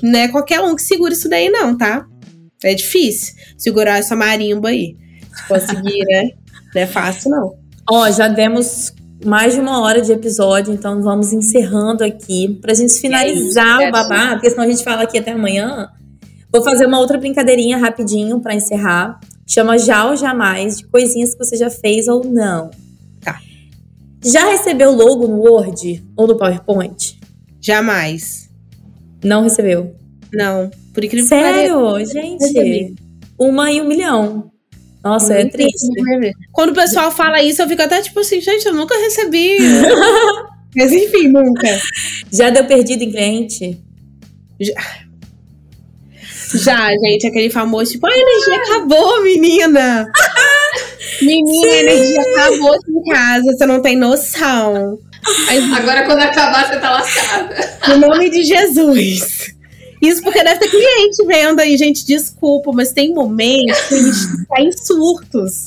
não 0.00 0.20
é 0.20 0.28
qualquer 0.28 0.60
um 0.60 0.76
que 0.76 0.82
segura 0.82 1.14
isso 1.14 1.28
daí, 1.28 1.50
não, 1.50 1.76
tá? 1.76 2.06
É 2.62 2.74
difícil 2.74 3.34
segurar 3.58 3.98
essa 3.98 4.14
marimba 4.14 4.68
aí. 4.68 4.96
Conseguir, 5.48 6.04
né? 6.04 6.30
Não 6.72 6.82
é 6.82 6.86
fácil, 6.86 7.32
não. 7.32 7.54
Ó, 7.90 8.08
já 8.12 8.28
demos 8.28 8.92
mais 9.24 9.54
de 9.54 9.60
uma 9.60 9.80
hora 9.80 10.00
de 10.00 10.12
episódio, 10.12 10.72
então 10.72 11.02
vamos 11.02 11.32
encerrando 11.32 12.04
aqui. 12.04 12.56
Pra 12.60 12.72
gente 12.72 12.94
finalizar 13.00 13.80
isso, 13.80 13.88
o 13.88 13.90
babá, 13.90 14.34
porque 14.34 14.50
senão 14.50 14.62
a 14.62 14.68
gente 14.68 14.84
fala 14.84 15.02
aqui 15.02 15.18
até 15.18 15.32
amanhã. 15.32 15.90
Vou 16.54 16.62
fazer 16.62 16.86
uma 16.86 17.00
outra 17.00 17.18
brincadeirinha 17.18 17.76
rapidinho 17.76 18.38
para 18.38 18.54
encerrar. 18.54 19.18
Chama 19.44 19.76
Já 19.76 20.08
ou 20.08 20.16
Jamais, 20.16 20.78
de 20.78 20.86
coisinhas 20.86 21.34
que 21.34 21.44
você 21.44 21.56
já 21.56 21.68
fez 21.68 22.06
ou 22.06 22.24
não. 22.24 22.70
Tá. 23.20 23.40
Já 24.24 24.48
recebeu 24.50 24.92
logo 24.92 25.26
no 25.26 25.40
Word 25.40 26.04
ou 26.16 26.28
no 26.28 26.38
PowerPoint? 26.38 27.18
Jamais. 27.60 28.48
Não 29.24 29.42
recebeu? 29.42 29.96
Não. 30.32 30.70
Por 30.92 31.02
incrível 31.02 31.26
Sério? 31.26 31.96
que 31.96 32.06
Gente, 32.06 32.94
uma 33.36 33.72
em 33.72 33.80
um 33.80 33.88
milhão. 33.88 34.52
Nossa, 35.02 35.34
é 35.34 35.46
triste. 35.46 35.88
Quando 36.52 36.70
o 36.70 36.74
pessoal 36.74 37.10
fala 37.10 37.42
isso, 37.42 37.62
eu 37.62 37.68
fico 37.68 37.82
até 37.82 38.00
tipo 38.00 38.20
assim, 38.20 38.40
gente, 38.40 38.64
eu 38.64 38.74
nunca 38.74 38.94
recebi. 38.96 39.56
Mas 40.76 40.92
enfim, 40.92 41.26
nunca. 41.26 41.66
Já 42.32 42.48
deu 42.50 42.64
perdido 42.64 43.02
em 43.02 43.10
cliente? 43.10 43.82
Já. 44.60 45.03
Já, 46.54 46.90
gente, 46.90 47.26
aquele 47.26 47.50
famoso 47.50 47.92
tipo, 47.92 48.06
a 48.06 48.16
energia 48.16 48.56
acabou, 48.56 49.22
menina! 49.22 50.10
menina, 51.20 51.68
Sim. 51.68 51.74
a 51.74 51.82
energia 51.82 52.20
acabou 52.20 52.74
em 52.74 53.10
casa, 53.10 53.44
você 53.44 53.66
não 53.66 53.80
tem 53.80 53.96
noção. 53.96 54.98
Agora, 55.76 56.04
quando 56.04 56.20
acabar, 56.20 56.68
você 56.68 56.78
tá 56.78 56.90
lascada. 56.90 57.78
No 57.88 57.98
nome 57.98 58.28
de 58.30 58.44
Jesus. 58.44 59.54
Isso 60.02 60.22
porque 60.22 60.44
deve 60.44 60.60
ter 60.60 60.68
cliente 60.68 61.24
vendo 61.26 61.60
aí, 61.60 61.76
gente, 61.78 62.04
desculpa, 62.04 62.72
mas 62.72 62.92
tem 62.92 63.14
momentos 63.14 63.80
que 63.88 63.94
a 63.94 63.98
gente 63.98 64.46
tá 64.46 64.60
em 64.60 64.72
surtos. 64.72 65.64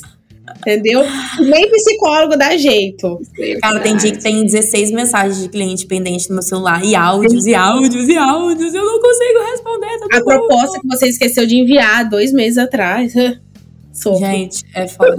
Entendeu? 0.59 1.03
Nem 1.39 1.69
psicólogo 1.71 2.37
dá 2.37 2.55
jeito. 2.55 3.19
Cara, 3.61 3.79
tem 3.79 3.97
dia 3.97 4.11
que 4.11 4.21
tem 4.21 4.45
16 4.45 4.91
mensagens 4.91 5.41
de 5.41 5.49
cliente 5.49 5.85
pendente 5.85 6.29
no 6.29 6.35
meu 6.35 6.43
celular. 6.43 6.83
E 6.83 6.95
áudios, 6.95 7.45
e 7.45 7.53
áudios, 7.53 8.07
e 8.07 8.17
áudios. 8.17 8.73
Eu 8.73 8.85
não 8.85 8.99
consigo 8.99 9.39
responder. 9.51 9.99
Tá 10.09 10.17
a 10.17 10.23
proposta 10.23 10.79
que 10.79 10.87
você 10.87 11.07
esqueceu 11.07 11.45
de 11.45 11.57
enviar 11.57 12.09
dois 12.09 12.31
meses 12.31 12.57
atrás. 12.57 13.13
Sofro. 13.91 14.19
Gente, 14.19 14.63
é 14.73 14.87
foda. 14.87 15.17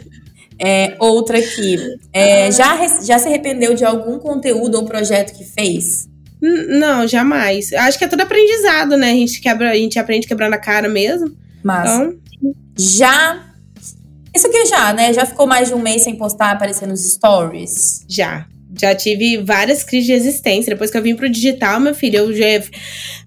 é, 0.58 0.96
outra 0.98 1.38
aqui. 1.38 1.78
É, 2.12 2.50
já, 2.52 2.76
já 3.02 3.18
se 3.18 3.28
arrependeu 3.28 3.74
de 3.74 3.84
algum 3.84 4.18
conteúdo 4.18 4.76
ou 4.76 4.84
projeto 4.84 5.36
que 5.36 5.44
fez? 5.44 6.08
Não, 6.40 7.06
jamais. 7.06 7.72
Acho 7.72 7.98
que 7.98 8.04
é 8.04 8.08
tudo 8.08 8.20
aprendizado, 8.20 8.96
né? 8.96 9.10
A 9.10 9.14
gente, 9.14 9.40
quebra, 9.40 9.70
a 9.70 9.76
gente 9.76 9.98
aprende 9.98 10.26
quebrando 10.26 10.54
a 10.54 10.58
cara 10.58 10.88
mesmo. 10.88 11.34
Mas 11.62 11.90
então... 11.90 12.14
já. 12.78 13.44
Isso 14.38 14.46
aqui 14.46 14.66
já, 14.66 14.92
né? 14.92 15.12
Já 15.12 15.26
ficou 15.26 15.48
mais 15.48 15.66
de 15.66 15.74
um 15.74 15.80
mês 15.80 16.02
sem 16.02 16.14
postar, 16.14 16.52
aparecer 16.52 16.86
nos 16.86 17.04
stories? 17.04 18.04
Já. 18.08 18.46
Já 18.80 18.94
tive 18.94 19.38
várias 19.38 19.82
crises 19.82 20.06
de 20.06 20.12
existência. 20.12 20.70
Depois 20.70 20.92
que 20.92 20.96
eu 20.96 21.02
vim 21.02 21.16
pro 21.16 21.28
digital, 21.28 21.80
meu 21.80 21.92
filho, 21.92 22.18
eu 22.18 22.32
já 22.32 22.46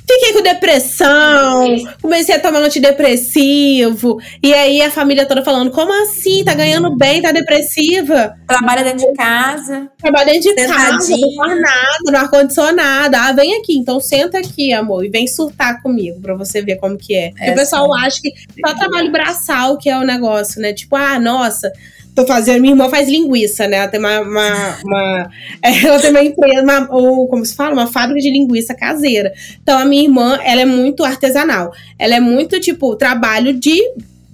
fiquei 0.08 0.34
com 0.34 0.42
depressão, 0.42 1.76
comecei 2.02 2.36
a 2.36 2.40
tomar 2.40 2.60
um 2.60 2.66
antidepressivo. 2.66 4.20
E 4.42 4.54
aí 4.54 4.82
a 4.82 4.92
família 4.92 5.26
toda 5.26 5.44
falando: 5.44 5.72
como 5.72 5.92
assim? 6.04 6.44
Tá 6.44 6.54
ganhando 6.54 6.96
bem, 6.96 7.22
tá 7.22 7.32
depressiva? 7.32 8.36
Trabalha 8.48 8.84
dentro 8.84 9.08
de 9.08 9.14
casa. 9.14 9.90
Trabalha 9.98 10.34
dentro 10.34 10.56
de 10.56 10.68
casa, 10.68 11.16
não 11.18 11.36
faz 11.36 11.62
nada, 11.62 12.12
no 12.12 12.18
ar-condicionado. 12.18 13.16
Ah, 13.16 13.32
vem 13.32 13.56
aqui, 13.56 13.78
então 13.78 14.00
senta 14.00 14.38
aqui, 14.40 14.74
amor, 14.74 15.06
e 15.06 15.10
vem 15.10 15.28
surtar 15.28 15.82
comigo 15.82 16.20
pra 16.22 16.36
você 16.36 16.62
ver 16.62 16.78
como 16.78 16.98
que 16.98 17.16
é. 17.16 17.32
é 17.40 17.52
o 17.52 17.56
pessoal 17.56 17.86
sim. 17.86 18.06
acha 18.06 18.22
que 18.22 18.34
só 18.66 18.76
trabalho 18.76 19.12
braçal 19.12 19.78
que 19.78 19.90
é 19.90 19.98
o 19.98 20.04
negócio, 20.04 20.62
né? 20.62 20.74
Tipo, 20.74 20.96
ah, 20.96 21.20
nossa 21.20 21.72
tô 22.16 22.26
fazendo. 22.26 22.62
Minha 22.62 22.74
irmã 22.74 22.90
faz 22.90 23.10
linguiça, 23.10 23.68
né? 23.68 23.78
Ela 23.78 23.88
tem 23.88 24.00
uma. 24.00 24.20
uma, 24.22 24.78
uma 24.84 25.30
ela 25.62 26.00
tem 26.00 26.12
uma 26.12 26.24
empresa, 26.24 26.62
uma, 26.62 26.88
ou 26.92 27.28
como 27.28 27.46
se 27.46 27.56
fala? 27.56 27.74
Uma 27.74 27.88
fábrica 27.88 28.20
de 28.20 28.32
linguiça 28.32 28.74
caseira. 28.74 29.34
Então 29.62 29.78
a 29.78 29.86
minha 29.86 30.04
irmã, 30.04 30.40
ela 30.44 30.62
é 30.62 30.66
muito 30.66 31.04
artesanal. 31.04 31.74
Ela 31.98 32.16
é 32.16 32.20
muito, 32.20 32.60
tipo, 32.60 32.96
trabalho 32.96 33.54
de 33.54 33.80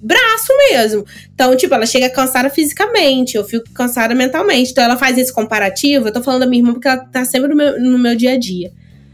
braço 0.02 0.54
mesmo. 0.72 1.06
Então, 1.34 1.56
tipo, 1.56 1.74
ela 1.74 1.86
chega 1.86 2.10
cansada 2.10 2.50
fisicamente, 2.50 3.36
eu 3.36 3.44
fico 3.44 3.70
cansada 3.72 4.14
mentalmente. 4.16 4.72
Então, 4.72 4.84
ela 4.84 4.98
faz 4.98 5.18
esse 5.18 5.34
comparativo. 5.34 6.08
Eu 6.08 6.14
tô 6.14 6.22
falando 6.22 6.42
da 6.42 6.48
minha 6.48 6.62
irmã 6.62 6.74
porque 6.74 6.88
ela 6.88 6.98
tá 6.98 7.26
sempre 7.26 7.50
no 7.50 7.56
meu, 7.56 7.80
no 7.80 7.98
meu 7.98 8.16
dia 8.16 8.34
a 8.34 8.38
dia. 8.38 8.72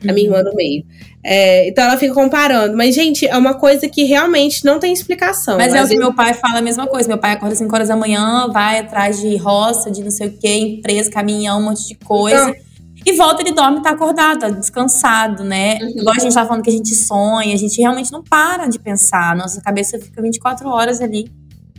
A 0.07 0.13
minha 0.13 0.27
irmã 0.27 0.43
no 0.43 0.53
meio. 0.55 0.83
É, 1.23 1.67
então 1.67 1.83
ela 1.85 1.97
fica 1.97 2.13
comparando. 2.13 2.75
Mas, 2.75 2.93
gente, 2.93 3.25
é 3.25 3.37
uma 3.37 3.53
coisa 3.53 3.87
que 3.87 4.03
realmente 4.03 4.65
não 4.65 4.79
tem 4.79 4.91
explicação. 4.91 5.57
Mas 5.57 5.73
é 5.73 5.83
o 5.83 5.87
que 5.87 5.97
meu 5.97 6.13
pai 6.13 6.33
fala 6.33 6.59
a 6.59 6.61
mesma 6.61 6.85
coisa. 6.87 7.07
Meu 7.07 7.17
pai 7.17 7.31
acorda 7.31 7.53
às 7.53 7.59
5 7.59 7.73
horas 7.73 7.87
da 7.87 7.95
manhã, 7.95 8.49
vai 8.51 8.79
atrás 8.79 9.21
de 9.21 9.35
roça, 9.37 9.89
de 9.89 10.03
não 10.03 10.11
sei 10.11 10.27
o 10.27 10.37
quê, 10.37 10.55
empresa, 10.57 11.09
caminhão, 11.09 11.59
um 11.59 11.63
monte 11.63 11.87
de 11.87 11.95
coisa. 11.95 12.49
Então, 12.49 12.73
e 13.05 13.13
volta, 13.13 13.41
ele 13.41 13.51
dorme, 13.51 13.81
tá 13.81 13.91
acordado, 13.91 14.39
tá 14.39 14.49
descansado, 14.49 15.43
né? 15.43 15.77
Uhum. 15.81 15.89
Igual 15.89 16.15
a 16.15 16.19
gente 16.19 16.33
tá 16.33 16.45
falando 16.45 16.63
que 16.63 16.69
a 16.69 16.73
gente 16.73 16.95
sonha, 16.95 17.53
a 17.53 17.57
gente 17.57 17.79
realmente 17.79 18.11
não 18.11 18.23
para 18.23 18.67
de 18.67 18.79
pensar. 18.79 19.35
Nossa 19.35 19.61
cabeça 19.61 19.99
fica 19.99 20.21
24 20.21 20.67
horas 20.69 21.01
ali. 21.01 21.29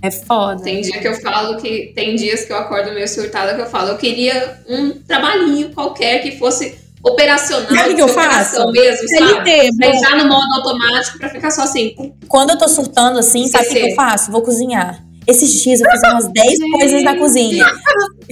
É 0.02 0.10
foda. 0.10 0.62
Tem 0.62 0.82
dia 0.82 1.00
que 1.00 1.08
eu 1.08 1.14
falo 1.14 1.56
que. 1.56 1.92
Tem 1.94 2.14
dias 2.14 2.44
que 2.44 2.52
eu 2.52 2.58
acordo 2.58 2.92
meio 2.92 3.08
surtada 3.08 3.54
que 3.54 3.60
eu 3.62 3.66
falo, 3.66 3.88
eu 3.88 3.96
queria 3.96 4.58
um 4.68 4.90
trabalhinho 4.90 5.72
qualquer 5.72 6.20
que 6.22 6.32
fosse 6.32 6.83
operacional, 7.04 7.68
sabe 7.68 7.92
o 7.92 7.96
que 7.96 8.02
eu 8.02 8.08
faço? 8.08 8.70
mesmo, 8.72 9.08
sabe? 9.08 9.70
Deixar 9.76 10.16
no 10.16 10.26
modo 10.26 10.46
automático 10.56 11.18
pra 11.18 11.28
ficar 11.28 11.50
só 11.50 11.62
assim. 11.62 11.94
Quando 12.26 12.50
eu 12.50 12.58
tô 12.58 12.66
surtando 12.68 13.18
assim, 13.18 13.46
sabe 13.46 13.68
o 13.68 13.70
que 13.70 13.78
eu 13.78 13.94
faço? 13.94 14.30
Vou 14.30 14.42
cozinhar. 14.42 15.04
Esses 15.26 15.62
dias 15.62 15.80
eu 15.80 15.90
fiz 15.90 16.02
umas 16.02 16.28
10 16.28 16.58
coisas 16.72 17.02
na 17.02 17.16
cozinha. 17.16 17.64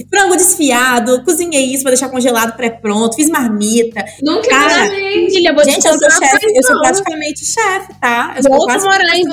Frango 0.09 0.35
desfiado, 0.35 1.23
cozinhei 1.23 1.73
isso 1.73 1.81
pra 1.81 1.91
deixar 1.91 2.09
congelado 2.09 2.55
pré-pronto, 2.55 3.15
fiz 3.15 3.29
marmita. 3.29 4.05
Nunca 4.21 4.47
Cara, 4.47 4.89
gente, 4.89 5.33
gente 5.33 5.87
eu 5.87 5.99
sou 5.99 6.11
chefe, 6.11 6.45
eu 6.55 6.63
sou 6.63 6.79
praticamente 6.79 7.45
chefe, 7.45 7.93
tá? 7.99 8.33
Eu 8.37 8.43
sou 8.43 8.65
quase 8.65 8.85
morar 8.85 9.17
em 9.17 9.23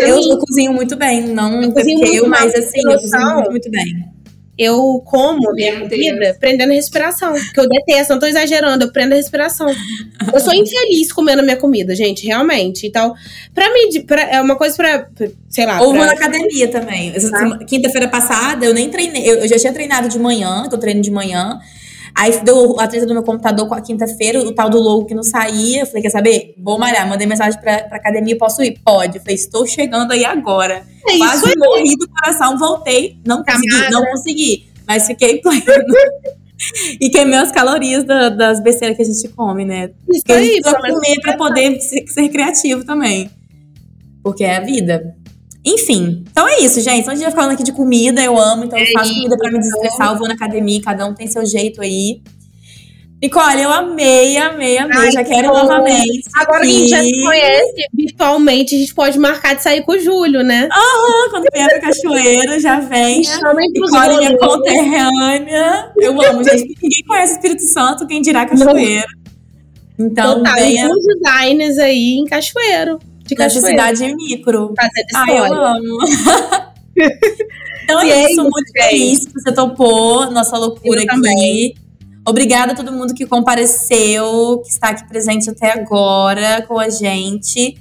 Eu, 0.00 0.20
eu 0.20 0.38
cozinho 0.38 0.72
muito 0.72 0.96
bem, 0.96 1.26
não 1.26 1.62
eu 1.62 1.72
porque 1.72 1.92
eu, 1.92 2.26
mas 2.26 2.54
assim, 2.54 2.80
eu 2.82 2.98
cozinho 2.98 3.34
muito, 3.34 3.50
muito 3.50 3.70
bem 3.70 4.17
eu 4.58 5.00
como 5.04 5.52
minha 5.52 5.78
comida 5.78 6.36
prendendo 6.40 6.72
a 6.72 6.74
respiração. 6.74 7.32
Porque 7.32 7.60
eu 7.60 7.68
detesto, 7.68 8.12
não 8.12 8.20
tô 8.20 8.26
exagerando, 8.26 8.84
eu 8.84 8.92
prendo 8.92 9.12
a 9.12 9.16
respiração. 9.16 9.72
eu 10.32 10.40
sou 10.40 10.52
infeliz 10.52 11.12
comendo 11.12 11.40
a 11.40 11.44
minha 11.44 11.56
comida, 11.56 11.94
gente, 11.94 12.26
realmente. 12.26 12.86
Então, 12.86 13.14
pra 13.54 13.72
mim, 13.72 14.02
pra, 14.02 14.22
é 14.22 14.40
uma 14.40 14.56
coisa 14.56 14.76
pra, 14.76 15.08
sei 15.48 15.64
lá. 15.64 15.80
Ou 15.80 15.92
pra... 15.92 16.06
na 16.06 16.12
academia 16.12 16.68
também. 16.68 17.12
Tá. 17.12 17.58
Quinta-feira 17.58 18.08
passada, 18.08 18.66
eu 18.66 18.74
nem 18.74 18.90
treinei, 18.90 19.30
eu, 19.30 19.36
eu 19.36 19.48
já 19.48 19.58
tinha 19.58 19.72
treinado 19.72 20.08
de 20.08 20.18
manhã, 20.18 20.68
que 20.68 20.74
eu 20.74 20.78
treino 20.78 21.00
de 21.00 21.10
manhã. 21.10 21.60
Aí 22.18 22.40
deu 22.42 22.80
a 22.80 22.88
treta 22.88 23.06
do 23.06 23.14
meu 23.14 23.22
computador 23.22 23.68
com 23.68 23.74
a 23.74 23.80
quinta-feira, 23.80 24.40
o 24.40 24.52
tal 24.52 24.68
do 24.68 24.80
logo 24.80 25.04
que 25.04 25.14
não 25.14 25.22
saía. 25.22 25.82
Eu 25.82 25.86
falei, 25.86 26.02
quer 26.02 26.10
saber? 26.10 26.52
Vou 26.58 26.76
malhar. 26.76 27.08
Mandei 27.08 27.28
mensagem 27.28 27.60
pra, 27.60 27.84
pra 27.84 27.96
academia, 27.96 28.36
posso 28.36 28.60
ir? 28.60 28.76
Pode. 28.84 29.18
Eu 29.18 29.22
falei, 29.22 29.36
estou 29.36 29.64
chegando 29.64 30.10
aí 30.10 30.24
agora. 30.24 30.84
É 31.08 31.16
Quase 31.16 31.56
morri 31.56 31.96
do 31.96 32.08
coração, 32.08 32.58
voltei. 32.58 33.20
Não 33.24 33.44
consegui, 33.44 33.90
não 33.92 34.04
consegui. 34.04 34.66
Mas 34.84 35.06
fiquei 35.06 35.38
pleno. 35.42 35.64
e 37.00 37.08
queimei 37.08 37.38
as 37.38 37.52
calorias 37.52 38.02
da, 38.02 38.30
das 38.30 38.60
besteiras 38.60 38.96
que 38.96 39.02
a 39.04 39.06
gente 39.06 39.28
come, 39.28 39.64
né? 39.64 39.92
Isso 40.10 40.22
Porque 40.24 40.32
a 40.32 40.42
gente 40.42 40.60
precisa 40.60 40.76
comer 40.76 41.20
pra 41.20 41.36
poder 41.36 41.80
ser, 41.80 42.04
ser 42.08 42.28
criativo 42.30 42.84
também. 42.84 43.30
Porque 44.24 44.42
é 44.42 44.56
a 44.56 44.60
vida. 44.60 45.14
Enfim, 45.64 46.24
então 46.30 46.48
é 46.48 46.60
isso, 46.60 46.80
gente. 46.80 47.00
Então 47.00 47.12
a 47.12 47.16
gente 47.16 47.24
vai 47.24 47.34
falando 47.34 47.52
aqui 47.52 47.62
de 47.62 47.72
comida, 47.72 48.22
eu 48.22 48.38
amo, 48.38 48.64
então 48.64 48.78
eu 48.78 48.84
é 48.84 48.92
faço 48.92 49.12
comida 49.12 49.36
para 49.36 49.50
me 49.50 49.58
desestressar, 49.58 50.12
eu 50.12 50.18
vou 50.18 50.28
na 50.28 50.34
academia, 50.34 50.80
cada 50.80 51.06
um 51.06 51.14
tem 51.14 51.26
seu 51.26 51.44
jeito 51.44 51.82
aí. 51.82 52.22
Nicole, 53.20 53.62
eu 53.62 53.72
amei, 53.72 54.36
amei, 54.36 54.78
amei. 54.78 54.96
Ai, 54.96 55.10
já 55.10 55.24
quero 55.24 55.48
bom. 55.48 55.54
novamente. 55.54 56.22
Agora 56.36 56.60
que 56.60 56.66
a 56.66 56.70
gente 56.70 56.88
já 56.88 57.02
se 57.02 57.20
conhece 57.20 57.86
virtualmente, 57.92 58.76
a 58.76 58.78
gente 58.78 58.94
pode 58.94 59.18
marcar 59.18 59.56
de 59.56 59.62
sair 59.64 59.82
com 59.82 59.90
o 59.92 59.98
Júlio, 59.98 60.44
né? 60.44 60.68
Aham, 60.70 61.30
quando 61.30 61.46
vier 61.52 61.68
pra 61.68 61.80
cachoeira, 61.80 62.60
já 62.60 62.78
vem. 62.78 63.22
Nicole, 63.72 64.18
minha 64.18 64.38
conterrânea. 64.38 65.92
Eu 65.96 66.22
amo, 66.22 66.44
gente. 66.44 66.76
Ninguém 66.80 67.04
conhece 67.08 67.32
o 67.32 67.36
Espírito 67.36 67.62
Santo, 67.62 68.06
quem 68.06 68.22
dirá 68.22 68.46
cachoeira. 68.46 69.08
Então, 69.98 70.36
Total, 70.36 70.54
venha... 70.54 70.88
designers 70.88 71.78
aí 71.78 72.18
em 72.18 72.24
Cachoeiro. 72.24 73.00
De 73.28 73.34
Nessa 73.36 73.60
cidade 73.60 74.14
micro. 74.14 74.72
Ah, 75.14 75.30
eu 75.30 75.54
amo. 75.54 75.98
então 77.84 78.00
é, 78.00 78.08
é 78.08 78.32
isso, 78.32 78.42
muito 78.42 78.72
feliz 78.72 79.26
que 79.26 79.32
você 79.34 79.52
topou 79.52 80.30
nossa 80.30 80.56
loucura 80.56 81.00
eu 81.00 81.04
aqui. 81.04 81.14
Também. 81.14 81.74
Obrigada 82.26 82.72
a 82.72 82.74
todo 82.74 82.90
mundo 82.90 83.12
que 83.12 83.26
compareceu, 83.26 84.62
que 84.64 84.70
está 84.70 84.88
aqui 84.88 85.06
presente 85.06 85.50
até 85.50 85.72
agora 85.72 86.62
com 86.66 86.78
a 86.78 86.88
gente. 86.88 87.78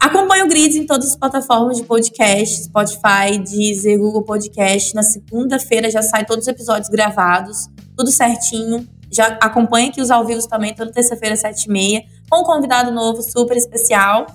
Acompanhe 0.00 0.42
o 0.44 0.48
Grids 0.48 0.76
em 0.76 0.86
todas 0.86 1.10
as 1.10 1.16
plataformas 1.16 1.76
de 1.76 1.82
podcast, 1.82 2.64
Spotify, 2.64 3.38
Deezer, 3.38 3.98
Google 3.98 4.22
Podcast. 4.22 4.94
Na 4.94 5.02
segunda-feira 5.02 5.90
já 5.90 6.00
sai 6.00 6.24
todos 6.24 6.44
os 6.44 6.48
episódios 6.48 6.88
gravados, 6.88 7.68
tudo 7.94 8.10
certinho. 8.10 8.88
Já 9.12 9.26
acompanhe 9.42 9.90
aqui 9.90 10.00
os 10.00 10.10
ao 10.10 10.24
vivo 10.24 10.46
também, 10.48 10.74
toda 10.74 10.90
terça-feira, 10.90 11.36
sete 11.36 11.64
e 11.64 11.70
meia, 11.70 12.02
com 12.30 12.40
um 12.40 12.44
convidado 12.44 12.90
novo 12.90 13.20
super 13.20 13.58
especial. 13.58 14.26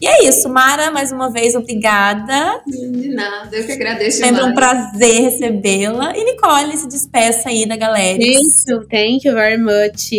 E 0.00 0.06
é 0.06 0.28
isso, 0.28 0.48
Mara, 0.48 0.90
mais 0.90 1.10
uma 1.10 1.30
vez, 1.30 1.54
obrigada. 1.54 2.60
De 2.66 3.08
nada, 3.08 3.56
eu 3.56 3.64
que 3.64 3.72
agradeço 3.72 4.18
Sempre 4.18 4.42
um 4.42 4.54
prazer 4.54 5.22
recebê-la. 5.22 6.16
E 6.16 6.24
Nicole, 6.24 6.76
se 6.76 6.86
despeça 6.86 7.48
aí 7.48 7.66
da 7.66 7.76
galera. 7.76 8.18
Thank 8.18 8.70
you, 8.70 8.86
thank 8.88 9.26
you 9.26 9.34
very 9.34 9.58
much. 9.58 10.12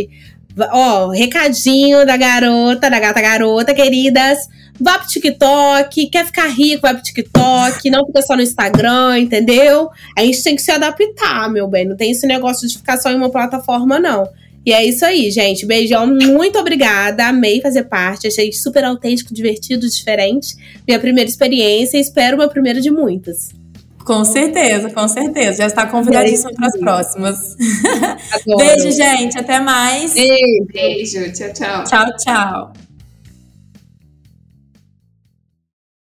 Ó, 0.71 1.05
oh, 1.05 1.09
recadinho 1.11 2.05
da 2.05 2.17
garota, 2.17 2.89
da 2.89 2.99
gata 2.99 3.21
garota, 3.21 3.73
queridas. 3.73 4.39
Vá 4.79 4.99
pro 4.99 5.07
TikTok, 5.07 6.07
quer 6.07 6.25
ficar 6.25 6.47
rico, 6.47 6.81
vai 6.81 6.93
pro 6.93 7.03
TikTok, 7.03 7.89
não 7.89 8.05
fica 8.05 8.21
só 8.21 8.35
no 8.35 8.43
Instagram, 8.43 9.19
entendeu? 9.19 9.89
A 10.15 10.21
gente 10.21 10.43
tem 10.43 10.55
que 10.55 10.61
se 10.61 10.71
adaptar, 10.71 11.49
meu 11.51 11.67
bem. 11.67 11.85
Não 11.85 11.95
tem 11.95 12.11
esse 12.11 12.27
negócio 12.27 12.67
de 12.67 12.77
ficar 12.77 12.97
só 12.97 13.11
em 13.11 13.15
uma 13.15 13.29
plataforma, 13.29 13.99
não. 13.99 14.27
E 14.67 14.73
é 14.73 14.83
isso 14.83 15.05
aí, 15.05 15.31
gente. 15.31 15.65
Beijão, 15.65 16.05
muito 16.05 16.59
obrigada. 16.59 17.25
Amei 17.25 17.61
fazer 17.61 17.83
parte. 17.83 18.27
Achei 18.27 18.51
super 18.51 18.83
autêntico, 18.83 19.33
divertido, 19.33 19.87
diferente. 19.87 20.57
Minha 20.85 20.99
primeira 20.99 21.29
experiência 21.29 21.97
e 21.97 22.01
espero 22.01 22.35
uma 22.35 22.49
primeira 22.49 22.81
de 22.81 22.91
muitas. 22.91 23.51
Com 24.03 24.25
certeza, 24.25 24.89
com 24.89 25.07
certeza. 25.07 25.59
Já 25.59 25.67
está 25.67 25.85
convidadíssimo 25.85 26.53
para 26.53 26.67
as 26.67 26.77
próximas. 26.77 27.55
Beijo, 28.57 28.91
gente. 28.91 29.37
Até 29.39 29.57
mais. 29.61 30.13
Beijo. 30.13 30.37
Beijo. 30.73 31.31
Tchau, 31.31 31.53
tchau. 31.53 31.83
Tchau, 31.85 32.17
tchau. 32.17 32.86